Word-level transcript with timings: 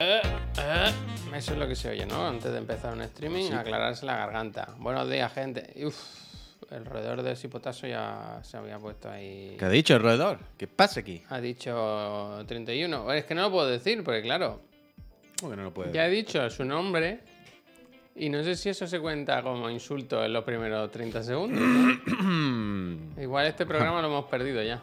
Eh, 0.00 0.22
eh, 0.58 0.92
Eso 1.34 1.52
es 1.52 1.58
lo 1.58 1.66
que 1.66 1.74
se 1.74 1.90
oye, 1.90 2.06
¿no? 2.06 2.26
Antes 2.26 2.52
de 2.52 2.58
empezar 2.58 2.92
un 2.92 3.02
streaming, 3.02 3.52
aclararse 3.52 4.06
la 4.06 4.16
garganta. 4.16 4.74
Buenos 4.78 5.10
días, 5.10 5.32
gente. 5.32 5.72
Uf, 5.84 5.96
el 6.70 6.84
roedor 6.84 7.22
de 7.22 7.34
Sipotaso 7.36 7.86
ya 7.86 8.40
se 8.42 8.56
había 8.56 8.78
puesto 8.78 9.10
ahí. 9.10 9.56
¿Qué 9.58 9.64
ha 9.64 9.68
dicho 9.68 9.94
el 9.96 10.02
roedor? 10.02 10.38
¿Qué 10.56 10.66
pasa 10.66 11.00
aquí? 11.00 11.22
Ha 11.28 11.40
dicho 11.40 12.44
31. 12.46 13.12
Es 13.12 13.24
que 13.24 13.34
no 13.34 13.42
lo 13.42 13.50
puedo 13.50 13.66
decir, 13.68 14.02
porque 14.04 14.22
claro, 14.22 14.62
¿Cómo 15.40 15.50
que 15.50 15.56
no 15.56 15.64
lo 15.64 15.74
puede 15.74 15.92
ya 15.92 16.06
he 16.06 16.10
dicho 16.10 16.48
su 16.50 16.64
nombre. 16.64 17.20
Y 18.16 18.30
no 18.30 18.42
sé 18.42 18.56
si 18.56 18.68
eso 18.68 18.86
se 18.86 18.98
cuenta 18.98 19.42
como 19.42 19.70
insulto 19.70 20.24
en 20.24 20.32
los 20.32 20.42
primeros 20.42 20.90
30 20.90 21.22
segundos. 21.22 21.60
¿no? 21.60 23.12
Igual 23.22 23.46
este 23.46 23.64
programa 23.64 24.02
lo 24.02 24.08
hemos 24.08 24.24
perdido 24.24 24.60
ya. 24.62 24.82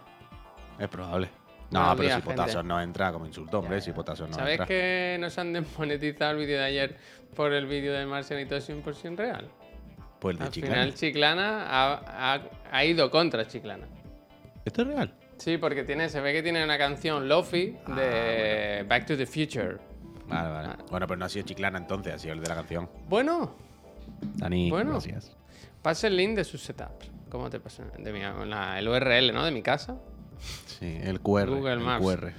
Es 0.80 0.88
probable. 0.90 1.30
No, 1.72 1.80
Buenos 1.80 1.96
pero 1.98 2.08
días, 2.10 2.22
si 2.22 2.28
potasio 2.28 2.60
gente. 2.60 2.68
no 2.74 2.82
entra 2.82 3.12
como 3.12 3.26
insulto, 3.26 3.60
hombre. 3.60 3.82
Si 3.82 3.92
potasio 3.92 4.28
no 4.28 4.34
¿Sabes 4.34 4.52
entra. 4.54 4.66
que 4.68 5.18
nos 5.20 5.38
han 5.38 5.52
desmonetizado 5.54 6.32
el 6.32 6.38
vídeo 6.38 6.58
de 6.60 6.64
ayer 6.66 6.98
por 7.36 7.54
el 7.54 7.66
vídeo 7.66 7.94
de 7.94 8.06
Marcianito 8.06 8.56
100% 8.56 9.16
real? 9.18 9.50
Pues 10.20 10.34
el 10.36 10.40
de 10.40 10.46
Al 10.46 10.52
Chiclana. 10.52 10.76
final 10.76 10.94
Chiclana 10.96 11.66
ha, 11.68 12.34
ha- 12.36 12.42
ha 12.72 12.86
ido 12.86 13.10
contra 13.10 13.48
Chiclana. 13.48 13.88
¿Esto 14.64 14.82
es 14.84 14.88
real? 14.88 15.14
Sí, 15.38 15.58
porque 15.58 15.84
tiene, 15.84 16.08
se 16.10 16.22
ve 16.22 16.34
que 16.34 16.42
tiene 16.44 16.64
una 16.64 16.78
canción 16.78 17.28
Lofi 17.28 17.76
Ah, 17.88 17.96
de 17.96 18.86
Back 18.88 19.06
to 19.08 19.18
the 19.18 19.26
Future. 19.26 19.78
Vale, 20.28 20.50
vale. 20.50 20.70
Bueno, 20.90 21.08
pero 21.08 21.18
no 21.18 21.26
ha 21.26 21.30
sido 21.30 21.46
Chiclana 21.46 21.78
entonces, 21.78 22.14
ha 22.14 22.20
sido 22.20 22.34
el 22.34 22.42
de 22.42 22.48
la 22.48 22.56
canción. 22.56 22.90
Bueno, 23.10 23.56
Dani, 24.22 24.70
Bueno. 24.70 24.92
gracias. 24.92 25.36
pasa 25.82 26.08
el 26.08 26.16
link 26.16 26.36
de 26.36 26.44
su 26.44 26.58
setup. 26.58 27.04
¿Cómo 27.30 27.50
te 27.50 27.60
pasa? 27.60 27.84
De 27.98 28.12
mi, 28.14 28.22
la- 28.22 28.80
el 28.80 28.88
URL, 28.88 29.34
¿no? 29.34 29.44
De 29.44 29.52
mi 29.52 29.62
casa. 29.62 29.98
Sí, 30.40 30.98
el 31.02 31.20
QR. 31.22 31.50
Google 31.50 31.74
el. 31.74 32.00
QR. 32.02 32.32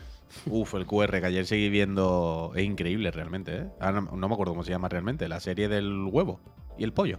Uf, 0.46 0.74
el 0.74 0.86
QR 0.86 1.20
que 1.20 1.26
ayer 1.26 1.46
seguí 1.46 1.68
viendo. 1.68 2.52
Es 2.54 2.64
increíble 2.64 3.10
realmente, 3.10 3.56
¿eh? 3.56 3.66
Ahora 3.80 4.00
no, 4.02 4.16
no 4.16 4.28
me 4.28 4.34
acuerdo 4.34 4.52
cómo 4.52 4.64
se 4.64 4.70
llama 4.70 4.88
realmente. 4.88 5.28
La 5.28 5.40
serie 5.40 5.68
del 5.68 6.04
huevo 6.10 6.40
y 6.78 6.84
el 6.84 6.92
pollo. 6.92 7.18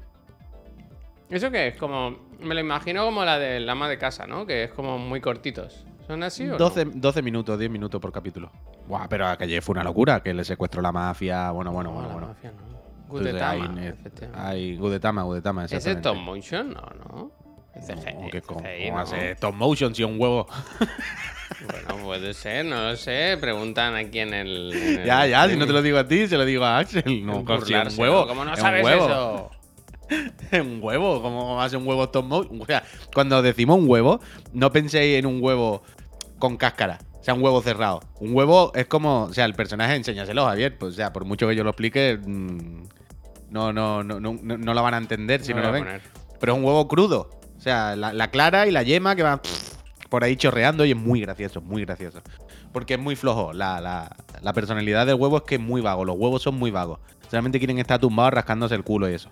¿Eso 1.29 1.51
qué 1.51 1.67
es? 1.67 1.75
Como. 1.77 2.15
Me 2.39 2.53
lo 2.53 2.61
imagino 2.61 3.03
como 3.03 3.25
la 3.25 3.37
del 3.39 3.67
ama 3.69 3.89
de 3.89 3.97
casa, 3.97 4.27
¿no? 4.27 4.45
Que 4.45 4.65
es 4.65 4.71
como 4.71 4.97
muy 4.97 5.19
cortitos. 5.19 5.85
¿Son 6.05 6.23
así 6.23 6.43
o 6.47 6.51
no? 6.51 6.57
12, 6.57 6.85
12 6.95 7.21
minutos, 7.21 7.59
10 7.59 7.69
minutos 7.69 7.99
por 7.99 8.13
capítulo. 8.13 8.49
Buah, 8.87 9.07
pero 9.09 9.27
ayer 9.27 9.61
fue 9.61 9.73
una 9.73 9.83
locura, 9.83 10.21
que 10.21 10.33
le 10.33 10.45
secuestró 10.45 10.81
la 10.81 10.93
mafia. 10.93 11.51
Bueno, 11.51 11.73
bueno, 11.73 11.89
No, 11.89 11.95
bueno, 11.95 12.07
la 12.09 12.13
bueno. 12.13 12.27
mafia 12.29 12.51
no. 12.51 12.77
Entonces, 13.07 13.33
Gudetama, 13.33 13.81
hay. 13.81 13.91
Hay 14.33 14.77
Gudetama, 14.77 15.23
Gudetama, 15.23 15.65
¿Es 15.65 15.85
stop 15.85 16.15
motion? 16.17 16.73
No, 16.73 16.81
no. 17.03 17.31
CGI, 17.79 18.29
que 18.31 18.41
¿Cómo, 18.41 18.61
CGI, 18.61 18.91
¿no? 18.91 18.99
hace 18.99 19.31
stop 19.31 19.55
motion 19.55 19.95
si 19.95 20.03
es 20.03 20.09
un 20.09 20.19
huevo? 20.19 20.47
Bueno, 21.65 22.03
puede 22.03 22.33
ser, 22.33 22.65
no 22.65 22.89
lo 22.89 22.95
sé. 22.95 23.37
Preguntan 23.39 23.95
aquí 23.95 24.19
en 24.19 24.33
el. 24.33 24.73
en 24.73 24.99
el 24.99 25.05
ya, 25.05 25.25
ya, 25.25 25.49
si 25.49 25.55
no 25.55 25.65
te 25.65 25.73
lo 25.73 25.81
digo 25.81 25.97
a 25.97 26.07
ti, 26.07 26.27
se 26.27 26.37
lo 26.37 26.45
digo 26.45 26.63
a 26.63 26.77
Axel. 26.77 27.25
No, 27.25 27.43
si 27.65 27.73
un 27.73 27.87
huevo. 27.97 28.21
¿no? 28.21 28.27
¿Cómo 28.27 28.45
no 28.45 28.53
es 28.53 28.59
sabes 28.59 28.83
huevo. 28.83 29.05
eso? 29.05 29.51
Es 30.51 30.61
un 30.61 30.79
huevo, 30.81 31.21
¿cómo 31.21 31.61
hace 31.61 31.75
un 31.75 31.85
huevo 31.85 32.05
stop 32.05 32.25
motion? 32.25 32.61
O 32.61 32.65
sea, 32.65 32.83
cuando 33.13 33.41
decimos 33.41 33.77
un 33.77 33.89
huevo, 33.89 34.21
no 34.53 34.71
penséis 34.71 35.19
en 35.19 35.25
un 35.25 35.43
huevo 35.43 35.83
con 36.39 36.55
cáscara. 36.55 36.99
O 37.19 37.23
sea, 37.23 37.33
un 37.33 37.43
huevo 37.43 37.61
cerrado. 37.61 38.01
Un 38.21 38.33
huevo 38.33 38.71
es 38.73 38.85
como, 38.85 39.23
o 39.23 39.33
sea, 39.33 39.43
el 39.43 39.53
personaje, 39.53 39.95
enséñaselo, 39.95 40.45
Javier. 40.45 40.77
Pues, 40.77 40.93
o 40.93 40.95
sea, 40.95 41.11
por 41.11 41.25
mucho 41.25 41.45
que 41.47 41.57
yo 41.57 41.65
lo 41.65 41.71
explique, 41.71 42.17
mm, 42.25 42.83
no, 43.49 43.73
no, 43.73 44.01
no, 44.01 44.21
no, 44.21 44.37
no, 44.41 44.57
no 44.57 44.73
lo 44.73 44.81
van 44.81 44.93
a 44.93 44.97
entender 44.97 45.43
si 45.43 45.53
No 45.53 45.59
no, 45.59 45.67
lo 45.67 45.71
ven. 45.73 45.85
Pero 46.39 46.53
es 46.53 46.57
un 46.57 46.63
huevo 46.63 46.87
crudo. 46.87 47.36
O 47.67 47.69
sea, 47.69 47.97
la, 47.97 48.13
la 48.13 48.31
clara 48.31 48.65
y 48.65 48.71
la 48.71 48.81
yema 48.83 49.13
que 49.17 49.23
van 49.23 49.41
por 50.09 50.23
ahí 50.23 50.37
chorreando 50.37 50.85
y 50.85 50.91
es 50.91 50.97
muy 50.97 51.19
gracioso, 51.19 51.59
muy 51.59 51.83
gracioso. 51.83 52.21
Porque 52.71 52.93
es 52.93 52.99
muy 52.99 53.17
flojo. 53.17 53.51
La, 53.51 53.81
la- 53.81 54.15
la 54.41 54.53
personalidad 54.53 55.05
del 55.05 55.15
huevo 55.15 55.37
es 55.37 55.43
que 55.43 55.55
es 55.55 55.61
muy 55.61 55.81
vago. 55.81 56.05
Los 56.05 56.15
huevos 56.17 56.41
son 56.41 56.55
muy 56.55 56.71
vagos. 56.71 56.99
Solamente 57.29 57.57
quieren 57.59 57.77
estar 57.79 57.99
tumbados 57.99 58.33
rascándose 58.33 58.73
el 58.75 58.85
culo 58.85 59.09
y 59.09 59.15
eso. 59.15 59.31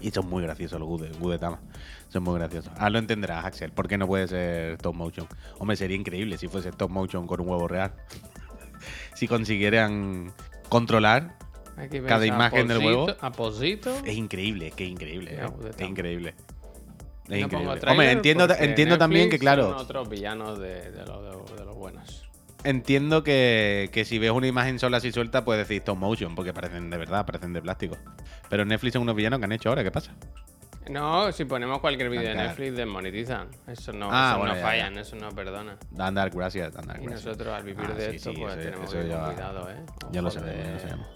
Y 0.00 0.12
son 0.12 0.28
muy 0.28 0.44
graciosos 0.44 0.78
los 0.78 0.88
Gude- 0.88 1.10
Gudetama. 1.18 1.60
Son 2.08 2.22
muy 2.22 2.38
graciosos. 2.38 2.72
Ah, 2.78 2.88
lo 2.88 3.00
entenderás, 3.00 3.44
Axel. 3.44 3.72
¿Por 3.72 3.88
qué 3.88 3.98
no 3.98 4.06
puede 4.06 4.28
ser 4.28 4.74
stop 4.74 4.94
motion? 4.94 5.26
Hombre, 5.58 5.76
sería 5.76 5.96
increíble 5.96 6.38
si 6.38 6.46
fuese 6.46 6.68
stop 6.68 6.90
motion 6.90 7.26
con 7.26 7.40
un 7.40 7.48
huevo 7.48 7.66
real. 7.66 7.92
si 9.14 9.26
consiguieran 9.26 10.32
controlar 10.68 11.36
Cada 12.06 12.26
imagen 12.26 12.68
del 12.68 12.78
huevo. 12.78 13.06
A 13.20 13.32
Posito. 13.32 13.92
Es 14.04 14.16
increíble, 14.16 14.68
es 14.68 14.74
que 14.74 14.84
es 14.84 14.90
increíble. 14.90 15.34
Eh. 15.34 15.48
Es 15.76 15.80
increíble. 15.88 16.34
Es 17.30 17.40
No 17.40 17.46
increíble. 17.46 17.80
Hombre, 17.90 18.10
entiendo, 18.10 18.48
entiendo 18.58 18.98
también 18.98 19.30
que, 19.30 19.38
claro, 19.38 19.70
son 19.70 19.78
otros 19.78 20.08
villanos 20.08 20.58
de, 20.58 20.90
de 20.90 21.06
los, 21.06 21.22
de- 21.50 21.56
de 21.56 21.64
los 21.64 21.76
buenos. 21.76 22.28
entiendo 22.64 23.22
que, 23.22 23.88
que 23.92 24.04
si 24.04 24.18
ves 24.18 24.30
una 24.32 24.46
imagen 24.48 24.78
sola 24.78 24.96
así 24.98 25.12
suelta, 25.12 25.44
puedes 25.44 25.66
decir 25.66 25.78
stop 25.78 25.96
motion, 25.98 26.34
porque 26.34 26.52
parecen 26.52 26.90
de 26.90 26.96
verdad, 26.98 27.24
parecen 27.24 27.52
de 27.52 27.62
plástico. 27.62 27.96
Pero 28.48 28.64
Netflix 28.64 28.94
son 28.94 29.02
unos 29.02 29.14
villanos 29.16 29.38
que 29.38 29.44
han 29.44 29.52
hecho 29.52 29.68
ahora, 29.68 29.82
¿qué 29.84 29.90
pasa? 29.90 30.12
No, 30.90 31.30
si 31.30 31.44
ponemos 31.44 31.78
cualquier 31.78 32.10
vídeo 32.10 32.30
de. 32.30 32.34
Netflix, 32.34 32.74
desmonetizan. 32.74 33.48
Eso 33.68 33.92
no, 33.92 34.08
Ah, 34.10 34.30
eso 34.30 34.38
bueno, 34.38 34.54
no 34.54 34.60
ya, 34.60 34.66
fallan, 34.66 34.98
eso 34.98 35.14
no 35.16 35.28
perdona. 35.28 35.76
Dan 35.90 36.14
Dark, 36.14 36.32
gracias, 36.34 36.72
Y 37.00 37.06
nosotros 37.06 37.48
al 37.54 37.62
vivir 37.62 37.86
Ah, 37.88 37.94
de 37.94 38.10
sí, 38.10 38.16
esto, 38.16 38.30
sí, 38.32 38.36
pues 38.40 38.54
eso- 38.54 38.62
tenemos 38.64 38.88
eso 38.92 39.02
que 39.02 39.08
ya- 39.08 39.24
cuidado, 39.26 39.70
¿eh? 39.70 39.76
Ya 40.10 40.22
lo 40.22 40.30
sabemos, 40.32 40.64
ya 40.66 40.72
lo 40.72 40.78
sabemos. 40.80 41.06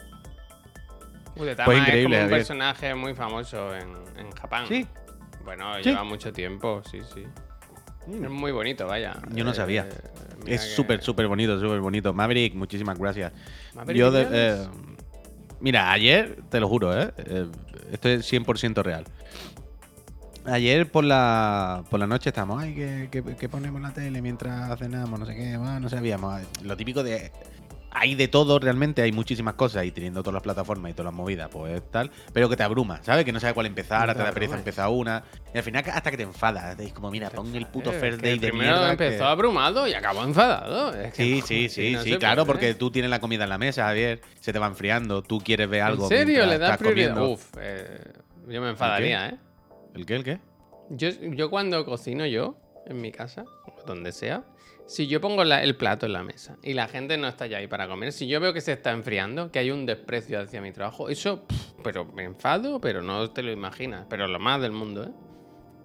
Udetama 1.37 1.65
Pues 1.65 1.79
es 1.79 1.83
increíble, 1.89 2.05
como 2.05 2.15
un 2.17 2.31
Javier. 2.31 2.39
personaje 2.39 2.95
muy 2.95 3.15
famoso 3.15 3.75
en, 3.75 3.89
en 4.19 4.31
Japón. 4.33 4.65
Sí. 4.69 4.87
Bueno, 5.45 5.75
Sí. 5.77 5.91
lleva 5.91 6.05
mucho 6.05 6.33
tiempo, 6.33 6.83
sí, 6.91 7.01
sí. 7.15 7.25
Es 8.11 8.31
muy 8.31 8.53
bonito, 8.53 8.87
vaya. 8.87 9.17
Yo 9.33 9.45
no 9.45 9.53
Eh, 9.53 9.55
sabía. 9.55 9.85
mira 9.85 10.55
Es 10.57 10.61
que- 10.63 10.67
súper, 10.69 11.03
súper 11.03 11.27
bonito, 11.27 11.59
súper 11.61 11.81
bonito. 11.81 12.13
Maverick, 12.13 12.55
muchísimas 12.55 12.99
gracias. 12.99 13.33
Maverick 13.75 13.99
Yo 13.99 14.11
de- 14.11 14.27
eh, 14.31 14.69
mira, 15.61 15.91
ayer, 15.91 16.39
te 16.51 16.61
lo 16.61 16.69
juro, 16.69 16.99
¿eh? 16.99 17.13
Eh, 17.19 17.47
esto 17.93 18.09
es 18.09 18.27
100% 18.27 18.83
real. 18.83 19.05
Ayer 20.47 20.91
por 20.91 21.05
la, 21.05 21.83
por 21.89 21.99
la 21.99 22.07
noche 22.07 22.29
estamos, 22.29 22.63
ay, 22.63 22.75
que, 22.75 23.09
que- 23.11 23.37
que 23.37 23.49
ponemos 23.49 23.81
la 23.81 23.95
tele 23.95 24.21
mientras 24.21 24.79
cenamos, 24.79 25.19
no 25.19 25.25
sé 25.25 25.35
qué, 25.35 25.55
ah, 25.59 25.79
no 25.81 25.89
sabíamos. 25.89 26.43
Lo 26.63 26.77
típico 26.77 27.03
de... 27.03 27.33
Hay 27.97 28.17
de 28.17 28.27
todo 28.27 28.59
realmente, 28.59 29.03
hay 29.03 29.13
muchísimas 29.13 29.55
cosas 29.55 29.85
y 29.85 29.93
teniendo 29.93 30.21
todas 30.23 30.35
las 30.35 30.43
plataformas 30.43 30.91
y 30.91 30.95
todas 30.95 31.07
las 31.13 31.15
movidas, 31.15 31.49
pues 31.51 31.81
tal, 31.93 32.11
pero 32.33 32.49
que 32.49 32.57
te 32.57 32.65
abruma, 32.65 33.01
¿sabes? 33.05 33.25
Que 33.25 33.31
no 33.33 33.39
sabes 33.39 33.55
cuál 33.55 33.67
empezar, 33.67 34.11
hasta 34.11 34.23
te 34.23 34.29
da 34.29 34.33
pereza 34.35 34.57
empezar 34.57 34.89
una. 34.91 35.23
Y 35.55 35.59
al 35.59 35.63
final 35.63 35.85
hasta 35.93 36.11
que 36.11 36.17
te 36.17 36.25
enfadas, 36.25 36.77
es 36.81 36.93
como, 36.93 37.11
mira, 37.13 37.31
pon 37.31 37.55
el 37.55 37.67
puto 37.67 37.93
Eh, 37.93 38.01
First 38.01 38.21
que 38.21 38.27
Day 38.31 38.39
de 38.41 38.49
primero 38.49 38.73
mierda. 38.73 38.91
empezó 38.91 39.19
que- 39.19 39.25
abrumado 39.31 39.87
y 39.87 39.95
acabó 39.95 40.25
enfadado. 40.25 40.93
Es 40.93 41.15
que 41.15 41.23
Sí, 41.23 41.39
no, 41.41 41.47
sí, 41.47 41.69
sí, 41.69 41.93
no 41.93 42.03
sí, 42.03 42.17
claro, 42.19 42.45
puede. 42.45 42.47
porque 42.59 42.75
tú 42.75 42.91
tienes 42.91 43.11
la 43.13 43.21
comida 43.21 43.45
en 43.45 43.51
la 43.51 43.59
mesa, 43.59 43.85
Javier, 43.85 44.21
se 44.41 44.53
te 44.53 44.59
va 44.59 44.67
enfriando, 44.67 45.23
tú 45.23 45.39
quieres 45.39 45.69
ver 45.71 45.83
algo. 45.83 46.03
¿En 46.05 46.09
serio? 46.09 46.47
¿Le 46.47 46.59
das 46.59 46.77
prioridad? 46.79 47.11
comiendo. 47.15 47.33
Uf, 47.35 47.47
eh, 47.61 48.13
yo 48.49 48.61
me 48.61 48.71
enfadaría, 48.71 49.29
¿eh? 49.29 49.37
¿El 49.95 50.05
qué? 50.05 50.17
¿El 50.17 50.25
qué? 50.25 50.41
Yo, 50.91 51.11
yo 51.11 51.49
cuando 51.49 51.85
cocino 51.85 52.27
yo, 52.27 52.57
en 52.87 53.01
mi 53.01 53.13
casa, 53.13 53.45
donde 53.87 54.11
sea, 54.13 54.43
si 54.87 55.07
yo 55.07 55.21
pongo 55.21 55.45
la- 55.45 55.63
el 55.63 55.77
plato 55.77 56.07
en 56.07 56.13
la 56.13 56.23
mesa 56.23 56.57
y 56.63 56.75
la 56.75 56.89
gente 56.89 57.17
no 57.17 57.27
está 57.29 57.47
ya 57.47 57.59
ahí 57.59 57.67
para 57.67 57.89
comer, 57.89 58.13
si 58.13 58.27
yo 58.27 58.41
veo 58.41 58.53
que 58.53 58.61
se 58.61 58.73
está 58.73 58.91
enfriando, 58.93 59.51
que 59.51 59.59
hay 59.59 59.71
un 59.71 59.87
desprecio 59.87 60.41
hacia 60.41 60.61
mi 60.61 60.73
trabajo, 60.73 61.09
eso, 61.09 61.43
pff, 61.47 61.73
pero 61.83 62.05
me 62.05 62.25
enfado, 62.25 62.81
pero 62.81 63.03
no 63.03 63.31
te 63.31 63.43
lo 63.43 63.51
imaginas. 63.53 64.07
Pero 64.09 64.27
lo 64.29 64.39
más 64.39 64.61
del 64.61 64.73
mundo, 64.73 65.05
¿eh? 65.05 65.13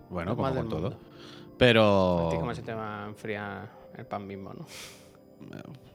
Bueno, 0.09 0.31
Lo 0.31 0.35
como 0.37 0.47
más 0.49 0.57
con 0.57 0.63
del 0.63 0.69
todo. 0.69 0.89
mundo. 0.91 1.05
¿A 1.05 1.57
Pero. 1.57 2.29
cómo 2.39 2.53
se 2.55 2.61
te 2.61 2.73
va 2.73 3.03
a 3.03 3.07
enfriar 3.07 3.69
el 3.97 4.05
pan 4.05 4.25
mismo, 4.25 4.53
no? 4.53 4.65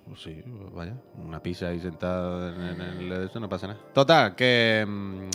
Pues 0.07 0.21
Sí, 0.23 0.43
vaya. 0.73 0.95
Una 1.17 1.43
pizza 1.43 1.69
ahí 1.69 1.81
sentada 1.81 2.55
en, 2.55 2.81
en 2.81 3.13
el. 3.13 3.25
Eso 3.25 3.41
no 3.41 3.49
pasa 3.49 3.67
nada. 3.69 3.81
Total, 3.93 4.35
que. 4.35 4.85
mm, 4.87 5.31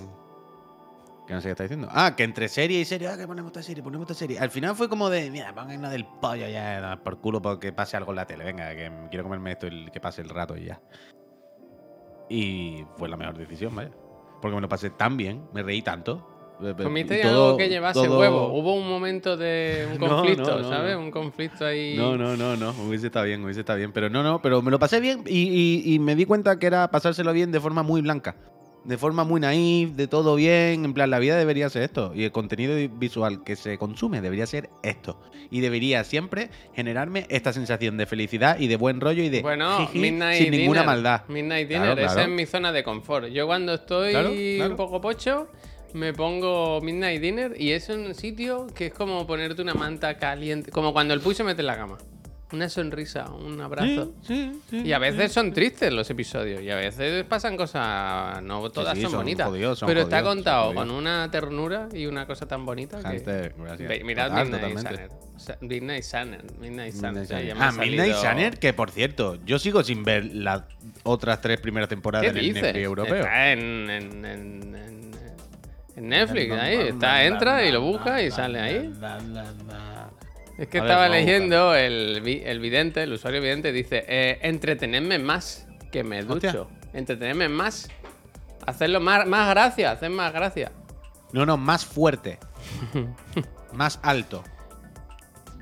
Que 1.30 1.36
no 1.36 1.42
sé 1.42 1.50
qué 1.50 1.52
está 1.52 1.64
diciendo. 1.64 1.88
Ah, 1.92 2.16
que 2.16 2.24
entre 2.24 2.48
serie 2.50 2.80
y 2.80 2.86
serie, 2.86 3.08
ah, 3.08 3.16
que 3.16 3.28
ponemos 3.28 3.52
esta 3.52 3.62
serie, 3.62 3.84
ponemos 3.84 4.06
esta 4.10 4.16
serie. 4.18 4.40
Al 4.40 4.50
final 4.50 4.76
fue 4.76 4.90
como 4.90 5.12
de, 5.12 5.30
mira, 5.30 5.54
pongan 5.54 5.78
una 5.78 5.92
del 5.92 6.04
pollo 6.04 6.48
ya, 6.50 7.00
por 7.04 7.20
culo 7.22 7.40
porque 7.40 7.72
pase 7.72 7.96
algo 7.98 8.12
en 8.14 8.16
la 8.16 8.26
tele. 8.26 8.46
Venga, 8.46 8.76
que 8.76 8.92
quiero 9.12 9.26
comerme 9.26 9.52
esto 9.52 9.68
y 9.68 9.92
que 9.92 10.00
pase 10.02 10.24
el 10.24 10.30
rato 10.30 10.58
y 10.58 10.66
ya. 10.66 10.82
Y 12.30 12.84
fue 12.98 13.10
la 13.10 13.16
mejor 13.16 13.38
decisión, 13.38 13.76
vaya. 13.76 13.92
Porque 14.42 14.56
me 14.56 14.62
lo 14.62 14.68
pasé 14.70 14.90
tan 14.90 15.18
bien, 15.18 15.44
me 15.54 15.62
reí 15.62 15.84
tanto. 15.84 16.26
¿Comiste 16.82 17.22
algo 17.24 17.58
que 17.58 17.70
llevase 17.70 17.94
todo- 18.04 18.20
huevo? 18.20 18.48
Hubo 18.52 18.74
un 18.74 18.90
momento 18.90 19.38
de 19.38 19.88
un 19.92 19.98
conflicto, 20.00 20.56
no, 20.58 20.62
no, 20.64 20.70
¿sabes? 20.70 20.96
no. 20.96 21.02
Un 21.04 21.12
conflicto 21.12 21.64
ahí. 21.64 21.96
No, 21.96 22.18
no, 22.18 22.36
no, 22.36 22.56
no. 22.58 22.72
Hubiese 22.88 23.06
estado 23.06 23.26
bien, 23.26 23.44
hubiese 23.44 23.60
estado 23.60 23.78
bien. 23.78 23.92
Pero 23.94 24.10
no, 24.10 24.24
no, 24.24 24.42
pero 24.42 24.64
me 24.64 24.72
lo 24.72 24.80
pasé 24.80 25.00
bien 25.00 25.24
y, 25.28 25.42
y- 25.44 25.94
y 25.94 26.00
me 26.00 26.16
di 26.16 26.26
cuenta 26.26 26.58
que 26.58 26.66
era 26.66 26.90
pasárselo 26.90 27.32
bien 27.34 27.52
de 27.52 27.60
forma 27.60 27.84
muy 27.84 28.02
blanca. 28.02 28.36
De 28.86 28.98
forma 28.98 29.24
muy 29.24 29.42
naif, 29.42 29.92
de 29.92 30.08
todo 30.08 30.36
bien. 30.36 30.86
En 30.86 30.94
plan, 30.94 31.10
la 31.10 31.20
vida 31.20 31.38
debería 31.38 31.70
ser 31.70 31.84
esto. 31.84 32.14
Y 32.16 32.24
el 32.24 32.32
contenido 32.32 32.76
visual 32.98 33.44
que 33.44 33.56
se 33.56 33.78
consume 33.78 34.22
debería 34.22 34.46
ser 34.46 34.70
esto. 34.84 35.22
Y 35.52 35.62
debería 35.62 36.04
siempre 36.04 36.50
generarme 36.74 37.26
esta 37.30 37.54
sensación 37.54 37.98
de 37.98 38.06
felicidad 38.06 38.60
y 38.60 38.68
de 38.68 38.78
buen 38.78 39.02
rollo 39.02 39.24
y 39.24 39.30
de 39.30 39.42
Bueno, 39.42 39.80
jiji, 39.80 40.00
Midnight 40.00 40.42
sin 40.42 40.52
ninguna 40.52 40.84
maldad. 40.84 41.24
Midnight 41.28 41.68
Claro, 41.68 41.96
Dinner, 41.96 42.06
esa 42.06 42.24
es 42.24 42.30
mi 42.30 42.46
zona 42.46 42.72
de 42.72 42.84
confort. 42.84 43.28
Yo 43.28 43.48
cuando 43.48 43.74
estoy 43.74 44.12
claro. 44.12 44.32
un 44.32 44.76
poco 44.76 45.02
pocho, 45.02 45.50
me 45.94 46.14
pongo 46.14 46.82
Midnight 46.82 47.22
Dinner 47.22 47.54
y 47.60 47.72
es 47.72 47.90
un 47.90 48.14
sitio 48.16 48.68
que 48.76 48.88
es 48.88 48.94
como 48.94 49.26
ponerte 49.28 49.62
una 49.62 49.74
manta 49.74 50.18
caliente, 50.18 50.72
como 50.72 50.94
cuando 50.94 51.14
el 51.14 51.20
Puy 51.20 51.36
se 51.36 51.44
mete 51.44 51.62
en 51.62 51.68
la 51.68 51.78
cama. 51.78 51.98
Una 52.52 52.68
sonrisa, 52.68 53.30
un 53.30 53.62
abrazo. 53.62 54.12
Sí, 54.24 54.60
sí, 54.70 54.82
Y 54.84 54.92
a 54.92 54.98
veces 54.98 55.32
son 55.32 55.54
tristes 55.54 55.94
los 55.94 56.10
episodios 56.10 56.64
y 56.64 56.72
a 56.72 56.76
veces 56.78 57.24
pasan 57.26 57.56
cosas, 57.56 58.42
no 58.42 58.68
todas 58.72 58.96
sí, 58.96 59.04
son, 59.04 59.12
son 59.12 59.20
bonitas, 59.20 59.48
jodidos, 59.48 59.78
son 59.78 59.88
pero 59.88 60.02
está 60.02 60.18
jodidos, 60.22 60.36
contado 60.36 60.74
con 60.74 60.90
una 60.90 61.30
ternura 61.30 61.90
y 61.94 62.08
una 62.08 62.26
cosa 62.26 62.48
tan 62.48 62.66
bonita 62.66 62.98
que... 62.98 63.20
Gracias. 63.56 64.04
Mirad 64.04 64.30
Total, 64.30 64.46
Midnight. 64.74 64.74
Sunner. 64.74 65.10
Midnight 65.62 66.04
Sunner. 66.04 66.44
Midnight 66.60 66.94
Sunner. 66.96 67.56
Ah, 67.60 67.72
Midnight 67.72 68.14
salido- 68.14 68.22
Sunner, 68.22 68.58
que 68.60 68.74
por 68.74 68.90
cierto, 68.90 69.38
yo 69.46 69.60
sigo 69.60 69.84
sin 69.84 70.04
ver 70.04 70.26
las 70.34 70.64
otras 71.04 71.42
tres 71.42 71.60
primeras 71.62 71.88
temporadas 71.88 72.24
¿Qué 72.26 72.32
en 72.32 72.38
el 72.38 72.44
dices? 72.46 72.64
Netflix 72.64 72.84
europeo. 72.84 73.16
Está 73.16 73.52
en, 73.52 73.60
en, 73.92 74.26
en, 74.26 74.76
en- 74.76 75.12
en 75.98 76.08
Netflix, 76.10 76.52
ahí. 76.54 76.76
Está, 76.88 77.24
entra 77.26 77.64
y 77.66 77.72
lo 77.72 77.82
busca 77.82 78.24
y 78.24 78.32
sale 78.32 78.60
ahí. 78.60 78.92
Es 80.60 80.68
que 80.68 80.80
A 80.80 80.82
estaba 80.82 81.08
leyendo 81.08 81.74
el, 81.74 82.22
el 82.28 82.60
vidente, 82.60 83.04
el 83.04 83.14
usuario 83.14 83.42
vidente, 83.42 83.72
dice, 83.72 84.04
eh, 84.10 84.40
entretenerme 84.42 85.18
más 85.18 85.66
que 85.90 86.04
me 86.04 86.20
Hostia. 86.22 86.52
ducho. 86.52 86.70
Entretenerme 86.92 87.48
más. 87.48 87.90
Hacerlo 88.68 89.00
más, 89.00 89.26
más 89.26 89.50
gracia, 89.50 89.92
hacer 89.92 90.10
más 90.10 90.34
gracia. 90.34 90.74
No, 91.32 91.46
no, 91.46 91.56
más 91.56 91.86
fuerte. 91.86 92.40
más 93.74 94.00
alto. 94.04 94.44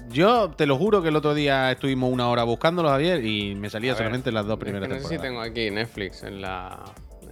Yo 0.10 0.50
te 0.52 0.66
lo 0.66 0.78
juro 0.78 1.04
que 1.04 1.10
el 1.10 1.16
otro 1.16 1.36
día 1.36 1.72
estuvimos 1.72 2.12
una 2.12 2.28
hora 2.30 2.44
buscándolo, 2.44 2.90
Javier, 2.90 3.24
y 3.24 3.54
me 3.54 3.70
salía 3.70 3.92
ver, 3.92 3.98
solamente 3.98 4.32
las 4.32 4.48
dos 4.48 4.58
primeras 4.58 4.90
no 4.90 5.00
sé 5.00 5.08
si 5.08 5.18
tengo 5.20 5.42
aquí 5.42 5.70
Netflix 5.70 6.24
en, 6.24 6.42
la, 6.42 6.80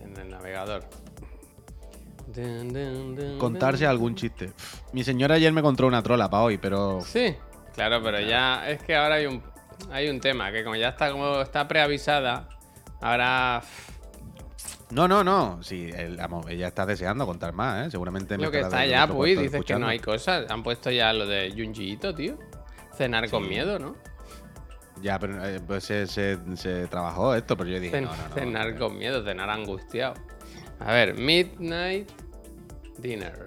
en 0.04 0.16
el 0.18 0.30
navegador. 0.30 0.84
Contarse 3.40 3.86
algún 3.86 4.16
chiste. 4.16 4.52
Mi 4.92 5.04
señora 5.04 5.36
ayer 5.36 5.52
me 5.54 5.62
encontró 5.62 5.88
una 5.88 6.04
trola 6.04 6.30
para 6.30 6.44
hoy, 6.44 6.58
pero 6.58 7.00
Sí, 7.02 7.36
claro, 7.75 8.01
pero 8.01 8.19
ya 8.19 8.68
es 8.69 8.81
que 8.81 8.95
ahora 8.95 9.16
hay 9.16 9.25
un, 9.27 9.44
hay 9.92 10.10
un 10.10 10.19
tema, 10.19 10.51
que 10.51 10.63
como 10.63 10.75
ya 10.75 10.89
está 10.89 11.12
como 11.12 11.42
está 11.42 11.68
preavisada, 11.68 12.48
ahora 13.01 13.62
No, 14.92 15.07
no, 15.07 15.24
no. 15.24 15.62
Sí, 15.63 15.89
el- 15.95 16.19
ella 16.48 16.68
está 16.68 16.86
deseando 16.86 17.25
contar 17.25 17.54
más, 17.54 17.88
¿eh? 17.88 17.92
Seguramente 17.92 18.38
me 18.38 18.44
lo 18.45 18.51
que 18.51 18.60
está 18.62 18.86
ya, 18.86 19.07
pues, 19.07 19.38
dices 19.38 19.63
que 19.66 19.75
no 19.80 19.88
hay 19.88 20.00
cosas. 20.00 20.45
Han 20.50 20.62
puesto 20.63 20.92
ya 20.92 21.12
lo 21.12 21.25
de 21.25 21.51
Junjiito, 21.57 22.13
tío. 22.13 22.38
Cenar 22.95 23.30
con 23.30 23.50
miedo, 23.50 23.77
¿no? 23.80 23.95
Ya, 25.01 25.19
pero 25.19 25.44
eh, 25.45 25.60
pues 25.66 25.83
se, 25.83 26.07
se- 26.07 26.38
se 26.56 26.88
trabajó 26.88 27.36
esto, 27.36 27.57
pero 27.57 27.69
yo 27.69 27.80
dije, 27.80 27.98
Cen- 27.98 28.04
no, 28.06 28.16
no, 28.16 28.30
no. 28.30 28.33
cenar 28.36 28.77
con 28.77 28.98
miedo, 28.98 29.24
cenar 29.25 29.50
angustiado. 29.50 30.13
A 30.80 30.94
ver, 30.94 31.16
Midnight 31.16 32.10
Dinner. 33.00 33.44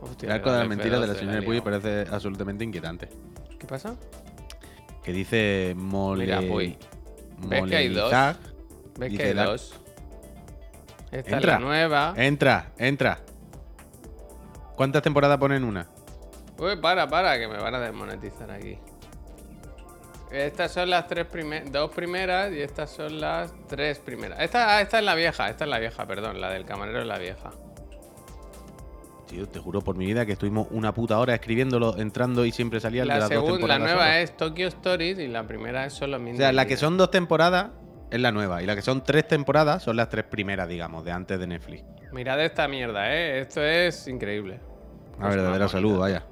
Hostia, 0.00 0.26
El 0.26 0.32
arco 0.32 0.50
de 0.50 0.56
dale 0.56 0.68
las 0.68 0.76
mentiras 0.76 1.00
de 1.00 1.06
la 1.06 1.12
F12, 1.12 1.18
señora 1.18 1.40
la 1.40 1.44
Puy 1.46 1.60
parece 1.60 2.06
absolutamente 2.10 2.64
inquietante. 2.64 3.08
¿Qué 3.58 3.66
pasa? 3.66 3.96
Que 5.02 5.12
dice 5.12 5.74
mole... 5.76 6.24
Mira, 6.26 6.40
Puy. 6.40 6.76
¿Ves 7.38 7.64
que 7.66 7.76
hay 7.76 7.88
dos? 7.88 8.12
¿Ves 8.98 9.16
que 9.16 9.22
hay 9.22 9.34
la- 9.34 9.44
dos? 9.44 9.74
Esta 11.10 11.36
Entra. 11.36 11.54
es 11.54 11.60
la 11.60 11.66
nueva. 11.66 12.14
Entra, 12.16 12.72
entra. 12.76 13.20
¿Cuántas 14.76 15.02
temporadas 15.02 15.38
ponen 15.38 15.64
una? 15.64 15.88
Uy, 16.58 16.76
para, 16.76 17.08
para, 17.08 17.38
que 17.38 17.48
me 17.48 17.56
van 17.56 17.74
a 17.74 17.80
desmonetizar 17.80 18.50
aquí. 18.50 18.78
Estas 20.30 20.72
son 20.72 20.90
las 20.90 21.06
tres 21.06 21.26
primeras, 21.26 21.72
dos 21.72 21.90
primeras 21.90 22.52
y 22.52 22.60
estas 22.60 22.90
son 22.90 23.20
las 23.20 23.52
tres 23.66 23.98
primeras. 23.98 24.40
Esta, 24.40 24.76
ah, 24.76 24.80
esta 24.82 24.98
es 24.98 25.04
la 25.04 25.14
vieja, 25.14 25.48
esta 25.48 25.64
es 25.64 25.70
la 25.70 25.78
vieja, 25.78 26.06
perdón, 26.06 26.40
la 26.40 26.50
del 26.50 26.66
camarero 26.66 27.00
es 27.00 27.06
la 27.06 27.18
vieja. 27.18 27.50
Tío, 29.28 29.46
te 29.46 29.58
juro 29.58 29.80
por 29.82 29.96
mi 29.96 30.06
vida 30.06 30.24
que 30.24 30.32
estuvimos 30.32 30.68
una 30.70 30.94
puta 30.94 31.18
hora 31.18 31.34
escribiéndolo, 31.34 31.98
entrando 31.98 32.44
y 32.46 32.52
siempre 32.52 32.80
salía 32.80 33.02
el 33.02 33.08
de 33.08 33.14
La 33.14 33.20
las 33.20 33.28
dos 33.28 33.44
segunda, 33.44 33.66
la 33.66 33.74
temporadas. 33.74 33.94
nueva 33.94 34.06
solo. 34.12 34.22
es 34.22 34.36
Tokyo 34.36 34.68
Stories 34.68 35.18
y 35.18 35.28
la 35.28 35.46
primera 35.46 35.84
es 35.84 35.92
solo 35.92 36.16
O 36.16 36.36
sea, 36.36 36.52
la 36.52 36.66
que 36.66 36.76
son 36.76 36.96
dos 36.96 37.10
temporadas 37.10 37.70
es 38.10 38.20
la 38.20 38.32
nueva. 38.32 38.62
Y 38.62 38.66
la 38.66 38.74
que 38.74 38.82
son 38.82 39.04
tres 39.04 39.28
temporadas 39.28 39.82
son 39.82 39.96
las 39.96 40.08
tres 40.08 40.24
primeras, 40.24 40.66
digamos, 40.68 41.04
de 41.04 41.12
antes 41.12 41.38
de 41.38 41.46
Netflix. 41.46 41.84
Mirad 42.12 42.42
esta 42.42 42.66
mierda, 42.68 43.14
eh. 43.14 43.40
Esto 43.40 43.62
es 43.62 44.08
increíble. 44.08 44.60
A 45.20 45.28
verdadero 45.28 45.68
saludo, 45.68 45.98
vaya. 45.98 46.24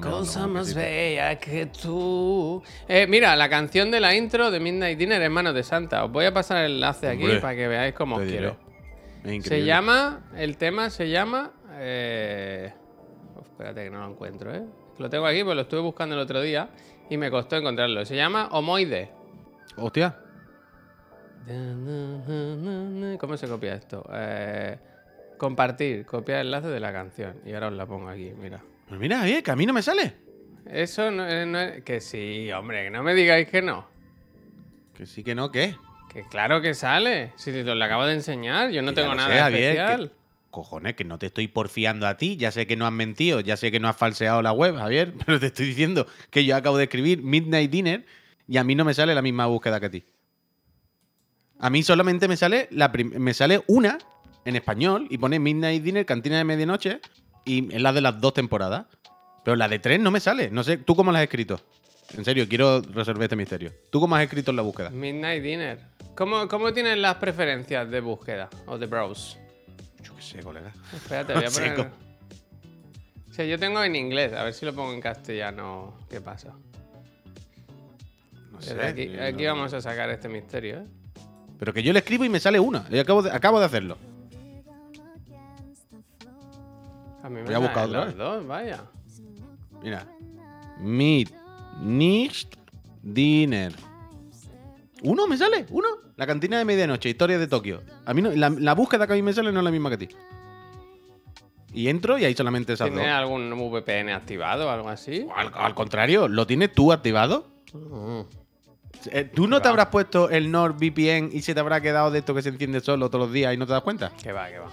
Cosa 0.00 0.46
más 0.46 0.74
bella 0.74 1.36
que 1.38 1.66
tú. 1.66 2.62
Eh, 2.88 3.06
mira, 3.08 3.34
la 3.36 3.48
canción 3.48 3.90
de 3.90 4.00
la 4.00 4.14
intro 4.14 4.50
de 4.50 4.60
Midnight 4.60 4.98
Dinner 4.98 5.20
es 5.20 5.30
Manos 5.30 5.54
de 5.54 5.62
Santa. 5.62 6.04
Os 6.04 6.12
voy 6.12 6.26
a 6.26 6.32
pasar 6.32 6.64
el 6.64 6.72
enlace 6.72 7.08
aquí 7.08 7.24
Hombre, 7.24 7.40
para 7.40 7.56
que 7.56 7.68
veáis 7.68 7.94
cómo 7.94 8.16
os 8.16 8.22
quiero. 8.22 8.56
Se 9.42 9.64
llama, 9.64 10.30
el 10.36 10.56
tema 10.56 10.90
se 10.90 11.08
llama. 11.08 11.52
Eh... 11.84 12.72
uf, 13.36 13.46
espérate 13.48 13.84
que 13.84 13.90
no 13.90 14.00
lo 14.06 14.12
encuentro, 14.12 14.54
¿eh? 14.54 14.62
Lo 14.98 15.10
tengo 15.10 15.26
aquí, 15.26 15.42
pues 15.42 15.56
lo 15.56 15.62
estuve 15.62 15.80
buscando 15.80 16.14
el 16.14 16.20
otro 16.20 16.40
día 16.40 16.68
y 17.10 17.16
me 17.16 17.30
costó 17.30 17.56
encontrarlo. 17.56 18.04
Se 18.04 18.14
llama 18.14 18.48
Homoide. 18.52 19.10
Hostia. 19.76 20.16
¿Cómo 23.18 23.36
se 23.36 23.48
copia 23.48 23.74
esto? 23.74 24.04
Eh, 24.12 24.78
compartir, 25.38 26.04
copiar 26.06 26.40
el 26.40 26.46
enlace 26.48 26.68
de 26.68 26.80
la 26.80 26.92
canción. 26.92 27.36
Y 27.44 27.52
ahora 27.54 27.68
os 27.68 27.72
la 27.74 27.86
pongo 27.86 28.08
aquí, 28.08 28.32
mira. 28.36 28.60
Pues 28.88 29.00
mira, 29.00 29.26
eh, 29.28 29.42
que 29.42 29.50
a 29.50 29.56
mí 29.56 29.66
no 29.66 29.72
me 29.72 29.82
sale. 29.82 30.14
Eso 30.66 31.10
no, 31.10 31.26
es- 31.26 31.46
no 31.46 31.58
es. 31.58 31.82
Que 31.82 32.00
sí, 32.00 32.50
hombre, 32.52 32.84
que 32.84 32.90
no 32.90 33.02
me 33.02 33.14
digáis 33.14 33.48
que 33.48 33.62
no. 33.62 33.86
Que 34.94 35.06
sí 35.06 35.24
que 35.24 35.34
no, 35.34 35.50
¿qué? 35.50 35.74
Que 36.12 36.22
claro 36.24 36.60
que 36.60 36.74
sale. 36.74 37.32
Si 37.36 37.50
te 37.50 37.64
lo 37.64 37.84
acabo 37.84 38.04
de 38.04 38.14
enseñar, 38.14 38.70
yo 38.70 38.82
no 38.82 38.90
Que 38.92 39.00
tengo 39.00 39.14
nada 39.14 39.28
sé, 39.32 39.38
Javier, 39.40 39.60
que- 39.74 39.80
especial. 39.80 40.12
Cojones, 40.52 40.94
que 40.94 41.02
no 41.02 41.18
te 41.18 41.26
estoy 41.26 41.48
porfiando 41.48 42.06
a 42.06 42.16
ti. 42.16 42.36
Ya 42.36 42.52
sé 42.52 42.68
que 42.68 42.76
no 42.76 42.86
has 42.86 42.92
mentido, 42.92 43.40
ya 43.40 43.56
sé 43.56 43.72
que 43.72 43.80
no 43.80 43.88
has 43.88 43.96
falseado 43.96 44.40
la 44.42 44.52
web, 44.52 44.76
Javier, 44.76 45.12
pero 45.26 45.40
te 45.40 45.46
estoy 45.46 45.66
diciendo 45.66 46.06
que 46.30 46.44
yo 46.44 46.54
acabo 46.54 46.76
de 46.76 46.84
escribir 46.84 47.22
Midnight 47.22 47.70
Dinner 47.70 48.06
y 48.46 48.58
a 48.58 48.64
mí 48.64 48.76
no 48.76 48.84
me 48.84 48.94
sale 48.94 49.16
la 49.16 49.22
misma 49.22 49.46
búsqueda 49.46 49.80
que 49.80 49.86
a 49.86 49.90
ti. 49.90 50.04
A 51.58 51.70
mí 51.70 51.82
solamente 51.82 52.28
me 52.28 52.36
sale 52.36 52.68
la 52.70 52.88
me 52.88 53.34
sale 53.34 53.62
una 53.66 53.98
en 54.44 54.56
español 54.56 55.06
y 55.10 55.18
pone 55.18 55.40
Midnight 55.40 55.82
Dinner, 55.82 56.06
cantina 56.06 56.38
de 56.38 56.44
medianoche 56.44 57.00
y 57.44 57.74
es 57.74 57.82
la 57.82 57.92
de 57.92 58.00
las 58.00 58.20
dos 58.20 58.34
temporadas. 58.34 58.86
Pero 59.44 59.56
la 59.56 59.68
de 59.68 59.78
tres 59.80 59.98
no 59.98 60.10
me 60.10 60.20
sale. 60.20 60.50
No 60.50 60.62
sé, 60.62 60.76
¿tú 60.76 60.94
cómo 60.94 61.10
la 61.10 61.18
has 61.18 61.24
escrito? 61.24 61.60
En 62.16 62.24
serio, 62.24 62.46
quiero 62.48 62.80
resolver 62.80 63.24
este 63.24 63.36
misterio. 63.36 63.72
¿Tú 63.90 64.00
cómo 64.00 64.14
has 64.14 64.22
escrito 64.22 64.50
en 64.50 64.56
la 64.56 64.62
búsqueda? 64.62 64.90
Midnight 64.90 65.42
Dinner. 65.42 65.78
¿Cómo, 66.14 66.46
¿Cómo 66.46 66.72
tienes 66.72 66.98
las 66.98 67.16
preferencias 67.16 67.90
de 67.90 68.00
búsqueda 68.00 68.50
o 68.66 68.76
de 68.76 68.86
browse? 68.86 69.41
Sé, 70.22 70.40
colega. 70.42 70.72
Espérate, 70.94 71.34
voy 71.34 71.44
a 71.44 71.50
poner. 71.50 71.80
O 73.30 73.34
sea, 73.34 73.44
yo 73.44 73.58
tengo 73.58 73.82
en 73.82 73.96
inglés, 73.96 74.32
a 74.34 74.44
ver 74.44 74.54
si 74.54 74.64
lo 74.66 74.74
pongo 74.74 74.92
en 74.92 75.00
castellano. 75.00 75.94
¿Qué 76.08 76.20
pasa? 76.20 76.52
No 78.52 78.60
sé. 78.60 78.80
aquí, 78.82 79.02
eh, 79.02 79.26
aquí 79.26 79.44
no- 79.44 79.54
vamos 79.54 79.72
a 79.74 79.80
sacar 79.80 80.10
este 80.10 80.28
misterio, 80.28 80.80
¿eh? 80.80 80.86
Pero 81.58 81.72
que 81.72 81.82
yo 81.82 81.92
le 81.92 82.00
escribo 82.00 82.24
y 82.24 82.28
me 82.28 82.40
sale 82.40 82.60
una. 82.60 82.88
Yo 82.88 83.00
acabo 83.00 83.22
de, 83.22 83.30
acabo 83.30 83.58
de 83.58 83.66
hacerlo. 83.66 83.96
A 87.22 87.28
mí 87.28 87.36
me 87.36 87.44
Voy 87.44 87.54
a 87.54 87.58
buscar 87.58 87.86
otra 87.88 88.04
los 88.06 88.16
dos, 88.16 88.46
vaya. 88.46 88.84
Mira. 89.82 90.06
Meet 90.80 91.32
nicht 91.80 92.54
dinner. 93.02 93.72
¿Uno 95.02 95.26
me 95.26 95.36
sale? 95.36 95.66
¿Uno? 95.70 95.88
La 96.16 96.26
cantina 96.26 96.58
de 96.58 96.64
medianoche, 96.64 97.08
historia 97.08 97.38
de 97.38 97.46
Tokio. 97.48 97.82
A 98.06 98.14
mí 98.14 98.22
no, 98.22 98.30
la, 98.30 98.50
la 98.50 98.74
búsqueda 98.74 99.06
que 99.06 99.12
a 99.14 99.16
mí 99.16 99.22
me 99.22 99.32
sale 99.32 99.50
no 99.52 99.60
es 99.60 99.64
la 99.64 99.70
misma 99.70 99.88
que 99.90 99.94
a 99.94 99.98
ti. 99.98 100.08
Y 101.74 101.88
entro 101.88 102.18
y 102.18 102.24
hay 102.24 102.34
solamente 102.34 102.74
esas 102.74 102.88
dos. 102.88 102.96
¿Tienes 102.98 103.14
algún 103.14 103.50
VPN 103.50 104.10
activado 104.10 104.66
o 104.66 104.70
algo 104.70 104.88
así? 104.88 105.26
Al, 105.34 105.50
al 105.54 105.74
contrario, 105.74 106.28
¿lo 106.28 106.46
tienes 106.46 106.72
tú 106.72 106.92
activado? 106.92 107.46
Mm. 107.72 108.20
Eh, 109.10 109.24
¿Tú 109.34 109.48
no 109.48 109.60
te 109.60 109.64
va. 109.64 109.70
habrás 109.70 109.86
puesto 109.86 110.28
el 110.30 110.50
NordVPN 110.50 111.30
y 111.32 111.40
se 111.42 111.54
te 111.54 111.60
habrá 111.60 111.80
quedado 111.80 112.10
de 112.10 112.18
esto 112.20 112.34
que 112.34 112.42
se 112.42 112.50
enciende 112.50 112.80
solo 112.80 113.08
todos 113.08 113.26
los 113.26 113.32
días 113.32 113.54
y 113.54 113.56
no 113.56 113.66
te 113.66 113.72
das 113.72 113.82
cuenta? 113.82 114.12
Que 114.22 114.32
va, 114.32 114.48
que 114.50 114.58
va. 114.58 114.68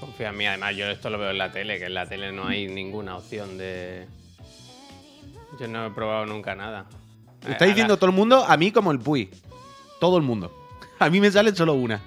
Confía 0.00 0.30
en 0.30 0.36
mí. 0.36 0.46
Además, 0.46 0.74
yo 0.76 0.86
esto 0.90 1.08
lo 1.10 1.16
veo 1.18 1.30
en 1.30 1.38
la 1.38 1.52
tele, 1.52 1.78
que 1.78 1.86
en 1.86 1.94
la 1.94 2.06
tele 2.06 2.32
no 2.32 2.46
hay 2.48 2.66
ninguna 2.66 3.16
opción 3.16 3.56
de. 3.56 4.06
Yo 5.60 5.68
no 5.68 5.86
he 5.86 5.90
probado 5.90 6.26
nunca 6.26 6.54
nada. 6.56 6.86
Eh, 7.46 7.52
Está 7.52 7.64
a 7.64 7.68
diciendo 7.68 7.94
la- 7.94 8.00
todo 8.00 8.10
el 8.10 8.16
mundo 8.16 8.44
a 8.44 8.56
mí 8.56 8.72
como 8.72 8.90
el 8.90 8.98
Puy. 8.98 9.30
Todo 10.02 10.16
el 10.16 10.24
mundo. 10.24 10.50
A 10.98 11.08
mí 11.08 11.20
me 11.20 11.30
sale 11.30 11.54
solo 11.54 11.74
una. 11.74 12.00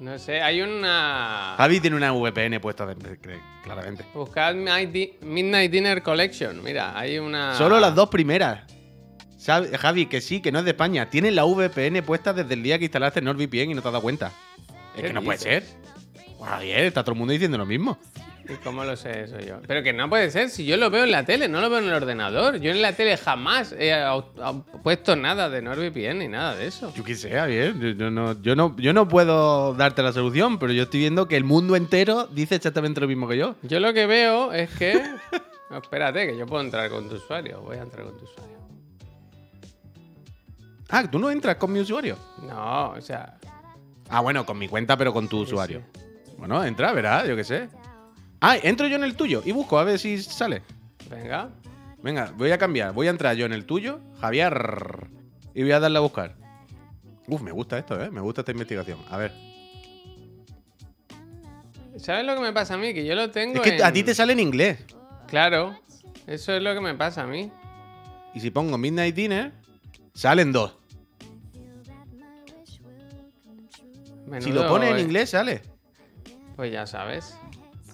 No 0.00 0.18
sé, 0.18 0.40
hay 0.40 0.62
una. 0.62 1.56
Javi 1.58 1.78
tiene 1.78 1.94
una 1.94 2.10
VPN 2.12 2.58
puesta, 2.58 2.86
de- 2.86 2.94
de- 2.94 3.18
claramente. 3.62 4.02
Buscad 4.14 4.54
Midnight 4.54 4.90
Di- 4.90 5.12
Midnight 5.20 5.70
Dinner 5.70 6.02
Collection. 6.02 6.62
Mira, 6.64 6.98
hay 6.98 7.18
una. 7.18 7.54
Solo 7.58 7.78
las 7.78 7.94
dos 7.94 8.08
primeras. 8.08 8.62
Javi, 9.78 10.06
que 10.06 10.22
sí, 10.22 10.40
que 10.40 10.50
no 10.52 10.60
es 10.60 10.64
de 10.64 10.70
España. 10.70 11.10
Tiene 11.10 11.30
la 11.32 11.44
VPN 11.44 12.00
puesta 12.02 12.32
desde 12.32 12.54
el 12.54 12.62
día 12.62 12.78
que 12.78 12.84
instalaste 12.86 13.20
NordVPN 13.20 13.72
y 13.72 13.74
no 13.74 13.82
te 13.82 13.88
has 13.88 13.92
dado 13.92 14.00
cuenta. 14.00 14.32
Es 14.96 15.02
¿Qué 15.02 15.08
que 15.08 15.12
no 15.12 15.20
puede 15.22 15.38
ser. 15.38 15.64
Javier, 16.42 16.84
está 16.84 17.02
todo 17.04 17.12
el 17.12 17.18
mundo 17.18 17.32
diciendo 17.34 17.58
lo 17.58 17.66
mismo. 17.66 17.98
¿Y 18.46 18.54
cómo 18.56 18.84
lo 18.84 18.94
sé 18.96 19.22
eso 19.24 19.38
yo? 19.38 19.60
Pero 19.66 19.82
que 19.82 19.92
no 19.94 20.08
puede 20.10 20.30
ser, 20.30 20.50
si 20.50 20.66
yo 20.66 20.76
lo 20.76 20.90
veo 20.90 21.04
en 21.04 21.10
la 21.10 21.24
tele, 21.24 21.48
no 21.48 21.60
lo 21.62 21.70
veo 21.70 21.78
en 21.78 21.86
el 21.86 21.94
ordenador. 21.94 22.56
Yo 22.58 22.70
en 22.72 22.82
la 22.82 22.92
tele 22.92 23.16
jamás 23.16 23.74
he 23.78 23.94
puesto 24.82 25.16
nada 25.16 25.48
de 25.48 25.62
NordVPN 25.62 26.18
ni 26.18 26.28
nada 26.28 26.54
de 26.54 26.66
eso. 26.66 26.92
Yo 26.94 27.02
qué 27.04 27.14
sé, 27.14 27.30
Javier. 27.30 27.74
Yo, 27.78 27.88
yo 27.90 28.10
no, 28.10 28.40
yo, 28.42 28.54
no, 28.54 28.76
yo 28.76 28.92
no 28.92 29.08
puedo 29.08 29.72
darte 29.74 30.02
la 30.02 30.12
solución, 30.12 30.58
pero 30.58 30.72
yo 30.72 30.82
estoy 30.82 31.00
viendo 31.00 31.26
que 31.26 31.36
el 31.36 31.44
mundo 31.44 31.74
entero 31.74 32.26
dice 32.26 32.54
exactamente 32.56 33.00
lo 33.00 33.08
mismo 33.08 33.26
que 33.26 33.38
yo. 33.38 33.56
Yo 33.62 33.80
lo 33.80 33.94
que 33.94 34.06
veo 34.06 34.52
es 34.52 34.70
que. 34.70 35.02
No, 35.70 35.78
espérate, 35.78 36.26
que 36.26 36.36
yo 36.36 36.46
puedo 36.46 36.62
entrar 36.62 36.88
con 36.90 37.08
tu 37.08 37.14
usuario. 37.16 37.62
Voy 37.62 37.78
a 37.78 37.82
entrar 37.82 38.04
con 38.04 38.16
tu 38.18 38.24
usuario. 38.26 38.58
Ah, 40.90 41.10
tú 41.10 41.18
no 41.18 41.30
entras 41.30 41.56
con 41.56 41.72
mi 41.72 41.80
usuario. 41.80 42.16
No, 42.46 42.90
o 42.90 43.00
sea. 43.00 43.38
Ah, 44.10 44.20
bueno, 44.20 44.44
con 44.44 44.58
mi 44.58 44.68
cuenta, 44.68 44.96
pero 44.96 45.12
con 45.12 45.26
tu 45.26 45.38
Sí, 45.38 45.42
usuario. 45.52 45.80
Bueno, 46.36 46.62
entra, 46.62 46.92
verás, 46.92 47.26
yo 47.26 47.34
qué 47.34 47.42
sé. 47.44 47.68
Ah, 48.46 48.58
entro 48.62 48.86
yo 48.88 48.96
en 48.96 49.04
el 49.04 49.16
tuyo 49.16 49.40
y 49.42 49.52
busco 49.52 49.78
a 49.78 49.84
ver 49.84 49.98
si 49.98 50.20
sale. 50.22 50.60
Venga. 51.08 51.48
Venga, 52.02 52.30
voy 52.36 52.50
a 52.50 52.58
cambiar. 52.58 52.92
Voy 52.92 53.06
a 53.06 53.10
entrar 53.10 53.34
yo 53.36 53.46
en 53.46 53.54
el 53.54 53.64
tuyo, 53.64 54.00
Javier. 54.20 55.08
Y 55.54 55.62
voy 55.62 55.72
a 55.72 55.80
darle 55.80 55.96
a 55.96 56.02
buscar. 56.02 56.34
Uf, 57.26 57.40
me 57.40 57.52
gusta 57.52 57.78
esto, 57.78 57.98
¿eh? 57.98 58.10
Me 58.10 58.20
gusta 58.20 58.42
esta 58.42 58.52
investigación. 58.52 58.98
A 59.08 59.16
ver. 59.16 59.32
¿Sabes 61.96 62.26
lo 62.26 62.34
que 62.34 62.42
me 62.42 62.52
pasa 62.52 62.74
a 62.74 62.76
mí? 62.76 62.92
Que 62.92 63.06
yo 63.06 63.14
lo 63.14 63.30
tengo. 63.30 63.62
Es 63.62 63.62
que 63.62 63.82
a 63.82 63.90
ti 63.90 64.02
te 64.02 64.14
sale 64.14 64.34
en 64.34 64.40
inglés. 64.40 64.78
Claro. 65.26 65.80
Eso 66.26 66.52
es 66.52 66.62
lo 66.62 66.74
que 66.74 66.82
me 66.82 66.94
pasa 66.94 67.22
a 67.22 67.26
mí. 67.26 67.50
Y 68.34 68.40
si 68.40 68.50
pongo 68.50 68.76
Midnight 68.76 69.14
Dinner, 69.14 69.52
salen 70.12 70.52
dos. 70.52 70.76
Si 74.40 74.52
lo 74.52 74.68
pone 74.68 74.90
en 74.90 74.98
inglés, 74.98 75.30
sale. 75.30 75.62
Pues 76.56 76.70
ya 76.70 76.86
sabes. 76.86 77.38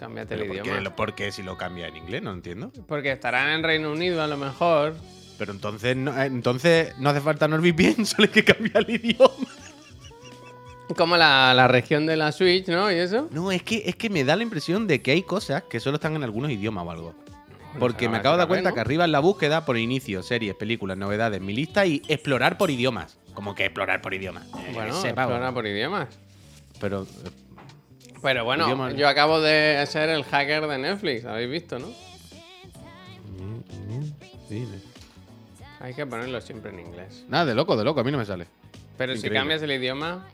Cámbiate 0.00 0.32
el 0.34 0.40
Pero 0.40 0.52
¿por, 0.54 0.66
idioma. 0.66 0.82
qué, 0.82 0.90
por 0.90 1.14
qué 1.14 1.30
si 1.30 1.42
lo 1.42 1.58
cambia 1.58 1.86
en 1.88 1.96
inglés? 1.98 2.22
No 2.22 2.32
entiendo. 2.32 2.72
Porque 2.88 3.12
estarán 3.12 3.50
en 3.50 3.62
Reino 3.62 3.92
Unido 3.92 4.22
a 4.22 4.26
lo 4.26 4.38
mejor. 4.38 4.94
Pero 5.38 5.52
entonces 5.52 5.94
no, 5.94 6.18
eh, 6.18 6.24
entonces 6.24 6.94
no 6.98 7.10
hace 7.10 7.20
falta 7.20 7.46
NordVPN, 7.48 8.06
solo 8.06 8.24
hay 8.24 8.28
que 8.30 8.42
cambiar 8.44 8.86
el 8.88 8.94
idioma. 8.96 9.34
Como 10.96 11.18
la, 11.18 11.52
la 11.54 11.68
región 11.68 12.06
de 12.06 12.16
la 12.16 12.32
Switch, 12.32 12.66
¿no? 12.68 12.90
Y 12.90 12.94
eso. 12.96 13.28
No, 13.30 13.52
es 13.52 13.62
que, 13.62 13.82
es 13.84 13.94
que 13.94 14.08
me 14.08 14.24
da 14.24 14.36
la 14.36 14.42
impresión 14.42 14.86
de 14.86 15.02
que 15.02 15.10
hay 15.12 15.22
cosas 15.22 15.64
que 15.64 15.80
solo 15.80 15.96
están 15.96 16.16
en 16.16 16.24
algunos 16.24 16.50
idiomas 16.50 16.84
o 16.86 16.90
algo. 16.90 17.14
Porque 17.78 18.08
me 18.08 18.16
acabo 18.16 18.34
de 18.36 18.38
dar 18.38 18.48
cuenta 18.48 18.70
¿no? 18.70 18.74
que 18.74 18.80
arriba 18.80 19.04
en 19.04 19.12
la 19.12 19.20
búsqueda, 19.20 19.64
por 19.66 19.76
inicio, 19.78 20.22
series, 20.24 20.54
películas, 20.56 20.96
novedades, 20.96 21.40
mi 21.42 21.52
lista 21.52 21.84
y 21.86 22.02
explorar 22.08 22.56
por 22.58 22.70
idiomas. 22.70 23.18
Como 23.34 23.54
que 23.54 23.66
explorar 23.66 24.00
por 24.00 24.14
idiomas. 24.14 24.46
Eh, 24.46 24.72
Bueno, 24.74 24.98
ese 24.98 25.12
pavo. 25.14 25.30
explora 25.32 25.52
por 25.54 25.66
idiomas. 25.66 26.08
Pero. 26.80 27.06
Pero 28.22 28.44
bueno, 28.44 28.90
yo 28.92 29.08
acabo 29.08 29.40
de 29.40 29.84
ser 29.86 30.08
el 30.10 30.24
hacker 30.24 30.66
de 30.66 30.78
Netflix, 30.78 31.24
habéis 31.24 31.50
visto, 31.50 31.78
¿no? 31.78 31.88
Hay 35.80 35.94
que 35.94 36.04
ponerlo 36.06 36.40
siempre 36.40 36.70
en 36.70 36.80
inglés. 36.80 37.24
Nada, 37.28 37.46
de 37.46 37.54
loco, 37.54 37.76
de 37.76 37.84
loco, 37.84 38.00
a 38.00 38.04
mí 38.04 38.10
no 38.12 38.18
me 38.18 38.26
sale. 38.26 38.46
Pero 38.98 39.16
si 39.16 39.30
cambias 39.30 39.62
el 39.62 39.72
idioma, 39.72 40.26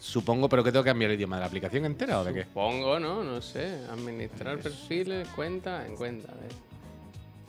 Supongo, 0.00 0.48
pero 0.48 0.64
que 0.64 0.72
tengo 0.72 0.82
que 0.82 0.90
cambiar 0.90 1.12
el 1.12 1.16
idioma 1.16 1.36
de 1.36 1.40
la 1.42 1.46
aplicación 1.46 1.84
entera 1.84 2.18
o 2.20 2.24
de 2.24 2.34
qué? 2.34 2.44
pongo, 2.52 2.98
¿no? 2.98 3.22
No 3.22 3.40
sé. 3.40 3.78
Administrar 3.88 4.58
perfiles, 4.58 5.28
cuenta, 5.28 5.86
en 5.86 5.94
cuenta. 5.94 6.32
a 6.32 6.34
ver. 6.34 6.50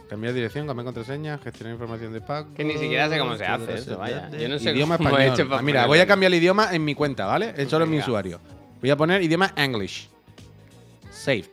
Cambiar 0.08 0.34
dirección, 0.36 0.68
cambiar 0.68 0.86
contraseña, 0.86 1.40
gestionar 1.40 1.74
información 1.74 2.14
de 2.14 2.22
pago. 2.22 2.54
Que 2.54 2.64
ni 2.64 2.74
siquiera 2.78 3.10
sé 3.10 3.18
cómo 3.18 3.36
se 3.38 3.46
hace 3.46 3.74
eso, 3.74 3.98
vaya. 3.98 4.30
Yo 4.30 4.48
no 4.50 4.60
sé 4.60 4.72
idioma 4.72 4.98
cómo 4.98 5.10
he 5.10 5.26
español. 5.26 5.34
hecho 5.34 5.50
para 5.50 5.60
Ah, 5.60 5.64
mira, 5.64 5.80
ponerlo. 5.80 5.88
voy 5.88 6.00
a 6.00 6.06
cambiar 6.08 6.32
el 6.32 6.38
idioma 6.38 6.70
en 6.76 6.86
mi 6.86 6.94
cuenta, 6.94 7.26
¿vale? 7.26 7.54
Es 7.58 7.68
solo 7.70 7.86
en 7.86 7.92
mi 7.92 7.98
usuario. 8.00 8.40
Voy 8.84 8.90
a 8.90 8.98
poner 8.98 9.24
idioma 9.24 9.54
English. 9.56 10.10
Save. 11.10 11.46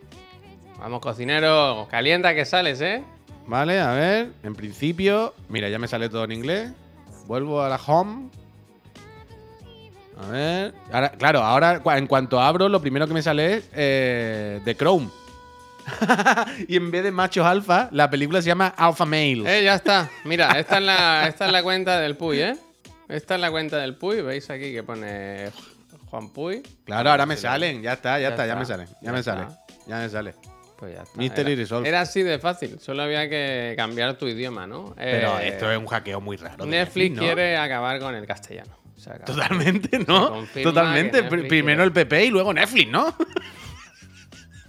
Vamos, 0.81 0.99
cocinero, 1.01 1.87
calienta 1.89 2.35
que 2.35 2.45
sales, 2.45 2.81
¿eh? 2.81 3.05
Vale, 3.47 3.79
a 3.79 3.93
ver. 3.93 4.33
En 4.43 4.57
principio, 4.57 5.33
mira, 5.49 5.69
ya 5.69 5.79
me 5.79 5.87
sale 5.87 6.09
todo 6.09 6.25
en 6.25 6.33
inglés. 6.33 6.73
Vuelvo 7.29 7.63
a 7.63 7.69
la 7.69 7.77
home. 7.77 8.31
A 10.21 10.27
ver. 10.27 10.75
Ahora, 10.91 11.13
claro, 11.13 11.39
ahora 11.45 11.81
en 11.99 12.09
cuanto 12.09 12.41
abro, 12.41 12.69
lo 12.69 12.81
primero 12.81 13.07
que 13.07 13.15
me 13.15 13.23
sale 13.23 13.59
es 13.59 13.71
eh, 13.75 14.61
de 14.65 14.75
Chrome. 14.75 15.09
y 16.67 16.75
en 16.75 16.91
vez 16.91 17.05
de 17.05 17.13
machos 17.13 17.47
alfa, 17.47 17.91
la 17.93 18.11
película 18.11 18.43
se 18.43 18.49
llama 18.49 18.75
Alpha 18.77 19.05
Male. 19.05 19.45
Eh, 19.47 19.63
ya 19.63 19.77
está. 19.77 20.11
Mira, 20.25 20.59
esta 20.59 20.79
es 20.79 20.83
la, 20.83 21.29
esta 21.29 21.47
es 21.47 21.53
la 21.53 21.63
cuenta 21.63 22.01
del 22.01 22.17
Puy, 22.17 22.41
¿eh? 22.41 22.57
Esta 23.09 23.37
es 23.37 23.41
la 23.41 23.53
cuenta 23.53 23.77
del 23.77 23.95
Puy. 23.95 24.21
¿Veis 24.21 24.51
aquí 24.51 24.73
que 24.73 24.83
pone 24.83 25.53
Juan 26.11 26.31
Puy? 26.33 26.63
Claro, 26.85 27.11
ahora 27.11 27.25
me 27.27 27.37
salen. 27.37 27.83
Ya 27.83 27.95
está, 27.95 28.19
ya, 28.19 28.23
Ya 28.23 28.29
está, 28.31 28.47
ya 28.47 28.57
me 28.57 28.65
salen. 28.67 28.87
Ya, 28.87 28.95
Ya 29.03 29.13
me 29.13 29.23
sale. 29.23 29.47
Ya 29.87 29.99
me 29.99 30.09
sale. 30.09 30.35
Pues 30.77 30.95
ya 30.95 31.03
está. 31.03 31.19
Mystery 31.19 31.53
era, 31.53 31.89
era 31.89 32.01
así 32.01 32.23
de 32.23 32.39
fácil. 32.39 32.79
Solo 32.81 33.03
había 33.03 33.29
que 33.29 33.75
cambiar 33.77 34.15
tu 34.17 34.27
idioma, 34.27 34.67
¿no? 34.67 34.95
Pero 34.97 35.39
Eh, 35.39 35.49
esto 35.49 35.71
es 35.71 35.79
un 35.79 35.87
hackeo 35.87 36.21
muy 36.21 36.37
raro. 36.37 36.65
Netflix 36.67 37.17
¿no? 37.17 37.23
quiere 37.23 37.57
acabar 37.57 38.01
con 38.01 38.15
el 38.15 38.27
castellano. 38.27 38.79
Totalmente, 39.25 39.99
¿no? 40.07 40.45
Totalmente. 40.63 41.23
Primero 41.23 41.85
el 41.85 41.93
PP 41.93 42.27
y 42.27 42.31
luego 42.31 42.53
Netflix, 42.53 42.91
¿no? 42.91 43.15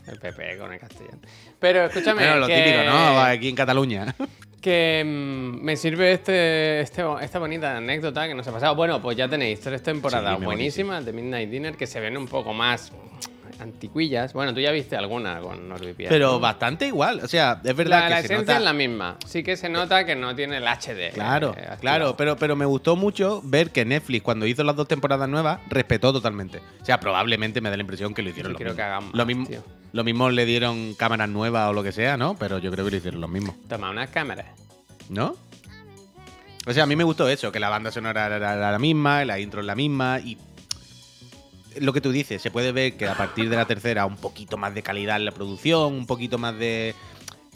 El 0.08 0.20
PP 0.20 0.58
con 0.58 0.74
el 0.74 0.80
castellano. 0.80 1.20
Pero 1.60 1.86
escúchame. 1.86 2.22
Bueno, 2.24 2.38
lo 2.40 2.48
que- 2.48 2.56
típico, 2.62 2.84
¿no? 2.84 3.22
Aquí 3.22 3.50
en 3.50 3.56
Cataluña. 3.56 4.16
Que 4.62 5.04
mm, 5.04 5.64
me 5.64 5.76
sirve 5.76 6.14
este, 6.14 6.82
este, 6.82 7.04
esta 7.22 7.40
bonita 7.40 7.76
anécdota 7.78 8.28
que 8.28 8.36
nos 8.36 8.48
ha 8.48 8.52
pasado. 8.52 8.76
Bueno, 8.76 9.02
pues 9.02 9.18
ya 9.18 9.28
tenéis 9.28 9.60
tres 9.60 9.82
temporadas 9.82 10.38
Sí, 10.38 10.46
buenísimas 10.46 11.04
de 11.04 11.14
Midnight 11.14 11.50
Dinner 11.50 11.76
que 11.76 11.88
se 11.88 12.00
ven 12.00 12.16
un 12.16 12.28
poco 12.28 12.54
más 12.54 12.92
anticuillas. 13.62 14.34
Bueno, 14.34 14.54
tú 14.54 14.60
ya 14.60 14.72
viste 14.72 14.96
alguna 14.98 15.40
con 15.40 15.70
NordVPN. 15.70 16.08
Pero 16.10 16.32
¿no? 16.34 16.40
bastante 16.40 16.88
igual. 16.88 17.22
O 17.24 17.28
sea, 17.28 17.62
es 17.64 17.76
verdad 17.76 18.00
la, 18.00 18.04
que 18.06 18.10
la 18.10 18.18
se 18.20 18.26
esencia 18.26 18.40
nota... 18.40 18.58
es 18.58 18.64
la 18.64 18.74
misma. 18.74 19.18
Sí 19.26 19.44
que 19.44 19.56
se 19.58 19.70
nota 19.70 20.06
que 20.06 20.16
no 20.16 20.36
tiene 20.36 20.58
el 20.58 20.68
HD. 20.68 21.14
Claro, 21.14 21.50
eh, 21.50 21.60
activado. 21.60 21.78
claro, 21.80 22.18
pero, 22.18 22.36
pero 22.36 22.56
me 22.56 22.66
gustó 22.66 22.96
mucho 22.96 23.42
ver 23.44 23.72
que 23.72 23.86
Netflix, 23.86 24.24
cuando 24.24 24.46
hizo 24.46 24.64
las 24.64 24.76
dos 24.76 24.88
temporadas 24.88 25.30
nuevas, 25.30 25.60
respetó 25.70 26.12
totalmente. 26.12 26.60
O 26.82 26.86
sea, 26.86 27.00
probablemente 27.00 27.62
me 27.62 27.70
da 27.70 27.78
la 27.78 27.82
impresión 27.82 28.14
que 28.14 28.22
lo 28.22 28.30
hicieron 28.30 28.54
Yo 28.54 28.60
lo 28.60 28.74
mismo. 28.74 28.76
que 29.12 29.18
lo 29.18 29.26
mismo. 29.26 29.48
tío. 29.48 29.64
Lo 29.94 30.04
mismo 30.04 30.30
le 30.30 30.46
dieron 30.46 30.94
cámaras 30.94 31.28
nuevas 31.30 31.70
o 31.70 31.74
lo 31.74 31.84
que 31.84 31.92
sea, 31.92 32.16
¿no? 32.18 32.36
Pero 32.38 32.60
yo 32.60 32.72
creo 32.72 32.86
que 32.86 32.92
lo 32.92 32.98
hicieron 32.98 33.20
lo 33.22 33.28
mismo, 33.28 33.56
Toma 33.68 33.90
unas 33.90 34.10
cámaras. 34.10 34.46
¿no? 35.10 35.36
O 36.66 36.74
sea, 36.74 36.84
a 36.84 36.86
mí 36.86 36.96
me 36.96 37.04
gustó 37.04 37.28
eso, 37.28 37.52
que 37.52 37.60
la 37.60 37.70
banda 37.70 37.92
sonora 37.92 38.28
era 38.28 38.72
la 38.72 38.80
misma, 38.80 39.26
la 39.26 39.40
intro 39.40 39.62
es 39.62 39.66
la 39.68 39.76
misma 39.76 40.20
y 40.20 40.38
lo 41.80 41.94
que 41.94 42.02
tú 42.02 42.12
dices, 42.12 42.42
se 42.42 42.52
puede 42.52 42.72
ver 42.72 42.98
que 42.98 43.08
a 43.08 43.16
partir 43.16 43.50
de 43.50 43.56
la 43.56 43.66
tercera 43.66 44.06
un 44.06 44.18
poquito 44.18 44.58
más 44.58 44.74
de 44.74 44.84
calidad 44.84 45.16
en 45.18 45.26
la 45.26 45.32
producción, 45.32 45.94
un 45.94 46.06
poquito 46.06 46.38
más 46.38 46.58
de 46.58 46.94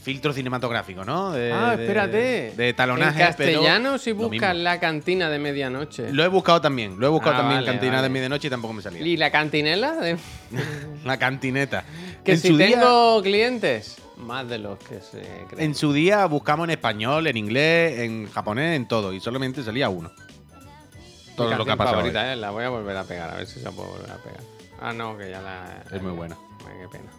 filtro 0.01 0.31
cinematográfico, 0.33 1.03
¿no? 1.03 1.31
De- 1.31 1.51
ah, 1.51 1.73
espérate. 1.79 2.53
De, 2.55 2.73
talonaje, 2.73 3.19
En 3.21 3.27
castellano, 3.27 3.97
si 3.97 4.11
buscas 4.11 4.55
la 4.55 4.79
cantina 4.79 5.29
de 5.29 5.39
medianoche. 5.39 6.13
Lo 6.13 6.23
he 6.23 6.27
buscado 6.27 6.61
también, 6.61 6.99
lo 6.99 7.07
he 7.07 7.09
buscado 7.09 7.33
Ah, 7.35 7.37
también 7.39 7.57
vale, 7.61 7.71
cantina 7.71 7.93
vale. 7.93 8.03
de 8.03 8.09
medianoche 8.09 8.47
y 8.47 8.51
tampoco 8.51 8.73
me 8.73 8.83
salía. 8.83 9.01
¿Y 9.01 9.17
la 9.17 9.31
cantinela? 9.31 9.93
De- 9.95 10.17
La 11.05 11.17
cantineta. 11.17 11.83
Que 12.23 12.33
en, 12.33 12.37
si 12.39 12.47
su 12.49 12.57
día, 12.57 12.79
tengo 12.79 13.21
clientes, 13.23 13.97
más 14.17 14.47
de 14.47 14.59
los 14.59 14.77
que 14.79 14.99
se 15.01 15.21
creen. 15.49 15.69
en 15.69 15.75
su 15.75 15.91
día 15.91 16.25
buscamos 16.27 16.65
en 16.65 16.71
español, 16.71 17.25
en 17.27 17.37
inglés, 17.37 17.99
en 17.99 18.29
japonés, 18.31 18.75
en 18.75 18.87
todo, 18.87 19.11
y 19.11 19.19
solamente 19.19 19.63
salía 19.63 19.89
uno. 19.89 20.11
Mi 21.35 21.49
Todo 21.49 21.55
lo 21.57 21.65
que 21.65 21.71
ha 21.71 21.75
pasado. 21.75 21.97
favorita, 21.97 22.31
eh, 22.33 22.35
La 22.35 22.51
voy 22.51 22.63
a 22.63 22.69
volver 22.69 22.95
a 22.97 23.03
pegar, 23.03 23.29
a 23.29 23.35
ver 23.37 23.45
si 23.47 23.59
se 23.59 23.65
la 23.65 23.71
puedo 23.71 23.89
volver 23.89 24.11
a 24.11 24.17
pegar. 24.17 24.39
Ah, 24.79 24.93
no, 24.93 25.17
que 25.17 25.29
ya 25.29 25.41
la. 25.41 25.83
Es 25.91 26.01
muy 26.01 26.11
buena. 26.11 26.37
Ay, 26.67 26.77
qué 26.81 26.87
pena. 26.89 27.11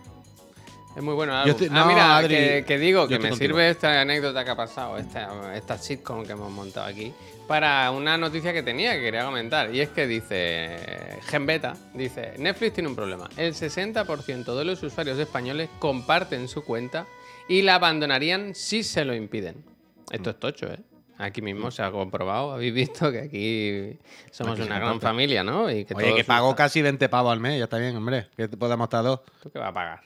Es 0.96 1.02
muy 1.02 1.12
bueno 1.12 1.42
el 1.42 1.50
estoy- 1.50 1.68
ah, 1.70 1.74
no, 1.74 1.86
mira, 1.86 2.16
Adri, 2.16 2.34
que, 2.34 2.64
que 2.66 2.78
digo 2.78 3.06
que 3.06 3.18
me 3.18 3.28
contigo. 3.28 3.36
sirve 3.50 3.68
esta 3.68 4.00
anécdota 4.00 4.42
que 4.46 4.50
ha 4.50 4.56
pasado, 4.56 4.96
esta, 4.96 5.54
esta 5.54 5.76
sitcom 5.76 6.24
que 6.24 6.32
hemos 6.32 6.50
montado 6.50 6.86
aquí, 6.86 7.12
para 7.46 7.90
una 7.90 8.16
noticia 8.16 8.54
que 8.54 8.62
tenía 8.62 8.94
que 8.94 9.02
quería 9.02 9.26
comentar. 9.26 9.74
Y 9.74 9.82
es 9.82 9.90
que 9.90 10.06
dice, 10.06 11.18
Genbeta, 11.26 11.76
dice, 11.92 12.32
Netflix 12.38 12.72
tiene 12.72 12.88
un 12.88 12.96
problema. 12.96 13.28
El 13.36 13.52
60% 13.54 14.56
de 14.56 14.64
los 14.64 14.82
usuarios 14.82 15.18
españoles 15.18 15.68
comparten 15.78 16.48
su 16.48 16.64
cuenta 16.64 17.04
y 17.46 17.60
la 17.60 17.74
abandonarían 17.74 18.54
si 18.54 18.82
se 18.82 19.04
lo 19.04 19.14
impiden. 19.14 19.62
Esto 20.10 20.30
es 20.30 20.40
tocho, 20.40 20.66
¿eh? 20.72 20.78
Aquí 21.18 21.40
mismo 21.40 21.70
se 21.70 21.82
ha 21.82 21.90
comprobado, 21.90 22.52
habéis 22.52 22.74
visto 22.74 23.10
que 23.10 23.20
aquí 23.20 23.98
somos 24.30 24.58
Aquí 24.58 24.66
una 24.68 24.78
gran 24.78 25.00
familia, 25.00 25.42
¿no? 25.42 25.70
Y 25.70 25.84
que 25.86 25.94
Oye, 25.94 26.14
que 26.14 26.24
pago 26.24 26.48
usan- 26.48 26.56
casi 26.56 26.82
20 26.82 27.08
pavos 27.08 27.32
al 27.32 27.40
mes, 27.40 27.56
ya 27.58 27.64
está 27.64 27.78
bien, 27.78 27.96
hombre. 27.96 28.28
Que 28.36 28.48
te 28.48 28.56
podamos 28.58 28.84
estar 28.86 29.02
dos. 29.02 29.20
¿Tú 29.42 29.50
qué 29.50 29.58
vas 29.58 29.70
a 29.70 29.72
pagar? 29.74 30.00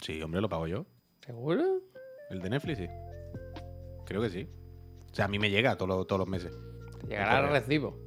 Sí, 0.00 0.22
hombre, 0.22 0.40
lo 0.40 0.48
pago 0.48 0.66
yo. 0.68 0.86
¿Seguro? 1.26 1.62
El 2.30 2.40
de 2.40 2.50
Netflix, 2.50 2.78
sí. 2.78 2.86
Creo 4.06 4.22
que 4.22 4.30
sí. 4.30 4.48
O 5.10 5.14
sea, 5.14 5.24
a 5.24 5.28
mí 5.28 5.38
me 5.38 5.50
llega 5.50 5.74
todos 5.76 5.88
los, 5.88 6.06
todos 6.06 6.20
los 6.20 6.28
meses. 6.28 6.52
Llegará 7.08 7.40
el 7.40 7.48
recibo. 7.50 7.98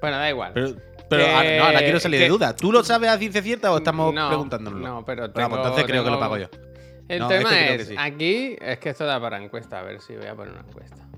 Bueno, 0.00 0.16
da 0.18 0.28
igual. 0.28 0.52
Pero, 0.54 0.74
pero 1.08 1.24
Que- 1.24 1.30
ahora, 1.30 1.56
no, 1.58 1.64
ahora 1.64 1.78
quiero 1.78 2.00
salir 2.00 2.20
de 2.20 2.28
duda. 2.28 2.54
¿Tú 2.54 2.70
lo 2.72 2.82
sabes 2.84 3.08
a 3.10 3.18
ciencia 3.18 3.42
cierta 3.42 3.72
o 3.72 3.78
estamos 3.78 4.12
No, 4.12 4.28
preguntándonos? 4.28 4.80
no, 4.80 5.04
pero 5.04 5.24
Ah, 5.24 5.30
pues 5.32 5.44
tengo- 5.46 5.56
entonces 5.56 5.84
creo 5.84 6.04
que 6.04 6.10
lo 6.10 6.16
tengo- 6.16 6.20
pago 6.20 6.36
yo. 6.38 6.48
El 7.08 7.20
No, 7.20 7.28
tema 7.28 7.50
este 7.50 7.74
es, 7.82 7.88
sí. 7.88 7.94
aquí, 7.98 8.56
es 8.60 8.78
que 8.78 8.90
esto 8.90 9.04
da 9.06 9.20
para 9.20 9.42
encuesta, 9.42 9.78
a 9.80 9.82
ver 9.82 10.00
si 10.00 10.16
voy 10.16 10.26
a 10.26 10.34
poner 10.34 10.52
una 10.54 10.62
encuesta. 10.62 11.08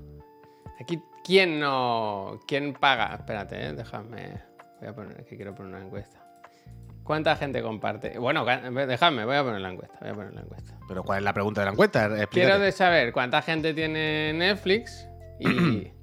Aquí, 0.79 1.01
¿quién 1.23 1.59
no, 1.59 2.39
quién 2.47 2.73
paga? 2.73 3.15
Espérate, 3.15 3.67
eh, 3.67 3.73
déjame, 3.73 4.41
voy 4.79 4.87
a 4.87 4.93
poner, 4.93 5.25
que 5.25 5.35
quiero 5.35 5.55
poner 5.55 5.75
una 5.75 5.85
encuesta. 5.85 6.23
¿Cuánta 7.03 7.35
gente 7.35 7.63
comparte? 7.63 8.19
Bueno, 8.19 8.45
déjame, 8.45 9.25
voy 9.25 9.35
a 9.35 9.43
poner 9.43 9.61
la 9.61 9.71
encuesta, 9.71 9.97
voy 9.99 10.09
a 10.09 10.13
poner 10.13 10.33
la 10.35 10.41
encuesta. 10.41 10.77
Pero 10.87 11.03
¿cuál 11.03 11.17
es 11.19 11.23
la 11.23 11.33
pregunta 11.33 11.61
de 11.61 11.65
la 11.65 11.71
encuesta? 11.71 12.05
Explícate. 12.05 12.29
Quiero 12.29 12.59
de 12.59 12.71
saber 12.71 13.11
cuánta 13.13 13.41
gente 13.41 13.73
tiene 13.73 14.31
Netflix 14.33 15.07
y... 15.39 15.91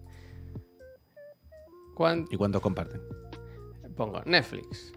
¿Y 2.31 2.37
cuántos 2.37 2.61
comparten? 2.61 3.01
Pongo 3.97 4.21
Netflix. 4.27 4.93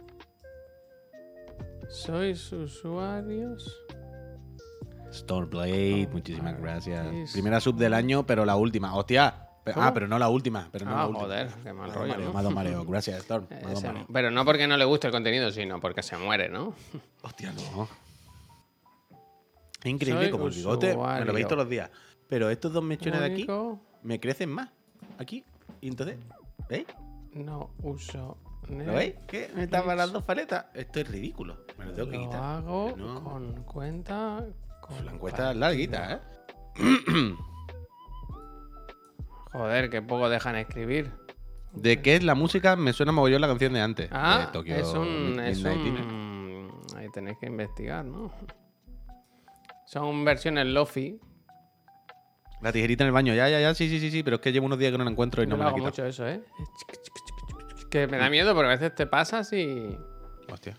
¿Sois 1.88 2.52
usuarios 2.52 3.86
Stormblade, 5.12 6.08
Oh, 6.08 6.14
muchísimas 6.14 6.60
gracias. 6.60 7.32
Primera 7.32 7.60
sub 7.60 7.76
del 7.76 7.94
año, 7.94 8.26
pero 8.26 8.46
la 8.46 8.56
última. 8.56 8.96
Hostia. 8.96 9.46
Ah, 9.76 9.92
pero 9.94 10.08
no 10.08 10.18
la 10.18 10.30
última. 10.30 10.68
Pero 10.72 10.86
no 10.86 10.92
Ah, 10.92 10.96
la 11.02 11.08
última. 11.08 11.24
joder, 11.26 11.48
qué 11.64 11.74
mal 11.74 11.94
rollo, 11.94 12.08
mareo, 12.08 12.26
¿no? 12.28 12.34
me 12.34 12.40
ha 12.40 12.42
dado 12.44 12.52
mareo. 12.56 12.86
Gracias, 12.88 13.18
Storm. 13.20 13.46
Me 13.50 13.56
ha 13.58 13.60
Eh, 13.60 13.82
mareo. 13.84 14.08
pero 14.12 14.32
no 14.32 14.44
porque 14.46 14.68
no 14.68 14.78
le 14.78 14.86
guste 14.86 15.08
el 15.08 15.14
contenido, 15.14 15.52
sino 15.52 15.80
porque 15.80 16.02
se 16.02 16.18
muere, 16.18 16.50
¿no? 16.50 16.74
Hostia, 17.24 17.52
no. 17.54 17.88
Es 19.82 19.86
increíble 19.86 20.24
Soy 20.24 20.32
como 20.32 20.48
el 20.48 20.54
bigote. 20.56 20.98
Me 20.98 21.26
lo 21.26 21.34
veis 21.34 21.46
todos 21.48 21.60
los 21.60 21.70
días. 21.70 21.90
Pero 22.28 22.50
estos 22.50 22.74
dos 22.74 22.84
mechones 22.84 23.20
de 23.20 23.26
aquí 23.26 23.48
me 24.04 24.20
crecen 24.20 24.50
más. 24.50 24.70
Aquí. 25.18 25.44
Y 25.82 25.88
entonces, 25.88 26.18
¿veis? 26.68 26.86
No 27.34 27.70
uso 27.84 28.38
¿Lo 28.68 28.94
veis? 28.94 29.16
¿Qué? 29.28 29.50
Me 29.56 29.68
tapan 29.68 29.98
las 29.98 30.12
dos 30.12 30.24
paletas. 30.24 30.66
Esto 30.74 31.00
es 31.00 31.08
ridículo. 31.08 31.58
Me 31.78 31.86
lo 31.86 31.94
tengo 31.94 32.10
que 32.10 32.18
Lo 32.18 32.24
quitar. 32.24 32.44
hago 32.44 32.94
No. 32.98 33.24
con 33.24 33.64
cuenta. 33.64 34.46
La 35.06 35.12
encuesta 35.12 35.52
es 35.52 35.58
larguita, 35.58 36.14
¿eh? 36.14 36.20
Joder, 39.52 39.90
que 39.90 40.02
poco 40.02 40.30
dejan 40.30 40.56
escribir. 40.56 41.12
¿De 41.74 42.02
qué 42.02 42.16
es 42.16 42.24
la 42.24 42.36
música? 42.36 42.76
Me 42.76 42.94
suena 42.94 43.12
mogollón 43.12 43.42
la 43.42 43.48
canción 43.48 43.74
de 43.74 43.82
antes. 43.82 44.10
de 44.10 44.16
Ah, 44.18 44.50
Tokio 44.52 44.76
es 44.76 44.88
un. 44.94 45.40
Es 45.40 45.64
un 45.64 46.72
ahí 46.98 47.08
tenéis 47.14 47.38
que 47.40 47.48
investigar, 47.48 48.06
¿no? 48.06 48.32
Son 49.86 50.24
versiones 50.26 50.66
Lofi. 50.68 51.20
La 52.62 52.72
tijerita 52.72 53.04
en 53.04 53.08
el 53.08 53.14
baño. 53.14 53.34
Ya, 53.34 53.50
ya, 53.50 53.60
ya. 53.60 53.74
Sí, 53.74 53.90
sí, 53.90 54.00
sí, 54.00 54.12
sí. 54.12 54.22
Pero 54.24 54.36
es 54.38 54.42
que 54.42 54.52
llevo 54.52 54.66
unos 54.66 54.78
días 54.80 54.92
que 54.92 54.98
no 54.98 55.04
la 55.04 55.12
encuentro 55.12 55.42
y 55.42 55.48
no 55.48 55.58
me 55.58 55.64
la 55.64 55.70
hago 55.70 55.78
quito. 55.78 55.86
mucho 55.88 56.06
eso, 56.06 56.28
¿eh? 56.28 56.44
Que 57.90 58.06
me 58.08 58.18
da 58.18 58.30
miedo 58.30 58.54
porque 58.54 58.68
a 58.68 58.72
veces 58.72 58.94
te 58.94 59.08
pasas 59.08 59.52
y. 59.54 59.98
Hostia. 60.52 60.78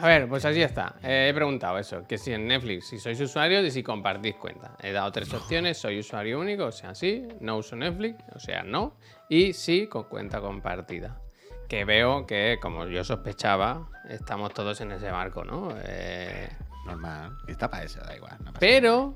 A 0.00 0.06
ver, 0.06 0.28
pues 0.28 0.44
así 0.44 0.62
está. 0.62 0.94
Eh, 1.02 1.28
he 1.30 1.34
preguntado 1.34 1.78
eso, 1.78 2.04
que 2.06 2.16
si 2.18 2.32
en 2.32 2.46
Netflix, 2.46 2.88
si 2.88 2.98
sois 2.98 3.20
usuarios 3.20 3.64
y 3.64 3.70
si 3.70 3.82
compartís 3.82 4.34
cuenta. 4.36 4.76
He 4.82 4.92
dado 4.92 5.10
tres 5.12 5.32
opciones, 5.34 5.78
soy 5.78 5.98
usuario 5.98 6.40
único, 6.40 6.64
o 6.66 6.72
sea, 6.72 6.94
sí, 6.94 7.26
no 7.40 7.56
uso 7.58 7.76
Netflix, 7.76 8.16
o 8.34 8.38
sea, 8.38 8.62
no, 8.62 8.96
y 9.28 9.52
sí 9.52 9.86
con 9.86 10.04
cuenta 10.04 10.40
compartida. 10.40 11.20
Que 11.68 11.84
veo 11.84 12.26
que, 12.26 12.58
como 12.60 12.86
yo 12.86 13.04
sospechaba, 13.04 13.88
estamos 14.08 14.52
todos 14.54 14.80
en 14.80 14.92
ese 14.92 15.10
barco, 15.10 15.44
¿no? 15.44 15.68
Eh, 15.84 16.48
Normal. 16.86 17.36
Está 17.46 17.68
para 17.70 17.84
eso, 17.84 18.00
da 18.00 18.16
igual. 18.16 18.36
no 18.42 18.52
pero, 18.58 19.14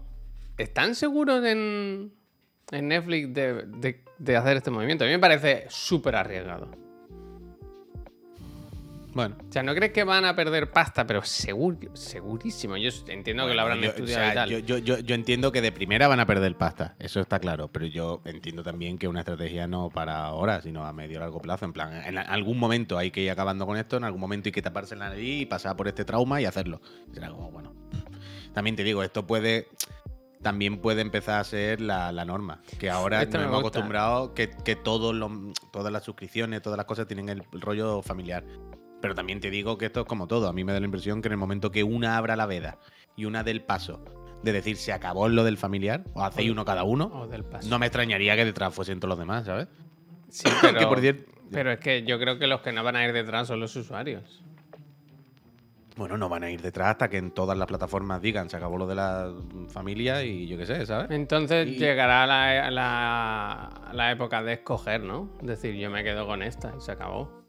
¿están 0.58 0.94
seguros 0.94 1.44
en, 1.44 2.12
en 2.70 2.88
Netflix 2.88 3.32
de, 3.34 3.62
de- 3.66 4.04
de 4.18 4.36
hacer 4.36 4.58
este 4.58 4.70
movimiento? 4.70 5.04
A 5.04 5.06
mí 5.08 5.12
me 5.14 5.18
parece 5.18 5.64
súper 5.68 6.14
arriesgado. 6.14 6.70
Bueno. 9.14 9.36
O 9.48 9.52
sea, 9.52 9.62
¿no 9.62 9.74
crees 9.74 9.92
que 9.92 10.02
van 10.04 10.24
a 10.24 10.34
perder 10.34 10.70
pasta? 10.70 11.06
Pero 11.06 11.22
seguro, 11.22 11.94
segurísimo. 11.94 12.76
Yo 12.76 12.90
entiendo 13.08 13.46
que 13.46 13.54
lo 13.54 13.62
habrán 13.62 13.80
yo, 13.80 13.90
estudiado 13.90 14.22
o 14.22 14.24
sea, 14.24 14.32
y 14.32 14.34
tal. 14.34 14.50
Yo, 14.50 14.78
yo- 14.78 14.98
yo- 14.98 15.14
entiendo 15.14 15.52
que 15.52 15.60
de 15.62 15.70
primera 15.72 16.08
van 16.08 16.18
a 16.20 16.26
perder 16.26 16.56
pasta, 16.56 16.96
eso 16.98 17.20
está 17.20 17.38
claro, 17.38 17.68
pero 17.68 17.86
yo 17.86 18.20
entiendo 18.24 18.62
también 18.62 18.98
que 18.98 19.06
una 19.06 19.20
estrategia 19.20 19.66
no 19.68 19.88
para 19.90 20.24
ahora, 20.24 20.60
sino 20.62 20.84
a 20.84 20.92
medio 20.92 21.20
largo 21.20 21.40
plazo. 21.40 21.64
En 21.64 21.72
plan, 21.72 21.92
en 22.04 22.18
algún 22.18 22.58
momento 22.58 22.98
hay 22.98 23.10
que 23.12 23.20
ir 23.22 23.30
acabando 23.30 23.66
con 23.66 23.76
esto, 23.76 23.96
en 23.96 24.04
algún 24.04 24.20
momento 24.20 24.48
hay 24.48 24.52
que 24.52 24.62
taparse 24.62 24.96
la 24.96 25.10
nariz 25.10 25.42
y 25.42 25.46
pasar 25.46 25.76
por 25.76 25.86
este 25.88 26.04
trauma 26.04 26.40
y 26.40 26.44
hacerlo. 26.46 26.80
Será 27.12 27.30
como, 27.30 27.50
bueno. 27.52 27.72
También 28.52 28.74
te 28.76 28.82
digo, 28.84 29.02
esto 29.02 29.26
puede. 29.26 29.68
También 30.42 30.76
puede 30.82 31.00
empezar 31.00 31.40
a 31.40 31.44
ser 31.44 31.80
la, 31.80 32.12
la 32.12 32.26
norma. 32.26 32.60
Que 32.78 32.90
ahora 32.90 33.22
Esto 33.22 33.38
nos 33.38 33.46
hemos 33.46 33.62
gusta. 33.62 33.78
acostumbrado 33.78 34.34
que, 34.34 34.50
que 34.50 34.76
todos 34.76 35.14
los, 35.14 35.30
todas 35.72 35.90
las 35.90 36.04
suscripciones, 36.04 36.60
todas 36.60 36.76
las 36.76 36.84
cosas 36.84 37.06
tienen 37.06 37.30
el 37.30 37.42
rollo 37.52 38.02
familiar. 38.02 38.44
Pero 39.04 39.14
también 39.14 39.38
te 39.38 39.50
digo 39.50 39.76
que 39.76 39.84
esto 39.84 40.00
es 40.00 40.06
como 40.06 40.26
todo. 40.26 40.48
A 40.48 40.54
mí 40.54 40.64
me 40.64 40.72
da 40.72 40.80
la 40.80 40.86
impresión 40.86 41.20
que 41.20 41.28
en 41.28 41.32
el 41.32 41.38
momento 41.38 41.70
que 41.70 41.84
una 41.84 42.16
abra 42.16 42.36
la 42.36 42.46
veda 42.46 42.78
y 43.16 43.26
una 43.26 43.44
del 43.44 43.60
paso 43.60 44.02
de 44.42 44.50
decir 44.50 44.78
se 44.78 44.94
acabó 44.94 45.28
lo 45.28 45.44
del 45.44 45.58
familiar, 45.58 46.04
o 46.14 46.24
hacéis 46.24 46.50
uno 46.50 46.64
cada 46.64 46.84
uno, 46.84 47.10
O 47.12 47.26
del 47.26 47.44
paso. 47.44 47.68
no 47.68 47.78
me 47.78 47.84
extrañaría 47.84 48.34
que 48.34 48.46
detrás 48.46 48.74
fuesen 48.74 49.00
todos 49.00 49.10
los 49.10 49.18
demás, 49.18 49.44
¿sabes? 49.44 49.68
Sí, 50.30 50.48
pero, 50.62 50.78
que 50.78 50.86
por 50.86 51.00
cierto- 51.00 51.30
pero 51.52 51.70
es 51.72 51.80
que 51.80 52.04
yo 52.04 52.18
creo 52.18 52.38
que 52.38 52.46
los 52.46 52.62
que 52.62 52.72
no 52.72 52.82
van 52.82 52.96
a 52.96 53.04
ir 53.04 53.12
detrás 53.12 53.46
son 53.48 53.60
los 53.60 53.76
usuarios. 53.76 54.42
Bueno, 55.96 56.16
no 56.16 56.30
van 56.30 56.44
a 56.44 56.50
ir 56.50 56.62
detrás 56.62 56.88
hasta 56.92 57.10
que 57.10 57.18
en 57.18 57.30
todas 57.30 57.58
las 57.58 57.68
plataformas 57.68 58.22
digan 58.22 58.48
se 58.48 58.56
acabó 58.56 58.78
lo 58.78 58.86
de 58.86 58.94
la 58.94 59.30
familia 59.68 60.22
y 60.24 60.46
yo 60.46 60.56
qué 60.56 60.64
sé, 60.64 60.86
¿sabes? 60.86 61.10
Entonces 61.10 61.68
Y- 61.68 61.76
llegará 61.76 62.26
la, 62.26 62.70
la- 62.70 63.90
la 63.92 64.10
época 64.12 64.42
de 64.42 64.54
escoger, 64.54 65.02
¿no? 65.02 65.28
Es 65.42 65.46
decir, 65.46 65.74
yo 65.74 65.90
me 65.90 66.02
quedo 66.02 66.26
con 66.26 66.42
esta 66.42 66.72
y 66.74 66.80
se 66.80 66.90
acabó. 66.90 67.43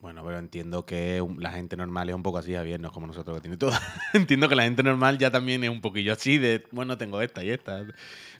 Bueno, 0.00 0.22
pero 0.24 0.38
entiendo 0.38 0.86
que 0.86 1.22
la 1.36 1.50
gente 1.52 1.76
normal 1.76 2.08
es 2.08 2.14
un 2.14 2.22
poco 2.22 2.38
así, 2.38 2.54
Javier, 2.54 2.80
no 2.80 2.88
es 2.88 2.94
como 2.94 3.06
nosotros 3.06 3.36
que 3.36 3.42
tiene 3.42 3.58
todo. 3.58 3.72
entiendo 4.14 4.48
que 4.48 4.56
la 4.56 4.62
gente 4.62 4.82
normal 4.82 5.18
ya 5.18 5.30
también 5.30 5.62
es 5.62 5.68
un 5.68 5.82
poquillo 5.82 6.14
así 6.14 6.38
de, 6.38 6.64
bueno, 6.72 6.96
tengo 6.96 7.20
esta 7.20 7.44
y 7.44 7.50
esta. 7.50 7.84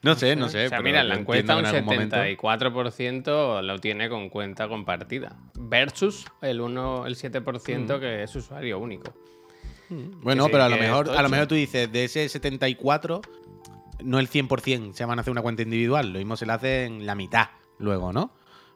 No 0.02 0.14
sé, 0.14 0.36
no 0.36 0.48
sé. 0.48 0.66
o 0.66 0.68
sea, 0.70 0.80
mira, 0.80 1.02
en 1.02 1.10
la 1.10 1.16
encuesta 1.16 1.56
un 1.56 1.66
entiendo 1.66 1.90
que 1.90 1.96
en 1.96 2.02
algún 2.12 2.16
momento- 2.16 2.16
74% 2.16 3.62
lo 3.62 3.78
tiene 3.78 4.08
con 4.08 4.30
cuenta 4.30 4.68
compartida. 4.68 5.36
Versus 5.58 6.26
el 6.40 6.60
1, 6.62 7.06
el 7.06 7.16
7% 7.16 7.96
Mm. 7.98 8.00
que 8.00 8.22
es 8.22 8.34
usuario 8.34 8.78
único. 8.78 9.12
Bueno, 9.90 10.44
sí, 10.46 10.50
pero 10.52 10.64
a 10.64 10.68
lo 10.68 10.76
mejor, 10.76 11.10
a 11.10 11.20
lo 11.20 11.28
mejor 11.28 11.46
tú 11.48 11.56
dices, 11.56 11.90
de 11.92 12.04
ese 12.04 12.28
74, 12.28 13.20
no 14.04 14.18
el 14.20 14.28
100% 14.28 14.92
se 14.94 15.04
van 15.04 15.18
a 15.18 15.22
hacer 15.22 15.32
una 15.32 15.42
cuenta 15.42 15.62
individual, 15.62 16.12
lo 16.12 16.18
mismo 16.20 16.36
se 16.36 16.46
le 16.46 16.52
hace 16.52 16.84
en 16.84 17.04
la 17.06 17.14
mitad 17.16 17.48
luego, 17.78 18.12
¿no? 18.12 18.32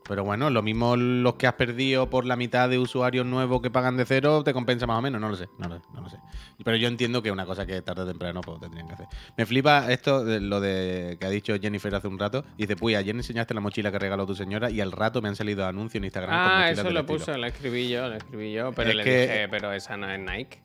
Pero 0.07 0.23
bueno, 0.23 0.51
lo 0.51 0.63
mismo 0.63 0.97
los 0.97 1.35
que 1.37 1.47
has 1.47 1.55
perdido 1.55 2.11
por 2.11 2.27
la 2.27 2.37
mitad 2.37 2.69
de 2.69 2.79
usuarios 2.79 3.25
nuevos 3.25 3.63
que 3.63 3.71
pagan 3.71 3.97
de 3.97 4.05
cero 4.05 4.45
te 4.45 4.53
compensa 4.53 4.87
más 4.87 4.99
o 4.99 5.03
menos, 5.03 5.19
no 5.21 5.31
lo 5.31 5.37
sé, 5.37 5.49
no 5.59 5.67
lo, 5.69 5.79
no 5.95 6.03
lo 6.03 6.11
sé. 6.11 6.19
Pero 6.63 6.77
yo 6.77 6.89
entiendo 6.89 7.23
que 7.23 7.31
es 7.31 7.33
una 7.33 7.47
cosa 7.47 7.65
que 7.65 7.81
tarde 7.81 8.03
o 8.03 8.07
temprano 8.07 8.41
pues, 8.43 8.61
tendrían 8.61 8.87
que 8.87 8.95
hacer. 8.95 9.07
Me 9.37 9.47
flipa 9.47 9.91
esto, 9.91 10.23
de 10.25 10.41
lo 10.41 10.61
de 10.61 11.17
que 11.19 11.27
ha 11.27 11.31
dicho 11.31 11.55
Jennifer 11.61 11.95
hace 11.95 12.09
un 12.09 12.19
rato. 12.19 12.45
Dice, 12.59 12.77
pues 12.77 12.97
ayer 12.97 13.15
enseñaste 13.17 13.55
la 13.55 13.61
mochila 13.61 13.91
que 13.91 13.99
regaló 13.99 14.27
tu 14.27 14.35
señora 14.35 14.71
y 14.71 14.81
al 14.83 14.93
rato 14.93 15.23
me 15.23 15.29
han 15.29 15.37
salido 15.37 15.67
anuncios 15.67 15.97
en 16.01 16.05
Instagram 16.05 16.31
Ah, 16.35 16.71
eso 16.71 16.83
lo 16.83 17.01
estilo". 17.01 17.07
puso, 17.07 17.37
lo 17.39 17.47
escribí 17.47 17.89
yo, 17.89 18.07
lo 18.09 18.15
escribí 18.17 18.53
yo, 18.53 18.73
pero 18.73 18.91
Es 18.91 18.97
le 18.97 19.05
que- 19.05 19.21
dije, 19.23 19.49
pero 19.49 19.73
esa 19.73 19.97
no 19.97 20.11
es 20.11 20.21
Nike. 20.21 20.61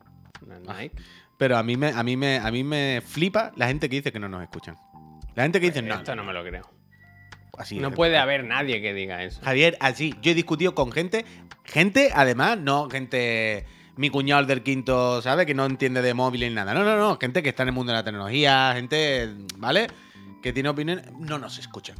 No 0.46 0.54
es 0.54 0.60
Nike. 0.60 1.02
Pero 1.38 1.56
a 1.56 1.62
mí 1.62 1.78
me, 1.78 1.88
a 1.88 2.02
mí 2.02 2.14
me, 2.16 2.38
a 2.38 2.50
mí 2.50 2.62
me 2.62 3.02
flipa 3.02 3.52
la 3.56 3.66
gente 3.68 3.88
que 3.88 3.96
dice 3.96 4.12
que 4.12 4.18
no 4.20 4.28
nos 4.28 4.42
escuchan. 4.42 4.76
La 5.34 5.44
gente 5.44 5.58
que 5.60 5.66
dice, 5.68 5.80
no, 5.80 5.94
Esto 5.94 6.14
no 6.14 6.24
me 6.24 6.34
lo 6.34 6.44
creo. 6.44 6.68
Así 7.60 7.78
No 7.78 7.88
es". 7.88 7.94
puede 7.94 8.18
haber 8.18 8.44
nadie 8.44 8.80
que 8.80 8.92
diga 8.94 9.22
eso. 9.22 9.40
Javier, 9.42 9.76
así, 9.80 10.14
yo 10.22 10.32
he 10.32 10.34
discutido 10.34 10.74
con 10.74 10.90
gente, 10.92 11.24
gente, 11.64 12.10
además, 12.14 12.58
no 12.58 12.88
gente, 12.90 13.66
mi 13.96 14.10
cuñado 14.10 14.40
el 14.40 14.46
del 14.46 14.62
quinto, 14.62 15.20
¿sabe? 15.22 15.46
Que 15.46 15.54
no 15.54 15.66
entiende 15.66 16.02
de 16.02 16.14
móvil 16.14 16.40
ni 16.40 16.50
nada. 16.50 16.74
No, 16.74 16.84
no, 16.84 16.96
no, 16.96 17.18
gente 17.18 17.42
que 17.42 17.50
está 17.50 17.62
en 17.64 17.68
el 17.70 17.74
mundo 17.74 17.92
de 17.92 17.98
la 17.98 18.04
tecnología, 18.04 18.72
gente, 18.74 19.28
¿vale? 19.56 19.88
Que 20.42 20.52
tiene 20.52 20.68
opinión, 20.70 21.02
no 21.20 21.38
nos 21.38 21.58
escuchan. 21.58 21.96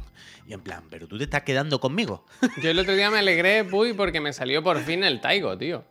Y 0.47 0.53
en 0.53 0.61
plan, 0.61 0.83
pero 0.89 1.07
tú 1.07 1.17
te 1.17 1.25
estás 1.25 1.43
quedando 1.43 1.79
conmigo. 1.79 2.25
Yo 2.61 2.71
el 2.71 2.79
otro 2.79 2.95
día 2.95 3.11
me 3.11 3.19
alegré, 3.19 3.63
Puy, 3.63 3.93
porque 3.93 4.19
me 4.19 4.33
salió 4.33 4.63
por 4.63 4.79
fin 4.79 5.03
el 5.03 5.21
Taigo, 5.21 5.57
tío. 5.57 5.85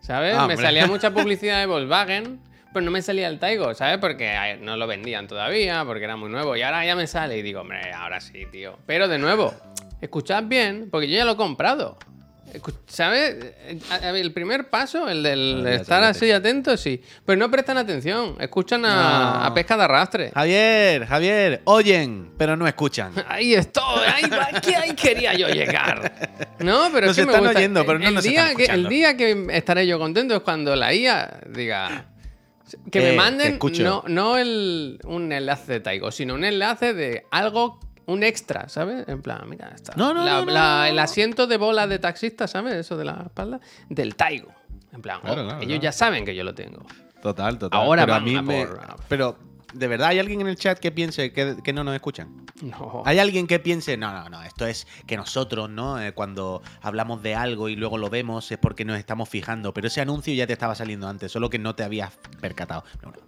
¿Sabes? 0.00 0.34
Ah, 0.36 0.46
me 0.48 0.56
salía 0.56 0.86
mucha 0.86 1.10
publicidad 1.14 1.60
de 1.60 1.66
Volkswagen, 1.66 2.40
pero 2.72 2.84
no 2.84 2.90
me 2.90 3.02
salía 3.02 3.28
el 3.28 3.38
Taigo, 3.38 3.74
¿sabes? 3.74 3.98
Porque 3.98 4.58
no 4.60 4.76
lo 4.76 4.86
vendían 4.86 5.26
todavía, 5.26 5.84
porque 5.84 6.04
era 6.04 6.16
muy 6.16 6.30
nuevo. 6.30 6.56
Y 6.56 6.62
ahora 6.62 6.84
ya 6.84 6.94
me 6.96 7.06
sale 7.06 7.36
y 7.38 7.42
digo, 7.42 7.60
hombre, 7.62 7.92
ahora 7.92 8.20
sí, 8.20 8.46
tío. 8.50 8.78
Pero 8.86 9.08
de 9.08 9.18
nuevo, 9.18 9.54
escuchad 10.00 10.44
bien, 10.44 10.88
porque 10.90 11.08
yo 11.08 11.16
ya 11.16 11.24
lo 11.24 11.32
he 11.32 11.36
comprado. 11.36 11.98
¿Sabes? 12.88 13.36
El 14.02 14.32
primer 14.32 14.68
paso, 14.70 15.08
el 15.08 15.22
del 15.22 15.64
estar 15.68 16.02
así 16.02 16.32
atento, 16.32 16.76
sí. 16.76 17.00
Pero 17.24 17.38
no 17.38 17.48
prestan 17.48 17.78
atención, 17.78 18.34
escuchan 18.40 18.84
a, 18.84 18.94
No. 19.38 19.44
a 19.44 19.54
pesca 19.54 19.76
de 19.76 19.84
arrastre. 19.84 20.30
Javier, 20.34 21.06
Javier, 21.06 21.60
oyen, 21.66 22.32
pero 22.36 22.56
no 22.56 22.66
escuchan. 22.66 23.12
Ahí 23.28 23.54
estoy, 23.54 24.02
ahí, 24.04 24.24
aquí 24.52 24.74
ahí 24.74 24.94
quería 24.94 25.34
yo 25.34 25.46
llegar. 25.46 26.12
No, 26.58 26.88
pero 26.92 27.06
Nos 27.06 27.16
es 27.18 27.22
que 27.24 27.26
me 27.26 27.32
están 27.32 27.44
gusta. 27.44 27.58
oyendo, 27.60 27.86
pero 27.86 27.98
no 28.00 28.08
el 28.08 28.14
nos 28.14 28.24
día 28.24 28.42
están 28.50 28.56
que, 28.56 28.64
El 28.64 28.88
día 28.88 29.16
que 29.16 29.46
estaré 29.52 29.86
yo 29.86 30.00
contento 30.00 30.34
es 30.34 30.40
cuando 30.42 30.74
la 30.74 30.92
IA 30.92 31.42
diga. 31.50 32.06
Que 32.90 32.98
Eh, 32.98 33.02
me 33.02 33.10
te 33.10 33.16
manden 33.16 33.58
no, 33.82 34.04
no 34.06 34.36
el, 34.38 34.98
un 35.04 35.32
enlace 35.32 35.72
de 35.72 35.80
Taigo, 35.80 36.10
sino 36.10 36.34
un 36.34 36.44
enlace 36.44 36.94
de 36.94 37.24
algo, 37.30 37.80
un 38.06 38.22
extra, 38.22 38.68
¿sabes? 38.68 39.06
En 39.08 39.22
plan, 39.22 39.48
mira, 39.48 39.70
está. 39.74 39.92
No, 39.96 40.12
no, 40.14 40.24
la- 40.24 40.40
no, 40.44 40.50
la- 40.50 40.88
El 40.88 40.98
asiento 40.98 41.46
de 41.46 41.56
bola 41.56 41.86
de 41.86 41.98
taxista, 41.98 42.46
¿sabes? 42.48 42.74
Eso 42.74 42.96
de 42.96 43.04
la 43.04 43.22
espalda. 43.26 43.60
Del 43.88 44.16
Taigo. 44.16 44.52
En 44.92 45.02
plan, 45.02 45.20
Claro, 45.20 45.42
oh, 45.42 45.44
claro, 45.44 45.58
ellos 45.62 45.66
claro. 45.68 45.82
ya 45.82 45.92
saben 45.92 46.24
que 46.24 46.34
yo 46.34 46.42
lo 46.44 46.54
tengo. 46.54 46.84
Total, 47.22 47.58
total. 47.58 47.80
Ahora 47.80 48.02
pero 48.02 48.14
a 48.14 48.20
mí 48.20 48.34
a 48.34 48.42
me- 48.42 48.66
por- 48.66 48.80
Pero, 49.08 49.36
¿de 49.72 49.88
verdad 49.88 50.08
hay 50.08 50.18
alguien 50.18 50.40
en 50.40 50.48
el 50.48 50.56
chat 50.56 50.78
que 50.78 50.90
piense 50.90 51.32
que, 51.32 51.56
que 51.62 51.72
no 51.72 51.84
nos 51.84 51.94
escuchan? 51.94 52.46
No. 52.62 53.02
¿Hay 53.04 53.18
alguien 53.18 53.46
que 53.46 53.58
piense, 53.58 53.96
no, 53.96 54.12
no, 54.12 54.28
no, 54.28 54.42
esto 54.42 54.66
es 54.66 54.86
que 55.06 55.16
nosotros, 55.16 55.70
¿no? 55.70 56.00
Eh, 56.00 56.12
cuando 56.12 56.62
hablamos 56.82 57.22
de 57.22 57.34
algo 57.34 57.68
y 57.68 57.76
luego 57.76 57.98
lo 57.98 58.10
vemos 58.10 58.50
es 58.52 58.58
porque 58.58 58.84
nos 58.84 58.98
estamos 58.98 59.28
fijando, 59.28 59.72
pero 59.72 59.86
ese 59.86 60.00
anuncio 60.00 60.34
ya 60.34 60.46
te 60.46 60.52
estaba 60.52 60.74
saliendo 60.74 61.08
antes, 61.08 61.32
solo 61.32 61.50
que 61.50 61.58
no 61.58 61.74
te 61.74 61.82
habías 61.82 62.12
percatado. 62.40 62.84
No, 63.02 63.12
no, 63.12 63.18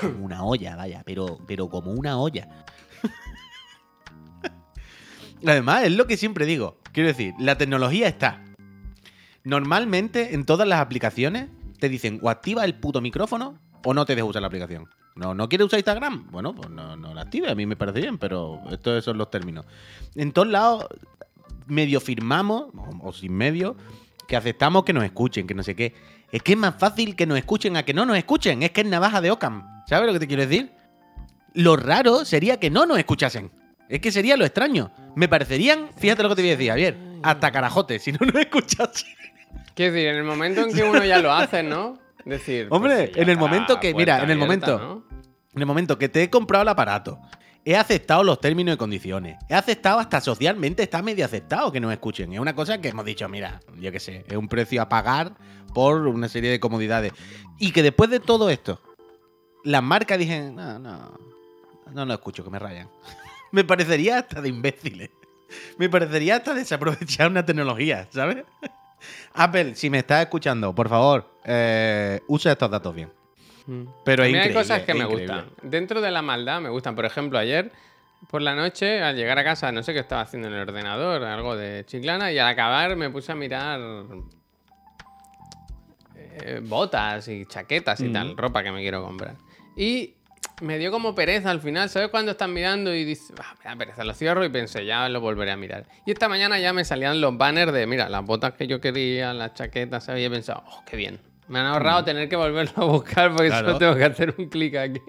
como 0.00 0.24
una 0.24 0.44
olla, 0.44 0.76
vaya, 0.76 1.02
pero, 1.04 1.38
pero 1.46 1.68
como 1.68 1.92
una 1.92 2.18
olla. 2.18 2.48
Además, 5.46 5.84
es 5.84 5.92
lo 5.92 6.06
que 6.06 6.16
siempre 6.16 6.46
digo. 6.46 6.78
Quiero 6.92 7.08
decir, 7.08 7.34
la 7.38 7.58
tecnología 7.58 8.08
está. 8.08 8.44
Normalmente, 9.42 10.34
en 10.34 10.44
todas 10.44 10.66
las 10.66 10.80
aplicaciones, 10.80 11.48
te 11.78 11.88
dicen 11.88 12.18
o 12.22 12.30
activa 12.30 12.64
el 12.64 12.74
puto 12.74 13.00
micrófono 13.00 13.58
o 13.84 13.92
no 13.92 14.06
te 14.06 14.14
deja 14.14 14.26
usar 14.26 14.42
la 14.42 14.48
aplicación. 14.48 14.88
No, 15.16 15.32
¿no 15.34 15.48
quieres 15.48 15.66
usar 15.66 15.78
Instagram? 15.78 16.30
Bueno, 16.30 16.54
pues 16.54 16.70
no, 16.70 16.96
no 16.96 17.14
la 17.14 17.22
active, 17.22 17.50
a 17.50 17.54
mí 17.54 17.66
me 17.66 17.76
parece 17.76 18.00
bien, 18.00 18.18
pero 18.18 18.60
estos 18.70 19.04
son 19.04 19.16
los 19.16 19.30
términos. 19.30 19.64
En 20.16 20.32
todos 20.32 20.48
lados, 20.48 20.86
medio 21.66 22.00
firmamos, 22.00 22.66
o, 23.00 23.12
sin 23.12 23.32
medio, 23.32 23.76
que 24.26 24.36
aceptamos 24.36 24.84
que 24.84 24.92
nos 24.92 25.04
escuchen, 25.04 25.46
que 25.46 25.54
no 25.54 25.62
sé 25.62 25.76
qué. 25.76 25.94
Es 26.32 26.42
que 26.42 26.52
es 26.52 26.58
más 26.58 26.74
fácil 26.76 27.14
que 27.14 27.26
nos 27.26 27.38
escuchen 27.38 27.76
a 27.76 27.84
que 27.84 27.94
no 27.94 28.04
nos 28.06 28.16
escuchen. 28.16 28.62
Es 28.62 28.70
que 28.72 28.80
es 28.80 28.86
navaja 28.86 29.20
de 29.20 29.30
Ockham. 29.30 29.84
¿Sabes 29.86 30.06
lo 30.06 30.12
que 30.12 30.18
te 30.18 30.26
quiero 30.26 30.46
decir? 30.46 30.72
Lo 31.52 31.76
raro 31.76 32.24
sería 32.24 32.58
que 32.58 32.70
no 32.70 32.86
nos 32.86 32.98
escuchasen. 32.98 33.52
Es 33.88 34.00
que 34.00 34.10
sería 34.10 34.36
lo 34.36 34.44
extraño. 34.44 34.90
Me 35.14 35.28
parecerían, 35.28 35.90
fíjate 35.96 36.22
lo 36.22 36.30
que 36.30 36.36
te 36.36 36.42
voy 36.42 36.50
a 36.50 36.56
decir, 36.56 36.70
Javier, 36.70 36.96
hasta 37.22 37.52
carajotes 37.52 38.02
si 38.02 38.12
no 38.12 38.18
nos 38.20 38.34
escuchasen. 38.34 39.14
Quiero 39.74 39.92
decir, 39.92 40.08
en 40.08 40.16
el 40.16 40.24
momento 40.24 40.62
en 40.62 40.72
que 40.72 40.82
uno 40.82 41.04
ya 41.04 41.20
lo 41.20 41.32
hace, 41.32 41.62
¿no? 41.62 41.98
Decir. 42.24 42.68
pues 42.68 42.76
Hombre, 42.78 43.12
en 43.14 43.28
el 43.28 43.36
momento 43.36 43.78
que- 43.80 43.94
mira, 43.94 44.22
en 44.22 44.30
el 44.30 44.38
momento- 44.38 44.78
¿no? 44.78 45.04
En 45.54 45.60
el 45.60 45.66
momento 45.66 45.98
que 45.98 46.08
te 46.08 46.22
he 46.22 46.30
comprado 46.30 46.62
el 46.62 46.68
aparato, 46.68 47.18
he 47.64 47.76
aceptado 47.76 48.24
los 48.24 48.40
términos 48.40 48.74
y 48.74 48.78
condiciones, 48.78 49.36
he 49.48 49.54
aceptado 49.54 49.98
hasta 50.00 50.20
socialmente, 50.20 50.82
está 50.82 51.00
medio 51.02 51.24
aceptado 51.24 51.70
que 51.70 51.80
nos 51.80 51.92
escuchen. 51.92 52.32
Es 52.32 52.40
una 52.40 52.54
cosa 52.54 52.80
que 52.80 52.88
hemos 52.88 53.04
dicho, 53.04 53.28
mira, 53.28 53.60
yo 53.78 53.92
qué 53.92 54.00
sé, 54.00 54.24
es 54.26 54.36
un 54.36 54.48
precio 54.48 54.82
a 54.82 54.88
pagar 54.88 55.34
por 55.72 56.06
una 56.08 56.28
serie 56.28 56.50
de 56.50 56.58
comodidades. 56.60 57.12
Y 57.58 57.70
que 57.72 57.82
después 57.82 58.10
de 58.10 58.20
todo 58.20 58.50
esto, 58.50 58.80
las 59.64 59.82
marcas 59.82 60.18
dicen, 60.18 60.54
no, 60.56 60.78
no, 60.78 61.18
no 61.92 62.04
lo 62.04 62.14
escucho, 62.14 62.42
que 62.42 62.50
me 62.50 62.58
rayan. 62.58 62.88
me 63.52 63.64
parecería 63.64 64.18
hasta 64.18 64.40
de 64.40 64.48
imbéciles. 64.48 65.10
Me 65.78 65.88
parecería 65.88 66.36
hasta 66.36 66.52
desaprovechar 66.54 67.30
una 67.30 67.44
tecnología, 67.44 68.08
¿sabes? 68.10 68.44
Apple, 69.34 69.74
si 69.74 69.90
me 69.90 69.98
estás 69.98 70.22
escuchando, 70.22 70.74
por 70.74 70.88
favor, 70.88 71.28
eh, 71.44 72.20
usa 72.28 72.52
estos 72.52 72.70
datos 72.70 72.94
bien. 72.94 73.10
Mm. 73.66 73.84
Pero 74.04 74.24
es 74.24 74.34
hay 74.34 74.52
cosas 74.52 74.82
que 74.82 74.92
es 74.92 74.98
me 74.98 75.04
increíble. 75.04 75.34
gustan. 75.42 75.50
Dentro 75.62 76.00
de 76.00 76.10
la 76.10 76.22
maldad 76.22 76.60
me 76.60 76.68
gustan. 76.68 76.94
Por 76.94 77.04
ejemplo, 77.04 77.38
ayer 77.38 77.72
por 78.30 78.40
la 78.42 78.54
noche, 78.54 79.02
al 79.02 79.16
llegar 79.16 79.38
a 79.38 79.44
casa, 79.44 79.70
no 79.72 79.82
sé 79.82 79.92
qué 79.92 79.98
estaba 80.00 80.22
haciendo 80.22 80.48
en 80.48 80.54
el 80.54 80.60
ordenador, 80.60 81.22
algo 81.24 81.56
de 81.56 81.84
chiclana, 81.86 82.32
y 82.32 82.38
al 82.38 82.46
acabar 82.48 82.96
me 82.96 83.10
puse 83.10 83.32
a 83.32 83.34
mirar 83.34 83.80
eh, 86.16 86.60
botas 86.62 87.28
y 87.28 87.46
chaquetas 87.46 88.00
y 88.00 88.08
Mm. 88.08 88.12
tal, 88.12 88.36
ropa 88.36 88.62
que 88.62 88.72
me 88.72 88.80
quiero 88.80 89.02
comprar. 89.02 89.36
Y 89.76 90.14
me 90.64 90.78
dio 90.78 90.90
como 90.90 91.14
pereza 91.14 91.50
al 91.50 91.60
final, 91.60 91.88
¿sabes 91.88 92.08
cuando 92.08 92.32
estás 92.32 92.48
mirando 92.48 92.92
y 92.94 93.04
dices, 93.04 93.32
ah, 93.40 93.54
me 93.62 93.70
da 93.70 93.76
pereza, 93.76 94.02
lo 94.04 94.14
cierro 94.14 94.44
y 94.44 94.48
pensé, 94.48 94.84
ya 94.84 95.08
lo 95.08 95.20
volveré 95.20 95.52
a 95.52 95.56
mirar. 95.56 95.86
Y 96.06 96.10
esta 96.12 96.28
mañana 96.28 96.58
ya 96.58 96.72
me 96.72 96.84
salían 96.84 97.20
los 97.20 97.36
banners 97.36 97.72
de, 97.72 97.86
mira, 97.86 98.08
las 98.08 98.24
botas 98.24 98.54
que 98.54 98.66
yo 98.66 98.80
quería, 98.80 99.32
las 99.32 99.54
chaquetas, 99.54 100.04
¿sabes? 100.04 100.22
Y 100.22 100.24
he 100.24 100.30
pensado, 100.30 100.64
oh, 100.66 100.82
qué 100.84 100.96
bien. 100.96 101.20
Me 101.46 101.58
han 101.58 101.66
ahorrado 101.66 102.04
tener 102.04 102.28
que 102.28 102.36
volverlo 102.36 102.72
a 102.76 102.84
buscar 102.86 103.30
porque 103.32 103.48
Mm. 103.48 103.50
Claro. 103.52 103.66
solo 103.66 103.78
tengo 103.78 103.94
que 103.96 104.04
hacer 104.04 104.34
un 104.38 104.48
clic 104.48 104.74
aquí. 104.76 105.00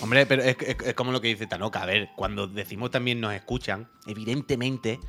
Hombre, 0.00 0.24
pero 0.24 0.42
es, 0.42 0.56
es- 0.60 0.76
es 0.86 0.94
como 0.94 1.10
lo 1.12 1.20
que 1.20 1.28
dice 1.28 1.46
Tanoka. 1.46 1.82
A 1.82 1.86
ver, 1.86 2.08
cuando 2.16 2.46
decimos 2.46 2.90
también 2.92 3.20
nos 3.20 3.34
escuchan, 3.34 3.88
evidentemente 4.06 5.00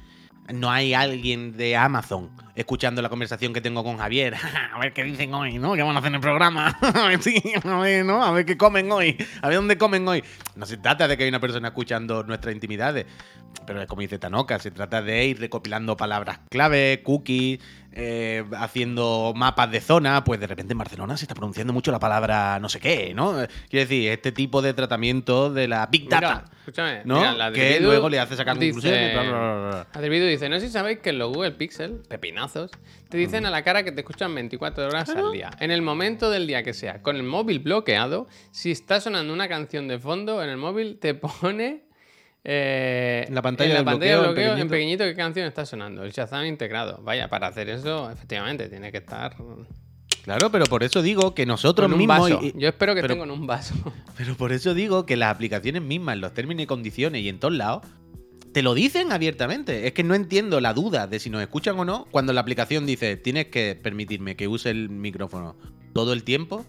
no 0.53 0.69
hay 0.69 0.93
alguien 0.93 1.55
de 1.57 1.75
Amazon 1.75 2.29
escuchando 2.55 3.01
la 3.01 3.09
conversación 3.09 3.53
que 3.53 3.61
tengo 3.61 3.83
con 3.83 3.97
Javier. 3.97 4.35
a 4.73 4.79
ver 4.79 4.93
qué 4.93 5.03
dicen 5.03 5.33
hoy, 5.33 5.59
¿no? 5.59 5.73
¿Qué 5.73 5.83
van 5.83 5.95
a 5.95 5.99
hacer 5.99 6.09
en 6.09 6.15
el 6.15 6.21
programa? 6.21 6.67
a 6.81 7.07
ver, 7.07 7.21
sí, 7.21 7.41
a 7.63 7.79
ver, 7.79 8.05
¿no? 8.05 8.23
A 8.23 8.31
ver 8.31 8.45
qué 8.45 8.57
comen 8.57 8.91
hoy. 8.91 9.17
A 9.41 9.47
ver 9.47 9.57
dónde 9.57 9.77
comen 9.77 10.07
hoy. 10.07 10.23
No 10.55 10.65
se 10.65 10.77
trata 10.77 11.07
de 11.07 11.17
que 11.17 11.23
hay 11.23 11.29
una 11.29 11.39
persona 11.39 11.69
escuchando 11.69 12.23
nuestras 12.23 12.53
intimidades. 12.53 13.05
Pero 13.65 13.81
es 13.81 13.87
como 13.87 14.01
dice 14.01 14.19
Tanoka, 14.19 14.59
se 14.59 14.71
trata 14.71 15.01
de 15.01 15.25
ir 15.25 15.39
recopilando 15.39 15.97
palabras 15.97 16.39
clave, 16.49 17.01
cookies, 17.03 17.59
eh, 17.99 18.45
haciendo 18.57 19.33
mapas 19.35 19.71
de 19.71 19.81
zona. 19.81 20.23
Pues 20.23 20.39
de 20.39 20.45
repente 20.47 20.73
en 20.73 20.77
Barcelona 20.77 21.17
se 21.17 21.25
está 21.25 21.33
pronunciando 21.33 21.73
mucho 21.73 21.91
la 21.91 21.99
palabra 21.99 22.59
no 22.59 22.69
sé 22.69 22.79
qué, 22.79 23.13
¿no? 23.15 23.31
Quiero 23.69 23.85
decir, 23.89 24.11
este 24.11 24.31
tipo 24.31 24.61
de 24.61 24.73
tratamiento 24.73 25.51
de 25.51 25.67
la 25.67 25.87
Big 25.87 26.07
Data. 26.07 26.27
Mira, 26.27 26.45
escúchame, 26.59 27.01
¿no? 27.05 27.15
mira, 27.17 27.33
la 27.33 27.51
que 27.51 27.79
luego 27.79 28.07
le 28.07 28.19
hace 28.19 28.35
sacar 28.35 28.57
dice- 28.59 28.71
conclusiones. 28.71 29.13
bla, 29.13 29.87
dice, 30.29 30.47
no 30.47 30.59
sé 30.59 30.67
si 30.67 30.73
sabéis 30.73 30.99
que 30.99 31.09
en 31.09 31.17
los 31.17 31.33
Google 31.33 31.51
Pixel, 31.53 32.03
pepinazos, 32.07 32.69
te 33.09 33.17
dicen 33.17 33.45
a 33.45 33.49
la 33.49 33.63
cara 33.63 33.83
que 33.83 33.91
te 33.91 34.01
escuchan 34.01 34.33
24 34.35 34.85
horas 34.87 35.09
al 35.09 35.31
día. 35.31 35.49
En 35.59 35.71
el 35.71 35.81
momento 35.81 36.29
del 36.29 36.45
día 36.45 36.61
que 36.61 36.73
sea, 36.73 37.01
con 37.01 37.15
el 37.15 37.23
móvil 37.23 37.59
bloqueado, 37.59 38.27
si 38.51 38.69
está 38.71 39.01
sonando 39.01 39.33
una 39.33 39.47
canción 39.47 39.87
de 39.87 39.97
fondo 39.97 40.43
en 40.43 40.49
el 40.49 40.57
móvil, 40.57 40.99
te 40.99 41.13
pone... 41.15 41.86
eh, 42.49 43.25
En 43.27 43.35
la 43.35 43.41
pantalla 43.41 43.69
en 43.69 43.73
la 43.73 43.79
del 43.79 43.85
pantalla 43.85 44.19
bloqueo, 44.21 44.53
en 44.53 44.59
en 44.61 44.67
pequeñito. 44.67 44.69
pequeñito 44.71 45.03
qué 45.03 45.15
canción 45.15 45.47
está 45.47 45.65
sonando. 45.65 46.03
El 46.03 46.11
Shazam 46.13 46.45
integrado. 46.45 47.01
Vaya, 47.03 47.27
para 47.29 47.47
hacer 47.47 47.67
eso, 47.69 48.09
efectivamente, 48.09 48.69
tiene 48.69 48.89
que 48.91 48.99
estar 48.99 49.35
Claro, 50.23 50.51
pero 50.51 50.65
por 50.65 50.83
eso 50.83 51.01
digo 51.01 51.33
que 51.35 51.45
nosotros 51.45 51.89
con 51.89 51.97
mismos. 51.97 52.29
vaso. 52.31 52.41
Yo 52.55 52.67
espero 52.69 52.95
que 52.95 53.01
pero- 53.01 53.13
estén 53.13 53.19
con 53.29 53.31
un 53.37 53.47
vaso. 53.47 53.75
Pero 54.17 54.35
por 54.35 54.51
eso 54.51 54.73
digo 54.73 55.05
que 55.05 55.15
las 55.15 55.33
aplicaciones 55.33 55.81
mismas, 55.81 56.15
en 56.15 56.21
los 56.21 56.33
términos 56.33 56.63
y 56.63 56.65
condiciones 56.67 57.21
y 57.21 57.29
en 57.29 57.39
todos 57.39 57.53
lados, 57.53 57.83
te 58.51 58.61
lo 58.63 58.73
dicen 58.73 59.11
abiertamente. 59.11 59.85
Es 59.87 59.93
que 59.93 60.03
no 60.03 60.15
entiendo 60.15 60.59
la 60.59 60.73
duda 60.73 61.05
de 61.07 61.19
si 61.19 61.29
nos 61.29 61.41
escuchan 61.41 61.77
o 61.79 61.85
no 61.85 62.07
cuando 62.11 62.33
la 62.33 62.41
aplicación 62.41 62.85
dice 62.85 63.15
tienes 63.17 63.47
que 63.47 63.79
permitirme 63.81 64.35
que 64.35 64.47
use 64.47 64.69
el 64.71 64.89
micrófono 64.89 65.55
todo 65.93 66.13
el 66.13 66.23
tiempo 66.23 66.65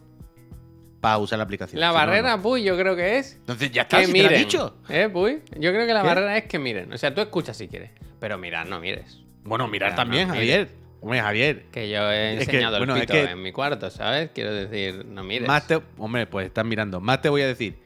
para 1.09 1.18
usar 1.18 1.38
la 1.38 1.44
aplicación. 1.44 1.81
La 1.81 1.88
Si 1.90 1.94
barrera, 1.94 2.37
no. 2.37 2.42
Puy, 2.42 2.62
yo 2.62 2.77
creo 2.77 2.94
que 2.97 3.18
es 3.18 3.35
Entonces 3.37 3.71
ya 3.71 3.83
está, 3.83 3.99
que 4.01 4.07
si 4.07 4.12
te 4.12 4.18
lo 4.23 4.25
miren. 4.29 4.38
dicho. 4.42 4.77
¿Eh, 4.88 5.09
Puy? 5.12 5.40
Yo 5.59 5.71
creo 5.73 5.87
que 5.87 5.92
la 5.94 6.03
¿Qué? 6.03 6.07
barrera 6.09 6.37
es 6.38 6.44
que 6.44 6.59
miren. 6.59 6.92
O 6.92 6.99
sea, 6.99 7.14
tú 7.14 7.21
escuchas 7.21 7.57
si 7.57 7.68
quieres, 7.68 7.90
pero 8.21 8.38
mirar 8.38 8.66
no 8.68 8.81
mires. 8.81 9.18
Bueno, 9.44 9.66
mirar 9.68 9.94
también, 9.94 10.29
no, 10.29 10.35
Javier. 10.35 10.68
Hombre, 11.01 11.21
Javier. 11.21 11.66
Que 11.71 11.88
yo 11.88 12.11
he 12.11 12.33
Es 12.35 12.38
que, 12.49 12.57
enseñado 12.57 12.79
bueno, 12.79 12.94
el 12.97 13.03
es 13.03 13.07
pito 13.07 13.12
que- 13.25 13.31
en 13.31 13.40
mi 13.42 13.53
cuarto, 13.53 13.88
¿sabes? 13.90 14.31
Quiero 14.35 14.53
decir, 14.53 15.05
no 15.07 15.23
mires. 15.23 15.47
Más 15.47 15.66
te, 15.66 15.81
hombre, 15.97 16.27
pues 16.27 16.47
están 16.49 16.68
mirando. 16.68 17.01
Más 17.01 17.23
te 17.23 17.29
voy 17.29 17.42
a 17.42 17.47
decir. 17.47 17.79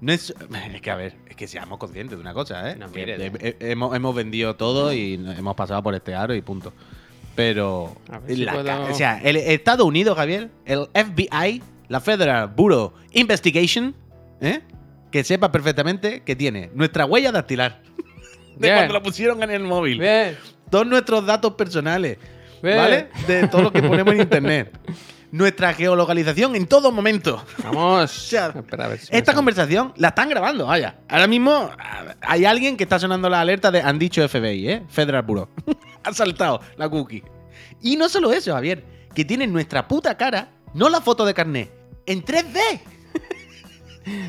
No 0.00 0.12
es, 0.12 0.32
es 0.74 0.80
que 0.80 0.90
a 0.90 0.94
ver, 0.96 1.14
es 1.28 1.36
que 1.36 1.46
seamos 1.48 1.78
conscientes 1.78 2.16
de 2.16 2.22
una 2.22 2.32
cosa, 2.32 2.70
¿eh? 2.70 2.76
No 2.76 2.88
mires. 2.88 3.20
he- 3.40 3.56
hemos, 3.60 3.94
hemos 3.94 4.14
vendido 4.14 4.56
todo 4.56 4.92
y 4.92 5.14
hemos 5.14 5.54
pasado 5.56 5.82
por 5.82 5.94
este 5.94 6.14
aro 6.14 6.34
y 6.34 6.40
punto. 6.42 6.72
Pero 7.34 7.96
si 8.26 8.36
la 8.36 8.52
puedo- 8.52 8.82
o 8.90 8.94
sea, 8.94 9.20
el 9.22 9.36
Estados 9.36 9.86
Unidos, 9.86 10.16
Javier, 10.16 10.50
el 10.64 10.88
FBI, 10.94 11.62
la 11.90 12.00
Federal 12.00 12.48
Bureau 12.48 12.94
Investigation, 13.12 13.94
¿eh? 14.40 14.60
que 15.10 15.24
sepa 15.24 15.50
perfectamente 15.52 16.22
que 16.22 16.36
tiene 16.36 16.70
nuestra 16.72 17.04
huella 17.04 17.32
dactilar 17.32 17.82
de 18.56 18.68
Bien. 18.68 18.74
cuando 18.76 18.94
la 18.94 19.02
pusieron 19.02 19.42
en 19.42 19.50
el 19.50 19.64
móvil, 19.64 19.98
Bien, 19.98 20.38
todos 20.70 20.86
nuestros 20.86 21.26
datos 21.26 21.54
personales, 21.54 22.16
bien. 22.62 22.76
¿vale? 22.76 23.08
De 23.26 23.48
todo 23.48 23.62
lo 23.62 23.72
que 23.72 23.82
ponemos 23.82 24.14
en 24.14 24.20
internet. 24.20 24.78
Nuestra 25.32 25.72
geolocalización 25.74 26.56
en 26.56 26.66
todo 26.66 26.90
momento. 26.90 27.44
Vamos. 27.62 28.10
sea, 28.28 28.48
Espera, 28.48 28.86
a 28.86 28.88
ver 28.88 28.98
si 28.98 29.14
Esta 29.14 29.32
conversación 29.32 29.92
la 29.96 30.08
están 30.08 30.28
grabando, 30.28 30.66
vaya. 30.66 30.96
Ahora 31.08 31.28
mismo 31.28 31.70
ah, 31.78 32.16
hay 32.22 32.44
alguien 32.44 32.76
que 32.76 32.82
está 32.82 32.98
sonando 32.98 33.28
la 33.28 33.40
alerta 33.40 33.70
de 33.70 33.80
han 33.80 33.96
dicho 33.96 34.28
FBI, 34.28 34.68
¿eh? 34.68 34.82
Federal 34.88 35.22
Bureau. 35.22 35.48
ha 36.02 36.12
saltado 36.12 36.60
la 36.76 36.88
cookie. 36.88 37.22
Y 37.80 37.96
no 37.96 38.08
solo 38.08 38.32
eso, 38.32 38.54
Javier, 38.54 38.84
que 39.14 39.24
tienen 39.24 39.52
nuestra 39.52 39.86
puta 39.86 40.16
cara, 40.16 40.48
no 40.74 40.88
la 40.88 41.00
foto 41.00 41.24
de 41.24 41.32
carnet, 41.32 41.79
en 42.06 42.24
3D. 42.24 42.80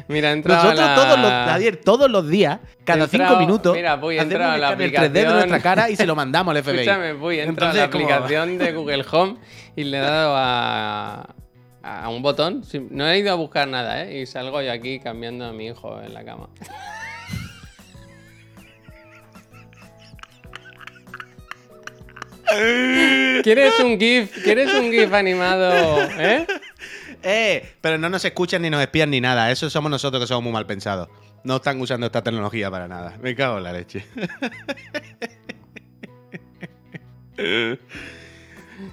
Mira, 0.10 0.36
Nosotros 0.36 0.64
a 0.66 0.74
la... 0.76 0.96
todos 0.96 1.20
los, 1.20 1.32
Javier, 1.32 1.78
todos 1.78 2.12
los 2.12 2.28
días, 2.28 2.60
cada 2.84 3.06
entrado- 3.06 3.30
cinco 3.30 3.40
minutos, 3.40 3.74
mira, 3.76 3.96
voy, 3.96 4.18
hacemos 4.18 4.34
entrado 4.34 4.52
a 4.54 4.58
la 4.58 4.68
escáner 4.74 4.90
3D 4.90 4.92
de 4.92 5.08
aplicación. 5.22 5.34
nuestra 5.50 5.60
cara 5.62 5.90
y 5.90 5.96
se 5.96 6.06
lo 6.06 6.16
mandamos 6.16 6.56
al 6.56 6.64
FBI. 6.64 6.74
Escúchame, 6.80 7.14
voy, 7.14 7.40
he 7.40 7.44
entrado 7.44 7.72
a 7.72 7.76
la 7.76 7.84
aplicación 7.86 8.58
de 8.58 8.74
Google 8.74 9.06
Home 9.12 9.38
y 9.76 9.84
le 9.86 9.98
he 9.98 10.02
dado 10.02 10.36
a, 10.38 11.34
a 11.82 12.10
un 12.10 12.22
botón. 12.22 12.64
No 12.92 13.08
he 13.10 13.20
ido 13.20 13.32
a 13.32 13.36
buscar 13.36 13.68
nada, 13.68 14.04
¿eh? 14.04 14.20
Y 14.22 14.26
salgo 14.26 14.62
yo 14.62 14.72
aquí 14.72 15.00
cambiando 15.00 15.46
a 15.46 15.54
mi 15.54 15.68
hijo 15.68 16.00
en 16.02 16.14
la 16.14 16.26
cama. 16.26 16.50
¿Quieres 23.44 23.80
un 23.80 23.98
GIF? 24.00 24.44
¿Quieres 24.44 24.74
un 24.74 24.92
GIF 24.92 25.14
animado? 25.14 25.72
¿Eh? 26.20 26.46
Eh, 27.24 27.74
pero 27.82 27.98
no 27.98 28.10
nos 28.10 28.24
escuchan 28.26 28.62
ni 28.62 28.70
nos 28.70 28.82
espían 28.82 29.10
ni 29.10 29.20
nada. 29.22 29.52
Eso 29.52 29.70
somos 29.70 29.90
nosotros 29.92 30.22
que 30.24 30.28
somos 30.28 30.44
muy 30.44 30.52
mal 30.54 30.66
pensados. 30.66 31.10
No 31.44 31.58
están 31.58 31.80
usando 31.82 32.06
esta 32.06 32.22
tecnología 32.24 32.70
para 32.72 32.88
nada. 32.88 33.18
Me 33.22 33.36
cago 33.36 33.58
en 33.58 33.64
la 33.64 33.74
leche. 33.74 34.06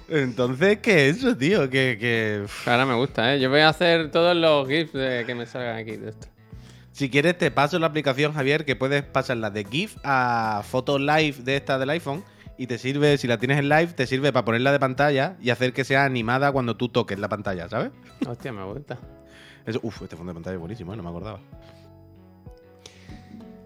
Entonces, 0.07 0.79
¿qué 0.79 1.09
es 1.09 1.17
eso, 1.17 1.35
tío? 1.35 1.69
Que, 1.69 1.97
que... 1.99 2.45
Ahora 2.65 2.85
me 2.85 2.93
gusta, 2.95 3.33
¿eh? 3.33 3.39
Yo 3.39 3.49
voy 3.49 3.61
a 3.61 3.69
hacer 3.69 4.11
todos 4.11 4.35
los 4.35 4.67
GIFs 4.67 4.93
de- 4.93 5.23
que 5.25 5.35
me 5.35 5.45
salgan 5.45 5.77
aquí 5.77 5.97
de 5.97 6.09
esto. 6.09 6.27
Si 6.91 7.09
quieres, 7.09 7.37
te 7.37 7.49
paso 7.51 7.79
la 7.79 7.87
aplicación, 7.87 8.33
Javier, 8.33 8.65
que 8.65 8.75
puedes 8.75 9.03
pasarla 9.03 9.49
de 9.49 9.63
GIF 9.65 9.95
a 10.03 10.63
foto 10.69 10.99
live 10.99 11.35
de 11.39 11.55
esta 11.55 11.79
del 11.79 11.89
iPhone. 11.91 12.23
Y 12.59 12.67
te 12.67 12.77
sirve, 12.77 13.17
si 13.17 13.25
la 13.25 13.37
tienes 13.37 13.57
en 13.57 13.69
live, 13.69 13.87
te 13.93 14.05
sirve 14.05 14.33
para 14.33 14.43
ponerla 14.43 14.73
de 14.73 14.79
pantalla 14.79 15.37
y 15.41 15.49
hacer 15.49 15.71
que 15.71 15.85
sea 15.85 16.03
animada 16.03 16.51
cuando 16.51 16.75
tú 16.75 16.89
toques 16.89 17.17
la 17.17 17.29
pantalla, 17.29 17.69
¿sabes? 17.69 17.91
Hostia, 18.27 18.51
me 18.51 18.65
gusta. 18.65 18.97
Eso, 19.65 19.79
uf, 19.81 20.01
este 20.01 20.17
fondo 20.17 20.31
de 20.31 20.35
pantalla 20.35 20.55
es 20.55 20.59
buenísimo, 20.59 20.93
¿eh? 20.93 20.97
no 20.97 21.03
me 21.03 21.07
acordaba. 21.09 21.39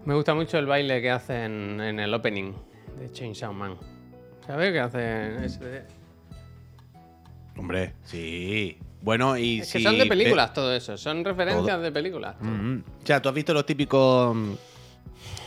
Me 0.04 0.14
gusta 0.14 0.32
mucho 0.34 0.58
el 0.58 0.66
baile 0.66 1.02
que 1.02 1.10
hacen 1.10 1.80
en 1.80 1.98
el 1.98 2.14
opening 2.14 2.52
de 3.00 3.10
Chainsaw 3.10 3.52
Man. 3.52 3.76
¿Sabes? 4.46 4.72
Que 4.72 4.78
hacen 4.80 5.42
ese 5.42 5.64
de- 5.64 5.82
Hombre, 7.56 7.94
sí. 8.04 8.78
Bueno, 9.02 9.36
y 9.36 9.60
Es 9.60 9.68
si 9.70 9.78
que 9.78 9.84
son 9.84 9.98
de 9.98 10.06
películas 10.06 10.52
todo 10.52 10.72
eso, 10.72 10.96
son 10.96 11.24
referencias 11.24 11.82
de 11.82 11.90
películas. 11.90 12.38
todo. 12.38 12.48
Mm, 12.48 12.82
O 13.02 13.06
sea, 13.06 13.20
tú 13.20 13.28
has 13.28 13.34
visto 13.34 13.52
los 13.52 13.66
típicos. 13.66 14.36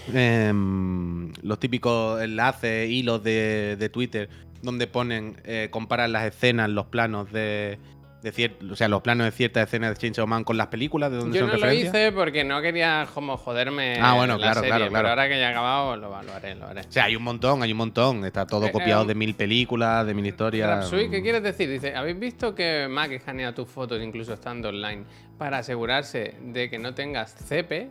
Mm, 0.08 0.18
em, 0.18 1.34
los 1.42 1.60
típicos 1.60 2.22
enlaces, 2.22 2.90
hilos 2.90 3.24
de, 3.24 3.76
de 3.78 3.90
Twitter, 3.90 4.30
donde 4.62 4.88
ponen, 4.88 5.38
eh, 5.46 5.68
comparan 5.72 6.12
las 6.12 6.26
escenas, 6.26 6.70
los 6.70 6.88
planos 6.88 7.32
de. 7.32 7.78
de 8.24 8.34
cier- 8.34 8.72
o 8.72 8.76
sea, 8.76 8.88
los 8.88 9.02
planos 9.04 9.26
de 9.26 9.32
ciertas 9.32 9.68
escenas 9.68 9.92
de 9.92 9.98
Chainsaw 9.98 10.26
Man 10.26 10.44
con 10.44 10.58
las 10.58 10.68
películas, 10.68 11.12
de 11.12 11.18
donde 11.18 11.38
Yo 11.38 11.46
son 11.48 11.60
no 11.60 11.66
lo 11.66 11.72
hice 11.72 12.12
porque 12.12 12.44
no 12.44 12.60
quería 12.62 13.08
como 13.14 13.38
joderme 13.38 14.00
Ah, 14.02 14.16
bueno, 14.16 14.34
la 14.34 14.40
claro, 14.40 14.56
serie, 14.62 14.70
claro, 14.70 14.86
pero 14.86 14.92
claro. 14.92 15.10
ahora 15.10 15.28
que 15.30 15.40
ya 15.40 15.50
he 15.50 15.52
acabado 15.52 15.96
lo, 15.96 16.10
lo 16.24 16.34
haré, 16.34 16.56
lo 16.56 16.66
haré. 16.66 16.82
O 16.82 16.92
sea, 16.92 17.04
hay 17.06 17.16
un 17.16 17.22
montón, 17.24 17.62
hay 17.62 17.72
un 17.72 17.78
montón. 17.78 18.26
Está 18.26 18.48
todo 18.48 18.66
Eh, 18.66 18.72
copiado 18.72 19.04
eh, 19.04 19.08
de 19.08 19.16
mil 19.16 19.36
películas, 19.36 20.06
de 20.08 20.14
mil 20.16 20.26
historias. 20.26 20.68
Rapsui, 20.68 21.10
¿qué 21.12 21.22
quieres 21.22 21.44
decir? 21.44 21.70
Dice, 21.70 21.96
¿habéis 21.96 22.20
visto 22.20 22.56
que 22.56 22.88
Mac 22.90 23.12
escanea 23.12 23.54
tus 23.54 23.70
fotos 23.70 24.02
incluso 24.02 24.34
estando 24.34 24.70
online 24.70 25.04
para 25.38 25.60
asegurarse 25.60 26.34
de 26.42 26.70
que 26.72 26.80
no 26.80 26.96
tengas 26.96 27.36
CP? 27.48 27.90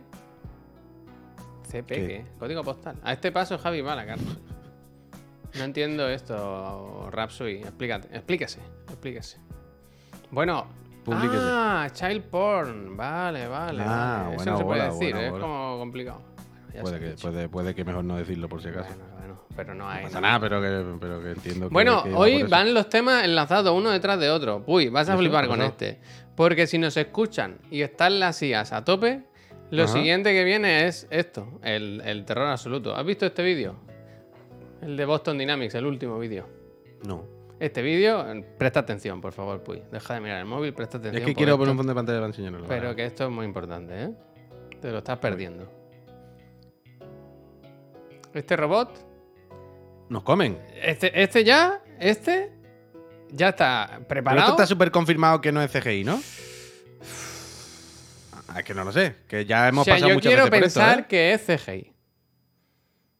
¿CP 1.67 1.95
¿Qué? 1.95 2.07
qué? 2.07 2.25
Código 2.39 2.63
postal. 2.63 2.95
A 3.03 3.13
este 3.13 3.31
paso 3.31 3.57
Javi 3.57 3.83
cárcel. 3.83 4.37
No 5.55 5.63
entiendo 5.63 6.07
esto, 6.09 7.09
Rapsui. 7.11 7.57
Explícate, 7.57 8.07
explíquese, 8.15 8.59
explíquese. 8.87 9.39
Bueno, 10.31 10.67
Publíquese. 11.03 11.39
ah, 11.41 11.87
child 11.93 12.23
porn. 12.23 12.97
Vale, 12.97 13.47
vale. 13.47 13.83
Ah, 13.85 14.23
vale. 14.25 14.35
Eso 14.35 14.51
no 14.51 14.57
se 14.57 14.63
puede 14.63 14.83
decir, 14.83 15.13
buena 15.13 15.27
es 15.27 15.31
como 15.33 15.77
complicado. 15.79 16.21
Bueno, 16.81 16.81
Puede 16.81 16.99
que, 16.99 17.21
puede, 17.21 17.49
puede 17.49 17.75
que 17.75 17.83
mejor 17.85 18.03
no 18.03 18.17
decirlo 18.17 18.47
por 18.47 18.61
si 18.61 18.67
acaso. 18.67 18.89
Bueno, 18.93 19.15
bueno, 19.17 19.41
pero 19.55 19.73
no 19.73 19.89
hay. 19.89 20.03
No 20.03 20.09
pasa 20.09 20.21
nada, 20.21 20.39
pero 20.39 20.61
que, 20.61 20.97
pero 20.99 21.23
que 21.23 21.31
entiendo 21.31 21.69
que. 21.69 21.73
Bueno, 21.73 22.03
que 22.03 22.13
hoy 22.13 22.43
van 22.43 22.73
los 22.73 22.87
temas 22.89 23.23
enlazados 23.23 23.73
uno 23.75 23.89
detrás 23.89 24.19
de 24.19 24.29
otro. 24.29 24.63
Uy, 24.67 24.89
vas 24.89 25.09
a 25.09 25.17
flipar 25.17 25.45
¿Qué 25.45 25.47
con 25.49 25.57
pasó? 25.59 25.71
este. 25.71 25.99
Porque 26.35 26.67
si 26.67 26.77
nos 26.77 26.95
escuchan 26.97 27.57
y 27.71 27.81
están 27.81 28.19
las 28.19 28.43
IAS 28.43 28.73
a 28.73 28.83
tope, 28.85 29.23
lo 29.71 29.83
Ajá. 29.83 29.93
siguiente 29.93 30.33
que 30.33 30.43
viene 30.43 30.87
es 30.87 31.07
esto, 31.09 31.59
el, 31.63 32.01
el 32.05 32.25
terror 32.25 32.47
absoluto. 32.47 32.95
¿Has 32.95 33.05
visto 33.05 33.25
este 33.25 33.43
vídeo? 33.43 33.75
El 34.81 34.95
de 34.95 35.05
Boston 35.05 35.37
Dynamics, 35.37 35.75
el 35.75 35.85
último 35.85 36.17
vídeo. 36.19 36.47
No. 37.05 37.25
Este 37.59 37.81
vídeo, 37.81 38.23
presta 38.57 38.81
atención, 38.81 39.19
por 39.19 39.33
favor, 39.33 39.63
Puy. 39.63 39.81
Deja 39.91 40.13
de 40.13 40.21
mirar 40.21 40.39
el 40.39 40.45
móvil, 40.45 40.73
presta 40.73 40.97
atención. 40.99 41.23
Es 41.23 41.25
que 41.27 41.33
quiero 41.33 41.53
esto, 41.53 41.57
poner 41.59 41.71
un 41.71 41.77
fondo 41.77 41.91
de 41.91 41.95
pantalla 41.95 42.17
para 42.19 42.27
enseñarlo. 42.27 42.65
Pero 42.67 42.95
que 42.95 43.05
esto 43.05 43.23
es 43.25 43.31
muy 43.31 43.45
importante, 43.45 44.03
¿eh? 44.03 44.09
Te 44.79 44.91
lo 44.91 44.99
estás 44.99 45.17
perdiendo. 45.17 45.67
Este 48.33 48.55
robot 48.55 48.91
Nos 50.09 50.23
comen. 50.23 50.59
Este, 50.81 51.21
este 51.21 51.43
ya, 51.43 51.81
este 51.99 52.51
ya 53.31 53.49
está 53.49 53.87
Pero 53.93 54.07
preparado. 54.07 54.41
esto 54.41 54.51
está 54.53 54.67
súper 54.67 54.91
confirmado 54.91 55.41
que 55.41 55.51
no 55.51 55.61
es 55.61 55.71
CGI, 55.71 56.03
¿no? 56.03 56.19
Ah, 58.49 58.59
Es 58.59 58.65
que 58.65 58.73
no 58.73 58.83
lo 58.83 58.91
sé. 58.91 59.15
Que 59.27 59.45
ya 59.45 59.67
hemos 59.67 59.81
o 59.81 59.85
sea, 59.85 59.95
pasado 59.95 60.09
yo 60.09 60.15
muchas 60.15 60.29
quiero 60.29 60.43
veces 60.49 60.59
por 60.59 60.67
esto, 60.67 60.79
pensar 60.79 60.99
¿eh? 61.01 61.05
que 61.07 61.33
es 61.33 61.41
CGI. 61.45 61.93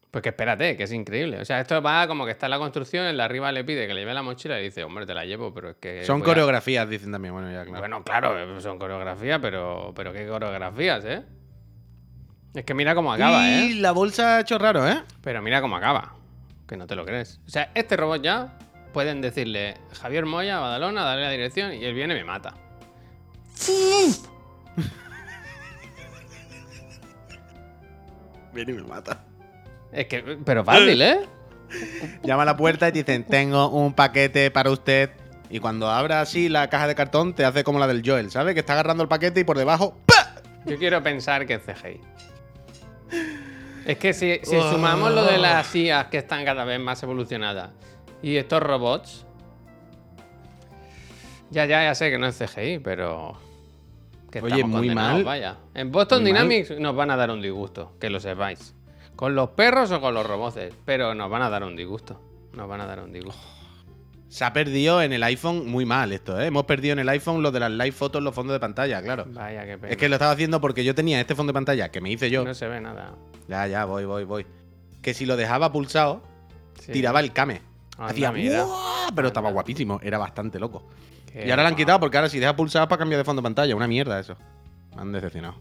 Porque 0.10 0.30
espérate, 0.30 0.78
que 0.78 0.84
es 0.84 0.92
increíble. 0.94 1.40
O 1.42 1.46
sea, 1.46 1.60
esto 1.60 1.82
va 1.82 2.08
como 2.08 2.26
que 2.26 2.32
está 2.32 2.46
en 2.48 2.52
la 2.52 2.58
construcción, 2.60 3.06
el 3.06 3.18
de 3.18 3.24
arriba 3.24 3.52
le 3.52 3.64
pide 3.66 3.86
que 3.88 3.94
le 3.94 4.00
lleve 4.02 4.14
la 4.14 4.24
mochila 4.24 4.60
y 4.60 4.64
dice, 4.64 4.84
hombre, 4.84 5.06
te 5.06 5.14
la 5.14 5.26
llevo, 5.26 5.54
pero 5.54 5.72
es 5.72 5.76
que. 5.78 6.06
Son 6.06 6.20
voy 6.20 6.26
a- 6.26 6.32
coreografías, 6.32 6.90
dicen 6.90 7.12
también. 7.12 7.34
Bueno, 7.34 7.52
ya, 7.52 7.64
claro. 7.66 7.80
Bueno, 7.80 8.04
claro, 8.04 8.62
son 8.62 8.80
coreografías, 8.80 9.40
pero, 9.42 9.92
pero 9.96 10.14
qué 10.14 10.26
coreografías, 10.28 11.04
¿eh? 11.06 11.24
Es 12.56 12.64
que 12.64 12.74
mira 12.74 12.96
cómo 12.96 13.12
acaba, 13.14 13.48
y 13.48 13.74
¿eh? 13.74 13.76
la 13.76 13.92
bolsa 13.92 14.38
ha 14.38 14.40
hecho 14.42 14.58
raro, 14.58 14.88
¿eh? 14.88 15.04
Pero 15.22 15.42
mira 15.42 15.62
cómo 15.62 15.76
acaba. 15.76 16.16
Que 16.68 16.78
no 16.78 16.88
te 16.88 16.96
lo 16.96 17.06
crees. 17.06 17.40
O 17.46 17.50
sea, 17.50 17.70
este 17.76 17.96
robot 17.98 18.22
ya 18.24 18.58
pueden 18.94 19.22
decirle 19.22 19.76
Javier 20.02 20.26
Moya, 20.26 20.60
Badalona, 20.60 21.04
darle 21.04 21.24
la 21.26 21.32
dirección 21.32 21.74
y 21.74 21.84
él 21.86 21.94
viene 21.94 22.16
y 22.16 22.18
me 22.18 22.24
mata. 22.24 22.56
Viene 28.58 28.72
y 28.72 28.76
me 28.76 28.82
mata. 28.82 29.24
Es 29.92 30.08
que, 30.08 30.40
pero 30.44 30.66
fácil, 30.66 31.00
¿eh? 31.00 31.20
Llama 32.24 32.42
a 32.42 32.46
la 32.46 32.58
puerta 32.58 32.88
y 32.88 32.92
te 32.92 33.04
dicen, 33.04 33.24
tengo 33.24 33.70
un 33.70 33.94
paquete 33.94 34.50
para 34.50 34.72
usted. 34.72 35.12
Y 35.52 35.60
cuando 35.60 35.92
abra 35.92 36.22
así 36.22 36.50
la 36.50 36.68
caja 36.68 36.88
de 36.88 36.96
cartón, 36.96 37.36
te 37.36 37.46
hace 37.46 37.64
como 37.64 37.78
la 37.78 37.86
del 37.86 38.02
Joel, 38.04 38.32
¿sabes? 38.32 38.56
Que 38.56 38.62
está 38.62 38.74
agarrando 38.74 39.04
el 39.04 39.10
paquete 39.10 39.42
y 39.42 39.44
por 39.44 39.60
debajo. 39.60 39.96
¡pa! 40.08 40.42
Yo 40.66 40.80
quiero 40.80 41.04
pensar 41.04 41.46
que 41.46 41.54
es 41.54 41.62
CGI. 41.62 42.02
Es 43.86 43.98
que 44.00 44.14
si, 44.14 44.40
si 44.42 44.60
sumamos 44.60 45.14
lo 45.14 45.24
de 45.24 45.38
las 45.38 45.74
IAs 45.76 46.08
que 46.08 46.18
están 46.18 46.44
cada 46.44 46.66
vez 46.66 46.80
más 46.80 47.04
evolucionadas 47.04 47.70
y 48.24 48.38
estos 48.38 48.64
robots. 48.64 49.24
Ya, 51.52 51.66
ya, 51.66 51.84
ya 51.84 51.94
sé 51.94 52.10
que 52.10 52.18
no 52.18 52.26
es 52.26 52.40
CGI, 52.40 52.80
pero. 52.80 53.38
Que 54.32 54.42
Oye, 54.42 54.64
muy 54.64 54.94
mal. 54.94 55.24
Vaya. 55.24 55.58
En 55.74 55.92
Boston 55.92 56.22
Muy 56.24 56.34
mal. 56.34 56.48
Dynamics 56.50 56.80
nos 56.80 56.96
van 56.96 57.12
a 57.12 57.16
dar 57.16 57.32
un 57.32 57.42
disgusto, 57.42 57.94
que 58.00 58.10
lo 58.10 58.20
sepáis. 58.20 58.74
Con 59.16 59.36
los 59.36 59.50
perros 59.52 59.92
o 59.92 60.00
con 60.02 60.14
los 60.14 60.26
robots, 60.26 60.60
pero 60.86 61.16
nos 61.16 61.30
van 61.30 61.42
a 61.42 61.50
dar 61.50 61.64
un 61.64 61.76
disgusto. 61.76 62.22
Nos 62.54 62.68
van 62.68 62.82
a 62.82 62.86
dar 62.86 63.00
un 63.00 63.12
disgusto. 63.12 63.42
Se 64.30 64.44
ha 64.44 64.52
perdido 64.52 65.02
en 65.02 65.14
el 65.14 65.24
iPhone 65.24 65.68
muy 65.70 65.86
mal 65.86 66.12
esto, 66.12 66.40
¿eh? 66.40 66.48
Hemos 66.48 66.66
perdido 66.66 66.94
en 66.94 67.00
el 67.00 67.08
iPhone 67.10 67.42
lo 67.42 67.50
de 67.52 67.62
las 67.62 67.72
live 67.72 67.94
fotos, 67.94 68.22
los 68.22 68.36
fondos 68.36 68.54
de 68.54 68.60
pantalla, 68.60 69.02
claro. 69.02 69.26
Vaya, 69.30 69.66
qué 69.66 69.78
pena. 69.78 69.90
Es 69.92 69.98
que 69.98 70.10
lo 70.10 70.16
estaba 70.16 70.32
haciendo 70.34 70.60
porque 70.60 70.84
yo 70.84 70.94
tenía 70.94 71.20
este 71.22 71.34
fondo 71.34 71.52
de 71.52 71.54
pantalla 71.54 71.90
que 71.90 72.02
me 72.02 72.12
hice 72.12 72.30
yo. 72.30 72.44
No 72.44 72.54
se 72.54 72.68
ve 72.68 72.82
nada. 72.82 73.16
Ya, 73.48 73.66
ya, 73.68 73.86
voy, 73.86 74.04
voy, 74.06 74.26
voy. 74.26 74.46
Que 75.02 75.14
si 75.14 75.26
lo 75.26 75.38
dejaba 75.38 75.72
pulsado, 75.72 76.22
Sí. 76.82 76.92
tiraba 76.92 77.22
el 77.22 77.32
came. 77.32 77.62
Hacía 77.98 78.32
mira. 78.32 78.66
Pero 79.16 79.30
estaba 79.30 79.50
guapísimo, 79.50 80.00
era 80.04 80.18
bastante 80.18 80.60
loco. 80.60 80.84
Y 81.46 81.50
ahora 81.52 81.64
lo 81.64 81.70
han 81.70 81.76
quitado 81.76 82.00
porque 82.00 82.18
ahora 82.18 82.30
si 82.30 82.40
deja 82.40 82.56
pulsado 82.56 82.84
es 82.86 82.90
para 82.90 83.00
cambiar 83.00 83.20
de 83.20 83.26
fondo 83.26 83.42
de 83.42 83.44
pantalla. 83.44 83.76
Una 83.76 83.88
mierda 83.88 84.20
eso. 84.20 84.36
Me 84.96 85.02
han 85.02 85.12
decepcionado. 85.12 85.56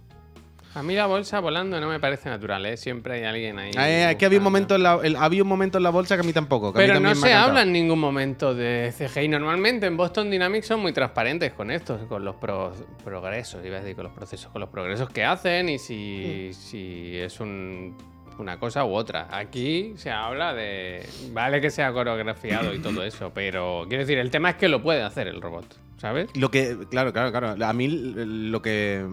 A 0.74 0.82
mí 0.82 0.94
la 0.94 1.06
bolsa 1.06 1.40
volando 1.40 1.80
no 1.80 1.88
me 1.88 1.98
parece 1.98 2.28
natural, 2.28 2.66
¿eh? 2.66 2.76
Siempre 2.76 3.14
hay 3.14 3.24
alguien 3.24 3.58
ahí. 3.58 3.70
Ah, 3.78 4.10
es 4.10 4.16
que 4.16 4.26
había 4.26 4.36
un, 4.36 4.44
momento 4.44 4.74
en 4.74 4.82
la, 4.82 4.98
el- 5.02 5.16
había 5.16 5.42
un 5.42 5.48
momento 5.48 5.78
en 5.78 5.84
la 5.84 5.88
bolsa 5.88 6.16
que 6.16 6.20
a 6.20 6.24
mí 6.24 6.34
tampoco. 6.34 6.70
que 6.70 6.78
a 6.80 6.82
mí 6.82 6.86
Pero 6.88 7.00
no 7.00 7.14
se 7.14 7.32
ha 7.32 7.44
habla 7.44 7.62
en 7.62 7.72
ningún 7.72 7.98
momento 7.98 8.54
de 8.54 8.92
CGI. 8.94 9.28
Normalmente 9.28 9.86
en 9.86 9.96
Boston 9.96 10.30
Dynamics 10.30 10.66
son 10.66 10.80
muy 10.80 10.92
transparentes 10.92 11.54
con 11.54 11.70
esto, 11.70 12.06
con 12.08 12.26
los 12.26 12.36
pro- 12.36 12.74
progresos, 13.02 13.64
iba 13.64 13.78
a 13.78 13.80
decir, 13.80 13.96
con 13.96 14.04
los 14.04 14.12
procesos, 14.12 14.52
con 14.52 14.60
los 14.60 14.68
progresos 14.68 15.08
que 15.08 15.24
hacen 15.24 15.70
y 15.70 15.78
si, 15.78 16.50
si 16.52 17.16
es 17.16 17.40
un- 17.40 17.96
una 18.38 18.58
cosa 18.58 18.84
u 18.84 18.94
otra. 18.94 19.28
Aquí 19.30 19.94
se 19.96 20.10
habla 20.10 20.54
de. 20.54 21.06
Vale 21.32 21.60
que 21.60 21.70
sea 21.70 21.92
coreografiado 21.92 22.74
y 22.74 22.78
todo 22.78 23.02
eso, 23.02 23.30
pero 23.34 23.84
quiero 23.88 24.02
decir, 24.02 24.18
el 24.18 24.30
tema 24.30 24.50
es 24.50 24.56
que 24.56 24.68
lo 24.68 24.82
puede 24.82 25.02
hacer 25.02 25.26
el 25.28 25.40
robot, 25.40 25.78
¿sabes? 25.98 26.28
Lo 26.36 26.50
que, 26.50 26.76
claro, 26.90 27.12
claro, 27.12 27.30
claro. 27.30 27.64
A 27.64 27.72
mí 27.72 27.88
lo 27.88 28.60
que 28.62 29.04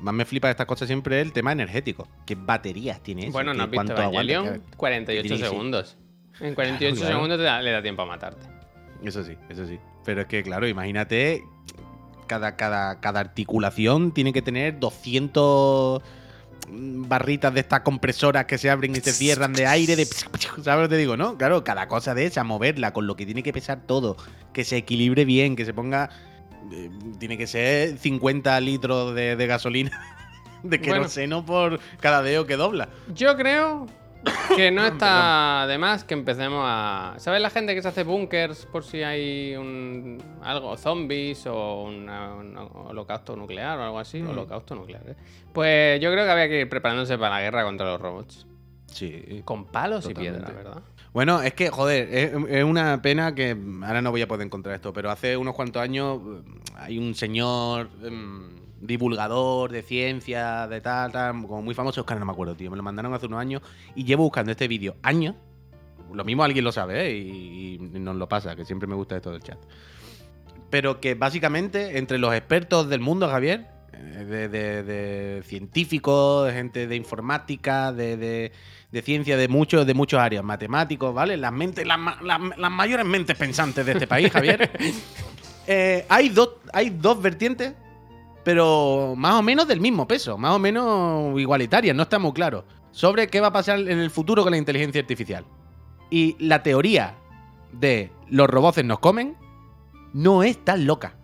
más 0.00 0.14
me 0.14 0.24
flipa 0.24 0.48
de 0.48 0.52
estas 0.52 0.66
cosas 0.66 0.88
siempre 0.88 1.20
es 1.20 1.26
el 1.26 1.32
tema 1.32 1.52
energético. 1.52 2.08
¿Qué 2.26 2.34
baterías 2.34 3.00
tiene 3.02 3.22
eso? 3.24 3.32
Bueno, 3.32 3.52
¿no 3.54 3.70
¿Qué- 3.70 3.78
has 3.78 3.86
visto? 3.86 4.00
Evangelion? 4.02 4.62
48 4.76 5.22
tiene 5.22 5.36
que 5.36 5.42
ser- 5.42 5.50
segundos. 5.50 5.96
En 6.40 6.54
48 6.54 6.78
Claro, 6.78 6.96
claro. 6.96 7.14
segundos 7.14 7.38
te 7.38 7.44
da- 7.44 7.62
le 7.62 7.70
da 7.70 7.82
tiempo 7.82 8.02
a 8.02 8.06
matarte. 8.06 8.46
Eso 9.04 9.22
sí, 9.22 9.36
eso 9.48 9.66
sí. 9.66 9.78
Pero 10.04 10.22
es 10.22 10.26
que, 10.26 10.42
claro, 10.42 10.66
imagínate, 10.66 11.44
cada, 12.26 12.56
cada, 12.56 12.98
cada 13.00 13.20
articulación 13.20 14.12
tiene 14.12 14.32
que 14.32 14.42
tener 14.42 14.78
200 14.80 16.02
barritas 16.68 17.52
de 17.52 17.60
estas 17.60 17.80
compresoras 17.80 18.46
que 18.46 18.58
se 18.58 18.70
abren 18.70 18.94
y 18.96 19.00
se 19.00 19.12
cierran 19.12 19.52
de 19.52 19.66
aire, 19.66 19.96
de... 19.96 20.04
¿Sabes 20.62 20.66
lo 20.66 20.82
que 20.82 20.88
te 20.88 20.96
digo, 20.96 21.16
no? 21.16 21.36
Claro, 21.36 21.64
cada 21.64 21.88
cosa 21.88 22.14
de 22.14 22.26
esa, 22.26 22.44
moverla 22.44 22.92
con 22.92 23.06
lo 23.06 23.16
que 23.16 23.26
tiene 23.26 23.42
que 23.42 23.52
pesar 23.52 23.80
todo, 23.86 24.16
que 24.52 24.64
se 24.64 24.76
equilibre 24.76 25.24
bien, 25.24 25.56
que 25.56 25.64
se 25.64 25.74
ponga... 25.74 26.10
eh, 26.72 26.90
tiene 27.18 27.36
que 27.38 27.46
ser 27.46 27.98
50 27.98 28.60
litros 28.60 29.14
de, 29.14 29.36
de 29.36 29.46
gasolina, 29.46 29.90
de 30.62 30.78
Bueno. 30.78 30.94
queroseno 30.94 31.44
por 31.44 31.80
cada 32.00 32.22
dedo 32.22 32.46
que 32.46 32.56
dobla. 32.56 32.88
Yo 33.14 33.36
creo 33.36 33.86
que 34.56 34.70
no 34.70 34.84
está 34.86 35.66
de 35.66 35.78
más 35.78 36.04
que 36.04 36.14
empecemos 36.14 36.62
a. 36.64 37.14
¿Sabes 37.18 37.40
la 37.40 37.50
gente 37.50 37.74
que 37.74 37.82
se 37.82 37.88
hace 37.88 38.04
búnkers 38.04 38.66
por 38.66 38.84
si 38.84 39.02
hay 39.02 39.54
un 39.56 40.22
algo, 40.42 40.76
zombies 40.76 41.46
o 41.46 41.82
una- 41.84 42.34
un 42.34 42.56
holocausto 42.56 43.34
nuclear 43.36 43.78
o 43.78 43.84
algo 43.84 43.98
así? 43.98 44.20
Holocausto 44.22 44.74
nuclear, 44.74 45.02
¿eh? 45.08 45.16
Pues 45.52 46.00
yo 46.00 46.10
creo 46.12 46.24
que 46.24 46.30
había 46.30 46.48
que 46.48 46.60
ir 46.60 46.68
preparándose 46.68 47.18
para 47.18 47.36
la 47.36 47.40
guerra 47.42 47.64
contra 47.64 47.86
los 47.86 48.00
robots. 48.00 48.46
Sí. 48.86 49.42
Con 49.44 49.64
palos 49.66 50.04
Totalmente. 50.04 50.38
y 50.38 50.42
piedra, 50.44 50.62
¿verdad? 50.62 50.82
Bueno, 51.12 51.42
es 51.42 51.52
que, 51.52 51.68
joder, 51.68 52.08
es, 52.48 52.64
una 52.64 53.02
pena 53.02 53.34
que 53.34 53.56
ahora 53.82 54.00
no 54.00 54.10
voy 54.10 54.22
a 54.22 54.28
poder 54.28 54.46
encontrar 54.46 54.74
esto, 54.74 54.94
pero 54.94 55.10
hace 55.10 55.36
unos 55.36 55.54
cuantos 55.54 55.82
años 55.82 56.20
eh, 56.24 56.60
hay 56.76 56.98
un 56.98 57.14
señor 57.14 57.90
em, 58.02 58.48
divulgador 58.80 59.70
de 59.70 59.82
ciencia, 59.82 60.66
de 60.68 60.80
tal, 60.80 61.12
tal, 61.12 61.32
como 61.42 61.60
muy 61.60 61.74
famoso, 61.74 62.00
Oscar, 62.00 62.18
no 62.18 62.24
me 62.24 62.32
acuerdo, 62.32 62.54
tío, 62.54 62.70
me 62.70 62.78
lo 62.78 62.82
mandaron 62.82 63.12
hace 63.12 63.26
unos 63.26 63.40
años 63.40 63.60
y 63.94 64.04
llevo 64.04 64.24
buscando 64.24 64.52
este 64.52 64.68
vídeo 64.68 64.96
años. 65.02 65.34
Lo 66.14 66.24
mismo 66.24 66.44
alguien 66.44 66.64
lo 66.64 66.72
sabe, 66.72 67.06
¿eh? 67.06 67.16
Y, 67.16 67.74
y 67.74 67.78
nos 67.78 68.16
lo 68.16 68.28
pasa, 68.28 68.56
que 68.56 68.64
siempre 68.64 68.88
me 68.88 68.94
gusta 68.94 69.16
esto 69.16 69.32
del 69.32 69.42
chat. 69.42 69.58
Pero 70.70 70.98
que 70.98 71.14
básicamente 71.14 71.98
entre 71.98 72.18
los 72.18 72.34
expertos 72.34 72.88
del 72.88 73.00
mundo, 73.00 73.28
Javier, 73.28 73.66
de, 74.02 74.48
de- 74.48 74.82
de 74.82 75.42
científicos, 75.44 76.46
de 76.46 76.52
gente 76.52 76.86
de 76.86 76.96
informática, 76.96 77.92
de, 77.92 78.52
ciencia 79.04 79.36
de 79.36 79.48
muchos, 79.48 79.86
de 79.86 79.94
muchos 79.94 80.20
áreas, 80.20 80.44
matemáticos, 80.44 81.14
¿vale? 81.14 81.36
Las 81.36 81.52
mentes, 81.52 81.86
las- 81.86 81.98
las 82.22 82.70
mayores 82.70 83.06
mentes 83.06 83.36
pensantes 83.36 83.84
de 83.86 83.92
este 83.92 84.06
país, 84.06 84.30
Javier. 84.32 84.70
Eh, 85.68 86.04
hay 86.08 86.28
dos, 86.28 86.50
hay 86.72 86.90
dos 86.90 87.22
vertientes, 87.22 87.72
pero 88.42 89.14
más 89.16 89.34
o 89.34 89.42
menos 89.42 89.68
del 89.68 89.80
mismo 89.80 90.08
peso, 90.08 90.36
más 90.36 90.50
o 90.56 90.58
menos 90.58 91.38
igualitarias, 91.40 91.94
no 91.94 92.02
está 92.02 92.18
muy 92.18 92.32
claro. 92.32 92.64
Sobre 92.90 93.28
qué 93.28 93.40
va 93.40 93.46
a 93.46 93.52
pasar 93.52 93.78
en 93.78 94.00
el 94.00 94.10
futuro 94.10 94.42
con 94.42 94.50
la 94.50 94.58
inteligencia 94.58 95.00
artificial. 95.00 95.44
Y 96.10 96.34
la 96.44 96.64
teoría 96.64 97.14
de 97.70 98.10
los 98.28 98.50
robots 98.50 98.84
nos 98.84 98.98
comen 98.98 99.36
no 100.12 100.42
es 100.42 100.62
tan 100.64 100.84
loca. 100.84 101.14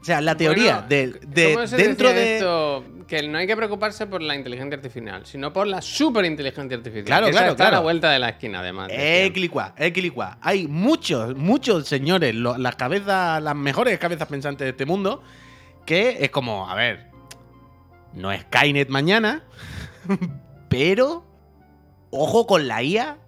O 0.00 0.04
sea, 0.04 0.20
la 0.22 0.34
teoría 0.36 0.84
Bueno, 0.86 0.88
de, 0.88 1.20
de- 1.26 1.54
¿cómo 1.54 1.66
se 1.66 1.76
dentro 1.76 2.08
de. 2.12 2.36
esto? 2.36 2.84
que 3.06 3.26
no 3.28 3.38
hay 3.38 3.46
que 3.48 3.56
preocuparse 3.56 4.06
por 4.06 4.22
la 4.22 4.36
inteligencia 4.36 4.76
artificial, 4.76 5.26
sino 5.26 5.52
por 5.52 5.66
la 5.66 5.82
superinteligencia 5.82 6.76
artificial. 6.76 7.04
Claro, 7.06 7.24
que 7.26 7.30
esa 7.32 7.38
claro, 7.40 7.50
está 7.52 7.64
a 7.64 7.66
la 7.66 7.70
claro. 7.72 7.82
vuelta 7.82 8.10
de 8.12 8.18
la 8.20 8.28
esquina, 8.28 8.60
además. 8.60 8.86
decían. 8.86 9.04
Equilicua, 9.26 9.74
equilicua. 9.76 10.38
Hay 10.40 10.68
muchos, 10.68 11.34
muchos 11.36 11.88
señores, 11.88 12.34
lo- 12.36 12.56
las 12.56 12.76
cabezas, 12.76 13.42
las 13.42 13.56
mejores 13.56 13.98
cabezas 13.98 14.28
pensantes 14.28 14.64
de 14.64 14.70
este 14.70 14.86
mundo, 14.86 15.22
que 15.84 16.18
es 16.20 16.30
como, 16.30 16.70
a 16.70 16.74
ver, 16.76 17.08
no 18.14 18.30
es 18.30 18.42
Skynet 18.42 18.88
mañana, 18.90 19.42
pero 20.68 21.24
ojo 22.10 22.46
con 22.46 22.68
la 22.68 22.82
IA 22.82 23.18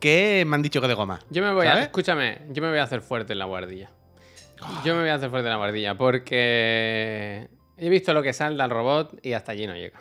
que 0.00 0.44
me 0.46 0.54
han 0.54 0.62
dicho 0.62 0.80
que 0.80 0.86
de 0.88 0.94
goma. 0.94 1.18
Yo 1.30 1.42
me 1.42 1.52
voy 1.52 1.66
a, 1.66 1.82
escúchame, 1.82 2.42
yo 2.50 2.62
me 2.62 2.68
voy 2.70 2.78
a 2.78 2.84
hacer 2.84 3.00
fuerte 3.00 3.32
en 3.32 3.40
la 3.40 3.46
guardilla. 3.46 3.90
Yo 4.84 4.94
me 4.94 5.00
voy 5.02 5.10
a 5.10 5.14
hacer 5.14 5.30
fuerte 5.30 5.48
la 5.48 5.56
guardilla 5.56 5.96
porque 5.96 7.48
he 7.76 7.88
visto 7.88 8.12
lo 8.14 8.22
que 8.22 8.32
salda 8.32 8.64
al 8.64 8.70
robot 8.70 9.18
y 9.22 9.32
hasta 9.32 9.52
allí 9.52 9.66
no 9.66 9.74
llega. 9.74 10.00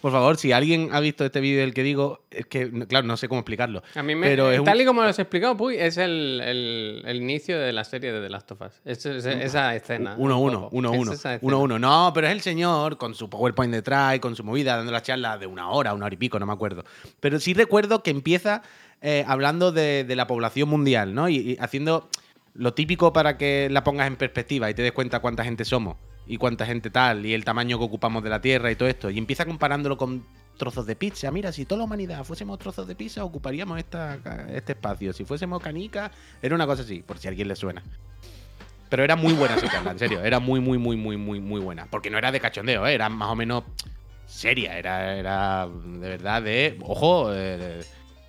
Por 0.00 0.12
favor, 0.12 0.36
si 0.36 0.52
alguien 0.52 0.90
ha 0.92 1.00
visto 1.00 1.24
este 1.24 1.40
vídeo 1.40 1.60
del 1.62 1.72
que 1.72 1.82
digo, 1.82 2.26
es 2.30 2.44
que, 2.44 2.70
claro, 2.86 3.06
no 3.06 3.16
sé 3.16 3.26
cómo 3.26 3.38
explicarlo. 3.40 3.82
A 3.94 4.02
mí 4.02 4.14
me, 4.14 4.26
Pero 4.26 4.50
es 4.50 4.62
tal 4.62 4.78
y 4.78 4.84
como 4.84 5.00
lo 5.02 5.08
has 5.08 5.18
explicado, 5.18 5.56
Puy, 5.56 5.76
es 5.78 5.96
el, 5.96 6.42
el- 6.44 7.02
el 7.06 7.16
inicio 7.16 7.58
de 7.58 7.72
la 7.72 7.84
serie 7.84 8.12
de 8.12 8.20
The 8.20 8.28
Last 8.28 8.52
of 8.52 8.60
Us. 8.60 8.72
Es, 8.84 9.06
es- 9.06 9.24
esa 9.24 9.74
escena. 9.74 10.14
Uno, 10.18 10.38
un 10.40 10.50
uno, 10.50 10.60
poco. 10.64 10.76
uno, 10.76 10.92
Es 10.92 10.98
uno, 11.00 11.38
uno, 11.40 11.58
uno. 11.60 11.78
No, 11.78 12.12
pero 12.14 12.26
es 12.26 12.34
el 12.34 12.42
señor 12.42 12.98
con 12.98 13.14
su 13.14 13.30
PowerPoint 13.30 13.72
detrás 13.72 14.16
y 14.16 14.18
con 14.18 14.36
su 14.36 14.44
movida, 14.44 14.76
dando 14.76 14.92
la 14.92 15.00
charla 15.00 15.38
de 15.38 15.46
una 15.46 15.70
hora, 15.70 15.94
una 15.94 16.04
hora 16.04 16.14
y 16.14 16.18
pico, 16.18 16.38
no 16.38 16.44
me 16.44 16.52
acuerdo. 16.52 16.84
Pero 17.20 17.40
sí 17.40 17.54
recuerdo 17.54 18.02
que 18.02 18.10
empieza 18.10 18.60
eh, 19.04 19.22
hablando 19.28 19.70
de, 19.70 20.06
la 20.16 20.26
población 20.26 20.68
mundial, 20.68 21.14
¿no? 21.14 21.28
Y, 21.28 21.36
y 21.36 21.56
haciendo 21.60 22.08
lo 22.54 22.72
típico 22.72 23.12
para 23.12 23.36
que 23.36 23.68
la 23.70 23.84
pongas 23.84 24.06
en 24.06 24.16
perspectiva 24.16 24.70
y 24.70 24.74
te 24.74 24.80
des 24.80 24.92
cuenta 24.92 25.20
cuánta 25.20 25.44
gente 25.44 25.66
somos 25.66 25.96
y 26.26 26.38
cuánta 26.38 26.64
gente 26.64 26.88
tal 26.88 27.26
y 27.26 27.34
el 27.34 27.44
tamaño 27.44 27.78
que 27.78 27.84
ocupamos 27.84 28.24
de 28.24 28.30
la 28.30 28.40
Tierra 28.40 28.70
y 28.70 28.76
todo 28.76 28.88
esto. 28.88 29.10
Y 29.10 29.18
empieza 29.18 29.44
comparándolo 29.44 29.98
con 29.98 30.24
trozos 30.56 30.86
de 30.86 30.96
pizza. 30.96 31.30
Mira, 31.30 31.52
si 31.52 31.66
toda 31.66 31.80
la 31.80 31.84
humanidad 31.84 32.24
fuésemos 32.24 32.58
trozos 32.58 32.86
de 32.86 32.94
pizza, 32.94 33.24
ocuparíamos 33.24 33.78
esta, 33.78 34.18
este 34.48 34.72
espacio. 34.72 35.12
Si 35.12 35.26
fuésemos 35.26 35.62
canica, 35.62 36.10
era 36.40 36.54
una 36.54 36.66
cosa 36.66 36.82
así, 36.82 37.02
por 37.02 37.18
si 37.18 37.28
a 37.28 37.30
alguien 37.30 37.48
le 37.48 37.56
suena. 37.56 37.82
Pero 38.88 39.04
era 39.04 39.16
muy 39.16 39.34
buena 39.34 39.56
esa 39.56 39.68
charla, 39.68 39.90
en 39.90 39.98
serio. 39.98 40.22
Era 40.24 40.40
muy, 40.40 40.60
muy, 40.60 40.78
muy, 40.78 40.96
muy, 40.96 41.18
muy, 41.18 41.40
muy 41.40 41.60
buena. 41.60 41.86
Porque 41.90 42.08
no 42.08 42.16
era 42.16 42.32
de 42.32 42.40
cachondeo, 42.40 42.86
¿eh? 42.86 42.94
era 42.94 43.10
más 43.10 43.28
o 43.28 43.34
menos 43.34 43.64
seria. 44.26 44.78
Era, 44.78 45.14
era 45.16 45.68
de 45.68 46.08
verdad 46.08 46.42
de. 46.42 46.78
Ojo, 46.80 47.34
eh, 47.34 47.82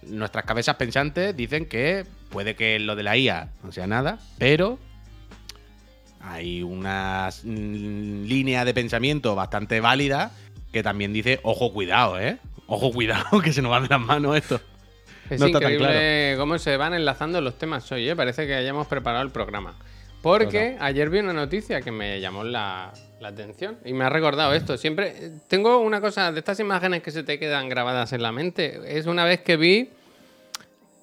nuestras 0.07 0.45
cabezas 0.45 0.75
pensantes 0.75 1.35
dicen 1.35 1.65
que 1.65 2.05
puede 2.29 2.55
que 2.55 2.79
lo 2.79 2.95
de 2.95 3.03
la 3.03 3.17
IA 3.17 3.49
no 3.63 3.71
sea 3.71 3.87
nada, 3.87 4.19
pero 4.37 4.79
hay 6.21 6.63
una 6.63 7.29
mm, 7.43 8.23
línea 8.23 8.65
de 8.65 8.73
pensamiento 8.73 9.35
bastante 9.35 9.79
válida 9.79 10.31
que 10.71 10.83
también 10.83 11.13
dice: 11.13 11.39
ojo, 11.43 11.71
cuidado, 11.71 12.19
¿eh? 12.19 12.37
Ojo, 12.67 12.91
cuidado, 12.91 13.39
que 13.43 13.53
se 13.53 13.61
nos 13.61 13.71
van 13.71 13.83
de 13.83 13.89
las 13.89 14.01
manos 14.01 14.35
esto. 14.35 14.59
Es 15.29 15.39
No 15.39 15.47
está 15.47 15.59
tan 15.59 15.73
increíble 15.73 16.35
cómo 16.37 16.57
se 16.59 16.77
van 16.77 16.93
enlazando 16.93 17.41
los 17.41 17.57
temas 17.57 17.91
hoy, 17.91 18.09
¿eh? 18.09 18.15
Parece 18.15 18.45
que 18.45 18.55
hayamos 18.55 18.87
preparado 18.87 19.23
el 19.23 19.31
programa. 19.31 19.75
Porque 20.25 20.75
ayer 20.79 21.11
vi 21.11 21.19
una 21.19 21.33
noticia 21.33 21.81
que 21.81 21.91
me 21.91 22.19
llamó 22.19 22.43
la, 22.43 22.91
la 23.19 23.27
atención 23.27 23.77
y 23.85 23.93
me 23.93 24.05
ha 24.05 24.09
recordado 24.09 24.55
esto. 24.55 24.75
Siempre 24.75 25.13
tengo 25.47 25.77
una 25.77 26.01
cosa 26.01 26.31
de 26.31 26.39
estas 26.39 26.59
imágenes 26.59 27.03
que 27.03 27.11
se 27.11 27.21
te 27.21 27.37
quedan 27.37 27.69
grabadas 27.69 28.11
en 28.11 28.23
la 28.23 28.31
mente. 28.31 28.97
Es 28.97 29.05
una 29.05 29.23
vez 29.23 29.41
que 29.41 29.55
vi 29.55 29.91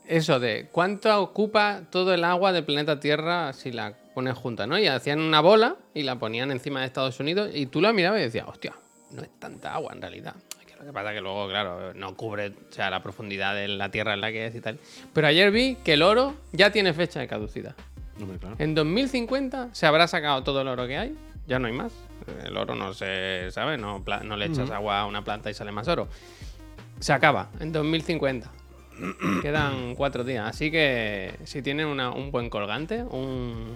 eso 0.09 0.41
de 0.41 0.67
cuánto 0.73 1.23
ocupa 1.23 1.83
todo 1.89 2.13
el 2.13 2.25
agua 2.25 2.53
del 2.53 2.65
planeta 2.65 2.99
Tierra 2.99 3.53
si 3.53 3.71
la 3.71 3.95
pones 4.13 4.37
junta, 4.37 4.67
¿no? 4.67 4.77
Y 4.77 4.89
hacían 4.89 5.21
una 5.21 5.41
bola 5.41 5.77
y 5.95 6.03
la 6.03 6.17
ponían 6.17 6.51
encima 6.51 6.81
de 6.81 6.87
Estados 6.87 7.21
Unidos 7.21 7.53
y 7.55 7.67
tú 7.67 7.81
la 7.81 7.93
mirabas 7.93 8.19
y 8.19 8.25
decías, 8.25 8.47
hostia, 8.49 8.73
no 9.13 9.23
es 9.23 9.31
tanta 9.39 9.73
agua 9.73 9.93
en 9.95 10.03
realidad. 10.03 10.35
Lo 10.81 10.87
que 10.87 10.93
pasa 10.93 11.11
es 11.11 11.15
que 11.15 11.21
luego, 11.21 11.47
claro, 11.47 11.95
no 11.95 12.17
cubre 12.17 12.49
o 12.49 12.73
sea, 12.73 12.91
la 12.91 13.05
profundidad 13.05 13.55
de 13.55 13.69
la 13.69 13.89
Tierra 13.89 14.15
en 14.15 14.21
la 14.21 14.33
que 14.33 14.47
es 14.47 14.55
y 14.57 14.61
tal. 14.61 14.81
Pero 15.13 15.29
ayer 15.29 15.53
vi 15.53 15.77
que 15.77 15.93
el 15.93 16.03
oro 16.03 16.35
ya 16.51 16.73
tiene 16.73 16.93
fecha 16.93 17.21
de 17.21 17.29
caducidad. 17.29 17.77
Hombre, 18.21 18.39
claro. 18.39 18.57
En 18.59 18.75
2050 18.75 19.71
se 19.73 19.87
habrá 19.87 20.07
sacado 20.09 20.43
todo 20.43 20.61
el 20.61 20.69
oro 20.69 20.87
que 20.87 20.97
hay, 20.99 21.17
ya 21.47 21.59
no 21.59 21.67
hay 21.67 21.73
más. 21.73 21.93
El 22.45 22.57
oro 22.57 22.75
no 22.75 22.95
se 22.95 23.51
sabe, 23.51 23.77
no, 23.79 24.03
no 24.25 24.37
le 24.37 24.47
echas 24.47 24.71
agua 24.71 25.01
a 25.01 25.07
una 25.07 25.25
planta 25.25 25.51
y 25.51 25.55
sale 25.55 25.73
más 25.73 25.89
oro. 25.89 26.09
Se 27.01 27.13
acaba 27.13 27.51
en 27.59 27.73
2050. 27.73 28.51
Quedan 29.43 29.95
cuatro 29.97 30.23
días. 30.23 30.49
Así 30.49 30.71
que 30.71 31.35
si 31.45 31.63
tienen 31.63 31.87
una- 31.87 32.11
un 32.11 32.31
buen 32.31 32.49
colgante, 32.51 33.03
un. 33.03 33.73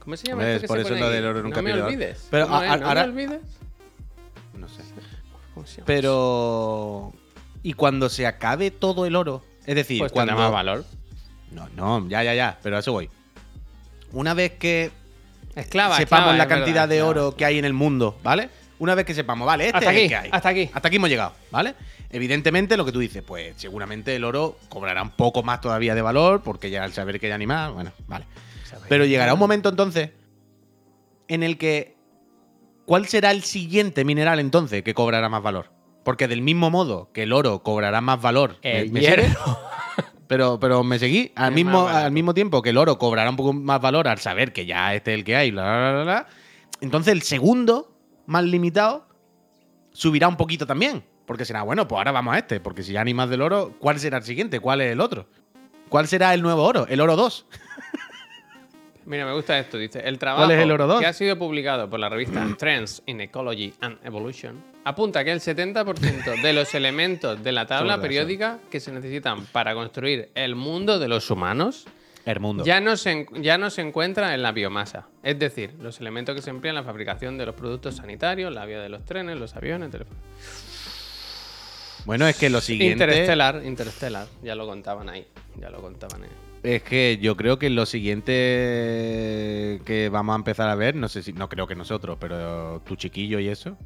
¿Cómo 0.00 0.16
se 0.16 0.26
llama? 0.26 0.46
Esto 0.48 0.62
que 0.62 0.66
por 0.68 0.76
se 0.78 0.80
eso 0.82 0.88
pone 0.90 1.00
lo 1.00 1.06
ahí? 1.06 1.12
del 1.14 1.26
oro 1.26 1.42
nunca 1.42 1.56
No 1.56 1.62
me 1.62 1.82
olvides. 1.82 2.26
Pero 2.30 2.46
¿Cómo 2.46 2.56
a- 2.58 2.72
a- 2.72 2.76
no 2.76 2.86
ahora- 2.88 3.06
me 3.06 3.12
olvides. 3.12 3.40
No 4.58 4.68
sé. 4.68 4.82
¿Cómo 5.54 5.66
se 5.66 5.76
llama? 5.76 5.86
Pero. 5.86 7.12
¿Y 7.62 7.74
cuando 7.74 8.08
se 8.08 8.26
acabe 8.26 8.70
todo 8.70 9.06
el 9.06 9.14
oro? 9.16 9.42
Es 9.66 9.74
decir, 9.74 9.98
Pues 10.00 10.12
cuando. 10.12 10.34
más 10.34 10.50
valor. 10.50 10.84
No, 11.52 11.68
no, 11.76 12.08
ya, 12.08 12.22
ya, 12.24 12.34
ya, 12.34 12.58
pero 12.62 12.76
a 12.76 12.80
eso 12.80 12.92
voy. 12.92 13.08
Una 14.12 14.34
vez 14.34 14.52
que 14.52 14.90
Esclava, 15.54 15.96
sepamos 15.96 16.30
esclava, 16.32 16.36
la 16.38 16.46
cantidad 16.48 16.74
verdad, 16.74 16.88
de 16.88 16.96
esclava. 16.96 17.10
oro 17.26 17.36
que 17.36 17.44
hay 17.44 17.58
en 17.58 17.64
el 17.64 17.72
mundo, 17.72 18.18
¿vale? 18.22 18.48
Una 18.78 18.94
vez 18.94 19.04
que 19.04 19.14
sepamos, 19.14 19.46
vale, 19.46 19.66
este 19.66 19.78
Hasta 19.78 19.90
es 19.90 19.96
el 19.96 20.02
aquí, 20.02 20.08
que 20.08 20.16
hay. 20.16 20.28
hasta 20.32 20.48
aquí. 20.48 20.70
Hasta 20.72 20.88
aquí 20.88 20.96
hemos 20.96 21.10
llegado, 21.10 21.32
¿vale? 21.50 21.74
Evidentemente, 22.10 22.76
lo 22.76 22.84
que 22.84 22.92
tú 22.92 22.98
dices, 22.98 23.22
pues 23.22 23.54
seguramente 23.56 24.16
el 24.16 24.24
oro 24.24 24.58
cobrará 24.68 25.02
un 25.02 25.10
poco 25.10 25.42
más 25.42 25.60
todavía 25.60 25.94
de 25.94 26.02
valor, 26.02 26.42
porque 26.42 26.70
ya 26.70 26.82
al 26.84 26.92
saber 26.92 27.20
que 27.20 27.26
hay 27.26 27.32
animal, 27.32 27.72
bueno, 27.72 27.92
vale. 28.08 28.24
Pero 28.88 29.04
llegará 29.04 29.34
un 29.34 29.38
momento 29.40 29.68
entonces 29.68 30.10
en 31.28 31.42
el 31.42 31.58
que. 31.58 31.96
¿Cuál 32.86 33.06
será 33.06 33.30
el 33.30 33.42
siguiente 33.44 34.04
mineral 34.04 34.40
entonces 34.40 34.82
que 34.82 34.94
cobrará 34.94 35.28
más 35.28 35.42
valor? 35.42 35.66
Porque 36.02 36.26
del 36.26 36.40
mismo 36.42 36.70
modo 36.70 37.10
que 37.12 37.22
el 37.24 37.32
oro 37.32 37.62
cobrará 37.62 38.00
más 38.00 38.20
valor. 38.20 38.56
¿me- 38.64 38.80
El 38.80 38.90
hierro. 38.92 39.24
Pero, 40.30 40.60
pero 40.60 40.84
me 40.84 40.96
seguí. 40.96 41.32
Al 41.34 41.48
Es 41.48 41.54
mismo, 41.56 41.88
al 41.88 42.12
mismo 42.12 42.32
tiempo 42.32 42.62
que 42.62 42.70
el 42.70 42.76
oro 42.76 42.96
cobrará 42.98 43.28
un 43.30 43.34
poco 43.34 43.52
más 43.52 43.80
valor 43.80 44.06
al 44.06 44.18
saber 44.18 44.52
que 44.52 44.64
ya 44.64 44.94
este 44.94 45.12
es 45.12 45.18
el 45.18 45.24
que 45.24 45.34
hay, 45.34 45.50
bla, 45.50 45.64
bla, 45.64 45.92
bla, 45.92 46.02
bla. 46.04 46.26
Entonces 46.80 47.12
el 47.12 47.22
segundo, 47.22 47.92
más 48.26 48.44
limitado, 48.44 49.08
subirá 49.90 50.28
un 50.28 50.36
poquito 50.36 50.68
también. 50.68 51.02
Porque 51.26 51.44
será, 51.44 51.62
bueno, 51.62 51.88
pues 51.88 51.98
ahora 51.98 52.12
vamos 52.12 52.32
a 52.32 52.38
este. 52.38 52.60
Porque 52.60 52.84
si 52.84 52.92
ya 52.92 53.02
ni 53.02 53.12
más 53.12 53.28
del 53.28 53.42
oro, 53.42 53.74
¿cuál 53.80 53.98
será 53.98 54.18
el 54.18 54.22
siguiente? 54.22 54.60
¿Cuál 54.60 54.82
es 54.82 54.92
el 54.92 55.00
otro? 55.00 55.26
¿Cuál 55.88 56.06
será 56.06 56.32
el 56.32 56.42
nuevo 56.42 56.62
oro? 56.62 56.86
El 56.88 57.00
oro 57.00 57.16
2. 57.16 57.46
Mira, 59.06 59.26
me 59.26 59.32
gusta 59.34 59.58
esto. 59.58 59.78
Dice, 59.78 59.98
el 59.98 60.16
trabajo 60.20 60.44
¿Cuál 60.46 60.56
es 60.56 60.62
el 60.62 60.70
oro 60.70 60.86
dos? 60.86 61.00
que 61.00 61.06
ha 61.06 61.12
sido 61.12 61.36
publicado 61.36 61.90
por 61.90 61.98
la 61.98 62.08
revista 62.08 62.46
Trends 62.56 63.02
in 63.06 63.20
Ecology 63.20 63.74
and 63.80 63.98
Evolution 64.06 64.62
apunta 64.84 65.24
que 65.24 65.32
el 65.32 65.40
70% 65.40 66.42
de 66.42 66.52
los 66.52 66.74
elementos 66.74 67.42
de 67.42 67.52
la 67.52 67.66
tabla 67.66 68.00
periódica 68.00 68.58
que 68.70 68.80
se 68.80 68.92
necesitan 68.92 69.46
para 69.46 69.74
construir 69.74 70.30
el 70.34 70.54
mundo 70.54 70.98
de 70.98 71.08
los 71.08 71.30
humanos 71.30 71.86
El 72.24 72.40
mundo. 72.40 72.64
ya 72.64 72.80
no, 72.80 72.96
se, 72.96 73.26
ya 73.40 73.58
no 73.58 73.70
se 73.70 73.82
encuentra 73.82 74.34
en 74.34 74.42
la 74.42 74.52
biomasa. 74.52 75.08
Es 75.22 75.38
decir, 75.38 75.74
los 75.80 76.00
elementos 76.00 76.34
que 76.34 76.42
se 76.42 76.50
emplean 76.50 76.76
en 76.76 76.82
la 76.82 76.86
fabricación 76.86 77.38
de 77.38 77.46
los 77.46 77.54
productos 77.54 77.96
sanitarios, 77.96 78.52
la 78.52 78.64
vía 78.66 78.80
de 78.80 78.88
los 78.88 79.04
trenes, 79.04 79.38
los 79.38 79.54
aviones, 79.56 79.90
teléfonos. 79.90 80.22
Bueno, 82.06 82.26
es 82.26 82.36
que 82.36 82.48
lo 82.48 82.60
siguiente. 82.60 83.04
Interestelar, 83.04 83.62
Interestelar. 83.64 84.26
Ya 84.42 84.54
lo 84.54 84.66
contaban 84.66 85.08
ahí. 85.10 85.26
Ya 85.58 85.70
lo 85.70 85.82
contaban 85.82 86.22
ahí. 86.22 86.30
Es 86.62 86.82
que 86.82 87.18
yo 87.20 87.36
creo 87.36 87.58
que 87.58 87.70
lo 87.70 87.86
siguiente 87.86 89.80
que 89.84 90.10
vamos 90.10 90.34
a 90.34 90.36
empezar 90.36 90.68
a 90.68 90.74
ver, 90.74 90.94
no 90.94 91.08
sé 91.08 91.22
si, 91.22 91.32
no 91.32 91.48
creo 91.48 91.66
que 91.66 91.74
nosotros, 91.74 92.18
pero 92.20 92.82
tu 92.84 92.96
chiquillo 92.96 93.38
y 93.38 93.48
eso, 93.48 93.78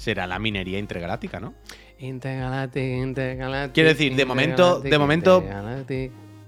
será 0.00 0.26
la 0.26 0.38
minería 0.38 0.78
intergaláctica, 0.78 1.40
¿no? 1.40 1.52
Intergalactic, 1.98 2.82
Intergalactic. 2.82 3.74
Quiero 3.74 3.90
decir, 3.90 4.16
de 4.16 4.24
momento- 4.24 4.80
de 4.80 4.98
momento-. 4.98 5.44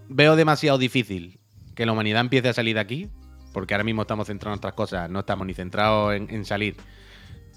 Veo 0.08 0.36
demasiado 0.36 0.78
difícil 0.78 1.38
que 1.74 1.84
la 1.84 1.92
humanidad 1.92 2.22
empiece 2.22 2.48
a 2.48 2.54
salir 2.54 2.74
de 2.76 2.80
aquí, 2.80 3.10
porque 3.52 3.74
ahora 3.74 3.84
mismo 3.84 4.02
estamos 4.02 4.26
centrados 4.26 4.56
en 4.56 4.58
otras 4.58 4.72
cosas, 4.72 5.10
no 5.10 5.20
estamos 5.20 5.46
ni 5.46 5.52
centrados 5.52 6.14
en, 6.14 6.30
en 6.30 6.46
salir, 6.46 6.76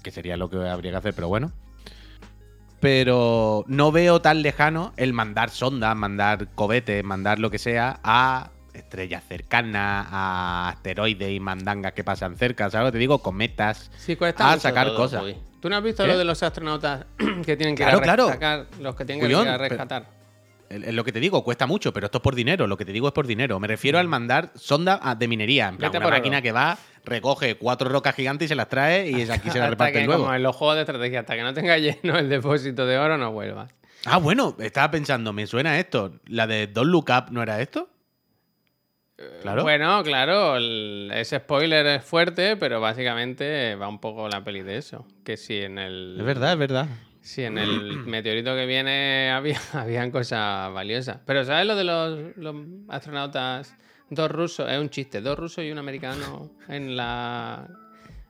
que 0.02 0.10
sería 0.10 0.36
lo 0.36 0.50
que 0.50 0.58
habría 0.68 0.90
que 0.90 0.96
hacer, 0.98 1.14
pero 1.14 1.28
bueno. 1.28 1.52
Pero 2.80 3.64
no 3.66 3.90
veo 3.90 4.20
tan 4.20 4.42
lejano 4.42 4.92
el 4.98 5.14
mandar 5.14 5.48
sondas, 5.48 5.96
mandar 5.96 6.48
cohetes, 6.54 7.02
mandar 7.02 7.38
lo 7.38 7.50
que 7.50 7.58
sea 7.58 8.00
a 8.04 8.50
estrellas 8.74 9.24
cercanas, 9.26 10.06
a 10.10 10.68
asteroides 10.68 11.30
y 11.32 11.40
mandangas 11.40 11.94
que 11.94 12.04
pasan 12.04 12.36
cerca, 12.36 12.68
¿sabes? 12.68 12.92
Te 12.92 12.98
digo, 12.98 13.22
cometas. 13.22 13.90
Sí, 13.96 14.16
a 14.20 14.58
sacar 14.58 14.88
todo, 14.88 14.96
cosas. 14.96 15.22
Puy. 15.22 15.36
¿Tú 15.66 15.70
no 15.70 15.78
has 15.78 15.82
visto 15.82 16.04
¿Qué? 16.04 16.10
lo 16.10 16.16
de 16.16 16.24
los 16.24 16.40
astronautas 16.44 17.06
que 17.44 17.56
tienen 17.56 17.74
que 17.74 17.82
Claro, 17.82 17.96
ir 17.98 18.02
a 18.02 18.04
claro. 18.04 18.26
rescatar, 18.28 18.66
los 18.78 18.94
que 18.94 19.04
tienen 19.04 19.26
que 19.26 19.32
ir 19.32 19.48
a 19.48 19.58
rescatar? 19.58 20.06
Es 20.70 20.94
lo 20.94 21.02
que 21.02 21.10
te 21.10 21.18
digo, 21.18 21.42
cuesta 21.42 21.66
mucho, 21.66 21.92
pero 21.92 22.06
esto 22.06 22.18
es 22.18 22.22
por 22.22 22.36
dinero. 22.36 22.68
Lo 22.68 22.76
que 22.76 22.84
te 22.84 22.92
digo 22.92 23.08
es 23.08 23.12
por 23.12 23.26
dinero. 23.26 23.58
Me 23.58 23.66
refiero 23.66 23.98
al 23.98 24.06
mandar 24.06 24.52
sonda 24.54 25.00
a- 25.02 25.16
de 25.16 25.26
minería. 25.26 25.66
En 25.70 25.76
plan, 25.76 25.90
una 25.96 26.08
máquina 26.08 26.40
que 26.40 26.52
va, 26.52 26.78
recoge 27.04 27.56
cuatro 27.56 27.88
rocas 27.88 28.14
gigantes 28.14 28.46
y 28.46 28.48
se 28.50 28.54
las 28.54 28.68
trae 28.68 29.10
y 29.10 29.28
aquí 29.28 29.50
se 29.50 29.58
las 29.58 29.74
que, 29.74 30.04
luego. 30.04 30.22
como 30.22 30.34
en 30.36 30.44
los 30.44 30.54
juegos 30.54 30.76
de 30.76 30.82
estrategia, 30.82 31.18
hasta 31.18 31.34
que 31.34 31.42
no 31.42 31.52
tenga 31.52 31.76
lleno 31.78 32.16
el 32.16 32.28
depósito 32.28 32.86
de 32.86 32.98
oro, 32.98 33.18
no 33.18 33.32
vuelvas. 33.32 33.68
Ah, 34.04 34.18
bueno, 34.18 34.54
estaba 34.60 34.92
pensando, 34.92 35.32
me 35.32 35.48
suena 35.48 35.80
esto. 35.80 36.12
¿La 36.26 36.46
de 36.46 36.68
Don't 36.68 36.92
Look 36.92 37.06
Up 37.10 37.32
no 37.32 37.42
era 37.42 37.60
esto? 37.60 37.88
Claro. 39.40 39.62
Bueno, 39.62 40.02
claro, 40.04 40.56
el- 40.56 41.10
ese 41.14 41.38
spoiler 41.38 41.86
es 41.86 42.04
fuerte, 42.04 42.56
pero 42.56 42.80
básicamente 42.82 43.74
va 43.74 43.88
un 43.88 43.98
poco 43.98 44.28
la 44.28 44.44
peli 44.44 44.62
de 44.62 44.76
eso. 44.76 45.06
Que 45.24 45.36
si 45.38 45.56
en 45.58 45.78
el. 45.78 46.16
Es 46.18 46.24
verdad, 46.26 46.52
es 46.52 46.58
verdad. 46.58 46.86
Si 47.22 47.42
en 47.42 47.56
el 47.56 47.96
meteorito 48.06 48.54
que 48.54 48.66
viene 48.66 49.30
había, 49.34 49.58
habían 49.72 50.10
cosas 50.10 50.72
valiosas. 50.72 51.18
Pero 51.24 51.44
¿sabes 51.44 51.66
lo 51.66 51.76
de 51.76 51.84
los, 51.84 52.36
los 52.36 52.54
astronautas? 52.88 53.74
Dos 54.10 54.30
rusos, 54.30 54.70
es 54.70 54.78
un 54.78 54.88
chiste, 54.90 55.20
dos 55.20 55.36
rusos 55.36 55.64
y 55.64 55.72
un 55.72 55.78
americano 55.78 56.50
en 56.68 56.96
la, 56.96 57.66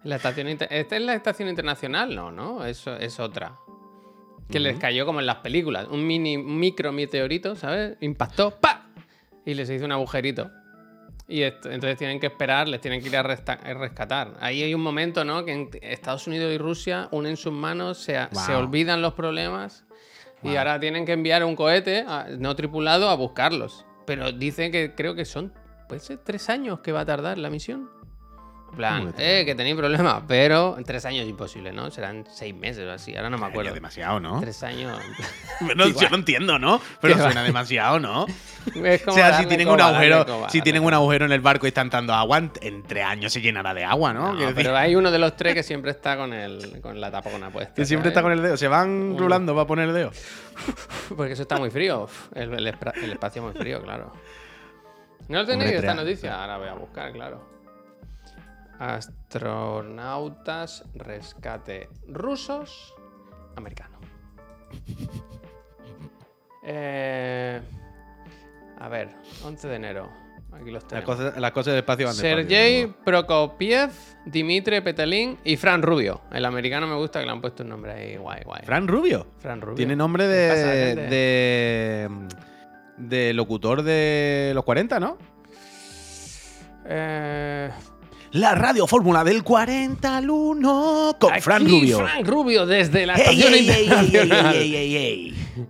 en 0.02 0.08
la 0.08 0.16
estación 0.16 0.46
¿Esta 0.48 0.96
es 0.96 1.02
la 1.02 1.14
estación 1.14 1.50
internacional? 1.50 2.14
No, 2.14 2.30
no, 2.32 2.64
eso 2.64 2.96
es 2.96 3.20
otra. 3.20 3.56
Que 4.50 4.58
les 4.60 4.78
cayó 4.78 5.04
como 5.04 5.20
en 5.20 5.26
las 5.26 5.38
películas. 5.38 5.86
Un 5.90 6.06
mini 6.06 6.36
un 6.36 6.58
micro 6.58 6.92
meteorito, 6.92 7.56
¿sabes? 7.56 7.96
Impactó, 8.00 8.52
¡pa! 8.58 8.86
Y 9.44 9.52
les 9.54 9.68
hizo 9.68 9.84
un 9.84 9.92
agujerito. 9.92 10.50
Y 11.28 11.42
esto- 11.42 11.70
entonces 11.70 11.98
tienen 11.98 12.20
que 12.20 12.26
esperar, 12.26 12.68
les 12.68 12.80
tienen 12.80 13.02
que 13.02 13.08
ir 13.08 13.16
a, 13.16 13.20
a 13.20 13.74
rescatar. 13.74 14.34
Ahí 14.40 14.62
hay 14.62 14.74
un 14.74 14.80
momento, 14.82 15.24
¿no? 15.24 15.44
Que 15.44 15.52
en 15.52 15.70
Estados 15.82 16.26
Unidos 16.28 16.52
y 16.54 16.58
Rusia 16.58 17.08
unen 17.10 17.36
sus 17.36 17.52
manos, 17.52 17.98
se, 17.98 18.16
a- 18.16 18.30
se 18.32 18.52
Wow. 18.52 18.60
olvidan 18.62 19.02
los 19.02 19.14
problemas 19.14 19.84
y 20.42 20.54
ahora 20.54 20.78
tienen 20.78 21.04
que 21.04 21.12
enviar 21.12 21.42
un 21.44 21.56
cohete 21.56 22.04
a- 22.06 22.28
no 22.38 22.54
tripulado 22.54 23.08
a 23.08 23.14
buscarlos. 23.16 23.84
Pero 24.06 24.30
dicen 24.30 24.70
que 24.70 24.94
creo 24.94 25.16
que 25.16 25.24
son, 25.24 25.52
puede 25.88 26.00
ser 26.00 26.18
tres 26.18 26.48
años 26.48 26.78
que 26.78 26.92
va 26.92 27.00
a 27.00 27.04
tardar 27.06 27.38
la 27.38 27.50
misión. 27.50 27.90
En 28.76 28.80
plan, 28.80 28.98
¿Cómo 29.06 29.14
que 29.14 29.40
eh, 29.40 29.44
que 29.46 29.54
tenéis 29.54 29.74
problemas, 29.74 30.24
pero 30.28 30.76
en 30.76 30.84
tres 30.84 31.06
años 31.06 31.22
es 31.22 31.30
imposible, 31.30 31.72
¿no? 31.72 31.90
Serán 31.90 32.26
seis 32.30 32.54
meses 32.54 32.84
o 32.86 32.92
así, 32.92 33.16
ahora 33.16 33.30
no 33.30 33.38
me 33.38 33.46
acuerdo. 33.46 33.72
Demasiado, 33.72 34.20
¿no? 34.20 34.38
Tres 34.40 34.62
años. 34.62 34.98
Bueno, 35.62 35.86
yo 35.88 36.10
no 36.10 36.16
entiendo, 36.16 36.58
¿no? 36.58 36.78
Pero 37.00 37.16
va. 37.16 37.22
suena 37.22 37.42
demasiado, 37.42 37.98
¿no? 37.98 38.26
Es 38.84 39.08
O 39.08 39.12
sea, 39.12 39.38
si 39.38 39.46
tienen 39.46 39.66
coba, 39.66 39.76
un 39.76 39.80
agujero, 39.94 40.26
coba, 40.26 40.50
si 40.50 40.60
tienen 40.60 40.82
un 40.84 40.92
agujero 40.92 41.24
en 41.24 41.32
el 41.32 41.40
barco 41.40 41.66
y 41.66 41.68
están 41.68 41.88
dando 41.88 42.12
agua, 42.12 42.36
en- 42.60 42.82
tres 42.82 43.04
años 43.06 43.32
se 43.32 43.40
llenará 43.40 43.72
de 43.72 43.82
agua, 43.84 44.12
¿no? 44.12 44.36
Pero 44.54 44.76
hay 44.76 44.94
uno 44.94 45.10
de 45.10 45.18
los 45.18 45.34
tres 45.36 45.54
que 45.54 45.62
siempre 45.62 45.92
está 45.92 46.18
con, 46.18 46.34
el, 46.34 46.82
con 46.82 47.00
la 47.00 47.10
tapona 47.10 47.48
puesta. 47.48 47.72
que 47.72 47.86
siempre 47.86 48.08
está 48.10 48.20
con 48.20 48.32
el 48.32 48.42
dedo. 48.42 48.58
Se 48.58 48.68
van 48.68 48.90
Uno. 48.90 49.18
rulando 49.18 49.54
para 49.54 49.66
poner 49.66 49.88
el 49.88 49.94
dedo. 49.94 50.10
Porque 51.16 51.32
eso 51.32 51.42
está 51.42 51.56
muy 51.56 51.70
frío. 51.70 52.06
El, 52.34 52.52
el 52.52 52.66
el 52.66 53.12
espacio 53.12 53.40
muy 53.42 53.54
frío, 53.54 53.80
claro. 53.82 54.12
¿No 55.28 55.38
lo 55.38 55.46
tenéis 55.46 55.72
esta 55.72 55.94
noticia? 55.94 56.38
Ahora 56.42 56.58
voy 56.58 56.68
a 56.68 56.74
buscar, 56.74 57.12
claro. 57.12 57.55
Astronautas 58.78 60.84
rescate 60.94 61.88
rusos 62.08 62.94
americano. 63.56 63.98
Eh, 66.68 67.60
a 68.80 68.88
ver, 68.88 69.10
11 69.44 69.68
de 69.68 69.76
enero. 69.76 70.10
Aquí 70.52 70.72
los 70.72 70.82
Las 70.82 70.88
tenemos. 70.88 71.16
cosas, 71.16 71.36
las 71.38 71.52
cosas 71.52 71.74
del 71.74 71.78
espacio 71.78 72.06
van 72.06 72.16
despacio, 72.16 72.36
Sergei 72.38 72.86
digo. 72.86 72.96
Prokopiev, 73.04 73.90
Dimitri 74.24 74.80
Petelin 74.80 75.38
y 75.44 75.56
Fran 75.56 75.80
Rubio. 75.82 76.22
El 76.32 76.44
americano 76.44 76.88
me 76.88 76.96
gusta 76.96 77.20
que 77.20 77.26
le 77.26 77.30
han 77.30 77.40
puesto 77.40 77.62
un 77.62 77.68
nombre 77.68 77.92
ahí 77.92 78.16
guay, 78.16 78.42
guay. 78.44 78.62
Fran 78.64 78.88
Rubio. 78.88 79.28
Fran 79.38 79.60
Rubio. 79.60 79.76
Tiene 79.76 79.94
nombre 79.94 80.24
¿Qué 80.24 80.48
pasa, 80.48 80.66
de, 80.66 80.94
de. 80.96 82.08
de 82.96 83.32
locutor 83.32 83.84
de 83.84 84.50
los 84.52 84.64
40, 84.64 84.98
¿no? 84.98 85.18
Eh, 86.86 87.70
La 88.36 88.54
radio 88.54 88.86
fórmula 88.86 89.24
del 89.24 89.42
40 89.42 90.14
al 90.18 90.28
1 90.28 91.16
con 91.18 91.32
aquí 91.32 91.40
Fran 91.40 91.66
Rubio. 91.66 92.00
Fran 92.00 92.26
Rubio 92.26 92.66
desde 92.66 93.06
la 93.06 93.14
¡Ey, 93.14 93.20
estación 93.20 93.54
ey, 93.54 93.58
ey, 93.60 93.70
ey, 93.70 93.84
internacional. 93.84 94.54
ey, 94.54 94.76
ey, 94.76 94.76
ey, 94.76 94.96
ey! 94.96 95.66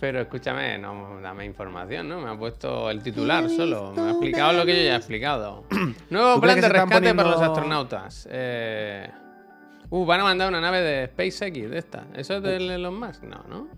Pero 0.00 0.22
escúchame, 0.22 0.78
no 0.78 1.20
dame 1.20 1.44
información, 1.44 2.08
¿no? 2.08 2.20
Me 2.20 2.30
ha 2.30 2.36
puesto 2.36 2.90
el 2.90 3.04
titular 3.04 3.48
solo. 3.48 3.92
Me 3.94 4.02
ha 4.02 4.10
explicado 4.10 4.52
lo 4.52 4.66
que 4.66 4.76
yo 4.76 4.82
ya 4.82 4.94
he 4.94 4.96
explicado. 4.96 5.64
Nuevo 6.10 6.34
¿Tú 6.34 6.40
crees 6.40 6.56
plan 6.56 6.72
de 6.72 6.78
rescate 6.80 7.14
para 7.14 7.30
los 7.30 7.40
astronautas. 7.40 8.28
Eh... 8.32 9.08
Uh, 9.88 10.04
van 10.04 10.20
a 10.20 10.24
mandar 10.24 10.48
una 10.48 10.60
nave 10.60 10.80
de 10.80 11.06
SpaceX 11.06 11.70
de 11.70 11.78
esta. 11.78 12.04
¿Eso 12.16 12.38
es 12.38 12.42
de 12.42 12.56
Elon 12.56 12.98
Musk? 12.98 13.22
No, 13.22 13.44
¿no? 13.48 13.68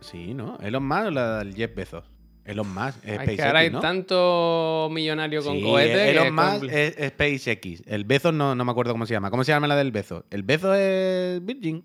Sí, 0.00 0.34
¿no? 0.34 0.58
Elon 0.60 0.84
Musk 0.84 1.06
o 1.06 1.10
la 1.12 1.38
del 1.38 1.54
Jeff 1.54 1.72
Bezos. 1.76 2.15
Elon 2.46 2.72
Musk, 2.72 2.98
es 3.04 3.14
SpaceX, 3.14 3.36
que 3.36 3.42
ahora 3.42 3.58
hay 3.60 3.70
¿no? 3.70 3.80
tanto 3.80 4.88
millonario 4.92 5.42
con 5.42 5.56
Sí, 5.56 5.62
cohete. 5.62 5.92
que 5.94 6.10
Elon 6.10 6.34
Musk 6.34 6.64
es, 6.70 6.94
es 6.96 7.08
SpaceX. 7.10 7.82
El 7.86 8.04
Bezos 8.04 8.32
no, 8.32 8.54
no 8.54 8.64
me 8.64 8.70
acuerdo 8.70 8.92
cómo 8.92 9.04
se 9.06 9.14
llama. 9.14 9.30
¿Cómo 9.30 9.44
se 9.44 9.52
llama 9.52 9.66
la 9.66 9.76
del 9.76 9.90
Bezos? 9.92 10.24
¿El 10.30 10.42
Bezos 10.42 10.76
es 10.78 11.44
Virgin? 11.44 11.84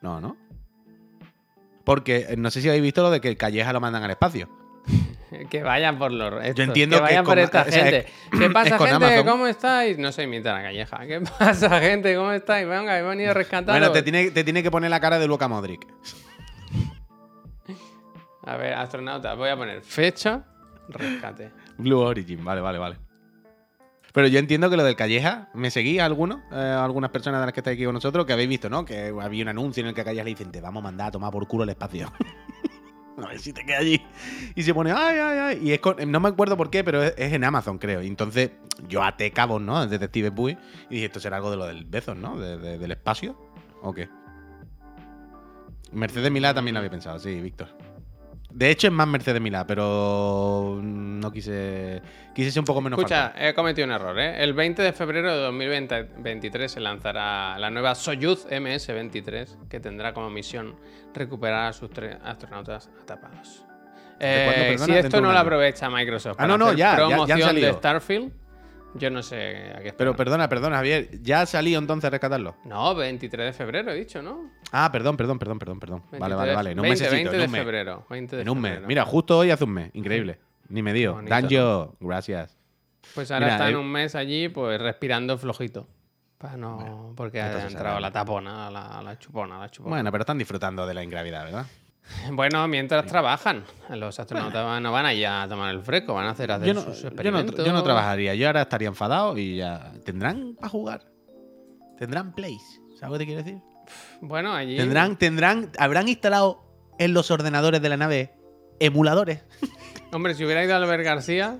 No, 0.00 0.20
¿no? 0.20 0.36
Porque 1.84 2.26
eh, 2.30 2.36
no 2.36 2.50
sé 2.50 2.60
si 2.62 2.68
habéis 2.68 2.82
visto 2.82 3.02
lo 3.02 3.10
de 3.10 3.20
que 3.20 3.28
el 3.28 3.36
Calleja 3.36 3.72
lo 3.72 3.80
mandan 3.80 4.02
al 4.02 4.10
espacio. 4.10 4.48
Que 5.50 5.64
vayan 5.64 5.98
por 5.98 6.12
los. 6.12 6.44
estos, 6.44 6.64
entiendo 6.64 6.94
que 6.94 7.00
que 7.00 7.02
vayan 7.06 7.24
por 7.24 7.36
esta 7.40 7.62
o 7.62 7.64
sea, 7.64 7.72
gente. 7.82 7.98
es- 7.98 8.38
¿Qué 8.38 8.50
pasa, 8.52 8.78
gente? 8.78 9.24
¿Cómo 9.24 9.48
estáis? 9.48 9.98
No 9.98 10.12
se 10.12 10.22
imita 10.22 10.52
la 10.54 10.62
calleja. 10.62 11.04
¿Qué 11.08 11.20
pasa, 11.38 11.80
gente? 11.80 12.14
¿Cómo 12.14 12.30
estáis? 12.30 12.68
Venga, 12.68 12.96
he 12.96 13.02
venido 13.02 13.32
a 13.32 13.34
rescataros. 13.34 13.80
Bueno, 13.80 13.92
te 13.92 14.02
tiene, 14.04 14.30
te 14.30 14.44
tiene 14.44 14.62
que 14.62 14.70
poner 14.70 14.90
la 14.90 15.00
cara 15.00 15.18
de 15.18 15.26
Luca 15.26 15.48
Modric. 15.48 15.88
A 18.46 18.56
ver, 18.56 18.74
astronauta, 18.74 19.34
voy 19.34 19.48
a 19.48 19.56
poner 19.56 19.82
fecha, 19.82 20.44
rescate. 20.88 21.50
Blue 21.78 21.98
Origin, 22.00 22.44
vale, 22.44 22.60
vale, 22.60 22.78
vale. 22.78 22.96
Pero 24.12 24.28
yo 24.28 24.38
entiendo 24.38 24.70
que 24.70 24.76
lo 24.76 24.84
del 24.84 24.94
Calleja, 24.94 25.48
¿me 25.54 25.70
seguís 25.72 26.00
alguno? 26.00 26.42
Eh, 26.52 26.54
algunas 26.56 27.10
personas 27.10 27.40
de 27.40 27.46
las 27.46 27.52
que 27.52 27.60
estáis 27.60 27.74
aquí 27.76 27.84
con 27.84 27.94
nosotros, 27.94 28.24
que 28.26 28.32
habéis 28.32 28.48
visto, 28.48 28.70
¿no? 28.70 28.84
Que 28.84 29.12
había 29.20 29.42
un 29.42 29.48
anuncio 29.48 29.80
en 29.80 29.88
el 29.88 29.94
que 29.94 30.02
a 30.02 30.04
Calleja 30.04 30.24
le 30.24 30.30
dicen, 30.30 30.52
te 30.52 30.60
vamos 30.60 30.82
a 30.82 30.84
mandar 30.84 31.08
a 31.08 31.10
tomar 31.10 31.32
por 31.32 31.48
culo 31.48 31.64
el 31.64 31.70
espacio. 31.70 32.12
a 33.18 33.26
ver 33.26 33.40
si 33.40 33.52
te 33.52 33.64
queda 33.64 33.78
allí. 33.78 34.00
Y 34.54 34.62
se 34.62 34.72
pone, 34.72 34.92
ay, 34.92 35.18
ay, 35.18 35.38
ay. 35.38 35.58
Y 35.68 35.72
es 35.72 35.80
con- 35.80 35.96
no 36.12 36.20
me 36.20 36.28
acuerdo 36.28 36.56
por 36.56 36.70
qué, 36.70 36.84
pero 36.84 37.02
es, 37.02 37.14
en 37.16 37.42
Amazon, 37.42 37.78
creo. 37.78 38.02
Y 38.02 38.06
entonces 38.06 38.52
yo 38.86 39.02
até 39.02 39.32
cabos, 39.32 39.60
¿no? 39.60 39.82
El 39.82 39.90
detective 39.90 40.30
Puy. 40.30 40.56
Y 40.90 40.94
dije, 40.94 41.06
esto 41.06 41.18
será 41.18 41.38
algo 41.38 41.50
de 41.50 41.56
lo 41.56 41.66
del 41.66 41.84
Bezos, 41.84 42.16
¿no? 42.16 42.38
De- 42.38 42.56
de- 42.58 42.78
del 42.78 42.92
espacio. 42.92 43.36
¿O 43.82 43.92
qué? 43.92 44.08
Mercedes 45.92 46.30
Milá 46.30 46.54
también 46.54 46.74
lo 46.74 46.78
había 46.78 46.90
pensado, 46.90 47.18
sí, 47.18 47.40
Víctor. 47.40 47.68
De 48.56 48.70
hecho, 48.70 48.86
es 48.86 48.92
más 48.92 49.08
Mercedes 49.08 49.40
Milá, 49.40 49.66
pero 49.66 50.78
no 50.80 51.32
quise. 51.32 52.00
Quise 52.32 52.52
ser 52.52 52.60
un 52.60 52.64
poco 52.66 52.80
menos 52.80 52.98
Escucha, 53.00 53.32
he 53.36 53.52
cometido 53.52 53.84
un 53.86 53.92
error, 53.92 54.16
¿eh? 54.18 54.42
El 54.42 54.54
20 54.54 54.80
de 54.80 54.92
febrero 54.92 55.32
de 55.34 55.42
2023 55.42 56.70
se 56.70 56.78
lanzará 56.80 57.58
la 57.58 57.70
nueva 57.70 57.96
Soyuz 57.96 58.46
MS-23, 58.46 59.68
que 59.68 59.80
tendrá 59.80 60.14
como 60.14 60.30
misión 60.30 60.76
recuperar 61.12 61.66
a 61.66 61.72
sus 61.72 61.90
tres 61.90 62.16
astronautas 62.24 62.88
atrapados. 63.02 63.64
Eh, 64.20 64.76
si 64.78 64.92
esto 64.92 65.20
no 65.20 65.32
lo 65.32 65.38
aprovecha 65.38 65.90
Microsoft 65.90 66.36
Ah, 66.38 66.46
no, 66.46 66.56
no, 66.56 66.66
hacer 66.66 66.76
ya, 66.78 66.84
ya- 66.84 66.96
ya 66.96 67.04
han 67.04 67.08
promoción 67.26 67.56
de. 67.56 67.72
Starfield, 67.72 68.32
yo 68.94 69.10
no 69.10 69.22
sé 69.22 69.36
a 69.74 69.78
qué 69.82 69.92
Pero 69.92 70.10
esperar. 70.12 70.16
perdona, 70.16 70.48
perdona, 70.48 70.76
Javier. 70.76 71.08
¿Ya 71.22 71.40
ha 71.40 71.46
salido 71.46 71.80
entonces 71.80 72.06
a 72.06 72.10
rescatarlo? 72.10 72.56
No, 72.64 72.94
23 72.94 73.46
de 73.46 73.52
febrero 73.52 73.90
he 73.90 73.96
dicho, 73.96 74.22
¿no? 74.22 74.52
Ah, 74.76 74.90
perdón, 74.90 75.16
perdón, 75.16 75.38
perdón, 75.38 75.58
perdón, 75.60 75.78
perdón. 75.78 76.02
Vale, 76.18 76.34
23 76.34 76.36
vale, 76.36 76.54
vale. 76.54 76.70
En 76.72 76.78
un 76.78 76.82
20, 76.82 77.04
mesecito, 77.04 77.30
20 77.30 77.30
en 77.30 77.38
de 77.40 77.44
un 77.46 77.52
mes. 77.52 77.60
febrero. 77.60 78.06
20 78.10 78.36
de 78.36 78.42
En 78.42 78.48
un 78.48 78.60
mes. 78.60 78.70
febrero. 78.72 78.88
Mira, 78.88 79.04
justo 79.04 79.38
hoy 79.38 79.50
hace 79.52 79.62
un 79.64 79.70
mes. 79.70 79.90
Increíble. 79.94 80.40
Ni 80.68 80.82
me 80.82 80.92
dio. 80.92 81.14
Bonito, 81.14 81.30
Danjo, 81.30 81.96
gracias. 82.00 82.56
Pues 83.14 83.30
ahora 83.30 83.46
Mira, 83.46 83.54
está 83.56 83.68
en 83.68 83.74
eh, 83.76 83.78
un 83.78 83.92
mes 83.92 84.14
allí, 84.14 84.48
pues 84.48 84.80
respirando 84.80 85.38
flojito. 85.38 85.86
Para 86.38 86.56
no. 86.56 87.12
porque 87.16 87.40
ha 87.40 87.66
entrado 87.68 88.00
la 88.00 88.10
tapona, 88.10 88.68
la, 88.70 89.00
la 89.02 89.18
chupona, 89.18 89.58
la 89.58 89.70
chupona. 89.70 89.94
Bueno, 89.96 90.10
pero 90.10 90.22
están 90.22 90.38
disfrutando 90.38 90.86
de 90.86 90.92
la 90.94 91.02
ingravidad, 91.04 91.44
¿verdad? 91.44 91.66
Bueno, 92.32 92.66
mientras 92.68 93.06
trabajan. 93.06 93.64
Los 93.90 94.18
astronautas 94.20 94.82
no 94.82 94.92
van 94.92 95.06
allá 95.06 95.44
a 95.44 95.48
tomar 95.48 95.70
el 95.74 95.80
fresco, 95.82 96.12
van 96.14 96.26
a 96.26 96.30
hacer, 96.30 96.50
hacer 96.52 96.66
Yo 96.68 96.74
no, 96.74 96.80
sus 96.82 96.98
yo, 96.98 97.02
no, 97.04 97.08
experimentos. 97.08 97.64
yo 97.64 97.72
no 97.72 97.82
trabajaría. 97.82 98.34
Yo 98.34 98.46
ahora 98.48 98.62
estaría 98.62 98.88
enfadado 98.88 99.38
y 99.38 99.56
ya. 99.56 99.92
¿Tendrán 100.04 100.54
para 100.56 100.68
jugar? 100.68 101.00
¿Tendrán 101.96 102.34
plays? 102.34 102.80
¿Sabes 102.98 103.12
lo 103.12 103.12
que 103.12 103.18
te 103.18 103.24
quiero 103.26 103.42
decir? 103.42 103.62
Bueno, 104.20 104.52
allí. 104.54 104.76
¿Tendrán, 104.76 105.16
tendrán, 105.18 105.70
habrán 105.78 106.08
instalado 106.08 106.62
en 106.98 107.12
los 107.14 107.30
ordenadores 107.30 107.80
de 107.82 107.88
la 107.88 107.96
nave 107.96 108.32
emuladores? 108.80 109.42
Hombre, 110.12 110.34
si 110.34 110.44
hubiera 110.44 110.64
ido 110.64 110.74
Albert 110.76 111.04
García. 111.04 111.58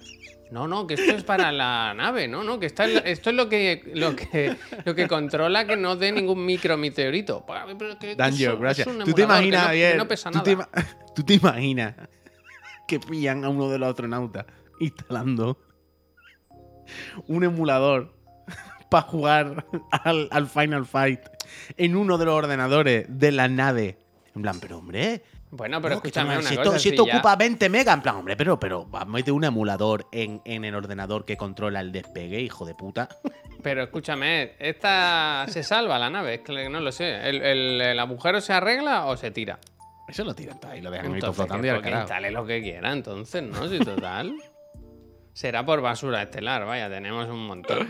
No, 0.50 0.68
no, 0.68 0.86
que 0.86 0.94
esto 0.94 1.10
es 1.16 1.24
para 1.24 1.50
la 1.50 1.94
nave, 1.94 2.28
no, 2.28 2.44
no, 2.44 2.60
que 2.60 2.66
está 2.66 2.84
esto 2.84 3.30
es 3.30 3.34
lo 3.36 3.48
que, 3.48 3.90
lo 3.94 4.14
que 4.14 4.54
lo 4.84 4.94
que 4.94 5.08
controla 5.08 5.66
que 5.66 5.74
no 5.76 5.96
dé 5.96 6.12
ningún 6.12 6.44
micrometeorito. 6.46 7.44
Que 7.98 8.14
Danjo, 8.14 8.58
gracias. 8.58 8.86
es 8.86 8.92
un 8.94 9.00
¿Tú 9.00 9.06
te 9.06 9.14
que 9.14 9.22
imaginas, 9.22 9.64
no- 9.66 9.70
que 9.72 9.94
no 9.96 10.06
pesa 10.06 10.30
¿tú, 10.30 10.40
te 10.42 10.54
nada. 10.54 10.68
ima- 10.72 10.96
tú 11.16 11.22
te 11.24 11.34
imaginas 11.34 11.94
que 12.86 13.00
pillan 13.00 13.44
a 13.44 13.48
uno 13.48 13.68
de 13.68 13.78
los 13.78 13.88
astronautas 13.88 14.44
instalando 14.78 15.58
un 17.26 17.42
emulador 17.42 18.14
para 18.90 19.02
jugar 19.08 19.66
al, 19.90 20.28
al 20.30 20.46
Final 20.46 20.86
Fight 20.86 21.20
en 21.76 21.96
uno 21.96 22.18
de 22.18 22.24
los 22.24 22.34
ordenadores 22.34 23.06
de 23.08 23.32
la 23.32 23.48
nave? 23.48 23.98
En 24.34 24.42
plan, 24.42 24.58
pero 24.60 24.78
hombre, 24.78 25.22
Bueno, 25.50 25.80
pero 25.80 25.94
No, 25.94 25.96
escúchame 25.98 26.36
una 26.36 26.48
si 26.48 26.56
cosa. 26.56 26.62
esto, 26.70 26.72
si 26.78 26.82
si 26.82 26.88
esto 26.90 27.06
ya- 27.06 27.14
ocupa 27.14 27.36
20 27.36 27.68
megas, 27.68 27.94
en 27.94 28.02
plan, 28.02 28.16
hombre, 28.16 28.36
pero, 28.36 28.58
pero 28.58 28.88
mete 29.06 29.30
un 29.30 29.44
emulador 29.44 30.08
en, 30.10 30.42
en 30.44 30.64
el 30.64 30.74
ordenador 30.74 31.24
que 31.24 31.36
controla 31.36 31.80
el 31.80 31.92
despegue, 31.92 32.40
hijo 32.40 32.64
de 32.64 32.74
puta. 32.74 33.08
Pero 33.62 33.84
escúchame, 33.84 34.54
¿esta 34.58 35.46
se 35.48 35.62
salva 35.62 35.96
la 36.00 36.10
nave? 36.10 36.34
Es 36.34 36.40
que 36.40 36.68
no 36.68 36.80
lo 36.80 36.90
sé. 36.90 37.28
¿El, 37.28 37.40
el- 37.42 37.80
el 37.80 37.98
agujero 38.00 38.40
se 38.40 38.52
arregla 38.52 39.06
o 39.06 39.16
se 39.16 39.30
tira? 39.30 39.60
Eso 40.08 40.24
lo 40.24 40.34
tiran 40.34 40.58
ahí, 40.68 40.80
lo 40.82 40.90
dejan 40.90 41.14
Entonces, 41.14 41.36
flotando 41.36 41.66
y 41.66 41.70
al 41.70 41.80
carajo. 41.80 42.02
instale 42.02 42.30
lo 42.32 42.44
que 42.44 42.60
quiera, 42.60 42.92
entonces, 42.92 43.42
¿no? 43.44 43.68
Si 43.68 43.78
total. 43.78 44.34
Será 45.32 45.64
por 45.64 45.80
basura 45.80 46.22
estelar, 46.22 46.64
vaya, 46.66 46.88
tenemos 46.90 47.28
un 47.28 47.46
montón. 47.46 47.88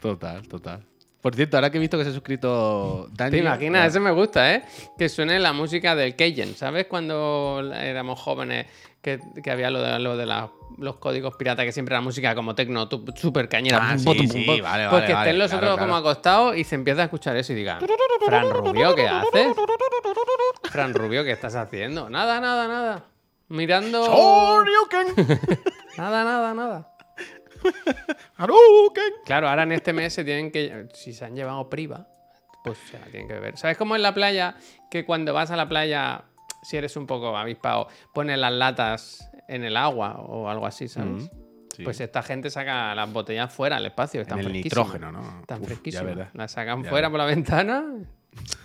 Total, 0.00 0.46
total. 0.48 0.84
Por 1.24 1.34
cierto, 1.34 1.56
ahora 1.56 1.70
que 1.70 1.78
he 1.78 1.80
visto 1.80 1.96
que 1.96 2.04
se 2.04 2.10
ha 2.10 2.12
suscrito 2.12 3.08
Daniel. 3.12 3.30
¿Te 3.42 3.48
imaginas? 3.48 3.88
Eso 3.88 3.98
me 3.98 4.10
gusta, 4.10 4.52
¿eh? 4.54 4.62
Que 4.98 5.08
suene 5.08 5.38
la 5.40 5.54
música 5.54 5.96
del 5.96 6.14
Cajun. 6.16 6.54
¿Sabes 6.54 6.84
cuando 6.86 7.62
éramos 7.74 8.20
jóvenes 8.20 8.66
que, 9.00 9.18
que 9.42 9.50
había 9.50 9.70
lo 9.70 9.80
de, 9.80 9.98
lo 10.00 10.18
de 10.18 10.26
la- 10.26 10.50
los 10.76 10.96
códigos 10.96 11.34
piratas 11.36 11.64
que 11.64 11.72
siempre 11.72 11.94
era 11.94 12.02
música 12.02 12.34
como 12.34 12.54
tecno, 12.54 12.86
súper 13.16 13.48
cañera? 13.48 13.78
Ah, 13.80 13.96
sí, 13.98 14.04
sí, 14.28 14.44
pum. 14.44 14.62
vale, 14.62 14.62
Pues 14.62 14.90
vale, 14.92 15.06
que 15.06 15.12
vale, 15.14 15.30
estén 15.30 15.38
los 15.38 15.50
claro, 15.50 15.66
otros 15.66 15.76
claro. 15.78 15.88
como 15.92 15.96
acostados 15.96 16.56
y 16.58 16.64
se 16.64 16.74
empieza 16.74 17.00
a 17.00 17.04
escuchar 17.04 17.34
eso 17.38 17.52
y 17.54 17.56
digan, 17.56 17.78
Fran 18.26 18.50
Rubio, 18.50 18.94
¿qué 18.94 19.08
haces? 19.08 19.56
Fran 20.70 20.92
Rubio, 20.92 21.24
¿qué 21.24 21.32
estás 21.32 21.54
haciendo? 21.54 22.10
Nada, 22.10 22.38
nada, 22.38 22.68
nada. 22.68 23.04
Mirando... 23.48 24.02
Nada, 25.96 26.22
nada, 26.24 26.52
nada. 26.54 26.93
Claro, 29.24 29.48
ahora 29.48 29.62
en 29.64 29.72
este 29.72 29.92
mes 29.92 30.12
se 30.12 30.24
tienen 30.24 30.50
que. 30.50 30.88
Si 30.94 31.12
se 31.12 31.24
han 31.24 31.34
llevado 31.36 31.68
priva, 31.70 32.06
pues 32.62 32.78
se 32.90 32.98
la 32.98 33.06
tienen 33.06 33.28
que 33.28 33.34
beber. 33.34 33.56
¿Sabes 33.56 33.76
cómo 33.76 33.96
en 33.96 34.02
la 34.02 34.14
playa? 34.14 34.56
Que 34.90 35.04
cuando 35.04 35.32
vas 35.34 35.50
a 35.50 35.56
la 35.56 35.68
playa, 35.68 36.24
si 36.62 36.76
eres 36.76 36.96
un 36.96 37.06
poco 37.06 37.36
avispado, 37.36 37.88
pones 38.12 38.38
las 38.38 38.52
latas 38.52 39.30
en 39.48 39.64
el 39.64 39.76
agua 39.76 40.16
o 40.20 40.48
algo 40.48 40.66
así, 40.66 40.88
¿sabes? 40.88 41.30
Sí. 41.74 41.82
Pues 41.82 42.00
esta 42.00 42.22
gente 42.22 42.50
saca 42.50 42.94
las 42.94 43.12
botellas 43.12 43.52
fuera 43.52 43.76
al 43.78 43.86
espacio. 43.86 44.20
Están 44.20 44.38
en 44.38 44.46
el 44.46 44.50
fresquísimas. 44.52 44.86
nitrógeno, 44.86 45.12
¿no? 45.12 45.40
Están 45.40 45.60
Uf, 45.60 45.66
fresquísimas. 45.66 46.28
Las 46.32 46.52
sacan 46.52 46.84
Ya 46.84 46.88
fuera 46.90 47.08
verdad. 47.08 47.10
por 47.10 47.18
la 47.18 47.34
ventana. 47.34 47.84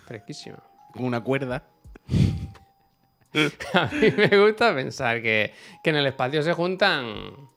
Fresquísimas. 0.05 0.61
Con 0.93 1.05
una 1.05 1.21
cuerda. 1.21 1.63
A 3.73 3.85
mí 3.91 4.11
me 4.15 4.27
gusta 4.43 4.73
pensar 4.73 5.21
que, 5.21 5.53
que 5.83 5.89
en 5.89 5.95
el 5.97 6.05
espacio 6.07 6.41
se 6.43 6.53
juntan. 6.53 7.49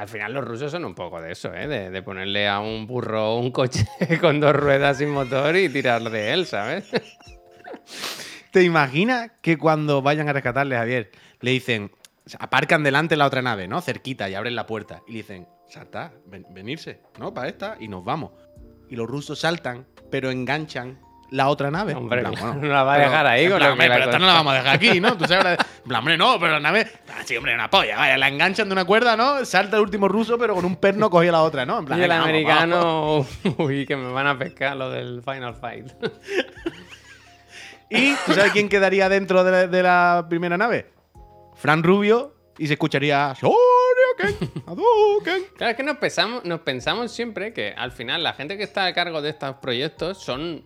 Al 0.00 0.08
final 0.08 0.32
los 0.32 0.46
rusos 0.46 0.72
son 0.72 0.86
un 0.86 0.94
poco 0.94 1.20
de 1.20 1.32
eso, 1.32 1.52
¿eh? 1.54 1.68
De, 1.68 2.02
ponerle 2.02 2.48
a 2.48 2.58
un 2.58 2.86
burro 2.86 3.36
un 3.36 3.50
coche 3.50 3.86
con 4.22 4.40
dos 4.40 4.56
ruedas 4.56 4.96
sin 4.96 5.10
motor 5.10 5.54
y 5.56 5.68
tirar 5.68 6.00
de 6.08 6.32
él, 6.32 6.46
¿sabes? 6.46 6.88
¿Te 8.50 8.62
imaginas 8.62 9.30
que 9.42 9.58
cuando 9.58 10.00
vayan 10.00 10.26
a 10.30 10.32
rescatarle 10.32 10.74
a 10.76 10.78
Javier, 10.78 11.10
le 11.40 11.50
dicen, 11.50 11.90
aparcan 12.38 12.82
delante 12.82 13.14
la 13.18 13.26
otra 13.26 13.42
nave, 13.42 13.68
¿no? 13.68 13.82
Cerquita 13.82 14.30
y 14.30 14.34
abren 14.34 14.56
la 14.56 14.66
puerta 14.66 15.02
y 15.06 15.12
le 15.12 15.16
dicen, 15.18 15.46
salta, 15.68 16.14
ven- 16.24 16.46
venirse, 16.50 17.02
¿no? 17.18 17.34
Para 17.34 17.48
esta 17.48 17.76
y 17.78 17.88
nos 17.88 18.02
vamos. 18.02 18.32
Y 18.88 18.96
los 18.96 19.06
rusos 19.06 19.38
saltan, 19.40 19.86
pero 20.10 20.30
enganchan 20.30 20.98
la 21.30 21.48
otra 21.48 21.70
nave. 21.70 21.94
Hombre, 21.94 22.22
plan, 22.22 22.60
no 22.60 22.68
la 22.68 22.82
va 22.82 22.94
a 22.94 22.98
dejar 22.98 23.26
ahí 23.26 23.48
con 23.48 23.58
plan, 23.58 23.72
hombre, 23.72 23.88
la 23.88 23.94
pero 23.94 24.04
esta 24.06 24.18
no 24.18 24.26
la 24.26 24.32
vamos 24.34 24.52
a 24.52 24.56
dejar 24.56 24.74
aquí, 24.76 25.00
¿no? 25.00 25.16
Tú 25.16 25.24
sabes, 25.26 25.58
plan, 25.86 25.98
hombre, 26.00 26.16
no, 26.16 26.38
pero 26.38 26.52
la 26.52 26.60
nave, 26.60 26.86
ah, 27.08 27.22
sí, 27.24 27.36
hombre, 27.36 27.54
una 27.54 27.70
polla, 27.70 27.96
vaya, 27.96 28.16
la 28.18 28.28
enganchan 28.28 28.68
de 28.68 28.72
una 28.72 28.84
cuerda, 28.84 29.16
¿no? 29.16 29.44
Salta 29.44 29.76
el 29.76 29.82
último 29.82 30.08
ruso, 30.08 30.38
pero 30.38 30.54
con 30.54 30.64
un 30.64 30.76
perno 30.76 31.10
cogía 31.10 31.32
la 31.32 31.42
otra, 31.42 31.64
¿no? 31.64 31.78
En 31.78 31.84
plan, 31.86 31.98
Y 31.98 32.02
el 32.02 32.08
vamos. 32.08 32.24
americano, 32.24 33.26
uy, 33.58 33.86
que 33.86 33.96
me 33.96 34.12
van 34.12 34.26
a 34.26 34.38
pescar 34.38 34.76
lo 34.76 34.90
del 34.90 35.22
Final 35.22 35.54
Fight. 35.54 35.86
¿Y 37.90 38.14
tú 38.24 38.34
sabes 38.34 38.52
quién 38.52 38.68
quedaría 38.68 39.08
dentro 39.08 39.42
de 39.42 39.50
la, 39.50 39.66
de 39.66 39.82
la 39.82 40.26
primera 40.28 40.56
nave? 40.56 40.86
Fran 41.56 41.82
Rubio 41.82 42.34
y 42.56 42.66
se 42.66 42.74
escucharía. 42.74 43.34
Claro, 45.54 45.70
es 45.70 45.76
que 45.76 45.82
nos 45.82 45.96
pensamos, 45.96 46.44
nos 46.44 46.60
pensamos 46.60 47.10
siempre 47.10 47.52
que 47.52 47.74
al 47.76 47.90
final 47.92 48.22
la 48.22 48.32
gente 48.34 48.56
que 48.56 48.62
está 48.64 48.86
a 48.86 48.94
cargo 48.94 49.22
de 49.22 49.30
estos 49.30 49.56
proyectos 49.56 50.18
son 50.18 50.64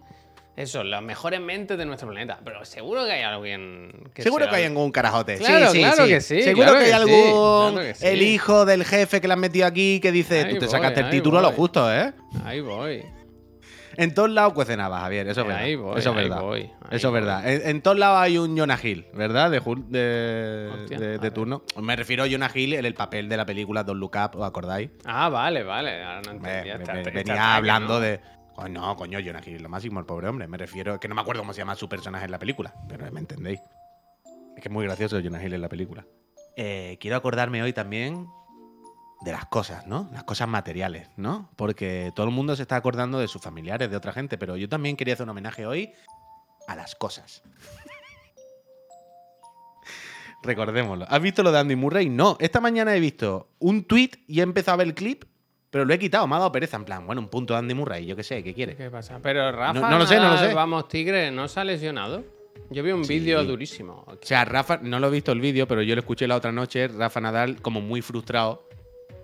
eso, 0.57 0.85
las 0.85 1.03
mejores 1.03 1.41
mentes 1.41 1.77
de 1.77 1.85
nuestro 1.85 2.09
planeta. 2.09 2.39
Pero 2.45 2.65
seguro 2.65 3.05
que 3.05 3.13
hay 3.13 3.23
alguien 3.23 3.91
que 4.15 4.23
Seguro 4.23 4.45
se 4.45 4.51
que 4.51 4.57
hay 4.57 4.65
algún 4.65 4.93
carajote. 4.93 5.37
Claro, 5.39 5.67
sí, 5.67 5.73
sí, 5.73 5.79
claro 5.81 6.05
sí. 6.05 6.09
que 6.11 6.21
sí, 6.21 6.43
Seguro 6.43 6.67
claro 6.69 6.79
que 6.79 6.85
hay 6.85 6.91
que 6.91 6.95
algún. 6.97 7.73
claro 7.73 7.89
que 7.89 7.95
sí. 7.95 8.07
El 8.07 8.23
hijo 8.23 8.65
del 8.65 8.85
jefe 8.85 9.21
que 9.21 9.27
le 9.29 9.35
han 9.35 9.41
metido 9.41 9.67
aquí 9.67 10.01
que 10.01 10.13
dice: 10.13 10.41
Ahí 10.45 10.55
Tú 10.55 10.59
te 10.61 10.67
voy, 10.67 10.71
sacaste 10.73 11.01
el 11.01 11.11
título 11.11 11.39
a 11.39 11.43
lo 11.43 11.51
justo, 11.53 11.93
¿eh? 11.93 12.13
Ahí 12.45 12.61
voy. 12.61 13.03
En 13.97 14.13
todos 14.13 14.29
lados 14.29 14.55
habas, 14.77 15.03
Javier. 15.03 15.29
Eso 15.29 15.43
es 15.43 15.47
verdad. 15.47 15.63
Ahí 15.63 15.77
voy, 15.77 15.99
eso 15.99 16.11
es 16.11 16.17
ahí 16.17 16.23
verdad. 16.25 16.41
voy, 16.41 16.61
ahí 16.63 16.97
eso 16.97 17.07
es 17.09 17.15
verdad. 17.15 17.49
En, 17.49 17.69
en 17.69 17.81
todos 17.83 17.97
lados 17.97 18.19
hay 18.19 18.39
un 18.39 18.59
Jonah 18.59 18.79
Hill, 18.83 19.07
¿verdad? 19.15 19.53
De, 19.53 19.61
de, 19.61 20.71
Hostia, 20.73 20.99
de- 20.99 21.19
de 21.19 21.31
turno. 21.31 21.63
Me 21.81 21.95
refiero 21.95 22.25
a 22.25 22.29
Jonah 22.29 22.51
Hill 22.53 22.73
en 22.75 22.85
el 22.87 22.95
papel 22.95 23.29
de 23.29 23.37
la 23.37 23.47
película 23.47 23.85
Don't 23.85 24.01
Look 24.01 24.17
Up, 24.17 24.41
¿os 24.41 24.45
acordáis? 24.47 24.91
Ah, 25.05 25.29
vale, 25.29 25.63
vale. 25.63 26.03
Ahora 26.03 26.23
no 26.23 26.31
entendía. 26.33 26.79
me- 26.79 27.03
me- 27.05 27.11
venía 27.11 27.55
hablando 27.55 27.95
¿no? 27.95 28.01
de. 28.01 28.21
Oh, 28.57 28.69
no, 28.69 28.97
coño, 28.97 29.19
Jonah 29.25 29.43
Hill, 29.45 29.63
lo 29.63 29.69
máximo, 29.69 30.01
el 30.01 30.07
pobre 30.07 30.29
hombre. 30.29 30.47
Me 30.47 30.57
refiero. 30.57 31.01
Que 31.01 31.09
no 31.09 31.15
me 31.15 31.21
acuerdo 31.21 31.43
cómo 31.43 31.53
se 31.53 31.59
llama 31.59 31.75
su 31.75 31.89
personaje 31.89 32.25
en 32.25 32.31
la 32.31 32.39
película, 32.39 32.75
pero 32.89 33.11
me 33.11 33.21
entendéis. 33.21 33.61
Es 34.57 34.63
que 34.63 34.69
es 34.69 34.73
muy 34.73 34.85
gracioso 34.85 35.21
Jonah 35.21 35.43
Hill 35.43 35.55
en 35.55 35.61
la 35.61 35.69
película. 35.69 36.07
Eh, 36.57 36.97
quiero 37.01 37.17
acordarme 37.17 37.63
hoy 37.63 37.73
también 37.73 38.29
de 39.23 39.33
las 39.33 39.47
cosas, 39.47 39.87
¿no? 39.87 40.09
Las 40.13 40.25
cosas 40.25 40.49
materiales, 40.49 41.09
¿no? 41.17 41.51
Porque 41.57 42.13
todo 42.15 42.27
el 42.27 42.33
mundo 42.33 42.55
se 42.55 42.63
está 42.63 42.77
acordando 42.77 43.19
de 43.19 43.27
sus 43.27 43.43
familiares, 43.43 43.91
de 43.91 43.97
otra 43.97 44.13
gente, 44.13 44.39
pero 44.39 44.57
yo 44.57 44.69
también 44.69 44.97
quería 44.97 45.15
hacer 45.15 45.25
un 45.25 45.31
homenaje 45.31 45.67
hoy 45.67 45.93
a 46.69 46.77
las 46.77 46.95
cosas. 46.95 47.43
Recordémoslo. 50.43 51.07
¿Has 51.09 51.23
visto 51.23 51.43
lo 51.43 51.51
de 51.51 51.59
Andy 51.59 51.75
Murray? 51.75 52.09
No. 52.09 52.37
Esta 52.39 52.61
mañana 52.61 52.95
he 52.95 53.01
visto 53.01 53.49
un 53.59 53.85
tweet 53.85 54.11
y 54.29 54.41
he 54.41 54.43
empezado 54.43 54.75
a 54.75 54.77
ver 54.77 54.89
el 54.89 54.95
clip, 54.95 55.25
pero 55.75 55.85
lo 55.85 55.93
he 55.93 55.99
quitado. 55.99 56.25
Me 56.29 56.37
ha 56.37 56.39
dado 56.39 56.53
pereza. 56.53 56.77
En 56.77 56.85
plan, 56.85 57.05
bueno, 57.05 57.21
un 57.21 57.27
punto 57.27 57.53
de 57.55 57.59
Andy 57.59 57.75
Murray, 57.75 58.07
yo 58.07 58.15
qué 58.15 58.23
sé, 58.23 58.45
¿qué 58.45 58.55
quiere? 58.55 58.77
¿Qué 58.77 58.91
pasa? 58.93 59.19
Pero 59.21 59.51
Rafa, 59.51 59.73
No- 59.81 59.91
no 59.91 59.99
lo 59.99 60.07
sé, 60.07 60.21
no 60.21 60.31
lo 60.31 60.39
sé. 60.39 60.55
Vamos, 60.55 60.87
Tigre, 60.87 61.33
¿no 61.33 61.49
se 61.49 61.59
ha 61.59 61.65
lesionado? 61.65 62.23
Yo 62.71 62.85
vi 62.85 62.93
un 62.93 63.05
Sí. 63.05 63.19
vídeo 63.19 63.43
durísimo. 63.43 64.05
O 64.07 64.17
sea, 64.23 64.45
Rafa, 64.45 64.79
no 64.81 65.01
lo 65.01 65.09
he 65.09 65.11
visto 65.11 65.33
el 65.33 65.41
vídeo, 65.41 65.67
pero 65.67 65.83
yo 65.83 65.97
lo 65.97 66.01
escuché 66.01 66.29
la 66.29 66.37
otra 66.37 66.53
noche, 66.53 66.87
Rafa 66.87 67.21
Nadal 67.21 67.61
como 67.61 67.81
muy 67.81 68.03
frustrado, 68.03 68.69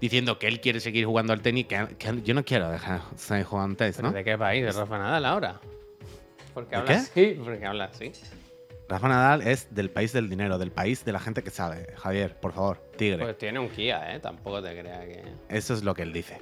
diciendo 0.01 0.41
que 0.41 0.49
él 0.49 0.61
quiere 0.61 0.81
seguir 0.81 1.07
jugando 1.07 1.33
al 1.33 1.41
tenis, 1.41 1.67
que, 1.67 1.87
que 1.97 2.21
yo 2.25 2.35
no 2.35 2.45
quiero 2.45 2.69
dejar 2.69 3.03
de 3.17 3.45
tenis, 3.45 3.97
¿Pero 3.99 4.09
¿no? 4.09 4.15
¿De 4.15 4.25
qué 4.25 4.37
país? 4.37 4.65
¿De 4.65 4.73
Rafa 4.73 4.99
Nadal 4.99 5.25
ahora? 5.27 5.61
¿Por 6.53 6.65
qué 6.65 6.71
¿De 6.71 6.77
habla 6.79 6.91
qué? 6.91 6.97
así? 6.99 7.27
¿Por 7.45 7.59
qué 7.61 7.65
habla 7.65 7.85
así? 7.85 8.11
Rafa 8.91 9.09
Nadal 9.09 9.43
es 9.47 9.73
del 9.73 9.89
país 9.89 10.13
del 10.13 10.29
dinero, 10.29 10.59
del 10.59 10.73
país 10.73 11.05
de 11.05 11.13
la 11.13 11.21
gente 11.21 11.43
que 11.45 11.51
sabe. 11.51 11.87
Javier, 11.97 12.35
por 12.41 12.53
favor, 12.53 12.83
tigre. 12.97 13.23
Pues 13.23 13.39
tiene 13.39 13.61
un 13.61 13.69
Kia, 13.69 14.15
¿eh? 14.15 14.19
Tampoco 14.19 14.61
te 14.61 14.77
creas 14.79 15.05
que... 15.05 15.23
Eso 15.49 15.75
es 15.75 15.85
lo 15.85 15.95
que 15.95 16.03
él 16.03 16.13
dice. 16.13 16.39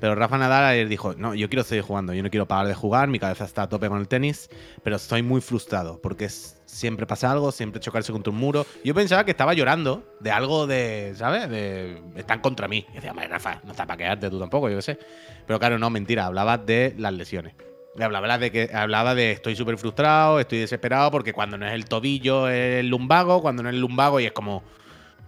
Pero 0.00 0.16
Rafa 0.16 0.36
Nadal 0.36 0.64
ayer 0.64 0.88
dijo, 0.88 1.14
no, 1.14 1.32
yo 1.34 1.48
quiero 1.48 1.62
seguir 1.62 1.84
jugando, 1.84 2.12
yo 2.12 2.22
no 2.24 2.28
quiero 2.30 2.46
parar 2.48 2.66
de 2.66 2.74
jugar, 2.74 3.06
mi 3.08 3.20
cabeza 3.20 3.44
está 3.44 3.62
a 3.62 3.68
tope 3.68 3.88
con 3.88 3.98
el 4.00 4.08
tenis, 4.08 4.50
pero 4.82 4.96
estoy 4.96 5.22
muy 5.22 5.40
frustrado 5.40 6.00
porque 6.02 6.24
es- 6.24 6.60
siempre 6.66 7.06
pasa 7.06 7.30
algo, 7.30 7.52
siempre 7.52 7.80
chocarse 7.80 8.10
contra 8.10 8.32
un 8.32 8.38
muro. 8.38 8.66
Yo 8.84 8.94
pensaba 8.94 9.24
que 9.24 9.30
estaba 9.30 9.54
llorando 9.54 10.02
de 10.18 10.32
algo 10.32 10.66
de, 10.66 11.12
¿sabes? 11.16 11.48
De, 11.48 12.02
están 12.16 12.40
contra 12.40 12.66
mí. 12.66 12.84
Y 12.90 12.94
decía, 12.94 13.12
Rafa, 13.12 13.60
no 13.62 13.70
está 13.70 13.86
para 13.86 13.96
quedarte 13.98 14.28
tú 14.28 14.40
tampoco, 14.40 14.68
yo 14.68 14.76
qué 14.76 14.82
sé. 14.82 14.98
Pero 15.46 15.60
claro, 15.60 15.78
no, 15.78 15.88
mentira, 15.88 16.26
hablaba 16.26 16.58
de 16.58 16.94
las 16.98 17.12
lesiones. 17.12 17.54
Hablaba 18.00 18.38
de 18.38 18.50
que 18.50 18.70
hablaba 18.72 19.14
de 19.14 19.32
estoy 19.32 19.54
súper 19.54 19.76
frustrado, 19.76 20.40
estoy 20.40 20.58
desesperado 20.60 21.10
porque 21.10 21.32
cuando 21.32 21.58
no 21.58 21.66
es 21.66 21.74
el 21.74 21.84
tobillo 21.84 22.48
es 22.48 22.80
el 22.80 22.88
lumbago, 22.88 23.42
cuando 23.42 23.62
no 23.62 23.68
es 23.68 23.74
el 23.74 23.80
lumbago 23.80 24.18
y 24.18 24.24
es 24.24 24.32
como 24.32 24.62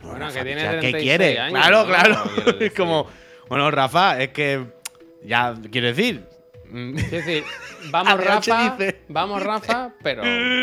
Bueno, 0.01 0.19
Rafa, 0.19 0.39
que 0.39 0.45
tiene 0.45 0.63
¿qué 0.63 0.69
36 0.79 1.03
quiere? 1.03 1.39
años, 1.41 1.59
claro, 1.59 1.79
¿no? 1.83 1.87
claro. 1.87 2.25
Es 2.61 2.73
como, 2.73 3.07
bueno, 3.49 3.71
Rafa, 3.71 4.19
es 4.23 4.31
que 4.31 4.65
ya 5.23 5.55
quiero 5.71 5.89
decir. 5.89 6.25
Mm, 6.75 6.97
Es 6.99 7.11
decir, 7.11 7.45
vamos 7.91 8.23
Rafa, 8.25 8.77
dice- 8.77 9.01
vamos 9.09 9.43
Rafa, 9.51 9.91
pero, 10.03 10.23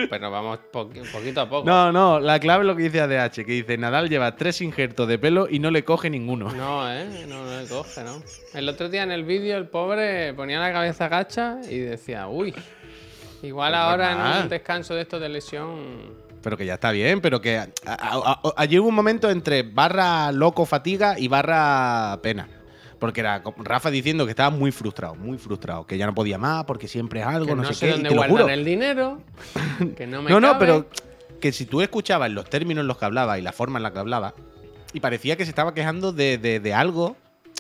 pero 0.10 0.30
vamos 0.32 0.60
poqui- 0.72 1.10
poquito 1.12 1.42
a 1.42 1.50
poco. 1.50 1.66
No, 1.68 1.92
no, 1.92 2.20
la 2.20 2.40
clave 2.40 2.64
es 2.64 2.68
lo 2.68 2.76
que 2.76 2.84
dice 2.84 3.02
ADH, 3.02 3.36
que 3.46 3.52
dice 3.54 3.78
Nadal 3.78 4.10
lleva 4.10 4.36
tres 4.36 4.62
injertos 4.62 5.08
de 5.08 5.18
pelo 5.18 5.48
y 5.50 5.60
no 5.60 5.72
le 5.72 5.84
coge 5.84 6.10
ninguno. 6.10 6.52
No, 6.54 6.92
¿eh? 6.92 7.26
No, 7.28 7.46
no 7.46 7.62
le 7.62 7.68
coge, 7.68 8.04
¿no? 8.04 8.22
El 8.54 8.68
otro 8.70 8.90
día 8.90 9.04
en 9.04 9.12
el 9.12 9.24
vídeo 9.24 9.58
el 9.58 9.68
pobre 9.68 10.34
ponía 10.34 10.60
la 10.60 10.72
cabeza 10.74 11.08
gacha 11.08 11.58
y 11.70 11.80
decía, 11.80 12.28
uy, 12.28 12.54
igual 13.42 13.72
Pues 13.72 13.82
ahora 13.82 14.12
en 14.38 14.44
un 14.44 14.50
descanso 14.50 14.94
de 14.96 15.02
esto 15.02 15.20
de 15.20 15.30
lesión... 15.30 16.22
Pero 16.44 16.58
que 16.58 16.66
ya 16.66 16.74
está 16.74 16.92
bien, 16.92 17.22
pero 17.22 17.40
que 17.40 17.58
a- 17.60 17.68
a- 17.86 18.42
a- 18.44 18.54
allí 18.58 18.80
hubo 18.80 18.90
un 18.90 18.96
momento 18.96 19.30
entre 19.30 19.62
barra 19.62 20.32
loco 20.32 20.66
fatiga 20.66 21.20
y 21.20 21.28
barra 21.28 22.20
pena. 22.24 22.48
Porque 23.02 23.20
era 23.20 23.42
Rafa 23.58 23.90
diciendo 23.92 24.24
que 24.26 24.30
estaba 24.30 24.52
muy 24.52 24.72
frustrado, 24.72 25.16
muy 25.16 25.38
frustrado, 25.38 25.86
que 25.86 25.98
ya 25.98 26.06
no 26.06 26.14
podía 26.14 26.38
más 26.38 26.64
porque 26.66 26.88
siempre 26.88 27.20
es 27.20 27.26
algo, 27.26 27.48
Que 27.48 27.56
no, 27.56 27.66
sé, 27.66 27.74
sé 27.74 27.80
qué. 27.80 27.88
y 27.88 27.92
dónde 27.96 28.10
te 28.10 28.16
lo 28.16 28.22
guardar 28.22 28.42
juro. 28.44 28.54
el 28.54 28.64
dinero, 28.64 29.22
que 29.98 30.06
no 30.08 30.22
me 30.22 30.30
No, 30.30 30.40
no, 30.40 30.58
pero 30.60 30.86
que 31.42 31.52
si 31.52 31.66
tú 31.66 31.82
escuchabas 31.82 32.30
los 32.32 32.48
términos 32.50 32.84
en 32.84 32.88
los 32.88 32.98
que 33.00 33.06
hablaba 33.06 33.38
y 33.40 33.42
la 33.42 33.52
forma 33.52 33.80
en 33.80 33.84
la 33.84 33.92
que 33.92 34.00
hablaba, 34.00 34.34
y 34.94 35.00
parecía 35.00 35.36
que 35.36 35.44
se 35.46 35.50
estaba 35.50 35.74
quejando 35.74 36.14
de, 36.14 36.38
de- 36.38 36.60
de 36.60 36.74
algo 36.74 37.18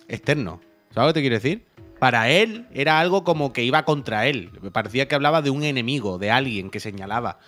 externo. 0.08 0.62
¿Sabes 0.94 1.08
lo 1.08 1.14
que 1.14 1.20
te 1.20 1.22
quiero 1.22 1.36
decir? 1.38 1.66
Para 2.00 2.30
él 2.30 2.68
era 2.74 3.00
algo 3.00 3.24
como 3.24 3.52
que 3.54 3.64
iba 3.64 3.84
contra 3.84 4.28
él. 4.28 4.52
Me 4.62 4.70
parecía 4.72 5.08
que 5.08 5.16
hablaba 5.16 5.42
de 5.42 5.50
un 5.50 5.64
enemigo, 5.64 6.18
de 6.18 6.30
alguien 6.32 6.70
que 6.70 6.80
señalaba. 6.80 7.39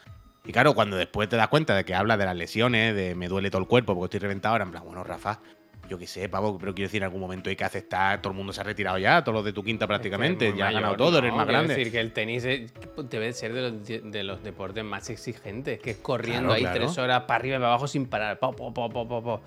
Y 0.46 0.52
claro, 0.52 0.74
cuando 0.74 0.98
después 0.98 1.30
te 1.30 1.36
das 1.36 1.48
cuenta 1.48 1.76
de 1.76 1.86
que 1.86 1.94
habla 1.96 2.18
de 2.18 2.26
las 2.26 2.36
lesiones, 2.36 2.96
de 2.96 3.16
me 3.16 3.28
duele 3.28 3.50
todo 3.52 3.62
el 3.62 3.68
cuerpo 3.68 3.94
porque 3.94 4.06
estoy 4.18 4.20
reventado, 4.28 4.54
ahora 4.54 4.64
en 4.66 4.72
plan, 4.72 4.84
bueno, 4.86 5.04
Rafa, 5.04 5.40
yo 5.90 5.98
qué 5.98 6.08
sé, 6.08 6.30
pavo, 6.30 6.58
pero 6.58 6.74
quiero 6.74 6.88
decir, 6.88 7.00
en 7.00 7.06
algún 7.06 7.20
momento 7.22 7.50
hay 7.50 7.56
que 7.56 7.64
aceptar, 7.64 8.22
todo 8.22 8.32
el 8.32 8.38
mundo 8.38 8.54
se 8.54 8.62
ha 8.62 8.64
retirado 8.64 8.98
ya, 8.98 9.24
todos 9.24 9.36
los 9.36 9.46
de 9.46 9.54
tu 9.54 9.64
quinta 9.64 9.86
prácticamente, 9.86 10.48
Es 10.48 10.54
que 10.54 10.58
ya 10.60 10.66
mayor, 10.66 10.82
ganado 10.82 10.98
todo, 10.98 11.18
eres 11.18 11.32
no, 11.32 11.38
más 11.38 11.46
quiero 11.46 11.60
grande. 11.60 11.76
decir 11.76 11.92
que 11.92 12.00
el 12.00 12.12
tenis 12.14 12.46
es- 12.46 12.74
debe 13.10 13.34
ser 13.34 13.54
de 13.54 13.62
los, 13.70 14.12
de 14.12 14.24
los 14.24 14.44
deportes 14.44 14.84
más 14.84 15.10
exigentes, 15.10 15.80
que 15.80 15.92
es 15.92 15.98
corriendo 15.98 16.50
Claro, 16.50 16.54
ahí 16.54 16.62
claro. 16.62 16.80
tres 16.80 16.98
horas 16.98 17.22
para 17.24 17.36
arriba 17.40 17.56
y 17.58 17.60
para 17.60 17.68
abajo 17.70 17.88
sin 17.88 18.06
parar. 18.06 18.40
Po, 18.40 18.56
po, 18.56 18.74
po, 18.74 18.90
po, 18.90 19.08
po, 19.08 19.22
po. 19.24 19.42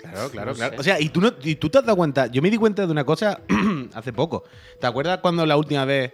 Claro, 0.00 0.30
claro, 0.30 0.50
No 0.52 0.56
claro. 0.56 0.72
sé. 0.74 0.78
O 0.80 0.82
sea, 0.84 1.00
y 1.00 1.08
tú, 1.08 1.20
no, 1.20 1.32
y 1.42 1.56
tú 1.56 1.68
te 1.68 1.78
has 1.78 1.84
dado 1.84 1.96
cuenta, 1.96 2.28
yo 2.28 2.40
me 2.40 2.50
di 2.50 2.56
cuenta 2.56 2.86
de 2.86 2.92
una 2.92 3.04
cosa 3.04 3.40
hace 3.94 4.12
poco. 4.12 4.44
¿Te 4.80 4.86
acuerdas 4.86 5.18
cuando 5.18 5.44
la 5.44 5.56
última 5.56 5.84
vez, 5.84 6.12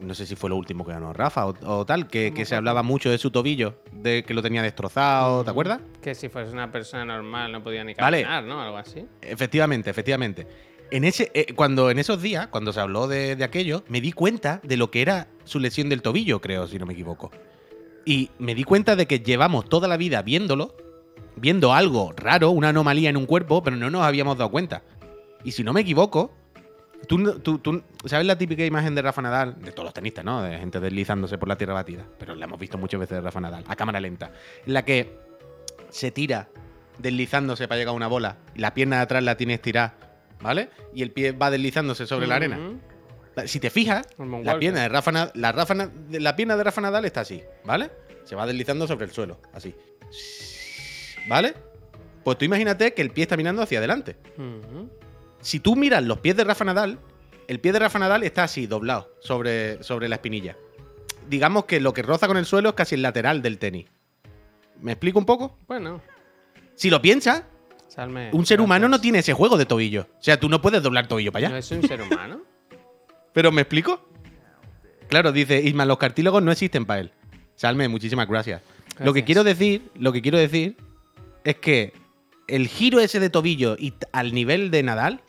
no 0.00 0.14
sé 0.14 0.26
si 0.26 0.36
fue 0.36 0.50
lo 0.50 0.56
último 0.56 0.84
que 0.84 0.92
ganó 0.92 1.12
Rafa 1.12 1.46
o, 1.46 1.54
o 1.62 1.86
tal, 1.86 2.08
que, 2.08 2.32
que 2.34 2.44
se 2.44 2.54
hablaba 2.54 2.82
mucho 2.82 3.10
de 3.10 3.18
su 3.18 3.30
tobillo, 3.30 3.76
de 3.92 4.22
que 4.24 4.34
lo 4.34 4.42
tenía 4.42 4.62
destrozado, 4.62 5.44
¿te 5.44 5.50
acuerdas? 5.50 5.80
Que 6.02 6.14
si 6.14 6.28
fuese 6.28 6.52
una 6.52 6.70
persona 6.70 7.04
normal 7.04 7.52
no 7.52 7.62
podía 7.62 7.84
ni 7.84 7.94
Vale. 7.94 8.22
caminar, 8.22 8.44
¿no? 8.44 8.60
Algo 8.60 8.76
así. 8.76 9.06
Efectivamente, 9.22 9.90
efectivamente. 9.90 10.46
En 10.90 11.04
ese, 11.04 11.30
eh, 11.34 11.52
cuando 11.54 11.90
en 11.90 11.98
esos 11.98 12.22
días, 12.22 12.46
cuando 12.46 12.72
se 12.72 12.80
habló 12.80 13.08
de, 13.08 13.34
de 13.34 13.44
aquello, 13.44 13.82
me 13.88 14.00
di 14.00 14.12
cuenta 14.12 14.60
de 14.62 14.76
lo 14.76 14.90
que 14.90 15.02
era 15.02 15.26
su 15.44 15.58
lesión 15.58 15.88
del 15.88 16.02
tobillo, 16.02 16.40
creo, 16.40 16.68
si 16.68 16.78
no 16.78 16.86
me 16.86 16.92
equivoco. 16.92 17.30
Y 18.04 18.30
me 18.38 18.54
di 18.54 18.62
cuenta 18.62 18.94
de 18.94 19.06
que 19.06 19.18
llevamos 19.18 19.68
toda 19.68 19.88
la 19.88 19.96
vida 19.96 20.22
viéndolo, 20.22 20.76
viendo 21.34 21.72
algo 21.74 22.12
raro, 22.16 22.50
una 22.50 22.68
anomalía 22.68 23.10
en 23.10 23.16
un 23.16 23.26
cuerpo, 23.26 23.62
pero 23.64 23.76
no 23.76 23.90
nos 23.90 24.02
habíamos 24.02 24.38
dado 24.38 24.50
cuenta. 24.50 24.84
Y 25.42 25.52
si 25.52 25.64
no 25.64 25.72
me 25.72 25.80
equivoco, 25.80 26.32
tú, 27.08 27.18
no- 27.18 27.34
tú- 27.34 27.58
tú- 27.58 27.82
¿sabes 28.04 28.26
la 28.26 28.36
típica 28.38 28.64
imagen 28.64 28.94
de 28.94 29.02
Rafa 29.02 29.22
Nadal? 29.22 29.60
De 29.62 29.72
todos 29.72 29.84
los 29.84 29.94
tenistas, 29.94 30.24
¿no? 30.24 30.42
De 30.42 30.58
gente 30.58 30.80
deslizándose 30.80 31.38
por 31.38 31.48
la 31.48 31.56
tierra 31.56 31.74
batida. 31.74 32.04
Pero 32.18 32.34
la 32.34 32.44
hemos 32.46 32.58
visto 32.58 32.78
muchas 32.78 33.00
veces 33.00 33.16
de 33.16 33.20
Rafa 33.22 33.40
Nadal, 33.40 33.64
a 33.66 33.76
cámara 33.76 34.00
lenta. 34.00 34.32
En 34.66 34.72
la 34.74 34.84
que 34.84 35.18
se 35.90 36.10
tira 36.10 36.48
deslizándose 36.98 37.68
para 37.68 37.78
llegar 37.78 37.92
a 37.92 37.96
una 37.96 38.06
bola 38.08 38.38
y 38.54 38.60
la 38.60 38.72
pierna 38.74 38.96
de 38.96 39.02
atrás 39.02 39.22
la 39.22 39.36
tiene 39.36 39.54
estirada, 39.54 39.94
¿vale? 40.40 40.70
Y 40.94 41.02
el 41.02 41.10
pie 41.12 41.32
va 41.32 41.50
deslizándose 41.50 42.06
sobre 42.06 42.26
la 42.26 42.36
arena. 42.36 42.56
Si 43.46 43.60
te 43.60 43.68
fijas, 43.68 44.06
la 44.46 44.58
pierna, 44.58 44.80
de 44.82 44.88
Rafa, 44.88 45.12
Na- 45.12 45.30
la, 45.34 45.52
Rafa 45.52 45.74
pierna 46.36 46.56
de 46.56 46.64
Rafa 46.64 46.80
Nadal 46.80 47.04
está 47.04 47.20
así, 47.20 47.42
¿vale? 47.64 47.90
Se 48.24 48.34
va 48.34 48.46
deslizando 48.46 48.86
sobre 48.86 49.04
el 49.04 49.10
suelo, 49.12 49.38
así. 49.52 49.74
¿Vale? 51.28 51.54
Pues 52.24 52.38
tú 52.38 52.44
imagínate 52.44 52.92
que 52.94 53.02
el 53.02 53.10
pie 53.10 53.22
está 53.22 53.36
mirando 53.36 53.62
hacia 53.62 53.78
adelante. 53.78 54.16
Si 55.46 55.60
tú 55.60 55.76
miras 55.76 56.02
los 56.02 56.18
pies 56.18 56.36
de 56.36 56.42
Rafa 56.42 56.64
Nadal, 56.64 56.98
el 57.46 57.60
pie 57.60 57.70
de 57.72 57.78
Rafa 57.78 58.00
Nadal 58.00 58.24
está 58.24 58.42
así, 58.42 58.66
doblado, 58.66 59.08
sobre, 59.20 59.80
sobre 59.80 60.08
la 60.08 60.16
espinilla. 60.16 60.56
Digamos 61.28 61.66
que 61.66 61.78
lo 61.78 61.92
que 61.92 62.02
roza 62.02 62.26
con 62.26 62.36
el 62.36 62.46
suelo 62.46 62.70
es 62.70 62.74
casi 62.74 62.96
el 62.96 63.02
lateral 63.02 63.42
del 63.42 63.58
tenis. 63.58 63.86
¿Me 64.80 64.90
explico 64.90 65.20
un 65.20 65.24
poco? 65.24 65.56
Bueno, 65.68 66.02
Si 66.74 66.90
lo 66.90 67.00
piensas, 67.00 67.44
Salme. 67.86 68.30
un 68.32 68.44
ser 68.44 68.60
humano 68.60 68.86
no 68.86 68.94
gracias. 68.94 69.02
tiene 69.02 69.18
ese 69.20 69.34
juego 69.34 69.56
de 69.56 69.66
tobillo. 69.66 70.08
O 70.18 70.22
sea, 70.22 70.40
tú 70.40 70.48
no 70.48 70.60
puedes 70.60 70.82
doblar 70.82 71.06
tobillo 71.06 71.30
para 71.30 71.46
allá. 71.46 71.52
¿No 71.54 71.58
es 71.58 71.70
un 71.70 71.86
ser 71.86 72.02
humano? 72.02 72.42
¿Pero 73.32 73.52
me 73.52 73.62
explico? 73.62 74.00
Claro, 75.06 75.30
dice 75.30 75.62
Isma, 75.62 75.84
los 75.84 75.98
cartílagos 75.98 76.42
no 76.42 76.50
existen 76.50 76.86
para 76.86 77.02
él. 77.02 77.12
Salme, 77.54 77.86
muchísimas 77.86 78.26
gracias. 78.26 78.62
Lo 78.98 79.12
que 79.12 79.20
Gracias. 79.20 79.26
quiero 79.26 79.44
decir, 79.44 79.90
lo 79.94 80.12
que 80.12 80.22
quiero 80.22 80.38
decir 80.38 80.76
es 81.44 81.54
que 81.54 81.92
el 82.48 82.66
giro 82.66 82.98
ese 82.98 83.20
de 83.20 83.30
tobillo 83.30 83.76
y 83.78 83.94
al 84.10 84.34
nivel 84.34 84.72
de 84.72 84.82
Nadal, 84.82 85.20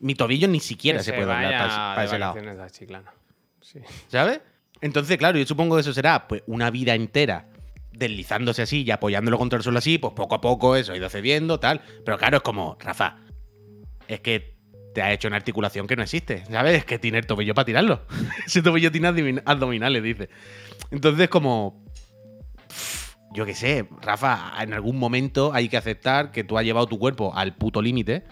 mi 0.00 0.14
tobillo 0.14 0.48
ni 0.48 0.60
siquiera 0.60 0.98
Que 0.98 1.04
se 1.04 1.12
puede 1.12 1.26
doblar 1.26 1.50
para 1.50 1.64
ese, 2.04 2.18
para 2.18 2.54
de 2.54 2.66
ese 2.66 2.86
lado. 2.86 3.04
Sí. 3.60 3.80
¿Sabes? 4.08 4.40
Entonces, 4.80 5.16
claro, 5.18 5.38
yo 5.38 5.46
supongo 5.46 5.76
que 5.76 5.80
eso 5.80 5.92
será 5.92 6.28
pues 6.28 6.42
una 6.46 6.70
vida 6.70 6.94
entera 6.94 7.46
deslizándose 7.92 8.62
así 8.62 8.82
y 8.84 8.90
apoyándolo 8.92 9.38
contra 9.38 9.56
el 9.56 9.62
suelo 9.64 9.78
así, 9.78 9.98
pues 9.98 10.12
poco 10.14 10.36
a 10.36 10.40
poco 10.40 10.76
eso 10.76 10.92
ha 10.92 10.96
ido 10.96 11.08
cediendo, 11.10 11.58
tal. 11.58 11.80
Pero 12.04 12.16
claro, 12.16 12.36
es 12.36 12.42
como, 12.44 12.76
Rafa, 12.80 13.16
es 14.06 14.20
que 14.20 14.56
te 14.94 15.02
ha 15.02 15.12
hecho 15.12 15.26
una 15.28 15.36
articulación 15.36 15.86
que 15.86 15.96
no 15.96 16.02
existe, 16.04 16.44
¿sabes? 16.46 16.78
Es 16.78 16.84
que 16.84 16.98
tiene 16.98 17.18
el 17.18 17.26
tobillo 17.26 17.54
para 17.54 17.64
tirarlo. 17.64 18.06
Ese 18.46 18.62
tobillo 18.62 18.92
tiene 18.92 19.08
abdomin- 19.08 19.42
abdominales, 19.44 20.02
dice. 20.02 20.28
Entonces, 20.92 21.28
como, 21.28 21.84
yo 23.32 23.44
qué 23.44 23.54
sé, 23.54 23.88
Rafa, 24.00 24.52
en 24.62 24.72
algún 24.72 24.96
momento 24.96 25.52
hay 25.52 25.68
que 25.68 25.76
aceptar 25.76 26.30
que 26.30 26.44
tú 26.44 26.56
has 26.56 26.64
llevado 26.64 26.86
tu 26.86 26.98
cuerpo 26.98 27.34
al 27.34 27.56
puto 27.56 27.82
límite. 27.82 28.24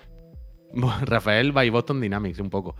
Rafael 1.02 1.52
by 1.52 1.70
Boston 1.70 2.00
Dynamics, 2.00 2.38
un 2.38 2.50
poco. 2.50 2.76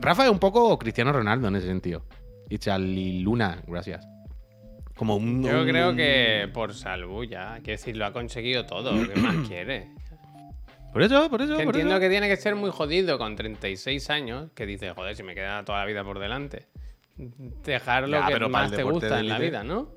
Rafa 0.00 0.24
es 0.24 0.30
un 0.30 0.38
poco 0.38 0.76
Cristiano 0.78 1.12
Ronaldo 1.12 1.48
en 1.48 1.56
ese 1.56 1.66
sentido. 1.66 2.02
Y 2.48 3.20
Luna, 3.20 3.62
gracias. 3.66 4.06
Como 4.96 5.16
un. 5.16 5.44
Yo 5.44 5.60
un- 5.62 5.68
creo 5.68 5.94
que 5.94 6.48
por 6.52 6.74
salud 6.74 7.24
ya. 7.24 7.54
Quiero 7.56 7.78
decir, 7.78 7.96
lo 7.96 8.06
ha 8.06 8.12
conseguido 8.12 8.66
todo. 8.66 8.90
¿Qué 9.06 9.20
más 9.20 9.36
quiere? 9.48 9.88
Por 10.92 11.02
eso, 11.02 11.28
por 11.30 11.42
eso. 11.42 11.56
Que 11.56 11.64
por 11.64 11.74
entiendo 11.74 11.94
eso. 11.94 12.00
que 12.00 12.08
tiene 12.08 12.28
que 12.28 12.36
ser 12.36 12.56
muy 12.56 12.70
jodido 12.70 13.18
con 13.18 13.36
36 13.36 14.10
años. 14.10 14.50
Que 14.54 14.66
dice, 14.66 14.90
joder, 14.92 15.14
si 15.14 15.22
me 15.22 15.34
queda 15.34 15.64
toda 15.64 15.78
la 15.80 15.84
vida 15.84 16.02
por 16.02 16.18
delante. 16.18 16.66
Dejar 17.16 18.08
lo 18.08 18.18
Ya, 18.18 18.26
que 18.38 18.48
más 18.48 18.70
te 18.72 18.82
gusta 18.82 19.20
en 19.20 19.28
la 19.28 19.38
vida, 19.38 19.62
¿no? 19.62 19.90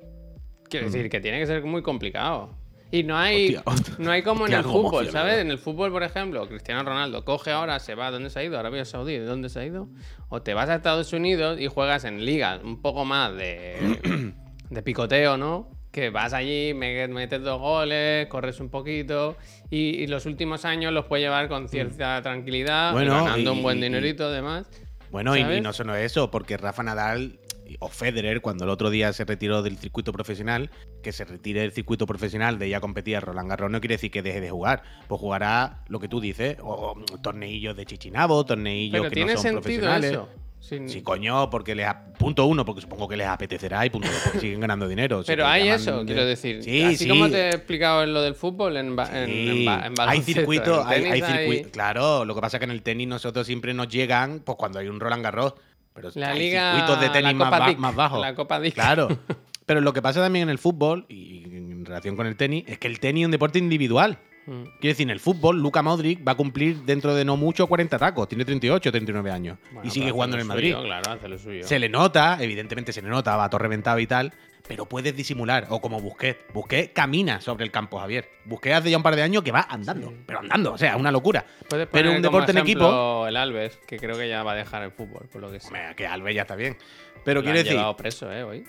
Quiero 0.68 0.86
decir 0.86 1.08
que 1.10 1.20
tiene 1.20 1.38
que 1.38 1.46
ser 1.46 1.64
muy 1.64 1.82
complicado. 1.82 2.54
Y 2.92 3.02
no 3.04 3.16
hay, 3.18 3.56
Hostia, 3.56 3.62
hostia. 3.66 3.94
no 3.98 4.10
hay 4.12 4.22
como 4.22 4.46
en 4.46 4.52
el 4.52 4.62
fútbol, 4.62 5.06
¿sabes? 5.08 5.14
¿verdad? 5.24 5.40
En 5.40 5.50
el 5.50 5.58
fútbol, 5.58 5.90
por 5.90 6.02
ejemplo, 6.02 6.46
Cristiano 6.46 6.84
Ronaldo 6.84 7.24
coge 7.24 7.50
ahora, 7.50 7.80
se 7.80 7.94
va, 7.94 8.10
¿dónde 8.10 8.28
se 8.30 8.38
ha 8.38 8.44
ido? 8.44 8.58
Arabia 8.58 8.84
Saudí, 8.84 9.14
¿de 9.14 9.24
dónde 9.24 9.48
se 9.48 9.60
ha 9.60 9.64
ido? 9.64 9.88
O 10.28 10.42
te 10.42 10.52
vas 10.54 10.68
a 10.68 10.74
Estados 10.76 11.12
Unidos 11.14 11.58
y 11.58 11.66
juegas 11.68 12.04
en 12.04 12.24
ligas 12.24 12.60
un 12.62 12.80
poco 12.82 13.04
más 13.04 13.34
de, 13.34 14.32
de 14.70 14.82
picoteo, 14.82 15.36
¿no? 15.38 15.70
Que 15.90 16.10
vas 16.10 16.32
allí, 16.32 16.72
me- 16.74 17.06
metes 17.08 17.42
dos 17.42 17.58
goles, 17.60 18.26
corres 18.28 18.60
un 18.60 18.68
poquito 18.70 19.36
y, 19.70 19.96
y 20.02 20.06
los 20.06 20.24
últimos 20.26 20.64
años 20.64 20.92
los 20.92 21.06
puedes 21.06 21.24
llevar 21.24 21.48
con 21.48 21.68
cierta 21.68 22.20
tranquilidad, 22.22 22.90
Mm. 22.92 22.94
Bueno, 22.94 23.24
ganando 23.24 23.52
y- 23.52 23.56
un 23.56 23.62
buen 23.62 23.78
y- 23.78 23.82
dinerito 23.82 24.24
además. 24.26 24.70
Bueno, 25.10 25.36
y, 25.36 25.60
no 25.60 25.74
solo 25.74 25.94
eso, 25.94 26.30
porque 26.30 26.56
Rafa 26.56 26.82
Nadal 26.82 27.38
o 27.80 27.88
Federer, 27.88 28.40
cuando 28.40 28.64
el 28.64 28.70
otro 28.70 28.90
día 28.90 29.12
se 29.12 29.24
retiró 29.24 29.62
del 29.62 29.76
circuito 29.78 30.12
profesional, 30.12 30.70
que 31.02 31.12
se 31.12 31.24
retire 31.24 31.60
del 31.60 31.72
circuito 31.72 32.06
profesional 32.06 32.58
de 32.58 32.68
ya 32.68 32.80
competir 32.80 33.16
a 33.16 33.20
Roland 33.20 33.48
Garros, 33.48 33.70
no 33.70 33.80
quiere 33.80 33.94
decir 33.94 34.10
que 34.10 34.22
deje 34.22 34.40
de 34.40 34.50
jugar. 34.50 34.82
Pues 35.08 35.20
jugará 35.20 35.84
lo 35.88 36.00
que 36.00 36.08
tú 36.08 36.20
dices, 36.20 36.56
o, 36.62 36.94
o 36.96 37.18
torneillos 37.20 37.76
de 37.76 37.86
chichinabo, 37.86 38.44
torneillos 38.44 38.92
Pero 39.00 39.10
que 39.10 39.14
tiene 39.14 39.32
no 39.34 39.38
son 39.38 39.42
sentido 39.42 39.60
profesionales. 39.62 40.10
eso. 40.12 40.28
Sin- 40.60 40.88
Sí, 40.88 41.02
coño, 41.02 41.50
porque 41.50 41.74
les 41.74 41.88
punto 42.20 42.46
uno, 42.46 42.64
porque 42.64 42.82
supongo 42.82 43.08
que 43.08 43.16
les 43.16 43.26
apetecerá 43.26 43.84
y 43.84 43.90
punto 43.90 44.06
dos, 44.06 44.20
porque 44.22 44.38
siguen 44.38 44.60
ganando 44.60 44.86
dinero. 44.86 45.24
Pero 45.26 45.44
hay 45.44 45.68
eso, 45.68 45.98
de- 45.98 46.06
quiero 46.06 46.24
decir. 46.24 46.62
Sí, 46.62 46.82
Así 46.84 46.98
sí. 46.98 47.08
como 47.08 47.28
te 47.28 47.46
he 47.46 47.48
explicado 47.48 48.04
en 48.04 48.14
lo 48.14 48.22
del 48.22 48.36
fútbol, 48.36 48.76
en, 48.76 48.94
ba- 48.94 49.10
en, 49.12 49.26
Sí, 49.28 49.48
en 49.48 49.64
ba- 49.64 49.86
en 49.88 49.94
hay 49.98 50.22
circuitos, 50.22 50.86
hay, 50.86 51.02
hay 51.06 51.20
circuitos. 51.20 51.72
Claro, 51.72 52.24
lo 52.24 52.32
que 52.36 52.40
pasa 52.40 52.58
es 52.58 52.60
que 52.60 52.64
en 52.66 52.70
el 52.70 52.82
tenis 52.82 53.08
nosotros 53.08 53.44
siempre 53.44 53.74
nos 53.74 53.88
llegan 53.88 54.38
pues 54.38 54.56
cuando 54.56 54.78
hay 54.78 54.86
un 54.86 55.00
Roland 55.00 55.24
Garros. 55.24 55.54
Pero 55.94 56.10
La 56.14 56.30
hay 56.30 56.38
liga, 56.38 56.72
circuitos 56.74 57.00
de 57.00 57.08
tenis 57.10 57.34
más, 57.34 57.50
ba- 57.50 57.74
más 57.76 57.94
bajos. 57.94 58.20
La 58.20 58.34
Copa 58.34 58.60
Dick. 58.60 58.74
Claro. 58.74 59.08
Pero 59.66 59.80
lo 59.80 59.92
que 59.92 60.02
pasa 60.02 60.20
también 60.20 60.44
en 60.44 60.48
el 60.50 60.58
fútbol, 60.58 61.06
y 61.08 61.44
en 61.44 61.84
relación 61.84 62.16
con 62.16 62.26
el 62.26 62.36
tenis, 62.36 62.64
es 62.66 62.78
que 62.78 62.88
el 62.88 62.98
tenis 62.98 63.22
es 63.22 63.26
un 63.26 63.30
deporte 63.30 63.58
individual. 63.58 64.18
Mm. 64.46 64.62
Quiero 64.80 64.92
decir, 64.92 65.02
en 65.06 65.10
el 65.10 65.20
fútbol, 65.20 65.60
Luka 65.60 65.82
Modric 65.82 66.26
va 66.26 66.32
a 66.32 66.34
cumplir 66.34 66.82
dentro 66.82 67.14
de 67.14 67.24
no 67.24 67.36
mucho 67.36 67.68
40 67.68 67.96
tacos. 67.96 68.26
Tiene 68.28 68.44
38 68.44 68.88
o 68.88 68.92
39 68.92 69.30
años. 69.30 69.58
Bueno, 69.72 69.86
y 69.86 69.90
sigue 69.90 70.10
jugando 70.10 70.36
en 70.36 70.40
el 70.40 70.46
Madrid. 70.48 70.72
suyo, 70.72 70.84
claro, 70.84 71.12
hace 71.12 71.28
lo 71.28 71.38
suyo. 71.38 71.64
Se 71.64 71.78
le 71.78 71.88
nota, 71.88 72.38
evidentemente 72.40 72.92
se 72.92 73.02
le 73.02 73.08
nota, 73.08 73.36
va 73.36 73.48
todo 73.48 73.58
reventado 73.60 74.00
y 74.00 74.06
tal, 74.08 74.32
pero 74.66 74.86
puedes 74.86 75.14
disimular. 75.16 75.66
O 75.70 75.80
como 75.80 76.00
Busquets. 76.00 76.38
Busquets 76.54 76.92
camina 76.92 77.40
sobre 77.40 77.64
el 77.64 77.70
campo, 77.70 77.98
Javier. 77.98 78.28
Busquets 78.44 78.76
hace 78.76 78.90
ya 78.90 78.96
un 78.96 79.02
par 79.02 79.16
de 79.16 79.22
años 79.22 79.42
que 79.42 79.52
va 79.52 79.66
andando, 79.68 80.08
Sí. 80.10 80.16
pero 80.26 80.38
andando, 80.40 80.72
o 80.72 80.78
sea, 80.78 80.96
una 80.96 81.10
locura. 81.10 81.44
Puedes 81.68 81.88
pero 81.90 82.10
un 82.10 82.16
como 82.16 82.28
deporte 82.28 82.52
en 82.52 82.58
ejemplo 82.58 82.86
equipo. 82.88 83.26
El 83.26 83.36
Alves, 83.36 83.76
que 83.86 83.98
creo 83.98 84.16
que 84.16 84.28
ya 84.28 84.42
va 84.42 84.52
a 84.52 84.56
dejar 84.56 84.82
el 84.82 84.92
fútbol, 84.92 85.28
por 85.32 85.40
lo 85.40 85.50
que 85.50 85.60
sé. 85.60 85.66
Hombre, 85.68 85.94
Que 85.96 86.06
Alves 86.06 86.34
ya 86.34 86.42
está 86.42 86.56
bien. 86.56 86.76
Pero 87.24 87.40
Lo 87.40 87.44
quiero 87.44 87.58
han 87.58 87.64
decir. 87.64 87.76
llevado 87.78 87.96
preso, 87.96 88.32
¿eh? 88.32 88.42
Hoy. 88.44 88.64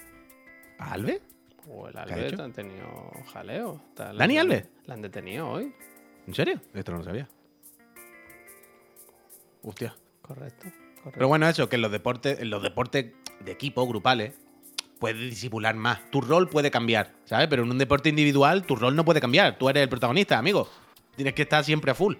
¿Alves? 0.79 1.21
O 1.67 1.87
el 1.87 1.97
Alves 1.97 2.39
han 2.39 2.51
tenido 2.53 3.11
jaleo. 3.31 3.81
La- 3.97 4.13
¿Dani 4.13 4.37
Alves? 4.37 4.65
La 4.85 4.95
han 4.95 5.01
detenido 5.01 5.49
hoy. 5.49 5.73
¿En 6.27 6.33
serio? 6.33 6.59
Esto 6.73 6.91
no 6.91 6.97
lo 6.99 7.03
sabía. 7.03 7.27
Hostia. 9.61 9.95
Correcto. 10.21 10.63
correcto. 10.95 11.11
Pero 11.13 11.27
bueno, 11.27 11.47
eso, 11.47 11.69
que 11.69 11.75
en 11.75 11.81
los 11.81 11.91
deportes, 11.91 12.39
en 12.39 12.49
los 12.49 12.61
deportes 12.63 13.11
de 13.39 13.51
equipo, 13.51 13.85
grupales, 13.87 14.33
puedes 15.03 15.19
disimular 15.19 15.75
más. 15.75 15.99
Tu 16.11 16.21
rol 16.21 16.47
puede 16.47 16.71
cambiar, 16.71 17.11
¿sabes? 17.25 17.49
Pero 17.49 17.63
en 17.63 17.71
un 17.71 17.77
deporte 17.77 18.07
individual, 18.07 18.63
tu 18.65 18.77
rol 18.77 18.95
no 18.95 19.03
puede 19.03 19.19
cambiar. 19.19 19.57
Tú 19.57 19.67
eres 19.67 19.83
el 19.83 19.89
protagonista, 19.89 20.37
amigo. 20.37 20.69
Tienes 21.17 21.33
que 21.33 21.41
estar 21.41 21.61
siempre 21.61 21.91
a 21.91 21.93
full. 21.93 22.15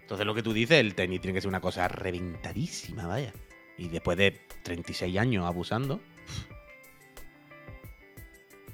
Entonces, 0.00 0.24
lo 0.26 0.34
que 0.34 0.42
tú 0.42 0.54
dices, 0.54 0.80
el 0.80 0.94
tenis 0.94 1.20
tiene 1.20 1.34
que 1.34 1.42
ser 1.42 1.48
una 1.50 1.60
cosa 1.60 1.86
reventadísima, 1.86 3.06
vaya. 3.06 3.34
Y 3.76 3.88
después 3.88 4.16
de 4.16 4.40
36 4.62 5.18
años 5.18 5.44
abusando. 5.44 6.00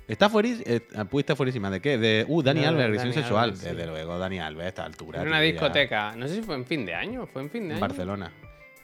Está 0.06 0.30
fuerísima. 0.30 0.62
Eh, 0.66 0.80
está 1.18 1.34
fuerísima. 1.34 1.70
¿De 1.70 1.80
qué? 1.80 1.98
De. 1.98 2.24
Uh, 2.28 2.42
Dani 2.44 2.64
Alves, 2.64 2.84
agresión 2.84 3.10
Dani 3.10 3.20
sexual. 3.20 3.44
Alves, 3.46 3.58
sí. 3.58 3.66
Desde 3.66 3.86
luego, 3.88 4.16
Dani 4.16 4.38
Alves 4.38 4.64
a 4.66 4.68
esta 4.68 4.84
altura. 4.84 5.22
En 5.22 5.26
una 5.26 5.38
ya- 5.38 5.42
discoteca. 5.50 6.14
No 6.14 6.28
sé 6.28 6.36
si 6.36 6.42
fue 6.42 6.54
en 6.54 6.66
fin 6.66 6.86
de 6.86 6.94
año. 6.94 7.26
Fue 7.26 7.42
en 7.42 7.50
fin 7.50 7.62
de 7.62 7.66
En 7.70 7.72
año. 7.72 7.80
Barcelona. 7.80 8.32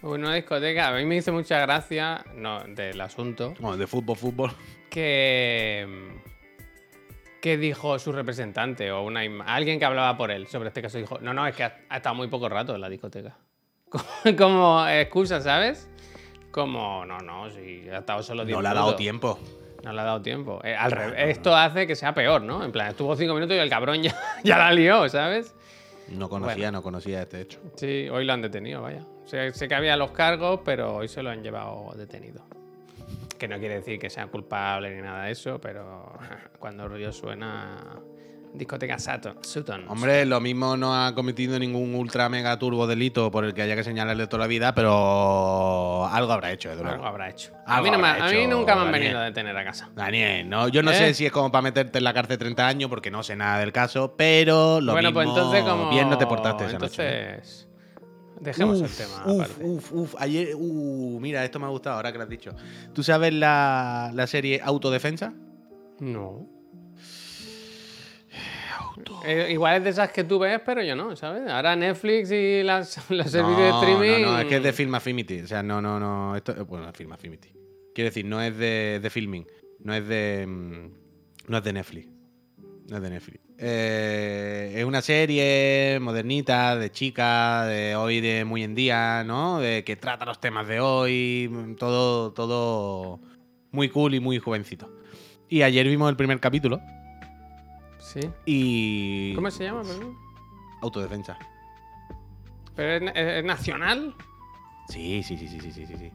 Una 0.07 0.35
discoteca, 0.35 0.89
a 0.89 0.93
mí 0.93 1.05
me 1.05 1.17
hizo 1.17 1.33
mucha 1.33 1.59
gracia, 1.61 2.25
no, 2.35 2.61
del 2.65 3.01
asunto, 3.01 3.55
Bueno, 3.59 3.77
de 3.77 3.87
fútbol, 3.87 4.17
fútbol. 4.17 4.53
que, 4.89 5.87
que 7.41 7.57
dijo 7.57 7.99
su 7.99 8.13
representante 8.13 8.91
o 8.93 9.03
una, 9.03 9.21
alguien 9.47 9.79
que 9.79 9.85
hablaba 9.85 10.17
por 10.17 10.31
él 10.31 10.47
sobre 10.47 10.69
este 10.69 10.81
caso. 10.83 10.99
Dijo, 10.99 11.19
no, 11.21 11.35
no, 11.35 11.47
es 11.47 11.57
que 11.57 11.65
ha, 11.65 11.79
ha 11.89 11.97
estado 11.97 12.15
muy 12.15 12.29
poco 12.29 12.49
rato 12.49 12.75
en 12.75 12.81
la 12.81 12.89
discoteca. 12.89 13.37
Como, 13.89 14.37
como 14.37 14.87
excusa, 14.89 15.41
¿sabes? 15.41 15.89
Como, 16.51 17.05
no, 17.07 17.19
no, 17.19 17.51
si 17.51 17.89
ha 17.89 17.99
estado 17.99 18.23
solo 18.23 18.45
10 18.45 18.57
No 18.57 18.63
le 18.63 18.69
ha 18.69 18.75
dado 18.75 18.87
minutos. 18.87 18.99
tiempo. 19.01 19.39
No 19.85 19.93
le 19.93 20.01
ha 20.01 20.05
dado 20.05 20.23
tiempo. 20.23 20.61
Eh, 20.65 20.75
al 20.75 21.15
esto 21.17 21.55
hace 21.55 21.87
que 21.87 21.95
sea 21.95 22.13
peor, 22.15 22.43
¿no? 22.43 22.65
En 22.65 22.73
plan, 22.73 22.89
estuvo 22.89 23.15
5 23.15 23.35
minutos 23.35 23.57
y 23.57 23.61
el 23.61 23.71
cabrón 23.71 24.03
ya, 24.03 24.15
ya 24.43 24.59
la 24.59 24.73
lió, 24.73 25.09
¿sabes? 25.09 25.55
No 26.09 26.29
conocía, 26.29 26.71
no 26.71 26.83
conocía 26.83 27.23
este 27.23 27.41
hecho. 27.41 27.61
Sí, 27.77 28.09
hoy 28.09 28.25
lo 28.25 28.33
han 28.33 28.43
detenido, 28.43 28.83
vaya. 28.83 29.05
Sé, 29.25 29.53
sé 29.53 29.69
que 29.69 29.75
había 29.75 29.97
los 29.97 30.13
cargos, 30.13 30.61
pero 30.65 30.95
hoy 30.95 31.09
se 31.09 31.23
lo 31.23 31.31
han 31.31 31.43
llevado 31.43 31.93
detenido. 31.97 32.45
Que 33.39 33.49
no 33.49 33.59
quiere 33.59 33.77
decir 33.77 33.99
que 33.99 34.09
sea 34.09 34.29
culpable 34.29 34.95
ni 34.95 35.03
nada 35.03 35.25
de 35.25 35.33
eso, 35.33 35.61
pero 35.61 36.13
cuando 36.59 36.85
el 36.85 36.91
rollo 36.91 37.13
suena. 37.13 37.99
Discoteca 38.57 38.99
Saturn. 38.99 39.37
Sutton. 39.43 39.85
Hombre, 39.89 40.25
lo 40.27 40.41
mismo 40.41 40.77
no 40.77 40.95
ha 40.95 41.15
cometido 41.15 41.59
ningún 41.59 41.95
ultra 41.95 42.29
mega 42.29 42.59
turbo 42.59 42.87
delito 42.87 43.31
por 43.31 43.45
el 43.45 43.53
que 43.55 43.63
haya 43.63 43.77
que 43.77 43.85
señalarle 43.85 44.27
toda 44.27 44.41
la 44.45 44.47
vida, 44.47 44.75
pero 44.75 46.07
algo 46.07 46.33
habrá 46.33 46.53
hecho, 46.53 46.73
luego. 46.75 46.89
algo 46.91 47.05
habrá 47.07 47.29
hecho. 47.31 47.53
A 47.67 47.81
mí, 47.83 47.91
no 47.91 47.99
me- 47.99 48.09
habrá 48.09 48.27
a 48.27 48.31
mí 48.31 48.37
hecho, 48.39 48.51
nunca 48.51 48.75
me 48.75 48.81
han 48.83 48.87
Daniel. 48.93 49.03
venido 49.03 49.21
a 49.21 49.25
detener 49.25 49.57
a 49.57 49.65
casa. 49.65 49.91
Daniel, 49.95 50.49
no, 50.49 50.69
yo 50.69 50.83
no 50.83 50.91
¿Eh? 50.93 50.95
sé 50.95 51.15
si 51.15 51.27
es 51.27 51.33
como 51.33 51.51
para 51.53 51.63
meterte 51.63 51.99
en 51.99 52.05
la 52.05 52.15
cárcel 52.15 52.39
30 52.39 52.67
años, 52.67 52.89
porque 52.91 53.11
no 53.11 53.23
sé 53.23 53.37
nada 53.37 53.59
del 53.59 53.73
caso, 53.73 54.15
pero 54.17 54.81
lo 54.81 54.93
bueno, 54.93 55.11
mismo 55.11 55.21
pues 55.23 55.29
entonces, 55.29 55.63
como. 55.65 55.91
bien 55.91 56.09
no 56.09 56.17
te 56.19 56.27
portaste 56.27 56.65
esa 56.67 56.79
noche. 56.79 57.03
¿eh? 57.03 57.29
Entonces. 57.31 57.63
Dejemos 58.41 58.81
Uf, 58.83 58.91
el 59.01 59.07
tema. 59.07 59.23
Uf, 59.27 59.41
aparte. 59.45 59.65
uf, 59.65 59.93
uf. 59.93 60.15
Ayer, 60.19 60.55
uh, 60.55 61.19
mira, 61.21 61.43
esto 61.45 61.59
me 61.59 61.65
ha 61.65 61.69
gustado 61.71 61.97
ahora 61.97 62.13
que 62.13 62.19
lo 62.19 62.25
has 62.25 62.31
dicho. 62.31 62.53
¿Tú 62.93 63.03
sabes 63.03 63.33
la, 63.33 64.11
la 64.15 64.27
serie 64.27 64.61
Autodefensa? 64.63 65.33
No. 66.01 66.47
Eh, 69.25 69.49
igual 69.53 69.77
es 69.79 69.85
de 69.85 69.91
esas 69.91 70.11
que 70.13 70.25
tú 70.25 70.39
ves, 70.39 70.61
pero 70.65 70.83
yo 70.83 70.95
no, 70.95 71.17
¿sabes? 71.17 71.49
Ahora 71.51 71.75
Netflix 71.77 72.31
y 72.31 72.63
las, 72.63 72.97
los 73.11 73.31
servicios 73.31 73.59
de 73.59 73.69
streaming. 73.71 74.23
No, 74.23 74.33
no, 74.33 74.39
es 74.41 74.47
que 74.47 74.57
es 74.57 74.63
de 74.63 74.73
Film 74.73 74.95
Affinity. 74.95 75.41
O 75.41 75.47
sea, 75.47 75.63
no, 75.63 75.81
no, 75.81 75.99
no. 75.99 76.37
Esto, 76.37 76.65
bueno, 76.67 76.93
Film 76.93 77.13
Affinity. 77.13 77.49
Quiero 77.95 78.09
decir, 78.11 78.25
no 78.27 78.41
es 78.43 78.57
de, 78.57 79.01
de 79.03 79.11
filming. 79.11 79.47
No 79.81 79.95
es 79.95 80.07
de. 80.07 80.45
mm, 80.47 80.91
No 81.49 81.59
es 81.59 81.65
de 81.65 81.73
Netflix. 81.73 82.09
No 82.89 82.97
es 82.97 83.03
de 83.03 83.11
Netflix. 83.11 83.41
Eh, 83.59 84.75
es 84.77 84.85
una 84.85 85.01
serie 85.03 85.99
modernita, 86.01 86.77
de 86.77 86.91
chica, 86.93 87.65
de 87.67 87.97
hoy, 87.97 88.21
de 88.21 88.45
muy 88.45 88.63
en 88.63 88.75
día, 88.75 89.25
¿no? 89.25 89.59
De 89.61 89.83
que 89.83 89.97
trata 89.97 90.25
los 90.25 90.41
temas 90.41 90.69
de 90.69 90.79
hoy. 90.81 91.49
mm, 91.51 91.75
Todo, 91.77 92.33
todo 92.33 93.21
muy 93.73 93.89
cool 93.89 94.15
y 94.15 94.21
muy 94.21 94.39
jovencito. 94.39 94.91
Y 95.49 95.63
ayer 95.63 95.87
vimos 95.89 96.11
el 96.11 96.17
primer 96.17 96.39
capítulo. 96.41 96.81
Sí. 98.07 98.21
Y. 98.47 99.35
¿Cómo 99.35 99.51
se 99.51 99.65
llama, 99.65 99.83
perdón? 99.83 100.17
Autodefensa. 100.81 101.37
¿Pero 102.77 103.11
es, 103.11 103.45
nacional? 103.45 104.15
Sí, 104.89 105.25
sí, 105.25 105.37
sí, 105.37 105.49
sí, 105.49 105.61
sí, 105.61 105.73
sí, 105.73 105.87
sí. 105.87 106.13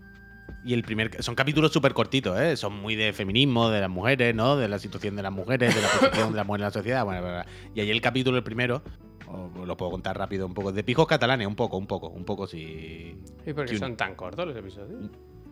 Y 0.63 0.73
el 0.73 0.83
primer. 0.83 1.21
Son 1.21 1.35
capítulos 1.35 1.73
súper 1.73 1.93
cortitos, 1.93 2.39
¿eh? 2.39 2.55
Son 2.55 2.73
muy 2.79 2.95
de 2.95 3.11
feminismo, 3.11 3.69
de 3.69 3.81
las 3.81 3.89
mujeres, 3.89 4.33
¿no? 4.33 4.55
De 4.55 4.69
la 4.69 4.79
situación 4.79 5.17
de 5.17 5.23
las 5.23 5.33
mujeres, 5.33 5.75
de 5.75 5.81
la 5.81 5.87
posición 5.89 6.31
de 6.31 6.37
las 6.37 6.47
mujeres 6.47 6.61
en 6.61 6.67
la 6.67 6.71
sociedad. 6.71 7.03
Bueno, 7.03 7.21
bla, 7.23 7.31
bla. 7.31 7.45
Y 7.75 7.81
ahí 7.81 7.91
el 7.91 7.99
capítulo, 7.99 8.37
el 8.37 8.43
primero, 8.43 8.81
os 9.27 9.67
lo 9.67 9.75
puedo 9.75 9.91
contar 9.91 10.17
rápido 10.17 10.45
un 10.45 10.53
poco. 10.53 10.71
De 10.71 10.85
pijos 10.85 11.07
catalanes, 11.07 11.45
un 11.45 11.55
poco, 11.55 11.75
un 11.75 11.87
poco, 11.87 12.07
un 12.07 12.23
poco, 12.23 12.47
sí. 12.47 13.17
¿Y 13.45 13.53
por 13.53 13.65
qué 13.65 13.77
son 13.77 13.97
tan 13.97 14.15
cortos 14.15 14.47
los 14.47 14.55
episodios? 14.55 15.09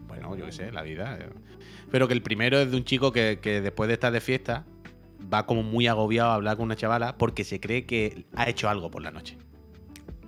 Bueno, 0.07 0.37
yo 0.37 0.45
qué 0.45 0.51
sé, 0.53 0.71
la 0.71 0.83
vida. 0.83 1.17
eh. 1.19 1.29
Pero 1.91 2.07
que 2.07 2.13
el 2.13 2.21
primero 2.21 2.59
es 2.59 2.71
de 2.71 2.77
un 2.77 2.85
chico 2.85 3.11
que, 3.11 3.39
que 3.41 3.59
después 3.59 3.89
de 3.89 3.95
estar 3.95 4.13
de 4.13 4.21
fiesta 4.21 4.65
va 5.31 5.45
como 5.45 5.63
muy 5.63 5.87
agobiado 5.87 6.31
a 6.31 6.35
hablar 6.35 6.57
con 6.57 6.65
una 6.65 6.75
chavala 6.75 7.17
porque 7.17 7.43
se 7.43 7.59
cree 7.59 7.85
que 7.85 8.25
ha 8.35 8.49
hecho 8.49 8.69
algo 8.69 8.89
por 8.89 9.01
la 9.01 9.11
noche. 9.11 9.37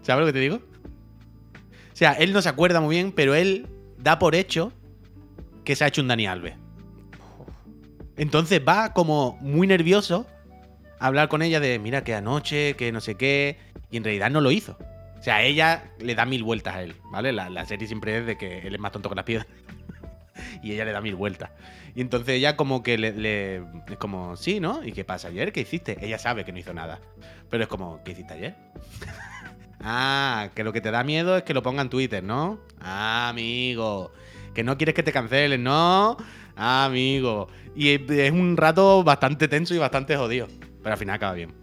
¿Sabes 0.02 0.22
lo 0.22 0.26
que 0.28 0.34
te 0.34 0.39
digo? 0.39 0.56
O 0.56 1.96
sea, 1.96 2.14
él 2.14 2.34
no 2.34 2.42
se 2.42 2.50
acuerda 2.50 2.82
muy 2.82 2.96
bien, 2.96 3.12
pero 3.12 3.36
él 3.36 3.68
da 3.98 4.20
por 4.20 4.36
hecho 4.36 4.74
que 5.64 5.76
se 5.76 5.84
ha 5.84 5.88
hecho 5.88 6.02
un 6.02 6.08
Dani 6.08 6.26
Alves. 6.26 6.56
Entonces 8.18 8.62
va 8.68 8.94
como 8.94 9.38
muy 9.42 9.68
nervioso 9.68 10.28
a 11.00 11.08
hablar 11.08 11.28
con 11.28 11.42
ella 11.42 11.60
de, 11.60 11.80
mira, 11.80 12.04
que 12.04 12.16
anoche, 12.16 12.76
que 12.76 12.92
no 12.92 13.02
sé 13.02 13.16
qué, 13.16 13.58
y 13.89 13.98
en 13.98 14.04
realidad 14.04 14.30
no 14.30 14.42
lo 14.42 14.52
hizo. 14.52 14.78
O 15.20 15.24
sea, 15.24 15.44
ella 15.44 15.92
le 16.00 16.16
da 16.16 16.26
mil 16.26 16.44
vueltas 16.44 16.76
a 16.76 16.84
él, 16.84 16.96
¿vale? 17.12 17.32
La, 17.32 17.50
la 17.50 17.66
serie 17.66 17.88
siempre 17.88 18.18
es 18.18 18.26
de 18.26 18.38
que 18.38 18.60
él 18.60 18.74
es 18.74 18.80
más 18.80 18.92
tonto 18.92 19.10
que 19.10 19.16
las 19.16 19.26
piedras. 19.26 19.48
Y 20.62 20.74
ella 20.74 20.86
le 20.86 20.91
da 20.91 21.01
mil 21.01 21.16
vueltas. 21.16 21.49
Y 21.95 22.01
entonces 22.01 22.36
ella 22.36 22.55
como 22.55 22.84
que 22.84 22.97
le, 22.97 23.12
le- 23.14 23.57
Es 23.89 23.97
como, 23.97 24.36
sí, 24.38 24.59
¿no? 24.59 24.84
¿Y 24.84 24.91
qué 24.93 25.03
pasa 25.03 25.28
ayer? 25.30 25.51
¿Qué 25.51 25.62
hiciste? 25.62 25.97
Ella 26.05 26.18
sabe 26.20 26.45
que 26.45 26.51
no 26.51 26.59
hizo 26.59 26.74
nada. 26.74 26.99
Pero 27.49 27.64
es 27.64 27.70
como, 27.70 28.01
¿qué 28.03 28.12
hiciste 28.12 28.34
ayer? 28.34 28.55
ah, 29.82 30.49
que 30.55 30.64
lo 30.64 30.74
que 30.74 30.82
te 30.82 30.91
da 30.91 31.03
miedo 31.03 31.38
es 31.38 31.43
que 31.43 31.53
lo 31.53 31.64
ponga 31.64 31.82
en 31.82 31.89
Twitter, 31.89 32.24
¿no? 32.24 32.59
Ah, 32.80 33.30
amigo. 33.30 34.12
Que 34.53 34.64
no 34.64 34.78
quieres 34.78 34.95
que 34.95 35.03
te 35.03 35.12
cancelen, 35.12 35.64
¿no? 35.64 36.18
Ah, 36.55 36.86
amigo. 36.86 37.47
Y 37.76 37.89
es- 38.12 38.32
un 38.32 38.57
rato 38.57 39.03
bastante 39.03 39.47
tenso 39.47 39.74
y 39.74 39.78
bastante 39.78 40.16
jodido. 40.16 40.47
Pero 40.84 40.93
al 40.93 40.97
final 40.99 41.16
acaba 41.16 41.34
bien. 41.34 41.53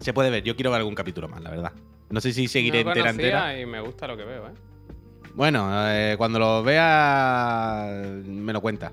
Se 0.00 0.12
puede 0.12 0.30
ver. 0.30 0.42
Yo 0.42 0.54
quiero 0.56 0.70
ver 0.70 0.78
algún 0.80 0.94
capítulo 0.94 1.28
más, 1.28 1.42
la 1.42 1.50
verdad. 1.50 1.72
No 2.10 2.20
sé 2.20 2.32
si 2.32 2.46
seguiré 2.48 2.84
no 2.84 2.90
entera, 2.90 3.10
conocía 3.10 3.50
entera. 3.52 3.60
y 3.60 3.66
me 3.66 3.80
gusta 3.80 4.06
lo 4.06 4.16
que 4.16 4.24
veo, 4.24 4.46
¿eh? 4.48 4.52
Bueno, 5.36 5.68
eh, 5.90 6.14
cuando 6.16 6.38
lo 6.38 6.62
vea, 6.62 7.86
me 8.24 8.54
lo 8.54 8.62
cuenta. 8.62 8.92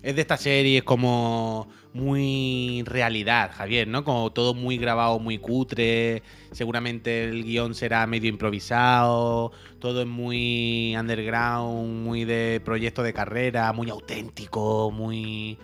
Es 0.00 0.14
de 0.14 0.20
estas 0.20 0.40
series 0.40 0.84
como 0.84 1.66
muy 1.92 2.84
realidad, 2.86 3.50
Javier, 3.52 3.88
¿no? 3.88 4.04
Como 4.04 4.30
todo 4.30 4.54
muy 4.54 4.78
grabado, 4.78 5.18
muy 5.18 5.38
cutre. 5.38 6.22
Seguramente 6.52 7.24
el 7.24 7.42
guion 7.42 7.74
será 7.74 8.06
medio 8.06 8.28
improvisado. 8.28 9.50
Todo 9.80 10.02
es 10.02 10.06
muy 10.06 10.94
underground, 10.96 12.04
muy 12.04 12.24
de 12.24 12.62
proyecto 12.64 13.02
de 13.02 13.12
carrera, 13.12 13.72
muy 13.72 13.90
auténtico, 13.90 14.92
muy. 14.92 15.58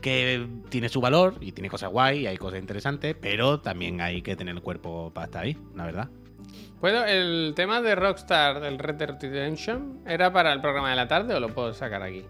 que 0.00 0.46
tiene 0.68 0.88
su 0.88 1.00
valor 1.00 1.34
y 1.40 1.50
tiene 1.50 1.68
cosas 1.68 1.90
guay 1.90 2.20
y 2.20 2.26
hay 2.28 2.36
cosas 2.36 2.60
interesantes, 2.60 3.16
pero 3.20 3.60
también 3.60 4.00
hay 4.00 4.22
que 4.22 4.36
tener 4.36 4.54
el 4.54 4.62
cuerpo 4.62 5.10
para 5.12 5.26
estar 5.26 5.42
ahí, 5.42 5.56
la 5.74 5.86
verdad. 5.86 6.19
¿Puedo, 6.80 7.04
el 7.04 7.52
tema 7.54 7.82
de 7.82 7.94
Rockstar 7.94 8.58
del 8.60 8.78
Red 8.78 8.94
Dead 8.94 9.20
Redemption 9.20 10.00
era 10.06 10.32
para 10.32 10.50
el 10.52 10.62
programa 10.62 10.88
de 10.88 10.96
la 10.96 11.06
tarde 11.06 11.34
o 11.34 11.40
lo 11.40 11.50
puedo 11.50 11.74
sacar 11.74 12.02
aquí? 12.02 12.24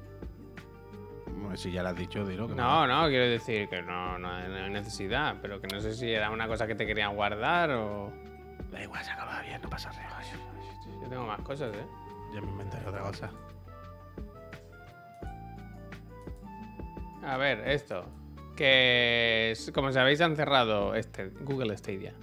Bueno, 1.28 1.56
Si 1.56 1.70
ya 1.70 1.84
lo 1.84 1.90
has 1.90 1.96
dicho, 1.96 2.26
dilo. 2.26 2.48
que 2.48 2.56
No, 2.56 2.84
no, 2.84 3.06
quiero 3.08 3.26
decir 3.26 3.68
que 3.68 3.80
no, 3.80 4.18
no 4.18 4.28
hay 4.28 4.48
no 4.48 4.68
necesidad, 4.70 5.36
pero 5.40 5.60
que 5.60 5.68
no 5.68 5.80
sé 5.80 5.94
si 5.94 6.10
era 6.10 6.30
una 6.30 6.48
cosa 6.48 6.66
que 6.66 6.74
te 6.74 6.84
querían 6.84 7.14
guardar 7.14 7.70
o... 7.70 8.12
Da 8.72 8.82
igual, 8.82 9.04
se 9.04 9.12
acaba 9.12 9.40
bien, 9.42 9.62
no 9.62 9.70
pasa 9.70 9.92
nada. 9.92 10.20
Yo 11.00 11.08
tengo 11.08 11.26
más 11.26 11.40
cosas, 11.42 11.72
¿eh? 11.72 11.86
Ya 12.34 12.40
me 12.40 12.48
inventaré 12.48 12.86
otra 12.86 13.02
cosa. 13.02 13.30
A 17.22 17.36
ver, 17.36 17.68
esto. 17.68 18.04
Que, 18.56 19.54
como 19.72 19.92
sabéis, 19.92 20.20
han 20.20 20.34
cerrado 20.34 20.96
este, 20.96 21.28
Google 21.28 21.76
Stadia. 21.76 22.14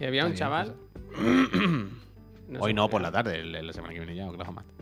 Y 0.00 0.04
había 0.04 0.26
un 0.26 0.34
chaval... 0.34 0.74
Hoy 2.60 2.74
no, 2.74 2.88
por 2.88 3.00
la 3.02 3.10
tarde, 3.10 3.42
la 3.44 3.72
semana 3.72 3.92
que 3.92 4.00
viene 4.00 4.14
ya, 4.14 4.28
Oklahoma. 4.28 4.62
llama. 4.62 4.76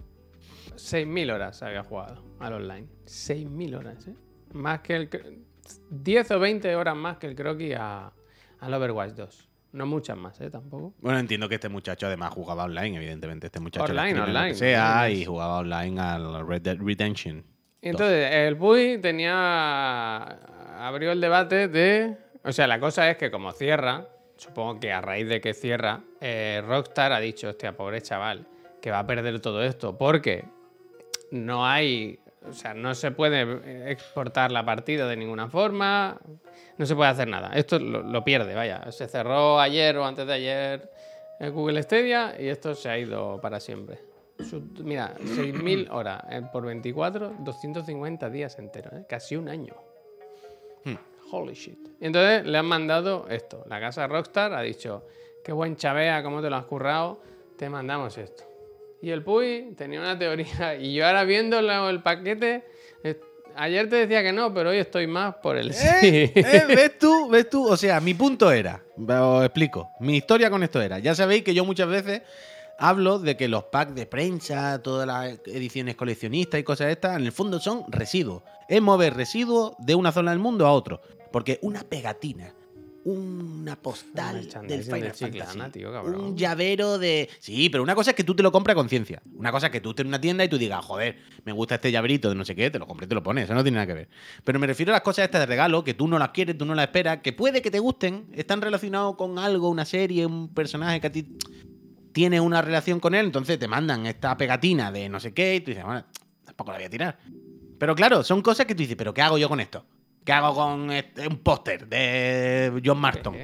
6.000 0.76 1.32
horas 1.32 1.62
había 1.62 1.82
jugado 1.84 2.22
al 2.40 2.52
online. 2.54 2.86
6.000 3.06 3.76
horas, 3.78 4.06
¿eh? 4.08 4.14
Más 4.52 4.80
que 4.80 4.96
el... 4.96 5.10
cr- 5.10 5.38
10 5.90 6.30
o 6.32 6.38
20 6.40 6.76
horas 6.76 6.94
más 6.94 7.16
que 7.16 7.26
el 7.26 7.34
croquis 7.34 7.74
a, 7.78 8.12
al 8.60 8.74
Overwatch 8.74 9.12
2. 9.12 9.48
No 9.72 9.86
muchas 9.86 10.16
más, 10.16 10.38
¿eh? 10.40 10.50
Tampoco. 10.50 10.94
Bueno, 11.00 11.18
entiendo 11.18 11.48
que 11.48 11.54
este 11.56 11.68
muchacho 11.68 12.06
además 12.06 12.32
jugaba 12.34 12.64
online, 12.64 12.96
evidentemente. 12.98 13.46
Este 13.46 13.60
muchacho 13.60 13.90
Online, 13.90 14.14
que 14.14 14.20
online, 14.20 14.54
sea, 14.54 15.10
y 15.10 15.24
jugaba 15.24 15.58
online 15.60 16.00
al 16.00 16.46
Red 16.46 16.62
Dead 16.62 16.76
Redemption. 16.78 17.42
Entonces, 17.80 18.30
el 18.32 18.56
Puy 18.56 18.98
tenía. 19.00 20.16
abrió 20.86 21.12
el 21.12 21.20
debate 21.20 21.66
de. 21.68 22.16
O 22.44 22.52
sea, 22.52 22.66
la 22.66 22.78
cosa 22.78 23.10
es 23.10 23.16
que, 23.16 23.30
como 23.30 23.50
cierra, 23.52 24.06
supongo 24.44 24.80
que 24.80 24.92
a 24.92 25.00
raíz 25.00 25.28
de 25.28 25.40
que 25.40 25.54
cierra, 25.54 26.02
eh, 26.20 26.62
Rockstar 26.66 27.12
ha 27.12 27.20
dicho: 27.20 27.48
hostia, 27.48 27.76
pobre 27.76 28.02
chaval, 28.02 28.46
que 28.80 28.90
va 28.90 29.00
a 29.00 29.06
perder 29.06 29.40
todo 29.40 29.62
esto, 29.62 29.96
porque 29.96 30.44
no 31.30 31.66
hay. 31.66 32.18
O 32.46 32.52
sea, 32.52 32.74
no 32.74 32.94
se 32.94 33.10
puede 33.10 33.42
eh, 33.42 33.90
exportar 33.90 34.52
la 34.52 34.64
partida 34.64 35.08
de 35.08 35.16
ninguna 35.16 35.48
forma, 35.48 36.20
no 36.76 36.86
se 36.86 36.94
puede 36.94 37.10
hacer 37.10 37.28
nada. 37.28 37.52
Esto 37.54 37.78
lo, 37.78 38.02
lo 38.02 38.22
pierde, 38.22 38.54
vaya. 38.54 38.90
Se 38.92 39.08
cerró 39.08 39.58
ayer 39.58 39.96
o 39.96 40.04
antes 40.04 40.26
de 40.26 40.32
ayer 40.34 40.90
el 41.40 41.52
Google 41.52 41.82
Stadia 41.82 42.36
y 42.38 42.48
esto 42.48 42.74
se 42.74 42.88
ha 42.90 42.98
ido 42.98 43.40
para 43.40 43.60
siempre. 43.60 43.98
Mira, 44.82 45.14
6.000 45.18 45.88
horas 45.92 46.22
eh, 46.30 46.42
por 46.52 46.64
24, 46.64 47.36
250 47.40 48.30
días 48.30 48.58
enteros, 48.58 48.92
¿eh? 48.92 49.04
casi 49.08 49.36
un 49.36 49.48
año. 49.48 49.74
Holy 51.34 51.54
shit. 51.54 51.78
Y 52.00 52.06
entonces 52.06 52.46
le 52.46 52.58
han 52.58 52.66
mandado 52.66 53.26
esto. 53.28 53.64
La 53.68 53.80
casa 53.80 54.06
Rockstar 54.06 54.52
ha 54.52 54.62
dicho, 54.62 55.06
qué 55.44 55.52
buen 55.52 55.76
chavea, 55.76 56.22
cómo 56.22 56.40
te 56.40 56.48
lo 56.48 56.56
has 56.56 56.64
currado, 56.64 57.20
te 57.56 57.68
mandamos 57.68 58.16
esto. 58.18 58.44
Y 59.02 59.10
el 59.10 59.22
Puy 59.22 59.74
tenía 59.76 60.00
una 60.00 60.18
teoría. 60.18 60.76
Y 60.80 60.94
yo 60.94 61.06
ahora 61.06 61.24
viendo 61.24 61.58
el 61.58 62.02
paquete, 62.02 62.64
ayer 63.56 63.88
te 63.88 63.96
decía 63.96 64.22
que 64.22 64.32
no, 64.32 64.52
pero 64.54 64.70
hoy 64.70 64.78
estoy 64.78 65.06
más 65.06 65.34
por 65.36 65.56
el 65.56 65.72
sí. 65.72 65.86
¿Eh? 65.86 66.32
¿Eh? 66.34 66.64
¿Ves 66.68 66.98
tú? 66.98 67.28
¿Ves 67.28 67.50
tú? 67.50 67.66
O 67.68 67.76
sea, 67.76 68.00
mi 68.00 68.14
punto 68.14 68.50
era, 68.50 68.82
os 68.96 69.44
explico, 69.44 69.90
mi 70.00 70.16
historia 70.16 70.50
con 70.50 70.62
esto 70.62 70.80
era, 70.80 70.98
ya 70.98 71.14
sabéis 71.14 71.42
que 71.42 71.54
yo 71.54 71.64
muchas 71.64 71.88
veces 71.88 72.22
hablo 72.78 73.18
de 73.18 73.36
que 73.36 73.48
los 73.48 73.64
packs 73.64 73.94
de 73.94 74.06
prensa, 74.06 74.82
todas 74.82 75.06
las 75.06 75.38
ediciones 75.46 75.96
coleccionistas 75.96 76.60
y 76.60 76.64
cosas 76.64 76.90
estas, 76.90 77.16
en 77.16 77.26
el 77.26 77.32
fondo 77.32 77.60
son 77.60 77.84
residuos. 77.88 78.42
Es 78.68 78.80
mover 78.80 79.14
residuos 79.14 79.74
de 79.78 79.94
una 79.94 80.12
zona 80.12 80.30
del 80.30 80.40
mundo 80.40 80.66
a 80.66 80.72
otro. 80.72 81.00
Porque 81.34 81.58
una 81.62 81.82
pegatina, 81.82 82.54
una 83.06 83.74
postal 83.74 84.48
del 84.68 84.68
de 84.68 84.82
Final 84.84 85.10
Chiclana, 85.10 85.50
Fantasy, 85.50 85.70
tío, 85.72 86.02
un 86.04 86.36
llavero 86.36 86.96
de... 86.96 87.28
Sí, 87.40 87.68
pero 87.70 87.82
una 87.82 87.96
cosa 87.96 88.10
es 88.10 88.16
que 88.16 88.22
tú 88.22 88.36
te 88.36 88.42
lo 88.44 88.52
compras 88.52 88.74
a 88.74 88.76
conciencia. 88.76 89.20
Una 89.34 89.50
cosa 89.50 89.66
es 89.66 89.72
que 89.72 89.80
tú 89.80 89.90
estés 89.90 90.04
en 90.04 90.10
una 90.10 90.20
tienda 90.20 90.44
y 90.44 90.48
tú 90.48 90.58
digas, 90.58 90.84
joder, 90.84 91.18
me 91.44 91.50
gusta 91.50 91.74
este 91.74 91.90
llaverito 91.90 92.28
de 92.28 92.36
no 92.36 92.44
sé 92.44 92.54
qué, 92.54 92.70
te 92.70 92.78
lo 92.78 92.86
compras 92.86 93.06
y 93.06 93.08
te 93.08 93.16
lo 93.16 93.22
pones. 93.24 93.46
Eso 93.46 93.54
no 93.54 93.64
tiene 93.64 93.74
nada 93.74 93.88
que 93.88 93.94
ver. 93.94 94.08
Pero 94.44 94.60
me 94.60 94.68
refiero 94.68 94.92
a 94.92 94.94
las 94.94 95.02
cosas 95.02 95.24
estas 95.24 95.40
de 95.40 95.46
regalo, 95.46 95.82
que 95.82 95.94
tú 95.94 96.06
no 96.06 96.20
las 96.20 96.28
quieres, 96.28 96.56
tú 96.56 96.66
no 96.66 96.76
las 96.76 96.84
esperas, 96.84 97.18
que 97.18 97.32
puede 97.32 97.62
que 97.62 97.72
te 97.72 97.80
gusten, 97.80 98.28
están 98.32 98.62
relacionados 98.62 99.16
con 99.16 99.36
algo, 99.40 99.70
una 99.70 99.86
serie, 99.86 100.26
un 100.26 100.54
personaje 100.54 101.00
que 101.00 101.08
a 101.08 101.10
ti 101.10 101.36
tienes 102.12 102.38
una 102.42 102.62
relación 102.62 103.00
con 103.00 103.12
él, 103.12 103.26
entonces 103.26 103.58
te 103.58 103.66
mandan 103.66 104.06
esta 104.06 104.36
pegatina 104.36 104.92
de 104.92 105.08
no 105.08 105.18
sé 105.18 105.34
qué 105.34 105.56
y 105.56 105.60
tú 105.62 105.72
dices, 105.72 105.84
bueno, 105.84 106.04
tampoco 106.44 106.70
la 106.70 106.78
voy 106.78 106.86
a 106.86 106.90
tirar. 106.90 107.18
Pero 107.76 107.96
claro, 107.96 108.22
son 108.22 108.40
cosas 108.40 108.66
que 108.66 108.76
tú 108.76 108.82
dices, 108.82 108.94
pero 108.94 109.12
¿qué 109.12 109.20
hago 109.20 109.36
yo 109.36 109.48
con 109.48 109.58
esto? 109.58 109.84
¿Qué 110.24 110.32
hago 110.32 110.54
con 110.54 110.90
este- 110.90 111.28
un 111.28 111.38
póster 111.38 111.86
de 111.86 112.80
John 112.84 112.98
Marston? 112.98 113.34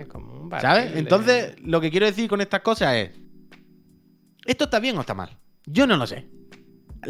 ¿Sabes? 0.60 0.96
Entonces, 0.96 1.56
lo 1.62 1.80
que 1.80 1.90
quiero 1.90 2.06
decir 2.06 2.28
con 2.28 2.40
estas 2.40 2.60
cosas 2.60 2.94
es. 2.96 3.10
¿Esto 4.46 4.64
está 4.64 4.80
bien 4.80 4.96
o 4.96 5.00
está 5.00 5.14
mal? 5.14 5.36
Yo 5.66 5.86
no 5.86 5.96
lo 5.96 6.06
sé. 6.06 6.26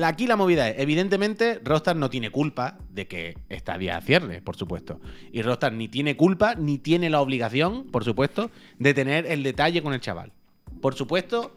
Aquí 0.03 0.27
la 0.27 0.37
movida 0.37 0.69
es, 0.69 0.79
evidentemente, 0.79 1.61
Rostar 1.65 1.97
no 1.97 2.11
tiene 2.11 2.31
culpa 2.31 2.79
de 2.91 3.07
que 3.09 3.37
esta 3.49 3.77
vía 3.77 4.01
cierre, 4.01 4.41
por 4.43 4.57
supuesto. 4.57 5.01
Y 5.33 5.43
Rostar 5.43 5.73
ni 5.73 5.89
tiene 5.89 6.17
culpa, 6.17 6.55
ni 6.55 6.79
tiene 6.79 7.11
la 7.11 7.21
obligación, 7.21 7.87
por 7.91 8.05
supuesto, 8.05 8.51
de 8.79 8.95
tener 8.95 9.27
el 9.27 9.43
detalle 9.43 9.83
con 9.83 9.93
el 9.93 10.01
chaval. 10.01 10.33
Por 10.81 10.95
supuesto, 10.95 11.57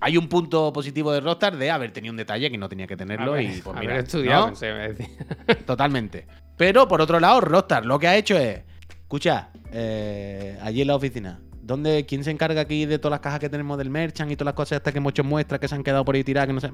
hay 0.00 0.16
un 0.16 0.28
punto 0.28 0.72
positivo 0.72 1.12
de 1.12 1.20
Rostar 1.20 1.56
de 1.56 1.70
haber 1.70 1.92
tenido 1.92 2.12
un 2.12 2.16
detalle 2.16 2.50
que 2.50 2.58
no 2.58 2.68
tenía 2.68 2.86
que 2.86 2.96
tenerlo 2.96 3.32
haber, 3.32 3.44
y 3.44 3.60
pues 3.60 3.66
haber 3.76 3.80
mira, 3.80 3.98
estudiado, 3.98 4.50
¿no? 4.50 4.56
Totalmente. 5.66 6.26
Pero 6.58 6.86
por 6.88 7.00
otro 7.00 7.18
lado, 7.20 7.40
Rockstar 7.40 7.86
lo 7.86 7.98
que 7.98 8.08
ha 8.08 8.16
hecho 8.16 8.36
es. 8.36 8.60
Escucha, 8.90 9.48
eh, 9.72 10.58
allí 10.60 10.82
en 10.82 10.88
la 10.88 10.96
oficina. 10.96 11.40
¿Dónde, 11.62 12.04
¿Quién 12.06 12.24
se 12.24 12.30
encarga 12.30 12.60
aquí 12.62 12.86
de 12.86 12.98
todas 12.98 13.12
las 13.12 13.20
cajas 13.20 13.40
que 13.40 13.48
tenemos 13.48 13.76
del 13.78 13.90
merchant 13.90 14.30
y 14.30 14.36
todas 14.36 14.46
las 14.52 14.54
cosas 14.54 14.76
estas 14.76 14.92
que 14.92 14.98
hemos 14.98 15.10
hecho 15.10 15.22
muestras 15.24 15.60
que 15.60 15.68
se 15.68 15.74
han 15.74 15.82
quedado 15.84 16.04
por 16.04 16.14
ahí 16.14 16.24
tiradas? 16.24 16.46
Que 16.46 16.52
no 16.54 16.60
sé. 16.60 16.72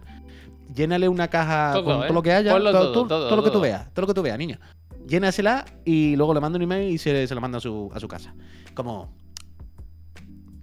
Llénale 0.74 1.08
una 1.08 1.28
caja 1.28 1.72
Todo, 1.74 1.84
con 1.84 1.96
¿eh? 1.96 2.00
todo 2.06 2.14
lo 2.14 2.22
que 2.22 2.32
haya. 2.32 2.50
Todo, 2.50 2.72
todo, 2.72 2.92
todo- 2.92 3.28
todo, 3.28 3.36
lo 3.36 3.44
que 3.44 3.50
tú 3.50 3.60
veas. 3.60 3.92
Todo 3.92 4.02
lo 4.02 4.06
que 4.06 4.14
tú 4.14 4.22
veas, 4.22 4.38
niño. 4.38 4.58
Llénasela 5.06 5.64
y 5.84 6.16
luego 6.16 6.32
le 6.32 6.40
manda 6.40 6.56
un 6.56 6.62
email 6.62 6.92
y 6.92 6.98
se, 6.98 7.26
se 7.26 7.34
la 7.34 7.40
manda 7.40 7.58
a 7.58 7.60
su, 7.60 7.90
a 7.94 8.00
su 8.00 8.08
casa. 8.08 8.34
Como. 8.74 9.12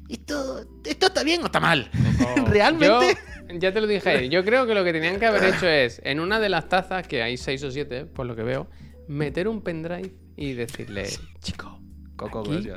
¿Esto, 0.09 0.61
¿Esto 0.83 1.05
está 1.07 1.23
bien 1.23 1.41
o 1.43 1.45
está 1.45 1.59
mal? 1.59 1.89
¿Realmente? 2.47 3.17
Yo, 3.49 3.59
ya 3.59 3.71
te 3.73 3.79
lo 3.79 3.87
dije 3.87 4.27
Yo 4.29 4.43
creo 4.43 4.65
que 4.65 4.73
lo 4.73 4.83
que 4.83 4.91
tenían 4.91 5.19
que 5.19 5.25
haber 5.25 5.43
hecho 5.55 5.67
es, 5.67 6.01
en 6.03 6.19
una 6.19 6.39
de 6.39 6.49
las 6.49 6.67
tazas, 6.67 7.07
que 7.07 7.21
hay 7.23 7.37
seis 7.37 7.63
o 7.63 7.71
siete, 7.71 8.05
por 8.05 8.25
lo 8.25 8.35
que 8.35 8.43
veo, 8.43 8.67
meter 9.11 9.47
un 9.47 9.61
pendrive 9.61 10.13
y 10.37 10.53
decirle, 10.53 11.07
chico, 11.39 11.79
Coco, 12.15 12.39
aquí, 12.39 12.69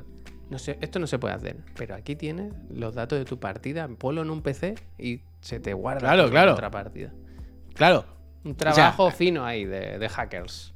no 0.50 0.58
sé, 0.58 0.78
esto 0.80 0.98
no 0.98 1.06
se 1.06 1.18
puede 1.18 1.34
hacer, 1.34 1.56
pero 1.76 1.94
aquí 1.94 2.16
tienes 2.16 2.52
los 2.70 2.94
datos 2.94 3.18
de 3.18 3.24
tu 3.24 3.38
partida, 3.38 3.88
ponlo 3.88 4.22
en 4.22 4.30
un 4.30 4.42
PC 4.42 4.74
y 4.98 5.20
se 5.40 5.60
te 5.60 5.72
guarda 5.74 6.00
Claro, 6.00 6.30
claro. 6.30 6.52
otra 6.52 6.70
partida. 6.70 7.12
Claro. 7.74 8.04
Un 8.44 8.56
trabajo 8.56 9.10
fino 9.10 9.44
ahí 9.44 9.64
de, 9.64 9.98
de 9.98 10.08
hackers. 10.08 10.72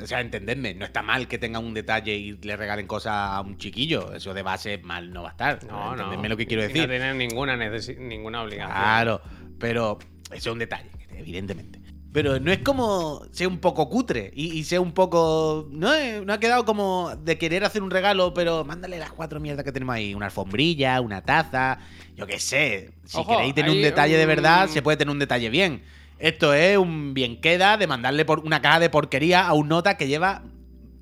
O 0.00 0.06
sea, 0.06 0.20
entendedme, 0.20 0.74
no 0.74 0.84
está 0.84 1.02
mal 1.02 1.26
que 1.26 1.38
tengan 1.38 1.64
un 1.64 1.74
detalle 1.74 2.14
y 2.14 2.32
le 2.36 2.56
regalen 2.56 2.86
cosas 2.86 3.14
a 3.14 3.40
un 3.40 3.56
chiquillo. 3.56 4.12
Eso 4.12 4.32
de 4.32 4.42
base 4.42 4.78
mal 4.78 5.12
no 5.12 5.22
va 5.22 5.30
a 5.30 5.32
estar. 5.32 5.64
No, 5.64 5.96
no. 5.96 6.04
Entendedme 6.04 6.28
lo 6.28 6.36
que 6.36 6.46
quiero 6.46 6.62
y 6.62 6.68
decir. 6.68 6.82
No 6.82 6.88
tienen 6.88 7.18
ninguna, 7.18 7.56
ninguna 7.56 8.42
obligación. 8.42 8.70
Claro, 8.76 9.20
pero 9.58 9.98
eso 10.26 10.36
es 10.36 10.46
un 10.46 10.60
detalle, 10.60 10.90
evidentemente. 11.10 11.80
Pero 12.18 12.40
no 12.40 12.50
es 12.50 12.58
como 12.58 13.22
sea 13.30 13.46
un 13.46 13.58
poco 13.58 13.88
cutre 13.88 14.32
y, 14.34 14.58
y 14.58 14.64
sea 14.64 14.80
un 14.80 14.90
poco. 14.90 15.68
No, 15.70 15.92
no 16.24 16.32
ha 16.32 16.40
quedado 16.40 16.64
como 16.64 17.14
de 17.14 17.38
querer 17.38 17.62
hacer 17.62 17.80
un 17.80 17.92
regalo, 17.92 18.34
pero 18.34 18.64
mándale 18.64 18.98
las 18.98 19.12
cuatro 19.12 19.38
mierdas 19.38 19.64
que 19.64 19.70
tenemos 19.70 19.94
ahí: 19.94 20.16
una 20.16 20.26
alfombrilla, 20.26 21.00
una 21.00 21.22
taza, 21.22 21.78
yo 22.16 22.26
qué 22.26 22.40
sé. 22.40 22.90
Si 23.04 23.18
Ojo, 23.18 23.36
queréis 23.36 23.54
tener 23.54 23.70
un 23.70 23.80
detalle 23.80 24.16
de 24.16 24.26
verdad, 24.26 24.68
se 24.68 24.82
puede 24.82 24.96
tener 24.96 25.12
un 25.12 25.20
detalle 25.20 25.48
bien. 25.48 25.84
Esto 26.18 26.54
es 26.54 26.76
un 26.76 27.14
bien 27.14 27.40
queda 27.40 27.76
de 27.76 27.86
mandarle 27.86 28.24
por 28.24 28.40
una 28.40 28.60
caja 28.60 28.80
de 28.80 28.90
porquería 28.90 29.46
a 29.46 29.52
un 29.52 29.68
nota 29.68 29.96
que 29.96 30.08
lleva 30.08 30.42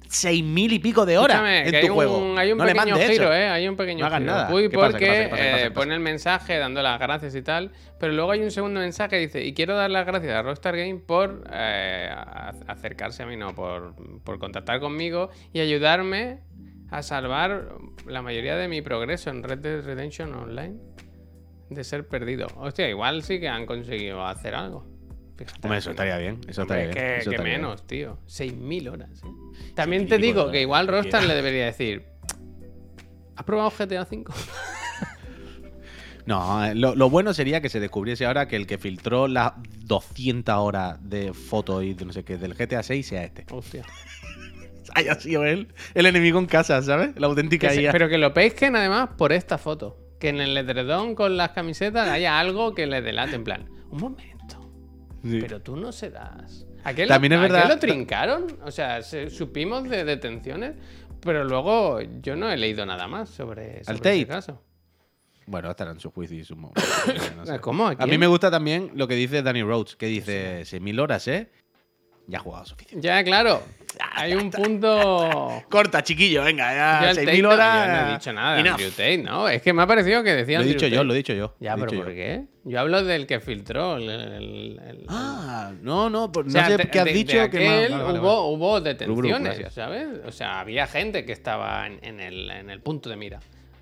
seis 0.09 0.43
mil 0.45 0.73
y 0.73 0.79
pico 0.79 1.05
de 1.07 1.19
horas 1.19 1.37
Escúchame, 1.37 1.59
en 1.61 1.65
que 1.73 1.81
tu 1.81 1.87
hay 1.87 1.89
juego. 1.89 2.19
un, 2.19 2.39
hay 2.39 2.53
un 2.53 2.59
no 2.59 2.65
le 2.65 2.73
pequeño 2.73 2.93
mandes 2.95 3.11
giro, 3.11 3.25
eso. 3.25 3.33
¿eh? 3.35 3.49
Hay 3.49 3.69
un 3.69 3.77
pequeño 3.77 4.01
No 4.01 4.07
hagas 4.07 4.21
giro. 4.21 4.33
nada. 4.33 4.55
Uy, 4.55 4.69
¿Qué 4.69 4.77
pasa? 4.77 4.91
porque 4.93 5.05
¿Qué 5.05 5.11
pasa? 5.11 5.23
¿Qué 5.23 5.29
pasa? 5.31 5.43
¿Qué 5.43 5.49
eh, 5.49 5.63
pasa? 5.69 5.75
pone 5.75 5.95
el 5.95 6.01
mensaje 6.01 6.59
dando 6.59 6.83
las 6.83 6.99
gracias 7.01 7.35
y 7.35 7.43
tal, 7.43 7.73
pero 7.99 8.13
luego 8.13 8.31
hay 8.33 8.41
un 8.41 8.51
segundo 8.51 8.81
mensaje 8.81 9.11
que 9.11 9.19
dice, 9.19 9.45
y 9.45 9.53
quiero 9.55 9.77
dar 9.77 9.91
las 9.91 10.07
gracias 10.07 10.33
a 10.35 10.43
Rockstar 10.43 10.77
Game 10.77 10.97
por 11.07 11.45
eh, 11.53 12.09
a- 12.11 12.53
acercarse 12.69 13.23
a 13.23 13.27
mí, 13.27 13.37
no, 13.37 13.55
por, 13.55 13.95
por 14.25 14.39
contactar 14.39 14.81
conmigo 14.81 15.31
y 15.53 15.61
ayudarme 15.61 16.41
a 16.91 17.03
salvar 17.03 17.75
la 18.07 18.23
mayoría 18.23 18.57
de 18.57 18.69
mi 18.69 18.81
progreso 18.83 19.31
en 19.31 19.43
Red 19.43 19.59
Dead 19.59 19.85
Redemption 19.85 20.33
Online 20.35 20.77
de 21.69 21.83
ser 21.83 22.07
perdido. 22.07 22.47
Hostia, 22.57 22.89
igual 22.89 23.25
sí 23.25 23.41
que 23.41 23.49
han 23.49 23.67
conseguido 23.67 24.25
hacer 24.25 24.55
algo. 24.55 24.87
Fíjate. 25.37 25.61
Hombre, 25.65 25.79
eso 25.79 25.91
estaría 25.91 26.17
bien. 26.19 26.41
Eso 26.49 26.63
estaría 26.63 26.85
es 26.85 26.95
bien. 26.95 27.05
que, 27.07 27.17
eso 27.19 27.31
que 27.31 27.37
estaría 27.37 27.53
bien. 27.57 27.63
menos, 27.63 27.87
tío. 27.87 28.19
6.000 28.27 28.91
horas. 28.93 29.11
¿eh? 29.23 29.73
También 29.75 30.03
6.000 30.05 30.09
te 30.09 30.19
digo 30.19 30.51
que 30.51 30.63
igual 30.63 30.87
Cualquiera. 30.87 31.21
le 31.23 31.35
debería 31.35 31.67
decir: 31.67 32.05
¿Has 33.37 33.45
probado 33.45 33.71
GTA 33.71 34.03
V? 34.11 34.25
No, 36.27 36.65
eh, 36.65 36.75
lo, 36.75 36.97
lo 36.97 37.09
bueno 37.09 37.33
sería 37.35 37.61
que 37.61 37.69
se 37.69 37.79
descubriese 37.79 38.27
ahora 38.27 38.49
que 38.49 38.57
el 38.57 38.67
que 38.67 38.79
filtró 38.79 39.29
las 39.29 39.53
200 39.85 40.57
horas 40.57 40.99
de 41.09 41.33
fotos 41.33 41.85
y 41.85 41.95
de 41.95 42.05
no 42.05 42.13
sé 42.13 42.25
qué 42.25 42.37
del 42.37 42.55
GTA 42.55 42.83
6 42.83 43.07
sea 43.07 43.23
este. 43.23 43.47
Hostia. 43.53 43.85
Haya 44.95 45.15
sido 45.21 45.45
él 45.45 45.69
el 45.95 46.07
enemigo 46.07 46.39
en 46.41 46.47
casa, 46.47 46.83
¿sabes? 46.83 47.11
La 47.17 47.29
auténtica 47.29 47.69
Que 47.69 47.75
se- 47.77 47.93
pero 47.93 48.09
que 48.09 48.19
lo 48.19 48.35
pesquen 48.35 48.75
además 48.75 49.11
por 49.17 49.33
esta 49.33 49.57
foto. 49.59 49.99
Que 50.19 50.31
en 50.31 50.41
el 50.41 50.57
edredón 50.57 51.15
con 51.15 51.37
las 51.37 51.51
camisetas 51.51 52.09
haya 52.09 52.41
algo 52.41 52.75
que 52.75 52.87
le 52.87 53.03
delate. 53.03 53.37
En 53.37 53.45
plan, 53.45 53.69
un 53.91 54.01
momento. 54.01 54.36
Sí. 55.29 55.39
Pero 55.41 55.61
tú 55.63 55.77
no 55.77 55.93
serás. 55.93 56.67
Aquel, 56.85 57.09
También 57.09 57.33
es 57.35 57.41
verdad- 57.41 57.69
lo 57.69 57.79
trincaron? 57.79 58.47
O 58.65 58.71
sea, 58.71 59.03
se- 59.03 59.29
supimos 59.31 59.89
de 59.89 60.05
detenciones, 60.05 60.75
pero 61.21 61.45
luego 61.45 62.01
yo 62.23 62.37
no 62.37 62.51
he 62.51 62.57
leído 62.57 62.87
nada 62.87 63.09
más 63.09 63.29
sobre, 63.31 63.83
sobre 63.85 63.99
Tate. 63.99 64.17
ese 64.19 64.27
caso. 64.27 64.63
Bueno, 65.47 65.71
estará 65.71 65.93
en 65.93 66.01
su 66.01 66.11
juicio 66.11 66.37
y 66.39 66.45
su 66.45 66.57
no 66.57 66.73
sé. 67.47 67.59
¿Cómo? 67.61 67.89
¿A 67.89 67.93
A 67.99 68.07
mí 68.07 68.19
me 68.19 68.27
gusta 68.27 68.51
también 68.51 68.91
lo 68.95 69.07
que 69.09 69.15
dice 69.15 69.43
Danny 69.43 69.63
Rhodes, 69.63 69.97
que 69.97 70.07
dice 70.07 70.63
6.000 70.65 71.01
horas, 71.01 71.27
¿eh? 71.29 71.51
Ya 72.27 72.39
ha 72.39 72.41
jugado 72.41 72.65
suficiente. 72.67 73.07
Ya, 73.07 73.23
claro. 73.23 73.63
Hay 74.17 74.35
un 74.35 74.51
punto. 74.51 75.63
Corta, 75.69 76.03
chiquillo, 76.03 76.43
venga, 76.45 76.73
ya 76.75 77.11
el 77.11 77.17
Tate 77.17 77.27
6.000 77.33 77.43
no- 77.43 77.49
horas. 77.51 77.87
Yo 77.87 77.93
no 78.05 78.09
he 78.09 78.13
dicho 78.15 78.33
nada 78.33 78.55
de 78.55 78.61
enough. 78.61 78.73
Andrew 78.73 78.91
Tate, 78.91 79.19
¿no? 79.19 79.49
Es 79.49 79.63
que 79.63 79.73
me 79.73 79.83
ha 79.83 79.87
parecido 79.87 80.23
que 80.23 80.35
decía 80.35 80.59
Lo 80.59 80.65
he 80.65 80.69
dicho 80.69 80.87
yo, 80.87 81.05
lo 81.05 81.13
he 81.15 81.17
dicho 81.17 81.33
yo. 81.35 81.55
Ya, 81.61 81.75
pero 81.77 81.87
¿por 81.89 82.09
yo. 82.09 82.15
qué? 82.15 82.45
Yo 82.65 82.81
hablo 82.81 83.05
del 83.05 83.27
que 83.27 83.41
filtró 83.41 83.97
el. 83.97 84.09
el- 84.11 84.81
el- 84.85 85.05
Ah, 85.09 85.73
no, 85.83 86.11
no, 86.11 86.33
por- 86.33 86.47
O 86.47 86.51
sea, 86.51 86.63
no 86.63 86.69
sé 86.69 86.77
de- 86.79 86.91
qué 86.91 86.99
has 87.01 87.05
de- 87.05 87.13
dicho 87.13 87.39
de 87.39 87.51
que 87.51 87.59
vale, 87.67 87.89
vale, 87.91 88.19
hubo, 88.19 88.43
vale. 88.45 88.57
hubo 88.57 88.81
detenciones. 88.81 89.73
¿sabes? 89.73 90.09
O 90.27 90.33
sea, 90.33 90.61
había 90.61 90.87
gente 90.87 91.25
que 91.25 91.33
estaba 91.33 91.87
en, 91.87 91.99
en 92.03 92.21
el, 92.21 92.51
en 92.51 92.71
el 92.71 92.81
punto 92.81 93.09
de 93.11 93.17
mira. 93.17 93.41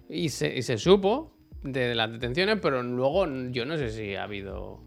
Y 0.08 0.28
se, 0.28 0.54
y 0.54 0.62
se 0.62 0.76
supo 0.78 1.32
de 1.62 1.94
las 1.94 2.12
detenciones, 2.12 2.58
pero 2.60 2.82
luego 2.82 3.26
yo 3.50 3.64
no 3.64 3.76
sé 3.78 3.90
si 3.90 4.14
ha 4.16 4.24
habido. 4.24 4.80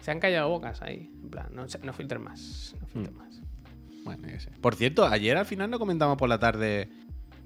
Se 0.00 0.10
han 0.10 0.20
callado 0.20 0.48
bocas 0.48 0.82
ahí. 0.82 1.10
En 1.22 1.30
plan, 1.30 1.46
no, 1.52 1.64
no 1.82 1.92
filtres 1.92 2.20
más. 2.20 2.74
No 2.80 2.86
Mm. 2.86 2.90
filtres 2.92 3.14
más. 3.16 3.40
Bueno, 4.04 4.28
yo 4.28 4.38
sé. 4.40 4.50
Por 4.60 4.74
cierto, 4.74 5.04
ayer 5.06 5.36
al 5.36 5.46
final 5.46 5.70
no 5.70 5.78
comentamos 5.78 6.16
por 6.16 6.28
la 6.28 6.38
tarde 6.38 6.88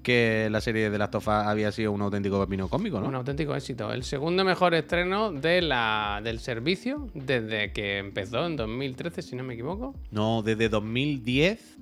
que 0.03 0.47
la 0.49 0.61
serie 0.61 0.89
de 0.89 0.97
Last 0.97 1.15
of 1.15 1.27
Us 1.27 1.33
había 1.33 1.71
sido 1.71 1.91
un 1.91 2.01
auténtico 2.01 2.39
pepino 2.39 2.69
cómico, 2.69 2.99
¿no? 3.01 3.07
Un 3.09 3.15
auténtico 3.15 3.53
éxito. 3.55 3.91
El 3.91 4.03
segundo 4.03 4.45
mejor 4.45 4.73
estreno 4.73 5.33
de 5.33 5.61
la, 5.61 6.21
del 6.23 6.39
servicio 6.39 7.09
desde 7.13 7.73
que 7.73 7.97
empezó 7.97 8.45
en 8.45 8.55
2013, 8.55 9.21
si 9.21 9.35
no 9.35 9.43
me 9.43 9.55
equivoco. 9.55 9.93
No, 10.11 10.43
desde 10.43 10.69
2010. 10.69 11.77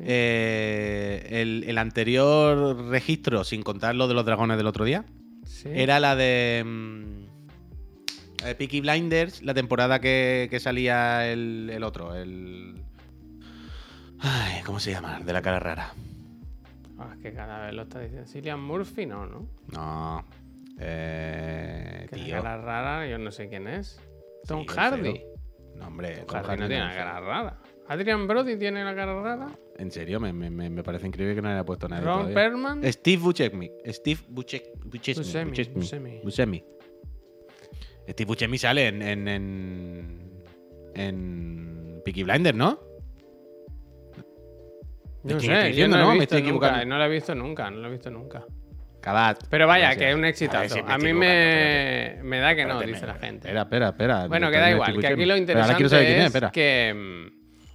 eh, 0.00 1.26
el, 1.30 1.64
el 1.68 1.78
anterior 1.78 2.76
registro, 2.88 3.44
sin 3.44 3.62
contar 3.62 3.94
lo 3.94 4.08
de 4.08 4.14
los 4.14 4.24
dragones 4.26 4.56
del 4.56 4.66
otro 4.66 4.84
día, 4.84 5.04
Sí. 5.46 5.68
era 5.72 6.00
la 6.00 6.16
de, 6.16 6.62
mm, 6.66 8.44
de 8.44 8.54
Peaky 8.56 8.80
Blinders, 8.80 9.42
la 9.42 9.54
temporada 9.54 10.00
que, 10.00 10.48
que 10.50 10.58
salía 10.58 11.30
el, 11.30 11.70
el 11.72 11.84
otro, 11.84 12.14
el... 12.16 12.82
Ay, 14.20 14.62
¿cómo 14.64 14.80
se 14.80 14.90
llama? 14.92 15.20
De 15.20 15.32
la 15.32 15.42
cara 15.42 15.58
rara. 15.60 15.92
Ah, 16.98 17.10
es 17.16 17.20
que 17.22 17.32
cada 17.34 17.66
vez 17.66 17.74
lo 17.74 17.82
está 17.82 18.00
diciendo. 18.00 18.26
Cillian 18.26 18.60
Murphy, 18.62 19.06
no, 19.06 19.26
¿no? 19.26 19.46
No. 19.72 20.24
Eh, 20.78 22.06
Que 22.10 22.16
la 22.16 22.42
cara 22.42 22.56
rara, 22.58 23.06
yo 23.08 23.18
no 23.18 23.30
sé 23.30 23.48
quién 23.48 23.66
es. 23.68 24.00
Tom 24.46 24.60
Sí, 24.62 24.66
Hardy. 24.76 25.20
No, 25.76 25.88
hombre, 25.88 26.16
Tom 26.18 26.26
Tom 26.26 26.36
Hardy 26.36 26.46
Hardy 26.48 26.60
no 26.62 26.68
tiene 26.68 26.84
la 26.84 26.94
cara 26.94 27.20
rara. 27.20 27.58
Adrian 27.86 28.26
Brody 28.26 28.56
tiene 28.56 28.82
la 28.84 28.94
cara 28.94 29.20
rara. 29.20 29.48
En 29.76 29.90
serio, 29.90 30.18
me, 30.20 30.32
me- 30.32 30.50
me- 30.50 30.82
parece 30.82 31.06
increíble 31.06 31.34
que 31.34 31.42
no 31.42 31.48
le 31.48 31.54
haya 31.54 31.64
puesto 31.64 31.86
nadie. 31.88 32.04
Ron 32.04 32.14
todavía. 32.20 32.34
Perlman. 32.34 32.92
Steve 32.92 33.22
Buscemi. 33.22 33.70
Steve. 33.88 34.20
Buscemi. 34.28 35.50
Buscemi. 36.22 36.64
Steve 38.08 38.26
Buscemi 38.26 38.56
sale 38.58 38.88
en. 38.88 39.02
en. 39.02 39.28
en, 39.28 40.30
en 40.94 42.02
Peaky 42.04 42.22
Blinders, 42.22 42.56
¿no? 42.56 42.78
No 45.24 45.34
¿De 45.34 45.40
quién 45.40 45.52
sé, 45.52 45.58
estoy 45.68 45.74
yo 45.80 45.88
no, 45.88 45.96
no? 45.96 46.02
lo 46.02 46.08
he 46.10 46.12
Me 46.14 46.20
visto 46.20 46.36
estoy 46.36 46.52
nunca, 46.52 46.84
no 46.84 46.98
lo 46.98 47.04
he 47.04 47.08
visto 47.08 47.34
nunca, 47.34 47.70
no 47.70 47.76
lo 47.78 47.88
he 47.88 47.90
visto 47.90 48.10
nunca. 48.10 48.44
Pero 49.50 49.66
vaya, 49.66 49.86
Gracias. 49.88 50.02
que 50.02 50.10
es 50.10 50.16
un 50.16 50.24
A 50.24 50.28
exitazo. 50.28 50.74
si 50.76 50.80
A 50.86 50.96
mí 50.98 51.12
me, 51.12 52.18
me 52.22 52.38
da 52.38 52.54
que 52.54 52.64
no, 52.64 52.80
dice 52.80 53.02
me- 53.02 53.06
la 53.08 53.14
gente. 53.14 53.48
Espera, 53.48 53.62
espera, 53.62 53.88
espera. 53.90 54.26
Bueno, 54.28 54.50
que 54.50 54.56
da 54.58 54.70
igual, 54.70 54.98
que 54.98 55.06
aquí 55.06 55.24
lo 55.26 55.34
saber 55.34 55.46
quién 55.46 55.58
interesante 56.22 56.46
es, 56.46 56.52
que, 56.52 57.30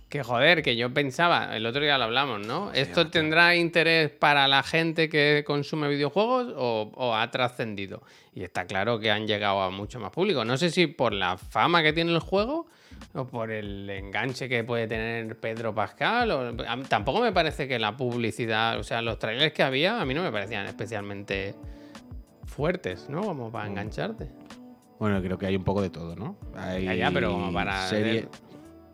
que, 0.10 0.24
joder, 0.24 0.64
que 0.64 0.76
yo 0.76 0.92
pensaba, 0.92 1.56
el 1.56 1.68
otro 1.68 1.82
día 1.84 2.00
lo 2.00 2.06
hablamos, 2.06 2.46
¿no? 2.48 2.72
¿Esto 2.74 3.12
tendrá 3.12 3.56
interés 3.56 4.10
para 4.10 4.48
la 4.48 4.64
gente 4.64 5.08
que 5.08 5.44
consume 5.46 5.88
videojuegos 5.88 6.52
o, 6.56 6.92
o 6.96 7.16
ha 7.16 7.30
trascendido? 7.30 8.02
Y 8.34 8.42
está 8.44 8.66
claro 8.66 9.00
que 9.00 9.12
han 9.12 9.28
llegado 9.28 9.62
a 9.62 9.70
mucho 9.70 10.00
más 10.00 10.10
público. 10.12 10.44
No 10.46 10.58
sé 10.58 10.72
si 10.72 10.88
por 10.88 11.14
la 11.14 11.38
fama 11.38 11.84
que 11.84 11.94
tiene 11.94 12.12
el 12.12 12.20
juego 12.20 12.68
o 13.14 13.26
por 13.26 13.52
el 13.52 13.90
enganche 13.90 14.48
que 14.50 14.64
puede 14.64 14.88
tener 14.88 15.40
Pedro 15.40 15.74
Pascal. 15.74 16.32
O, 16.32 16.54
mí 16.54 16.84
tampoco 16.88 17.22
me 17.22 17.32
parece 17.32 17.68
que 17.68 17.80
la 17.80 17.96
publicidad, 17.98 18.78
o 18.80 18.84
sea, 18.84 19.02
los 19.02 19.18
trailers 19.20 19.54
que 19.54 19.64
había, 19.64 20.00
a 20.02 20.06
mí 20.06 20.14
no 20.14 20.22
me 20.24 20.32
parecían 20.32 20.66
especialmente 20.68 21.56
fuertes, 22.46 23.08
¿no? 23.10 23.22
Como 23.22 23.50
Mm. 23.50 23.52
para 23.52 23.68
engancharte. 23.68 24.28
Bueno, 25.00 25.22
creo 25.22 25.38
que 25.38 25.46
hay 25.46 25.56
un 25.56 25.64
poco 25.64 25.82
de 25.82 25.90
todo, 25.90 26.16
¿no? 26.16 26.38
Hay 26.56 26.84
Ya, 26.86 26.94
ya, 26.96 27.12
pero 27.12 27.32
como 27.32 27.54
para 27.54 27.88
serie- 27.88 28.28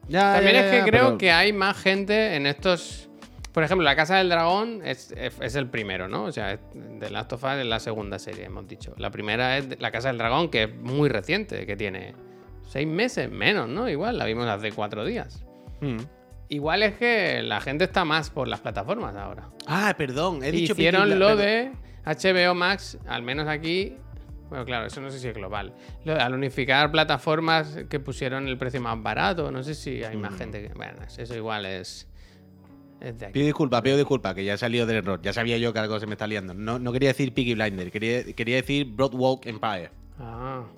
Ya, 0.08 0.36
También 0.36 0.56
es 0.58 0.72
que 0.72 0.82
creo 0.90 1.06
pero- 1.06 1.18
que 1.18 1.32
hay 1.32 1.52
más 1.52 1.78
gente 1.82 2.36
en 2.36 2.46
estos. 2.46 3.10
Por 3.52 3.64
ejemplo, 3.64 3.84
La 3.84 3.96
Casa 3.96 4.18
del 4.18 4.30
Dragón 4.30 4.82
es, 4.86 5.12
es- 5.18 5.40
es 5.42 5.56
el 5.56 5.68
primero, 5.68 6.08
¿no? 6.08 6.26
O 6.26 6.32
sea, 6.32 6.60
The 7.00 7.10
Last 7.10 7.34
of 7.34 7.44
Us 7.44 7.52
es 7.54 7.66
la 7.66 7.80
segunda 7.80 8.20
serie, 8.20 8.44
hemos 8.46 8.68
dicho. 8.68 8.94
La 8.98 9.10
primera 9.10 9.58
es 9.58 9.80
La 9.82 9.90
Casa 9.90 10.10
del 10.10 10.20
Dragón, 10.20 10.50
que 10.50 10.64
es 10.64 10.76
muy 10.76 11.10
reciente, 11.10 11.66
que 11.66 11.76
tiene 11.76 12.14
seis 12.66 12.88
meses, 12.88 13.30
menos, 13.32 13.68
¿no? 13.70 13.88
Igual, 13.90 14.18
la 14.18 14.26
vimos 14.26 14.48
hace 14.48 14.72
cuatro 14.72 15.06
días. 15.06 15.46
Mm. 15.82 15.98
Igual 16.50 16.84
es 16.84 16.94
que 16.96 17.42
la 17.44 17.60
gente 17.62 17.86
está 17.86 18.06
más 18.06 18.30
por 18.30 18.48
las 18.48 18.60
plataformas 18.60 19.16
ahora. 19.16 19.50
Ah, 19.68 19.96
perdón, 19.98 20.44
he 20.44 20.52
dicho 20.52 20.74
Hicieron 20.74 21.06
Peaky 21.08 21.20
lo 21.20 21.36
de 21.36 21.72
HBO 22.06 22.54
Max, 22.54 22.98
al 23.08 23.24
menos 23.24 23.48
aquí. 23.48 23.96
Bueno, 24.50 24.64
claro, 24.64 24.86
eso 24.86 25.02
no 25.02 25.10
sé 25.10 25.18
si 25.20 25.28
es 25.28 25.34
global. 25.34 25.74
Lo- 26.04 26.14
al 26.22 26.34
unificar 26.36 26.92
plataformas 26.92 27.80
que 27.90 28.00
pusieron 28.00 28.48
el 28.48 28.60
precio 28.60 28.80
más 28.80 29.02
barato, 29.02 29.50
no 29.52 29.64
sé 29.64 29.74
si 29.74 30.04
hay 30.04 30.16
Mm. 30.18 30.22
más 30.22 30.38
gente 30.38 30.62
que. 30.62 30.72
Bueno, 30.76 31.00
eso 31.18 31.36
igual 31.36 31.66
es. 31.66 32.08
Es 33.02 33.18
de 33.20 33.26
aquí. 33.26 33.34
Pido 33.34 33.46
disculpas, 33.48 33.82
pido 33.82 33.98
disculpas, 33.98 34.36
que 34.36 34.46
ya 34.46 34.54
he 34.54 34.58
salido 34.58 34.86
del 34.86 34.98
error. 34.98 35.20
Ya 35.24 35.34
sabía 35.34 35.58
yo 35.58 35.74
que 35.74 35.80
algo 35.80 36.00
se 36.00 36.06
me 36.06 36.14
está 36.14 36.28
liando. 36.28 36.54
No, 36.54 36.78
no 36.78 36.92
quería 36.94 37.10
decir 37.10 37.34
Peaky 37.34 37.56
Blinder, 37.56 37.92
quería, 37.92 38.24
quería 38.34 38.58
decir 38.58 38.86
Broadwalk 38.86 39.48
Empire. 39.48 39.90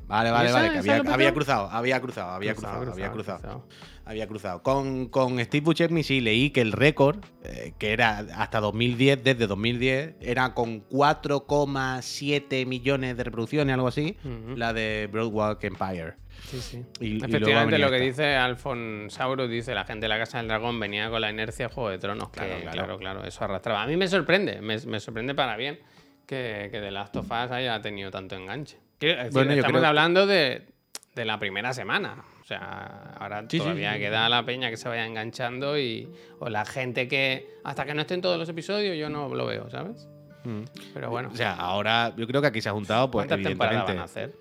Vale, 0.08 0.32
vale, 0.32 0.50
¿Esa- 0.50 0.58
vale, 0.58 0.72
que 0.72 0.78
había, 0.80 1.34
cruzado, 1.34 1.70
había 1.72 2.00
cruzado, 2.02 2.30
había 2.32 2.54
Cruzado, 2.54 2.76
cruzado, 2.78 2.94
había 2.94 3.12
cruzado. 3.12 3.68
Había 4.06 4.26
cruzado. 4.28 4.64
Con, 4.64 5.08
con 5.10 5.38
Steve 5.44 5.66
Buscemi 5.66 6.02
sí 6.02 6.22
leí 6.22 6.52
que 6.52 6.62
el 6.62 6.72
récord, 6.72 7.18
eh, 7.44 7.74
que 7.78 7.92
era 7.92 8.20
hasta 8.38 8.62
2010, 8.62 9.22
desde 9.22 9.48
2010, 9.48 10.16
era 10.22 10.54
con 10.54 10.88
4,7 10.88 12.66
millones 12.66 13.18
de 13.18 13.24
reproducciones, 13.24 13.74
algo 13.74 13.88
así, 13.88 14.16
la 14.56 14.74
de 14.74 15.10
Broadwalk 15.12 15.64
Empire. 15.64 16.14
Sí, 16.46 16.62
sí. 16.62 16.86
Y- 17.02 17.18
Efectivamente, 17.18 17.78
lo 17.80 17.90
que 17.90 18.00
dice 18.00 18.36
Alfonsaurus 18.36 19.50
dice 19.50 19.74
la 19.74 19.84
gente 19.86 20.06
de 20.06 20.10
la 20.10 20.20
Casa 20.20 20.38
del 20.38 20.48
Dragón 20.48 20.80
venía 20.80 21.10
con 21.10 21.20
la 21.22 21.30
inercia 21.32 21.68
de 21.68 21.74
Juego 21.74 21.90
de 21.90 21.98
Tronos. 21.98 22.30
Claro, 22.30 22.56
que, 22.56 22.62
claro. 22.62 22.76
claro, 22.78 22.98
claro, 23.00 23.24
eso 23.26 23.44
arrastraba. 23.44 23.84
A 23.84 23.88
mí 23.88 23.98
me 23.98 24.08
sorprende, 24.08 24.62
me, 24.62 24.78
me 24.86 25.00
sorprende 25.00 25.34
para 25.36 25.58
bien 25.58 25.80
que, 26.26 26.70
que 26.72 26.80
The 26.80 26.92
Last 26.92 27.16
of 27.18 27.26
Us 27.26 27.52
haya 27.52 27.82
tenido 27.82 28.12
tanto 28.12 28.36
enganche. 28.36 28.78
Quiero 29.00 29.18
decir, 29.18 29.34
Bueno, 29.34 29.52
yo 29.52 29.58
estamos 29.58 29.80
creo- 29.80 29.90
hablando 29.90 30.26
de, 30.28 30.68
de 31.16 31.26
la 31.26 31.40
primera 31.40 31.74
semana. 31.74 32.24
O 32.42 32.44
sea, 32.48 33.14
ahora 33.20 33.44
Sí, 33.50 33.58
todavía 33.60 33.92
sí, 33.92 33.98
sí. 33.98 34.04
queda 34.06 34.30
la 34.30 34.44
peña 34.46 34.70
que 34.70 34.78
se 34.78 34.88
vaya 34.88 35.06
enganchando 35.06 35.78
y. 35.78 36.08
O 36.40 36.50
la 36.50 36.66
gente 36.66 37.08
que. 37.08 37.48
Hasta 37.64 37.86
que 37.86 37.94
no 37.94 38.02
estén 38.02 38.22
todos 38.22 38.38
los 38.40 38.48
episodios, 38.50 38.96
yo 38.98 39.10
no 39.10 39.28
lo 39.34 39.46
veo, 39.46 39.70
¿sabes? 39.70 40.08
Mm. 40.46 40.62
Pero 40.94 41.10
bueno. 41.10 41.30
O 41.34 41.36
sea, 41.36 41.54
ahora 41.56 42.14
yo 42.16 42.26
creo 42.26 42.40
que 42.42 42.48
aquí 42.48 42.62
se 42.62 42.70
ha 42.70 42.72
juntado, 42.72 43.12
pues 43.12 43.28
¿Cuántas 43.28 43.46
temporadas 43.48 43.86
van 43.86 44.00
a 44.00 44.04
hacer? 44.06 44.34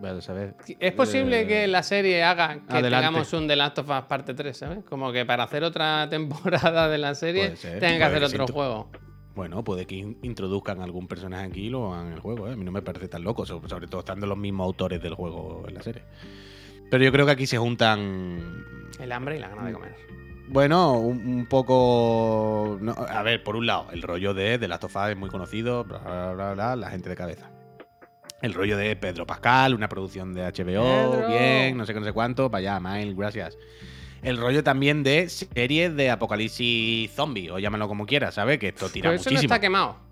Vamos 0.00 0.28
a 0.28 0.32
ver. 0.32 0.54
¿Es 0.78 0.92
posible 0.92 1.40
Eh, 1.42 1.46
que 1.46 1.66
la 1.66 1.82
serie 1.82 2.22
haga 2.22 2.54
que 2.68 2.76
adelante. 2.76 3.06
tengamos 3.06 3.32
un 3.32 3.48
The 3.48 3.56
Last 3.56 3.78
of 3.78 3.88
Us 3.90 4.02
parte 4.08 4.32
3, 4.34 4.56
¿sabes? 4.56 4.84
Como 4.84 5.10
que 5.12 5.24
para 5.26 5.44
hacer 5.44 5.62
otra 5.64 6.08
temporada 6.10 6.88
de 6.88 6.98
la 6.98 7.14
serie 7.14 7.50
tengan 7.80 7.98
que 7.98 8.04
hacer 8.04 8.24
otro 8.24 8.46
juego. 8.48 8.90
Bueno, 9.38 9.62
puede 9.62 9.86
que 9.86 9.94
in- 9.94 10.18
introduzcan 10.22 10.82
algún 10.82 11.06
personaje 11.06 11.46
aquí 11.46 11.66
y 11.66 11.70
lo 11.70 11.94
hagan 11.94 12.08
en 12.08 12.14
el 12.14 12.18
juego. 12.18 12.48
¿eh? 12.48 12.54
A 12.54 12.56
mí 12.56 12.64
no 12.64 12.72
me 12.72 12.82
parece 12.82 13.06
tan 13.06 13.22
loco, 13.22 13.46
so- 13.46 13.62
sobre 13.68 13.86
todo 13.86 14.00
estando 14.00 14.26
los 14.26 14.36
mismos 14.36 14.64
autores 14.66 15.00
del 15.00 15.14
juego 15.14 15.64
en 15.68 15.74
la 15.74 15.82
serie. 15.82 16.02
Pero 16.90 17.04
yo 17.04 17.12
creo 17.12 17.24
que 17.24 17.30
aquí 17.30 17.46
se 17.46 17.56
juntan. 17.56 18.64
El 18.98 19.12
hambre 19.12 19.36
y 19.36 19.38
la 19.38 19.48
gana 19.50 19.64
de 19.66 19.72
comer. 19.74 19.94
Bueno, 20.48 20.94
un, 20.98 21.24
un 21.24 21.46
poco. 21.46 22.78
no, 22.80 22.92
a 22.92 23.22
ver, 23.22 23.44
por 23.44 23.54
un 23.54 23.66
lado, 23.66 23.86
el 23.92 24.02
rollo 24.02 24.34
de 24.34 24.58
The 24.58 24.66
Last 24.66 24.82
of 24.82 24.96
Us 24.96 25.10
es 25.10 25.16
muy 25.16 25.28
conocido, 25.30 25.84
bla, 25.84 25.98
bla, 25.98 26.32
bla, 26.32 26.54
bla, 26.54 26.74
la 26.76 26.90
gente 26.90 27.08
de 27.08 27.14
cabeza. 27.14 27.48
El 28.42 28.54
rollo 28.54 28.76
de 28.76 28.96
Pedro 28.96 29.24
Pascal, 29.24 29.72
una 29.72 29.88
producción 29.88 30.34
de 30.34 30.42
HBO, 30.42 30.82
Pedro. 31.12 31.28
bien, 31.28 31.76
no 31.76 31.86
sé 31.86 31.94
qué, 31.94 32.00
no 32.00 32.06
sé 32.06 32.12
cuánto, 32.12 32.50
para 32.50 32.76
allá, 32.76 32.80
Mile, 32.80 33.14
gracias. 33.14 33.56
El 34.22 34.36
rollo 34.36 34.64
también 34.64 35.02
de 35.02 35.28
series 35.28 35.94
de 35.94 36.10
apocalipsis 36.10 37.10
zombie, 37.12 37.50
o 37.50 37.58
llámalo 37.58 37.86
como 37.88 38.06
quieras, 38.06 38.34
¿sabes? 38.34 38.58
Que 38.58 38.68
esto 38.68 38.88
tira 38.88 39.10
Pero 39.10 39.20
eso 39.20 39.30
no 39.30 39.40
está 39.40 39.60
quemado. 39.60 40.08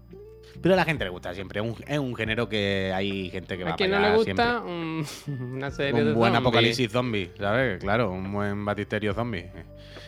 Pero 0.62 0.74
a 0.74 0.76
la 0.76 0.84
gente 0.84 1.04
le 1.04 1.11
gusta 1.11 1.34
siempre. 1.34 1.61
Es 1.61 1.66
un, 1.66 1.76
es 1.86 1.98
un 1.98 2.14
género 2.16 2.48
que 2.48 2.92
hay 2.94 3.30
gente 3.30 3.59
que 3.59 3.64
va 3.64 3.72
A 3.72 3.76
quien 3.76 3.90
no 3.90 4.00
le 4.00 4.16
gusta 4.16 4.61
un- 4.61 5.07
una 5.54 5.70
serie 5.70 6.02
de 6.02 6.12
Un 6.12 6.16
buen 6.16 6.34
apocalipsis 6.34 6.90
zombie, 6.90 7.30
¿sabes? 7.38 7.78
Claro, 7.78 8.11
un 8.11 8.32
buen 8.32 8.64
batisterio 8.64 9.12
zombie. 9.12 9.50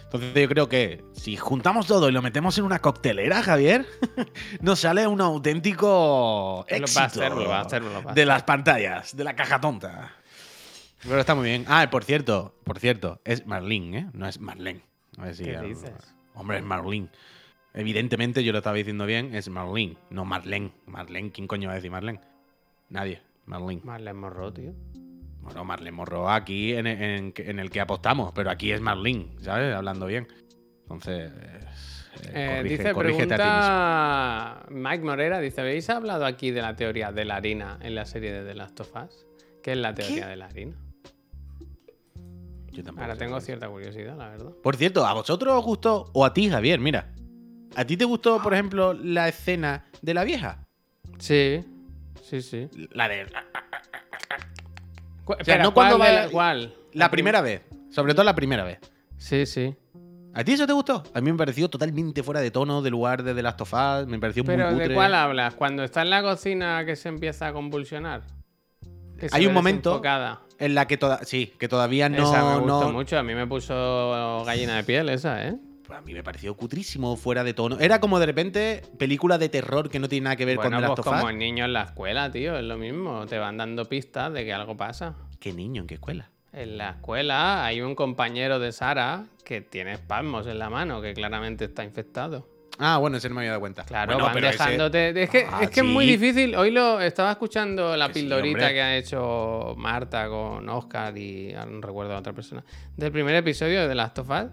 Entonces 0.04 0.32
yo 0.34 0.48
creo 0.48 0.68
que 0.68 1.04
si 1.12 1.36
juntamos 1.36 1.86
todo 1.86 2.08
y 2.08 2.12
lo 2.12 2.22
metemos 2.22 2.56
en 2.56 2.64
una 2.64 2.78
coctelera, 2.78 3.42
Javier, 3.42 3.84
nos 4.62 4.80
sale 4.80 5.06
un 5.06 5.20
auténtico 5.20 6.64
Lo 6.68 6.76
éxito 6.76 6.98
va 6.98 7.04
a 7.04 7.06
hacer, 7.08 7.32
lo 7.32 7.48
va 7.48 7.58
a 7.58 7.62
hacer, 7.62 7.82
lo 7.82 8.02
va 8.02 8.10
a 8.12 8.14
de 8.14 8.24
las 8.24 8.42
pantallas, 8.44 9.14
de 9.14 9.24
la 9.24 9.36
caja 9.36 9.60
tonta. 9.60 10.12
Pero 11.02 11.20
está 11.20 11.34
muy 11.34 11.44
bien. 11.46 11.64
Ah, 11.68 11.86
por 11.90 12.04
cierto, 12.04 12.54
por 12.64 12.78
cierto, 12.78 13.20
es 13.24 13.46
Marlene, 13.46 13.98
¿eh? 13.98 14.06
No 14.12 14.26
es 14.26 14.40
Marlene. 14.40 14.82
A 15.16 15.24
ver 15.24 15.34
si 15.34 15.44
¿Qué 15.44 15.52
ya- 15.52 15.62
dices? 15.62 15.92
Hombre, 16.34 16.58
es 16.58 16.64
Marlene. 16.64 17.08
Evidentemente, 17.74 18.42
yo 18.42 18.52
lo 18.52 18.58
estaba 18.58 18.76
diciendo 18.76 19.06
bien, 19.06 19.34
es 19.34 19.48
Marlene, 19.48 19.96
no 20.10 20.24
Marlene. 20.24 20.72
Marlene, 20.86 21.30
¿quién 21.30 21.46
coño 21.46 21.68
va 21.68 21.72
a 21.72 21.76
decir 21.76 21.90
Marlene? 21.90 22.20
Nadie. 22.90 23.22
Marlene. 23.46 23.80
Marlene 23.84 24.14
Morro, 24.14 24.52
tío. 24.52 24.72
Bueno, 25.42 25.64
Marlene 25.64 25.92
Morro 25.92 26.28
aquí 26.30 26.74
en, 26.74 26.86
en- 26.86 27.32
en 27.36 27.58
el 27.58 27.70
que 27.70 27.80
apostamos, 27.80 28.32
pero 28.34 28.50
aquí 28.50 28.72
es 28.72 28.80
Marlene, 28.80 29.28
¿sabes? 29.40 29.74
Hablando 29.74 30.06
bien. 30.06 30.26
Entonces, 30.82 31.30
eh, 31.32 31.60
Eh, 32.32 32.56
corrige- 32.62 32.68
dice, 32.78 32.92
corrígete 32.92 33.34
a 33.34 33.36
ti 33.36 33.42
pregunta 33.42 34.66
Mike 34.70 35.04
Morera, 35.04 35.38
dice, 35.38 35.60
¿habéis 35.60 35.88
hablado 35.90 36.26
aquí 36.26 36.50
de 36.50 36.62
la 36.62 36.74
teoría 36.74 37.12
de 37.12 37.24
la 37.24 37.36
harina 37.36 37.78
en 37.80 37.94
la 37.94 38.04
serie 38.06 38.32
de 38.32 38.44
The 38.44 38.54
Last 38.54 38.80
of 38.80 38.90
Us? 38.96 39.26
¿Qué 39.62 39.72
es 39.72 39.78
la 39.78 39.94
teoría 39.94 40.26
de 40.26 40.36
la 40.36 40.46
harina? 40.46 40.76
Mismo. 42.78 42.82
Yo 42.82 42.84
tampoco 42.84 43.02
Ahora 43.04 43.16
tengo 43.16 43.40
cierta 43.40 43.68
curiosidad, 43.68 44.16
la 44.16 44.28
verdad. 44.28 44.50
Por 44.62 44.76
cierto, 44.76 45.06
¿a 45.06 45.12
vosotros 45.14 45.54
os 45.54 45.64
gustó? 45.64 46.10
O 46.14 46.24
a 46.24 46.32
ti, 46.32 46.48
Javier, 46.48 46.80
mira. 46.80 47.12
¿A 47.76 47.84
ti 47.84 47.96
te 47.96 48.04
gustó, 48.04 48.42
por 48.42 48.54
ejemplo, 48.54 48.92
la 48.94 49.28
escena 49.28 49.84
de 50.02 50.14
la 50.14 50.24
vieja? 50.24 50.66
Sí, 51.18 51.64
sí, 52.22 52.40
sí. 52.42 52.68
La 52.92 53.08
de. 53.08 53.26
Cu- 55.24 55.34
sea, 55.42 55.62
no 55.62 55.74
cuando 55.74 55.98
¿cuál 55.98 56.10
va- 56.16 56.20
de- 56.22 56.30
¿Cuál? 56.30 56.74
La 56.92 57.10
primera 57.10 57.40
vez. 57.40 57.62
Sobre 57.90 58.14
todo 58.14 58.24
la 58.24 58.34
primera 58.34 58.64
vez. 58.64 58.78
Sí, 59.16 59.44
sí. 59.46 59.74
¿A 60.34 60.44
ti 60.44 60.52
eso 60.52 60.66
te 60.66 60.72
gustó? 60.72 61.02
A 61.14 61.20
mí 61.20 61.32
me 61.32 61.38
pareció 61.38 61.68
totalmente 61.68 62.22
fuera 62.22 62.40
de 62.40 62.50
tono 62.50 62.80
de 62.82 62.90
lugar 62.90 63.22
de 63.22 63.34
The 63.34 63.42
Last 63.42 63.60
of 63.62 63.72
Us. 63.72 64.06
Me 64.06 64.18
pareció 64.18 64.44
muy 64.44 64.54
Pero 64.56 64.70
cutre. 64.70 64.88
¿de 64.88 64.94
cuál 64.94 65.14
hablas? 65.14 65.54
Cuando 65.54 65.82
está 65.82 66.02
en 66.02 66.10
la 66.10 66.22
cocina 66.22 66.84
que 66.84 66.96
se 66.96 67.08
empieza 67.08 67.48
a 67.48 67.52
convulsionar. 67.52 68.22
Que 69.18 69.28
se 69.28 69.36
Hay 69.36 69.46
un 69.46 69.54
momento. 69.54 70.00
En 70.58 70.74
la 70.74 70.86
que 70.86 70.96
toda... 70.96 71.24
sí, 71.24 71.54
que 71.58 71.68
todavía 71.68 72.08
no. 72.08 72.28
esa 72.28 72.44
me 72.44 72.58
gustó 72.60 72.86
no- 72.86 72.92
mucho. 72.92 73.18
A 73.18 73.22
mí 73.22 73.34
me 73.34 73.46
puso 73.46 74.42
gallina 74.44 74.76
de 74.76 74.84
piel 74.84 75.08
esa, 75.08 75.46
¿eh? 75.46 75.56
A 75.94 76.00
mí 76.02 76.12
me 76.12 76.22
pareció 76.22 76.54
cutrísimo, 76.54 77.16
fuera 77.16 77.44
de 77.44 77.54
tono. 77.54 77.78
Era 77.80 77.98
como 77.98 78.18
de 78.20 78.26
repente 78.26 78.82
película 78.98 79.38
de 79.38 79.48
terror 79.48 79.88
que 79.88 79.98
no 79.98 80.08
tiene 80.08 80.24
nada 80.24 80.36
que 80.36 80.44
ver 80.44 80.56
Bueno, 80.56 80.76
con 80.76 80.96
The 80.96 81.02
pues 81.02 81.16
como 81.16 81.30
el 81.30 81.38
niño 81.38 81.64
en 81.64 81.72
la 81.72 81.84
escuela, 81.84 82.30
tío. 82.30 82.58
Es 82.58 82.64
lo 82.64 82.76
mismo. 82.76 83.26
Te 83.26 83.38
van 83.38 83.56
dando 83.56 83.86
pistas 83.86 84.32
de 84.32 84.44
que 84.44 84.52
algo 84.52 84.76
pasa. 84.76 85.14
¿Qué 85.40 85.52
niño? 85.52 85.82
¿En 85.82 85.86
qué 85.86 85.94
escuela? 85.94 86.30
En 86.52 86.76
la 86.76 86.90
escuela 86.90 87.64
hay 87.64 87.80
un 87.80 87.94
compañero 87.94 88.58
de 88.58 88.72
Sara 88.72 89.24
que 89.44 89.60
tiene 89.60 89.92
espasmos 89.92 90.46
en 90.46 90.58
la 90.58 90.68
mano, 90.68 91.00
que 91.00 91.14
claramente 91.14 91.66
está 91.66 91.84
infectado. 91.84 92.46
Ah, 92.78 92.98
bueno, 92.98 93.16
ese 93.16 93.28
no 93.28 93.34
me 93.34 93.40
había 93.40 93.50
dado 93.50 93.60
cuenta. 93.60 93.84
Claro, 93.84 94.12
Bueno, 94.12 94.24
van 94.26 94.34
pero 94.34 94.48
ese- 94.48 94.58
dejándote. 94.58 95.22
Es 95.22 95.30
que, 95.30 95.46
Ah, 95.50 95.60
es 95.62 95.70
que 95.70 95.80
es 95.80 95.86
muy 95.86 96.06
difícil. 96.06 96.54
Hoy 96.54 96.70
lo 96.70 97.00
estaba 97.00 97.32
escuchando 97.32 97.96
la 97.96 98.06
Que 98.08 98.14
pildorita 98.14 98.70
que 98.70 98.80
ha 98.80 98.96
hecho 98.96 99.74
Marta 99.76 100.28
con 100.28 100.68
Oscar 100.68 101.16
y 101.18 101.52
ahora 101.54 101.70
no 101.70 101.80
recuerdo 101.80 102.14
a 102.14 102.18
otra 102.18 102.32
persona. 102.32 102.62
Del 102.96 103.10
primer 103.10 103.34
episodio 103.34 103.82
de 103.82 103.88
The 103.88 103.94
Last 103.94 104.18
of 104.20 104.30
Us. 104.30 104.50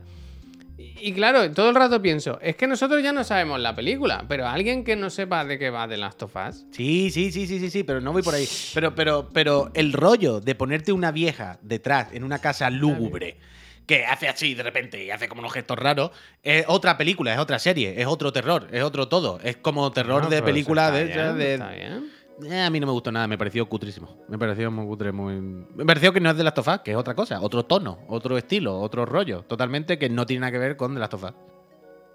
Y, 0.77 1.13
claro, 1.13 1.49
todo 1.51 1.69
el 1.69 1.75
rato 1.75 2.01
pienso, 2.01 2.37
es 2.41 2.55
que 2.57 2.67
nosotros 2.67 3.01
ya 3.01 3.13
no 3.13 3.23
sabemos 3.23 3.59
la 3.61 3.73
película, 3.75 4.25
pero 4.27 4.45
alguien 4.47 4.83
que 4.83 4.97
no 4.97 5.09
sepa 5.09 5.45
de 5.45 5.57
qué 5.57 5.69
va 5.69 5.87
The 5.87 5.95
Last 5.95 6.23
of 6.23 6.35
Us. 6.35 6.65
Sí, 6.71 7.09
sí, 7.11 7.31
sí, 7.31 7.47
sí, 7.47 7.59
sí, 7.59 7.69
sí, 7.69 7.83
pero 7.83 8.01
no 8.01 8.11
voy 8.11 8.23
por 8.23 8.33
ahí. 8.33 8.45
Pero, 8.73 8.93
pero, 8.93 9.29
pero 9.31 9.71
el 9.73 9.93
rollo 9.93 10.41
de 10.41 10.53
ponerte 10.55 10.91
una 10.91 11.11
vieja 11.13 11.59
detrás 11.61 12.09
en 12.11 12.23
una 12.25 12.39
casa 12.39 12.69
lúgubre 12.69 13.37
que 13.85 14.05
hace 14.05 14.27
así 14.27 14.53
de 14.53 14.63
repente 14.63 15.03
y 15.03 15.11
hace 15.11 15.27
como 15.27 15.41
unos 15.41 15.53
gestos 15.53 15.77
raros, 15.77 16.11
es 16.43 16.65
otra 16.67 16.97
película, 16.97 17.33
es 17.33 17.39
otra 17.39 17.59
serie, 17.59 18.01
es 18.01 18.07
otro 18.07 18.31
terror, 18.33 18.67
es 18.71 18.83
otro 18.83 19.07
todo. 19.07 19.39
Es 19.43 19.57
como 19.57 19.91
terror 19.91 20.23
No, 20.23 20.29
de 20.29 20.41
película 20.41 20.91
de, 20.91 21.05
bien, 21.05 21.37
de-. 21.37 22.15
Eh, 22.43 22.61
a 22.61 22.69
mí 22.69 22.79
no 22.81 22.87
me 22.87 22.91
gustó 22.91 23.11
nada, 23.11 23.27
me 23.27 23.37
pareció 23.37 23.67
cutrísimo. 23.67 24.25
Me 24.27 24.37
pareció 24.37 24.69
muy 24.69 24.85
cutre, 24.85 25.11
muy. 25.11 25.35
Me 25.39 25.85
pareció 25.85 26.11
que 26.11 26.19
no 26.19 26.29
es 26.29 26.37
de 26.37 26.43
Last 26.43 26.57
of 26.57 26.67
Us, 26.67 26.79
que 26.79 26.91
es 26.91 26.97
otra 26.97 27.15
cosa, 27.15 27.39
otro 27.39 27.63
tono, 27.63 27.99
otro 28.09 28.37
estilo, 28.37 28.77
otro 28.79 29.05
rollo, 29.05 29.43
totalmente 29.43 29.97
que 29.97 30.09
no 30.09 30.25
tiene 30.25 30.41
nada 30.41 30.51
que 30.51 30.59
ver 30.59 30.75
con 30.75 30.93
The 30.93 30.99
Last 30.99 31.13
of 31.13 31.23
Us. 31.23 31.33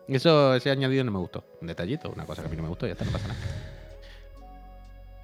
Eso, 0.08 0.54
ese 0.54 0.70
añadido 0.70 1.04
no 1.04 1.12
me 1.12 1.18
gustó. 1.18 1.44
Un 1.60 1.68
detallito, 1.68 2.10
una 2.10 2.26
cosa 2.26 2.42
que 2.42 2.48
a 2.48 2.50
mí 2.50 2.56
no 2.56 2.64
me 2.64 2.68
gustó, 2.68 2.86
y 2.86 2.88
ya 2.88 2.92
está, 2.92 3.04
no 3.04 3.12
pasa 3.12 3.28
nada. 3.28 3.40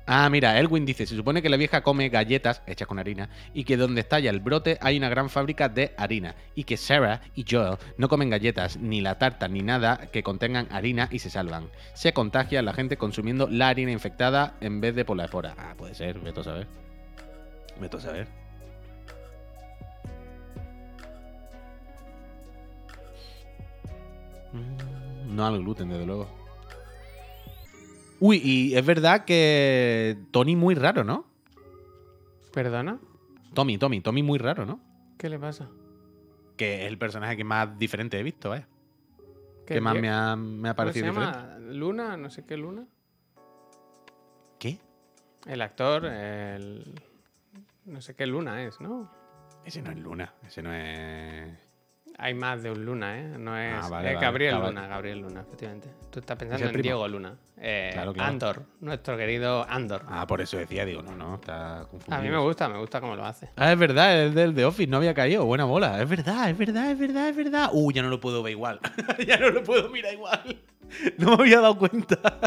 Ah, 0.08 0.28
mira, 0.30 0.56
Elwin 0.60 0.86
dice, 0.86 1.04
se 1.04 1.16
supone 1.16 1.42
que 1.42 1.48
la 1.48 1.56
vieja 1.56 1.82
come 1.82 2.08
galletas 2.08 2.62
hechas 2.66 2.86
con 2.86 3.00
harina 3.00 3.28
y 3.52 3.64
que 3.64 3.76
donde 3.76 4.02
estalla 4.02 4.30
el 4.30 4.38
brote 4.38 4.78
hay 4.80 4.96
una 4.98 5.08
gran 5.08 5.28
fábrica 5.28 5.68
de 5.68 5.94
harina 5.96 6.36
y 6.54 6.62
que 6.62 6.76
Sarah 6.76 7.22
y 7.34 7.44
Joel 7.48 7.76
no 7.98 8.08
comen 8.08 8.30
galletas, 8.30 8.76
ni 8.76 9.00
la 9.00 9.18
tarta, 9.18 9.48
ni 9.48 9.62
nada 9.62 10.08
que 10.12 10.22
contengan 10.22 10.68
harina 10.70 11.08
y 11.10 11.18
se 11.18 11.28
salvan. 11.28 11.70
Se 11.94 12.12
contagia 12.12 12.62
la 12.62 12.72
gente 12.72 12.96
consumiendo 12.96 13.48
la 13.48 13.68
harina 13.68 13.90
infectada 13.90 14.54
en 14.60 14.80
vez 14.80 14.94
de 14.94 15.04
por 15.04 15.16
la. 15.16 15.28
Ah, 15.58 15.74
puede 15.76 15.94
ser, 15.94 16.20
veto 16.20 16.42
a 16.42 16.44
saber. 16.44 16.68
Veto 17.80 17.96
a 17.96 18.00
saber. 18.00 18.28
Mm, 24.52 25.34
No 25.34 25.46
al 25.46 25.58
gluten, 25.58 25.88
desde 25.88 26.06
luego. 26.06 26.45
Uy, 28.20 28.40
y 28.42 28.76
es 28.76 28.84
verdad 28.84 29.24
que 29.24 30.16
Tony 30.30 30.56
muy 30.56 30.74
raro, 30.74 31.04
¿no? 31.04 31.26
¿Perdona? 32.52 32.98
Tommy, 33.54 33.78
Tommy, 33.78 34.00
Tommy 34.00 34.22
muy 34.22 34.38
raro, 34.38 34.64
¿no? 34.64 34.80
¿Qué 35.18 35.28
le 35.28 35.38
pasa? 35.38 35.68
Que 36.56 36.82
es 36.82 36.88
el 36.88 36.98
personaje 36.98 37.36
que 37.36 37.44
más 37.44 37.78
diferente 37.78 38.18
he 38.18 38.22
visto, 38.22 38.54
¿eh? 38.54 38.66
¿Qué 39.66 39.74
Que 39.74 39.80
más 39.80 39.94
me 39.98 40.08
ha, 40.08 40.36
me 40.36 40.68
ha 40.68 40.74
¿Cómo 40.74 40.92
se 40.92 41.02
parecido 41.02 41.06
diferente. 41.06 41.74
¿Luna? 41.74 42.16
No 42.16 42.30
sé 42.30 42.44
qué 42.44 42.56
Luna. 42.56 42.86
¿Qué? 44.58 44.78
El 45.46 45.60
actor, 45.60 46.06
el... 46.06 46.94
No 47.84 48.00
sé 48.00 48.14
qué 48.14 48.26
Luna 48.26 48.62
es, 48.62 48.80
¿no? 48.80 49.10
Ese 49.64 49.82
no 49.82 49.90
es 49.90 49.98
Luna, 49.98 50.34
ese 50.46 50.62
no 50.62 50.72
es... 50.72 51.65
Hay 52.18 52.32
más 52.32 52.62
de 52.62 52.70
un 52.70 52.82
Luna, 52.84 53.18
¿eh? 53.18 53.24
No 53.38 53.58
es, 53.58 53.74
Ah, 53.74 53.88
vale, 53.90 54.14
es 54.14 54.20
Gabriel. 54.20 54.54
Luna, 54.54 54.86
Gabriel 54.86 55.18
Luna, 55.20 55.42
efectivamente. 55.42 55.90
Tú 56.10 56.20
estás 56.20 56.34
¿Es 56.34 56.38
pensando 56.38 56.64
en 56.66 56.72
primo? 56.72 56.82
Diego 56.82 57.08
Luna. 57.08 57.36
Eh, 57.58 57.90
Claro, 57.92 58.14
claro. 58.14 58.30
Andor, 58.30 58.62
nuestro 58.80 59.18
querido 59.18 59.66
Andor. 59.68 60.02
Ah, 60.08 60.26
por 60.26 60.40
eso 60.40 60.56
decía, 60.56 60.86
digo, 60.86 61.02
no, 61.02 61.14
no, 61.14 61.34
está 61.34 61.86
confundido. 61.90 62.16
A 62.16 62.20
mí 62.22 62.30
me 62.30 62.38
gusta, 62.38 62.68
me 62.70 62.78
gusta 62.78 63.02
cómo 63.02 63.16
lo 63.16 63.24
hace. 63.26 63.50
Ah, 63.56 63.70
es 63.72 63.78
verdad, 63.78 64.18
es 64.24 64.34
del 64.34 64.54
The 64.54 64.64
Office, 64.64 64.88
no 64.90 64.96
había 64.96 65.12
caído. 65.12 65.44
Buena 65.44 65.64
bola. 65.64 66.00
Es 66.00 66.08
verdad, 66.08 66.48
es 66.48 66.56
verdad, 66.56 66.90
es 66.90 66.98
verdad, 66.98 67.28
es 67.28 67.36
verdad. 67.36 67.68
Uh, 67.72 67.92
ya 67.92 68.00
no 68.02 68.08
lo 68.08 68.18
puedo 68.18 68.42
ver 68.42 68.52
igual. 68.52 68.80
ya 69.26 69.36
no 69.36 69.50
lo 69.50 69.62
puedo 69.62 69.90
mirar 69.90 70.14
igual. 70.14 70.58
No 71.18 71.36
me 71.36 71.42
había 71.42 71.60
dado 71.60 71.76
cuenta. 71.76 72.16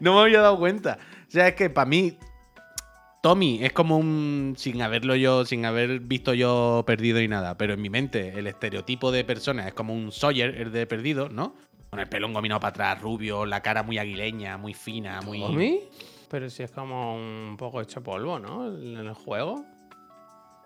no 0.00 0.14
me 0.14 0.20
había 0.22 0.40
dado 0.40 0.58
cuenta. 0.58 0.98
O 1.28 1.30
sea, 1.30 1.48
es 1.48 1.54
que 1.54 1.70
para 1.70 1.86
mí, 1.88 2.18
Tommy 3.20 3.62
es 3.62 3.72
como 3.72 3.98
un. 3.98 4.54
Sin 4.56 4.80
haberlo 4.80 5.14
yo, 5.14 5.44
sin 5.44 5.64
haber 5.64 6.00
visto 6.00 6.32
yo 6.32 6.84
perdido 6.86 7.20
y 7.20 7.28
nada. 7.28 7.56
Pero 7.58 7.74
en 7.74 7.82
mi 7.82 7.90
mente, 7.90 8.38
el 8.38 8.46
estereotipo 8.46 9.12
de 9.12 9.24
persona 9.24 9.68
es 9.68 9.74
como 9.74 9.94
un 9.94 10.10
Sawyer, 10.10 10.56
el 10.56 10.72
de 10.72 10.86
perdido, 10.86 11.28
¿no? 11.28 11.54
Con 11.90 12.00
el 12.00 12.08
pelo 12.08 12.28
engominado 12.28 12.60
para 12.60 12.70
atrás, 12.70 13.02
rubio, 13.02 13.44
la 13.44 13.60
cara 13.60 13.82
muy 13.82 13.98
aguileña, 13.98 14.56
muy 14.56 14.74
fina, 14.74 15.20
muy. 15.20 15.40
¿Tommy? 15.40 15.80
Pero 16.30 16.48
si 16.48 16.62
es 16.62 16.70
como 16.70 17.16
un 17.16 17.56
poco 17.58 17.80
hecho 17.80 18.02
polvo, 18.02 18.38
¿no? 18.38 18.68
En 18.68 18.96
el 18.96 19.12
juego. 19.14 19.64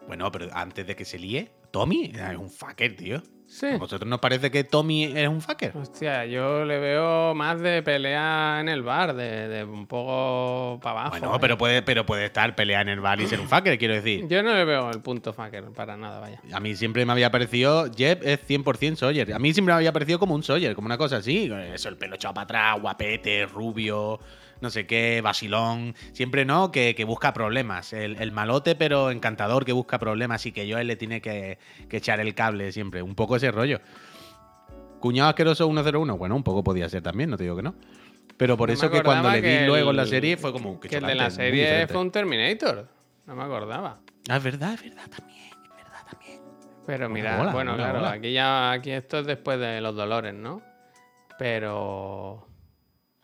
Bueno, 0.07 0.31
pero 0.31 0.49
antes 0.53 0.87
de 0.87 0.95
que 0.95 1.05
se 1.05 1.19
líe, 1.19 1.51
Tommy 1.75 2.13
es 2.15 2.39
un 2.39 2.49
fucker, 2.49 2.95
tío. 2.95 3.21
Sí. 3.49 3.67
¿A 3.67 3.79
vosotros 3.79 4.09
nos 4.09 4.21
parece 4.21 4.49
que 4.49 4.63
Tommy 4.63 5.07
es 5.07 5.27
un 5.27 5.41
fucker? 5.41 5.77
Hostia, 5.77 6.25
yo 6.25 6.65
le 6.65 6.79
veo 6.79 7.35
más 7.35 7.59
de 7.59 7.83
pelea 7.83 8.59
en 8.61 8.69
el 8.69 8.83
bar, 8.83 9.13
de, 9.17 9.49
de 9.49 9.65
un 9.65 9.89
poco 9.89 10.79
para 10.81 11.01
abajo. 11.01 11.11
Bueno, 11.19 11.35
¿eh? 11.35 11.39
pero 11.41 11.59
puede, 11.59 11.83
pero 11.83 12.07
puede 12.07 12.27
estar 12.27 12.55
pelear 12.55 12.83
en 12.83 12.91
el 12.91 13.01
bar 13.01 13.21
y 13.21 13.27
ser 13.27 13.41
un 13.41 13.49
fucker, 13.49 13.77
quiero 13.77 13.95
decir. 13.95 14.29
Yo 14.29 14.41
no 14.45 14.55
le 14.55 14.65
veo 14.65 14.89
el 14.89 15.03
punto 15.03 15.33
fucker 15.33 15.65
para 15.73 15.97
nada, 15.97 16.21
vaya. 16.21 16.41
A 16.53 16.61
mí 16.61 16.77
siempre 16.77 17.05
me 17.05 17.11
había 17.11 17.33
parecido, 17.33 17.91
Jeb 17.93 18.21
es 18.23 18.47
100% 18.47 18.95
Sawyer. 18.95 19.35
A 19.35 19.41
mí 19.41 19.53
siempre 19.53 19.75
me 19.75 19.79
había 19.79 19.93
parecido 19.93 20.21
como 20.21 20.37
un 20.37 20.45
Sawyer, 20.45 20.77
como 20.77 20.87
una 20.87 20.97
cosa 20.97 21.17
así. 21.17 21.51
Eso, 21.73 21.89
el 21.89 21.97
pelo 21.97 22.15
echado 22.15 22.35
para 22.35 22.45
atrás, 22.45 22.81
guapete, 22.81 23.47
rubio, 23.47 24.21
no 24.61 24.71
sé 24.71 24.87
qué, 24.87 25.21
vacilón. 25.23 25.95
Siempre 26.13 26.45
no, 26.45 26.71
que, 26.73 26.95
que 26.95 27.05
busca 27.05 27.33
problemas. 27.33 27.93
El, 27.93 28.17
el 28.17 28.33
malote, 28.33 28.75
pero 28.75 29.11
encantador, 29.11 29.65
que 29.65 29.73
busca 29.73 29.99
problemas 29.99 30.47
y 30.47 30.53
que 30.53 30.67
yo 30.67 30.77
a 30.77 30.81
él 30.81 30.87
le 30.87 30.97
tiene 30.97 31.21
que, 31.21 31.59
que 31.89 31.97
echar 31.99 32.21
el 32.21 32.35
cable 32.35 32.73
siempre. 32.73 33.03
Un 33.03 33.15
poco 33.15 33.37
ese 33.37 33.51
rollo. 33.51 33.81
Cuñado 35.01 35.29
asqueroso 35.29 35.67
101, 35.67 36.17
bueno, 36.17 36.35
un 36.35 36.43
poco 36.43 36.65
podía 36.65 36.89
ser 36.89 37.03
también, 37.03 37.29
no 37.29 37.37
te 37.37 37.43
digo 37.45 37.57
que 37.57 37.63
no. 37.63 37.75
Pero 38.37 38.57
por 38.57 38.69
No 38.69 38.75
eso 38.75 38.91
que 38.91 39.03
cuando 39.03 39.31
le 39.31 39.41
vi 39.41 39.67
luego 39.67 39.91
en 39.91 39.97
la 39.97 40.07
serie 40.07 40.37
fue 40.37 40.53
como 40.53 40.81
Que, 40.81 40.89
que 40.89 40.97
el 40.97 41.07
de 41.07 41.15
la 41.15 41.31
serie 41.31 41.87
fue 41.87 42.01
un 42.01 42.11
Terminator. 42.11 42.89
No 43.27 43.37
me 43.37 43.43
acordaba. 43.43 44.01
Ah, 44.29 44.37
es 44.37 44.43
verdad, 44.43 44.75
es 44.75 44.83
verdad 44.83 45.09
también, 45.15 45.53
es 45.53 45.77
verdad 45.77 46.07
también. 46.11 46.41
Pero 46.87 47.09
mira, 47.09 47.37
bola, 47.39 47.53
bueno, 47.53 47.77
claro, 47.77 47.99
bola. 48.01 48.13
aquí 48.13 48.33
ya 48.33 48.73
aquí 48.73 48.91
esto 48.91 49.19
es 49.19 49.27
después 49.27 49.59
de 49.59 49.81
los 49.81 49.95
dolores, 49.95 50.35
¿no? 50.35 50.63
Pero 51.39 52.49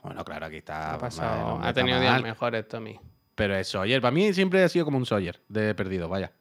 Bueno, 0.03 0.24
claro, 0.24 0.46
aquí 0.46 0.57
está. 0.57 0.94
ha 0.94 0.98
pasado, 0.98 1.61
tenido 1.74 2.01
días 2.01 2.12
mal, 2.12 2.22
mejores 2.22 2.66
Tommy. 2.68 2.98
Pero 3.34 3.55
es 3.57 3.68
Sawyer. 3.68 4.01
Para 4.01 4.12
mí 4.12 4.32
siempre 4.32 4.62
ha 4.64 4.68
sido 4.68 4.84
como 4.84 4.98
un 4.98 5.07
Sawyer 5.07 5.40
de 5.48 5.74
perdido, 5.74 6.09
vaya. 6.09 6.32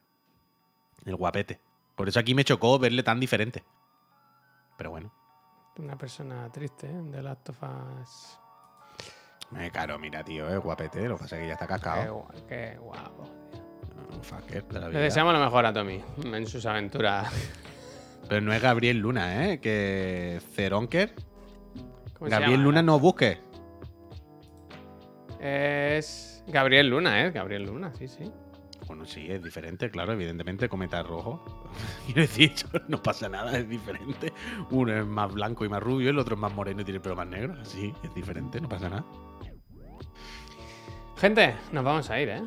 El 1.04 1.16
guapete. 1.16 1.60
Por 1.96 2.08
eso 2.08 2.20
aquí 2.20 2.34
me 2.34 2.44
chocó 2.44 2.78
verle 2.78 3.02
tan 3.02 3.20
diferente. 3.20 3.62
Pero 4.76 4.90
bueno. 4.90 5.12
Una 5.78 5.96
persona 5.96 6.50
triste, 6.52 6.86
¿eh? 6.86 7.02
De 7.04 7.22
Last 7.22 7.48
of 7.50 7.58
Us. 7.62 8.38
Me 9.50 9.70
caro, 9.70 9.98
mira, 9.98 10.22
tío, 10.22 10.48
es 10.48 10.58
guapete. 10.58 11.08
Lo 11.08 11.16
que 11.16 11.22
pasa 11.22 11.36
es 11.36 11.42
que 11.42 11.48
ya 11.48 11.54
está 11.54 11.66
cascado. 11.66 12.26
qué 12.48 12.76
guapo. 12.78 13.28
Un 14.14 14.22
fucker 14.22 14.64
de 14.66 14.74
la 14.80 14.86
Le 14.86 14.90
vida. 14.92 15.00
deseamos 15.00 15.32
lo 15.32 15.40
mejor 15.40 15.66
a 15.66 15.72
Tommy 15.72 16.02
en 16.24 16.46
sus 16.46 16.66
aventuras. 16.66 17.32
Pero 18.28 18.40
no 18.42 18.52
es 18.52 18.60
Gabriel 18.62 18.98
Luna, 18.98 19.46
¿eh? 19.46 19.60
Que 19.60 20.40
Ceronker. 20.54 21.14
¿Cómo 22.18 22.28
se 22.28 22.30
Gabriel? 22.30 22.62
Luna 22.62 22.82
no 22.82 22.98
busque. 22.98 23.40
Es 25.40 26.44
Gabriel 26.46 26.88
Luna, 26.88 27.24
¿eh? 27.24 27.30
Gabriel 27.30 27.64
Luna, 27.64 27.94
sí, 27.94 28.08
sí. 28.08 28.30
Bueno, 28.86 29.06
sí, 29.06 29.26
es 29.30 29.42
diferente, 29.42 29.90
claro, 29.90 30.12
evidentemente, 30.12 30.68
cometa 30.68 31.02
rojo. 31.02 31.42
Quiero 32.06 32.22
decir, 32.22 32.52
no 32.88 33.02
pasa 33.02 33.28
nada, 33.28 33.56
es 33.56 33.68
diferente. 33.68 34.32
Uno 34.70 34.92
es 34.92 35.06
más 35.06 35.32
blanco 35.32 35.64
y 35.64 35.68
más 35.68 35.82
rubio, 35.82 36.10
el 36.10 36.18
otro 36.18 36.34
es 36.34 36.40
más 36.40 36.52
moreno 36.52 36.82
y 36.82 36.84
tiene 36.84 36.96
el 36.96 37.02
pelo 37.02 37.16
más 37.16 37.28
negro. 37.28 37.64
Sí, 37.64 37.94
es 38.02 38.14
diferente, 38.14 38.60
no 38.60 38.68
pasa 38.68 38.90
nada. 38.90 39.04
Gente, 41.16 41.54
nos 41.72 41.84
vamos 41.84 42.10
a 42.10 42.20
ir, 42.20 42.28
¿eh? 42.30 42.42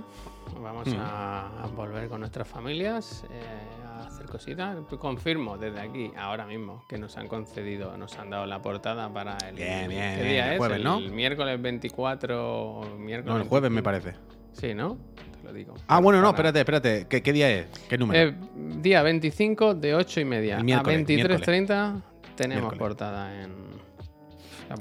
Vamos 0.61 0.87
Mm. 0.87 0.99
a, 0.99 1.63
a 1.63 1.67
volver 1.67 2.07
con 2.09 2.19
nuestras 2.21 2.47
familias, 2.47 3.25
eh, 3.29 3.41
a 3.85 4.05
hacer 4.07 4.25
cositas. 4.27 4.77
Confirmo 4.99 5.57
desde 5.57 5.79
aquí, 5.81 6.11
ahora 6.17 6.45
mismo, 6.45 6.83
que 6.87 6.97
nos 6.97 7.17
han 7.17 7.27
concedido, 7.27 7.97
nos 7.97 8.17
han 8.17 8.29
dado 8.29 8.45
la 8.45 8.61
portada 8.61 9.11
para 9.11 9.37
el. 9.49 9.55
Bien, 9.55 9.89
bien, 9.89 10.15
¿Qué 10.15 10.21
bien, 10.21 10.33
día 10.33 10.47
el 10.47 10.51
es? 10.53 10.57
jueves, 10.59 10.77
el 10.77 10.83
¿no? 10.83 10.99
miércoles 10.99 11.61
24 11.61 12.63
o 12.79 12.85
miércoles 12.97 13.35
No, 13.35 13.41
el 13.41 13.47
jueves 13.49 13.71
me 13.71 13.81
25. 13.81 13.83
parece. 13.83 14.19
Sí, 14.53 14.73
¿no? 14.73 14.97
Te 15.41 15.47
lo 15.47 15.53
digo. 15.53 15.73
Ah, 15.87 15.99
bueno, 15.99 16.21
no, 16.21 16.29
espérate, 16.29 16.59
espérate. 16.59 17.07
¿Qué, 17.09 17.21
qué 17.23 17.33
día 17.33 17.49
es? 17.51 17.67
¿Qué 17.89 17.97
número? 17.97 18.29
Eh, 18.29 18.35
día 18.81 19.01
25 19.01 19.75
de 19.75 19.95
8 19.95 20.19
y 20.21 20.25
media 20.25 20.55
El 20.55 20.61
a 20.61 20.63
miércoles, 20.63 21.05
23.30 21.07 22.01
tenemos 22.35 22.61
Miércoles. 22.63 22.79
portada 22.79 23.41
en. 23.43 23.51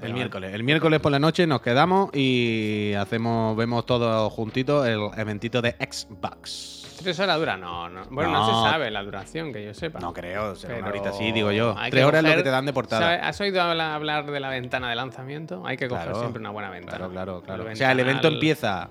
El 0.02 0.14
miércoles. 0.14 0.54
El 0.54 0.62
miércoles 0.64 1.00
por 1.00 1.12
la 1.12 1.18
noche 1.18 1.46
nos 1.46 1.60
quedamos 1.60 2.10
y 2.14 2.92
hacemos, 2.94 3.56
vemos 3.56 3.84
todos 3.86 4.32
juntitos 4.32 4.86
el 4.86 5.00
eventito 5.16 5.60
de 5.62 5.72
Xbox. 5.72 6.96
¿Tres 7.02 7.18
horas 7.18 7.36
dura? 7.38 7.56
No, 7.56 7.88
no. 7.88 8.02
Bueno, 8.10 8.30
no, 8.30 8.46
No. 8.52 8.64
se 8.64 8.70
sabe 8.70 8.90
la 8.90 9.02
duración, 9.02 9.52
que 9.52 9.64
yo 9.64 9.74
sepa. 9.74 9.98
No 9.98 10.12
creo, 10.12 10.54
será 10.54 10.78
una 10.78 10.88
horita 10.88 11.08
así, 11.10 11.32
digo 11.32 11.50
yo. 11.50 11.74
Tres 11.90 12.04
horas 12.04 12.18
es 12.20 12.22
lo 12.24 12.28
coger- 12.30 12.36
que 12.36 12.42
te 12.44 12.50
dan 12.50 12.66
de 12.66 12.72
portada. 12.72 13.02
¿Sabes? 13.02 13.20
¿Has 13.24 13.40
oído 13.40 13.60
hablar, 13.60 13.90
hablar 13.92 14.30
de 14.30 14.38
la 14.38 14.50
ventana 14.50 14.88
de 14.88 14.94
lanzamiento? 14.94 15.66
Hay 15.66 15.76
que 15.76 15.88
coger 15.88 16.04
Claro, 16.04 16.20
siempre 16.20 16.38
una 16.40 16.50
buena 16.50 16.70
ventana. 16.70 16.98
Claro, 16.98 17.12
claro, 17.12 17.42
claro. 17.42 17.72
O 17.72 17.76
sea, 17.76 17.90
el 17.92 18.00
evento 18.00 18.28
empieza. 18.28 18.90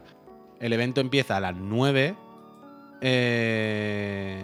El 0.60 0.74
evento 0.74 1.00
empieza 1.00 1.38
a 1.38 1.40
las 1.40 1.56
9. 1.56 2.16
Eh... 3.02 4.44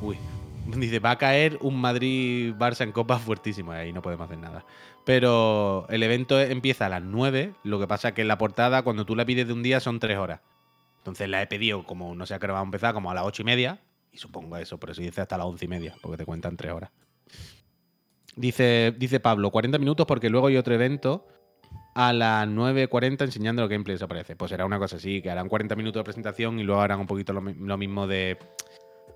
Uy. 0.00 0.18
Dice, 0.66 0.98
va 0.98 1.12
a 1.12 1.16
caer 1.18 1.58
un 1.60 1.80
Madrid-Barça 1.80 2.82
en 2.82 2.92
Copa 2.92 3.18
fuertísimo. 3.18 3.72
Ahí 3.72 3.92
no 3.92 4.02
podemos 4.02 4.24
hacer 4.24 4.38
nada. 4.38 4.64
Pero 5.06 5.86
el 5.88 6.02
evento 6.02 6.40
empieza 6.40 6.86
a 6.86 6.88
las 6.88 7.00
9. 7.00 7.54
Lo 7.62 7.78
que 7.78 7.86
pasa 7.86 8.08
es 8.08 8.14
que 8.14 8.22
en 8.22 8.28
la 8.28 8.38
portada, 8.38 8.82
cuando 8.82 9.06
tú 9.06 9.14
la 9.14 9.24
pides 9.24 9.46
de 9.46 9.52
un 9.52 9.62
día, 9.62 9.78
son 9.78 10.00
3 10.00 10.18
horas. 10.18 10.40
Entonces 10.98 11.28
la 11.28 11.40
he 11.40 11.46
pedido 11.46 11.84
como, 11.84 12.16
no 12.16 12.26
sé 12.26 12.34
a 12.34 12.40
qué 12.40 12.46
hora 12.46 12.54
va 12.54 12.60
a 12.60 12.64
empezar, 12.64 12.92
como 12.92 13.08
a 13.08 13.14
las 13.14 13.24
8 13.24 13.42
y 13.42 13.44
media. 13.44 13.78
Y 14.10 14.18
supongo 14.18 14.56
eso, 14.56 14.78
por 14.80 14.90
eso 14.90 15.02
dice 15.02 15.20
hasta 15.20 15.38
las 15.38 15.46
11 15.46 15.64
y 15.64 15.68
media, 15.68 15.94
porque 16.02 16.16
te 16.16 16.24
cuentan 16.24 16.56
3 16.56 16.72
horas. 16.72 16.90
Dice, 18.34 18.96
dice 18.98 19.20
Pablo, 19.20 19.52
40 19.52 19.78
minutos 19.78 20.06
porque 20.06 20.28
luego 20.28 20.48
hay 20.48 20.56
otro 20.56 20.74
evento 20.74 21.28
a 21.94 22.12
las 22.12 22.48
9.40 22.48 23.22
enseñando 23.22 23.62
los 23.62 23.70
gameplays, 23.70 24.02
aparece. 24.02 24.34
Pues 24.34 24.50
será 24.50 24.66
una 24.66 24.80
cosa 24.80 24.96
así, 24.96 25.22
que 25.22 25.30
harán 25.30 25.48
40 25.48 25.76
minutos 25.76 26.00
de 26.00 26.04
presentación 26.04 26.58
y 26.58 26.64
luego 26.64 26.80
harán 26.80 26.98
un 26.98 27.06
poquito 27.06 27.32
lo, 27.32 27.40
lo 27.42 27.78
mismo 27.78 28.08
de... 28.08 28.38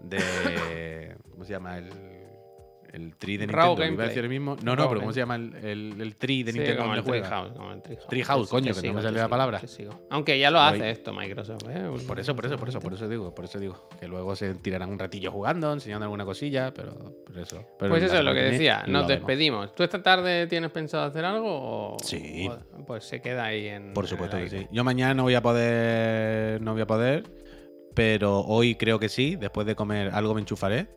de 0.02 1.16
¿Cómo 1.32 1.44
se 1.44 1.52
llama? 1.52 1.78
El, 1.78 2.30
el 2.92 3.16
tri 3.16 3.36
de 3.36 3.46
Nintendo. 3.46 3.72
iba 3.72 3.72
a 3.72 3.86
gameplay. 3.86 4.08
decir 4.08 4.22
el 4.24 4.28
mismo. 4.30 4.56
No, 4.62 4.74
no, 4.74 4.82
Raw 4.82 4.88
pero 4.88 5.00
¿cómo 5.00 5.12
se 5.12 5.20
llama 5.20 5.36
el, 5.36 5.54
el, 5.64 6.00
el 6.00 6.16
tri 6.16 6.42
de 6.42 6.52
Sí, 6.52 6.58
Nintendo 6.58 6.82
como 6.82 6.94
el? 6.94 7.04
Treehouse, 7.04 7.52
Treehouse. 8.08 8.48
Coño, 8.50 8.64
que 8.64 8.70
no 8.70 8.74
sigo, 8.80 8.94
me 8.94 9.00
te 9.00 9.06
sale 9.06 9.18
la 9.20 9.28
palabra. 9.28 9.58
sigo. 9.66 10.06
Aunque 10.10 10.38
ya 10.38 10.50
lo 10.50 10.60
hace 10.60 10.90
esto 10.90 11.12
Microsoft, 11.12 11.64
¿eh? 11.68 11.88
Por 12.06 12.18
eso, 12.20 12.34
por 12.34 12.46
eso, 12.46 12.56
por 12.56 12.68
eso, 12.68 12.80
por 12.80 12.92
eso 12.94 13.08
digo, 13.08 13.34
por 13.34 13.44
eso 13.44 13.58
digo. 13.58 13.88
Que 13.98 14.08
luego 14.08 14.34
se 14.36 14.54
tirarán 14.54 14.90
un 14.90 14.98
ratillo 14.98 15.30
jugando, 15.30 15.72
enseñando 15.72 16.04
alguna 16.04 16.24
cosilla, 16.24 16.72
pero, 16.74 16.92
pero 17.26 17.42
eso. 17.42 17.64
Pero 17.78 17.90
Pues 17.90 18.02
eso 18.02 18.16
es 18.18 18.24
lo 18.24 18.34
que 18.34 18.40
decía, 18.42 18.84
nos 18.86 19.06
despedimos. 19.08 19.74
¿Tú 19.74 19.82
esta 19.82 20.02
tarde 20.02 20.46
tienes 20.46 20.70
pensado 20.70 21.04
hacer 21.04 21.24
algo 21.24 21.48
o, 21.48 21.96
Sí. 22.02 22.48
o- 22.48 22.84
pues 22.86 23.04
se 23.04 23.20
queda 23.20 23.44
ahí 23.44 23.66
en 23.68 23.92
Por 23.92 24.06
supuesto 24.06 24.36
que 24.36 24.48
sí. 24.48 24.66
Yo 24.72 24.82
mañana 24.84 25.14
no 25.14 25.22
voy 25.24 25.34
a 25.34 25.42
poder, 25.42 26.60
no 26.60 26.72
voy 26.72 26.82
a 26.82 26.86
poder, 26.86 27.24
pero 27.94 28.40
hoy 28.40 28.74
creo 28.74 28.98
que 28.98 29.08
sí. 29.08 29.36
Después 29.36 29.66
de 29.66 29.74
comer 29.74 30.10
algo 30.12 30.34
me 30.34 30.40
enchufaré. 30.40 30.88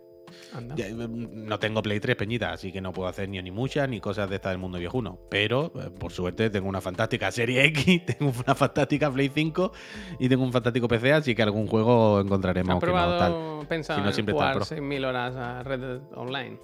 Anda. 0.53 0.76
Mm, 0.76 1.45
no 1.47 1.60
tengo 1.60 1.81
Play 1.81 1.99
3 1.99 2.15
peñita, 2.15 2.51
así 2.53 2.72
que 2.72 2.81
no 2.81 2.91
puedo 2.93 3.07
hacer 3.10 3.27
ni 3.30 3.41
ni 3.41 3.51
muchas 3.51 3.89
ni 3.89 3.99
cosas 3.99 4.30
de 4.30 4.35
esta 4.35 4.49
del 4.49 4.57
mundo 4.60 4.77
viejuno. 4.80 5.19
Pero, 5.30 5.72
eh, 5.76 5.89
por 5.97 6.11
suerte, 6.11 6.49
tengo 6.49 6.68
una 6.69 6.81
fantástica 6.81 7.31
Serie 7.31 7.64
X, 7.65 8.05
tengo 8.05 8.31
una 8.45 8.55
fantástica 8.55 9.11
Play 9.11 9.31
5 9.34 9.72
y 10.19 10.30
tengo 10.30 10.43
un 10.43 10.51
fantástico 10.53 10.88
PC, 10.88 11.14
así 11.14 11.35
que 11.35 11.43
algún 11.43 11.68
juego 11.68 12.19
encontraremos 12.22 12.69
¿Has 12.69 12.76
no 12.76 12.80
tal. 12.80 12.89
probado 12.89 13.65
pensado 13.68 13.97
Si 13.99 14.03
no, 14.03 14.07
en 14.10 14.14
siempre 14.14 14.34
jugar 14.34 14.55
pro. 14.55 14.65
6.000 14.65 15.05
horas 15.05 15.35
a 15.35 15.64
Red 15.64 15.80
Dead 15.80 16.01
Online? 16.15 16.57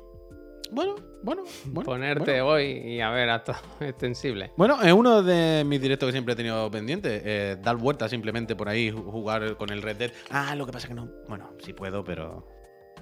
Bueno, 0.72 0.96
bueno, 1.24 1.44
bueno. 1.66 1.86
Ponerte 1.86 2.41
bueno. 2.41 2.48
hoy 2.48 2.66
y 2.66 3.02
a 3.02 3.10
ver 3.10 3.28
hasta 3.32 3.60
extensible. 3.80 4.52
Bueno, 4.56 4.80
es 4.84 4.94
uno 4.94 5.24
de 5.24 5.64
mis 5.66 5.82
directos 5.82 6.06
que 6.08 6.12
siempre 6.12 6.34
he 6.34 6.38
tenido 6.38 6.70
pendiente. 6.70 7.22
eh, 7.26 7.58
dar 7.60 7.76
vueltas 7.78 8.12
simplemente 8.12 8.56
por 8.56 8.70
ahí, 8.70 8.91
ju- 8.91 9.04
jugar 9.04 9.58
con 9.58 9.72
el 9.72 9.82
Red 9.82 9.96
Dead. 9.98 10.12
Ah, 10.30 10.54
lo 10.56 10.68
que 10.68 10.72
pasa 10.72 10.88
que 10.88 10.94
no. 10.94 11.10
Bueno, 11.28 11.50
sí 11.58 11.74
puedo, 11.74 12.04
pero 12.04 12.46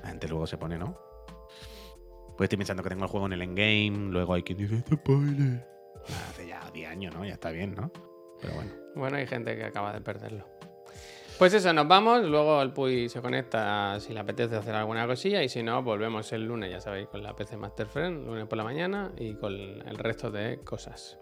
la 0.02 0.10
gente 0.10 0.28
luego 0.28 0.48
se 0.48 0.57
pone, 0.57 0.78
¿no? 0.78 0.98
Pues 2.38 2.45
estoy 2.48 2.57
pensando 2.57 2.84
que 2.84 2.90
tengo 2.90 3.03
el 3.03 3.10
juego 3.10 3.26
en 3.26 3.34
el 3.34 3.41
endgame. 3.41 4.11
Luego 4.11 4.34
hay 4.34 4.44
quien 4.44 4.60
dice, 4.60 4.76
"Este 4.76 4.95
spoiler. 4.95 5.65
Hace 6.30 6.48
ya 6.48 6.69
10 6.72 6.90
años, 6.90 7.15
¿no? 7.15 7.26
Ya 7.26 7.34
está 7.34 7.49
bien, 7.52 7.76
¿no? 7.76 7.91
Pero 8.41 8.53
bueno. 8.53 8.72
Bueno, 8.95 9.18
hay 9.18 9.28
gente 9.28 9.56
que 9.57 9.65
acaba 9.65 9.91
de 9.94 10.02
perderlo. 10.02 10.45
Pues 11.38 11.53
eso, 11.53 11.72
nos 11.74 11.88
vamos. 11.88 12.24
Luego 12.24 12.61
el 12.61 12.72
Puy 12.72 13.10
se 13.10 13.22
conecta 13.22 13.99
si 13.99 14.14
le 14.14 14.19
apetece 14.19 14.56
hacer 14.56 14.74
alguna 14.74 15.06
cosilla. 15.06 15.44
Y 15.44 15.49
si 15.49 15.61
no, 15.61 15.84
volvemos 15.84 16.32
el 16.34 16.45
lunes, 16.45 16.72
ya 16.72 16.82
sabéis, 16.82 17.07
con 17.10 17.22
la 17.22 17.36
PC 17.36 17.57
Master 17.57 17.88
Friend, 17.88 18.26
lunes 18.26 18.48
por 18.48 18.57
la 18.57 18.64
mañana 18.64 19.11
y 19.18 19.36
con 19.36 19.53
el 19.53 19.98
resto 19.98 20.32
de 20.32 20.60
cosas. 20.64 21.19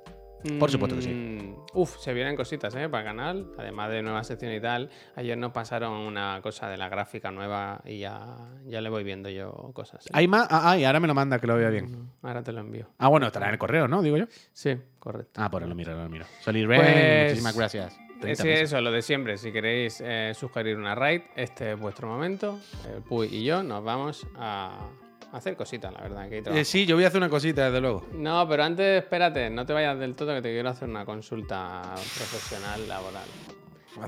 Por 0.60 0.72
supuesto 0.72 0.96
que 0.96 1.02
sí. 1.02 1.10
Mm, 1.10 1.56
Uf, 1.74 1.98
se 2.00 2.14
vienen 2.14 2.36
cositas 2.36 2.74
¿eh? 2.76 2.88
para 2.88 3.02
el 3.04 3.16
canal, 3.16 3.52
además 3.58 3.92
de 3.92 4.02
nueva 4.02 4.24
sección 4.24 4.54
y 4.54 4.62
tal. 4.62 4.90
Ayer 5.16 5.38
nos 5.38 5.52
pasaron 5.52 5.94
una 5.94 6.40
cosa 6.42 6.70
de 6.70 6.78
la 6.78 6.88
gráfica 6.88 7.32
nueva 7.32 7.82
y 7.86 8.00
ya, 8.00 8.38
ya 8.66 8.80
le 8.82 8.90
voy 8.90 9.04
viendo 9.04 9.30
yo 9.30 9.52
cosas. 9.74 10.06
¿eh? 10.06 10.10
¿Hay 10.14 10.28
más? 10.28 10.48
Ah, 10.50 10.72
ah, 10.72 10.78
y 10.78 10.86
ahora 10.86 11.00
me 11.00 11.08
lo 11.08 11.14
manda 11.14 11.40
que 11.40 11.48
lo 11.48 11.56
vea 11.58 11.70
bien. 11.70 12.10
Ahora 12.22 12.44
te 12.44 12.52
lo 12.52 12.62
envío. 12.62 12.88
Ah, 12.98 13.08
bueno, 13.10 13.28
estará 13.28 13.48
en 13.48 13.54
el 13.54 13.60
correo, 13.60 13.88
¿no? 13.88 14.02
Digo 14.02 14.18
yo. 14.18 14.26
Sí, 14.54 14.78
correcto. 15.00 15.42
Ah, 15.42 15.50
pues 15.50 15.66
lo 15.68 15.76
miro, 15.76 15.96
lo 15.96 16.08
miro. 16.10 16.26
Soliren, 16.42 16.80
Pues, 16.80 17.24
muchísimas 17.30 17.58
gracias. 17.58 17.98
30 18.22 18.44
Es 18.44 18.62
eso, 18.62 18.80
lo 18.80 18.92
de 18.92 19.02
siempre. 19.02 19.38
Si 19.38 19.52
queréis 19.52 20.02
eh, 20.04 20.32
sugerir 20.34 20.78
una 20.78 20.96
raid, 20.96 21.22
este 21.36 21.74
es 21.74 21.80
vuestro 21.80 22.08
momento. 22.08 22.60
El 22.96 23.02
Puy 23.02 23.28
y 23.30 23.44
yo 23.44 23.62
nos 23.64 23.84
vamos 23.84 24.26
a 24.38 24.88
hacer 25.38 25.56
cositas, 25.56 25.94
la 25.94 26.02
verdad. 26.02 26.30
Que. 26.30 26.44
Eh, 26.60 26.66
sí, 26.66 26.86
yo 26.86 26.96
voy 26.96 27.04
a 27.06 27.08
hacer 27.08 27.20
una 27.20 27.30
cosita, 27.30 27.66
desde 27.66 27.82
luego. 27.82 28.06
No, 28.14 28.48
pero 28.48 28.64
antes, 28.64 29.04
espérate, 29.04 29.50
no 29.50 29.66
te 29.66 29.74
vayas 29.74 29.98
del 30.00 30.16
todo 30.16 30.34
que 30.36 30.42
te 30.42 30.52
quiero 30.52 30.70
hacer 30.70 30.88
una 30.90 31.06
consulta 31.06 31.82
profesional 31.96 32.88
laboral. 32.88 33.24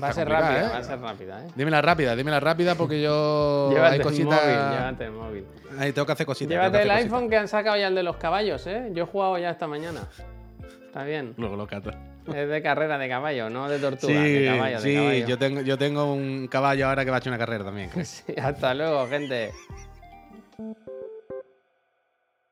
Va 0.02 0.08
a 0.08 0.12
ser 0.12 0.28
rápida, 0.28 0.66
¿eh? 0.66 0.68
va 0.70 0.76
a 0.78 0.84
ser 0.84 1.00
rápida, 1.00 1.46
¿eh? 1.46 1.48
Dímela 1.54 1.80
rápida, 1.80 2.14
dímela 2.14 2.40
rápida 2.40 2.74
porque 2.74 3.00
yo 3.00 3.70
Llévate 3.72 3.92
hay 3.94 3.96
el 3.98 4.02
cositas. 4.02 4.42
móvil, 4.42 4.56
llévate 4.78 5.04
el 5.04 5.12
móvil. 5.12 5.46
Ahí 5.78 5.92
tengo 5.92 6.04
que 6.04 6.12
hacer 6.12 6.26
cositas. 6.26 6.50
Llévate 6.50 6.82
el 6.82 6.90
hacer 6.90 7.04
iPhone 7.04 7.30
que 7.30 7.36
han 7.38 7.48
sacado 7.48 7.76
ya 7.78 7.88
el 7.88 7.94
de 7.94 8.02
los 8.02 8.16
caballos, 8.18 8.66
¿eh? 8.66 8.90
Yo 8.92 9.04
he 9.04 9.06
jugado 9.06 9.38
ya 9.38 9.48
esta 9.50 9.66
mañana. 9.66 10.02
Está 10.84 11.04
bien. 11.04 11.32
Luego 11.38 11.56
lo 11.56 11.66
cato. 11.66 11.90
Es 12.26 12.46
de 12.50 12.60
carrera 12.62 12.98
de 12.98 13.08
caballo, 13.08 13.48
no 13.48 13.66
de 13.70 13.78
tortuga, 13.78 14.12
Sí, 14.12 14.32
de 14.32 14.46
caballo, 14.46 14.78
sí, 14.80 14.90
de 14.90 14.94
caballo. 14.96 15.26
yo 15.26 15.38
tengo, 15.38 15.60
yo 15.62 15.78
tengo 15.78 16.12
un 16.12 16.48
caballo 16.48 16.86
ahora 16.88 17.02
que 17.06 17.10
va 17.10 17.16
a 17.16 17.20
echar 17.20 17.30
una 17.30 17.38
carrera 17.38 17.64
también. 17.64 17.90
Sí, 18.04 18.34
hasta 18.38 18.74
luego, 18.74 19.06
gente. 19.06 19.52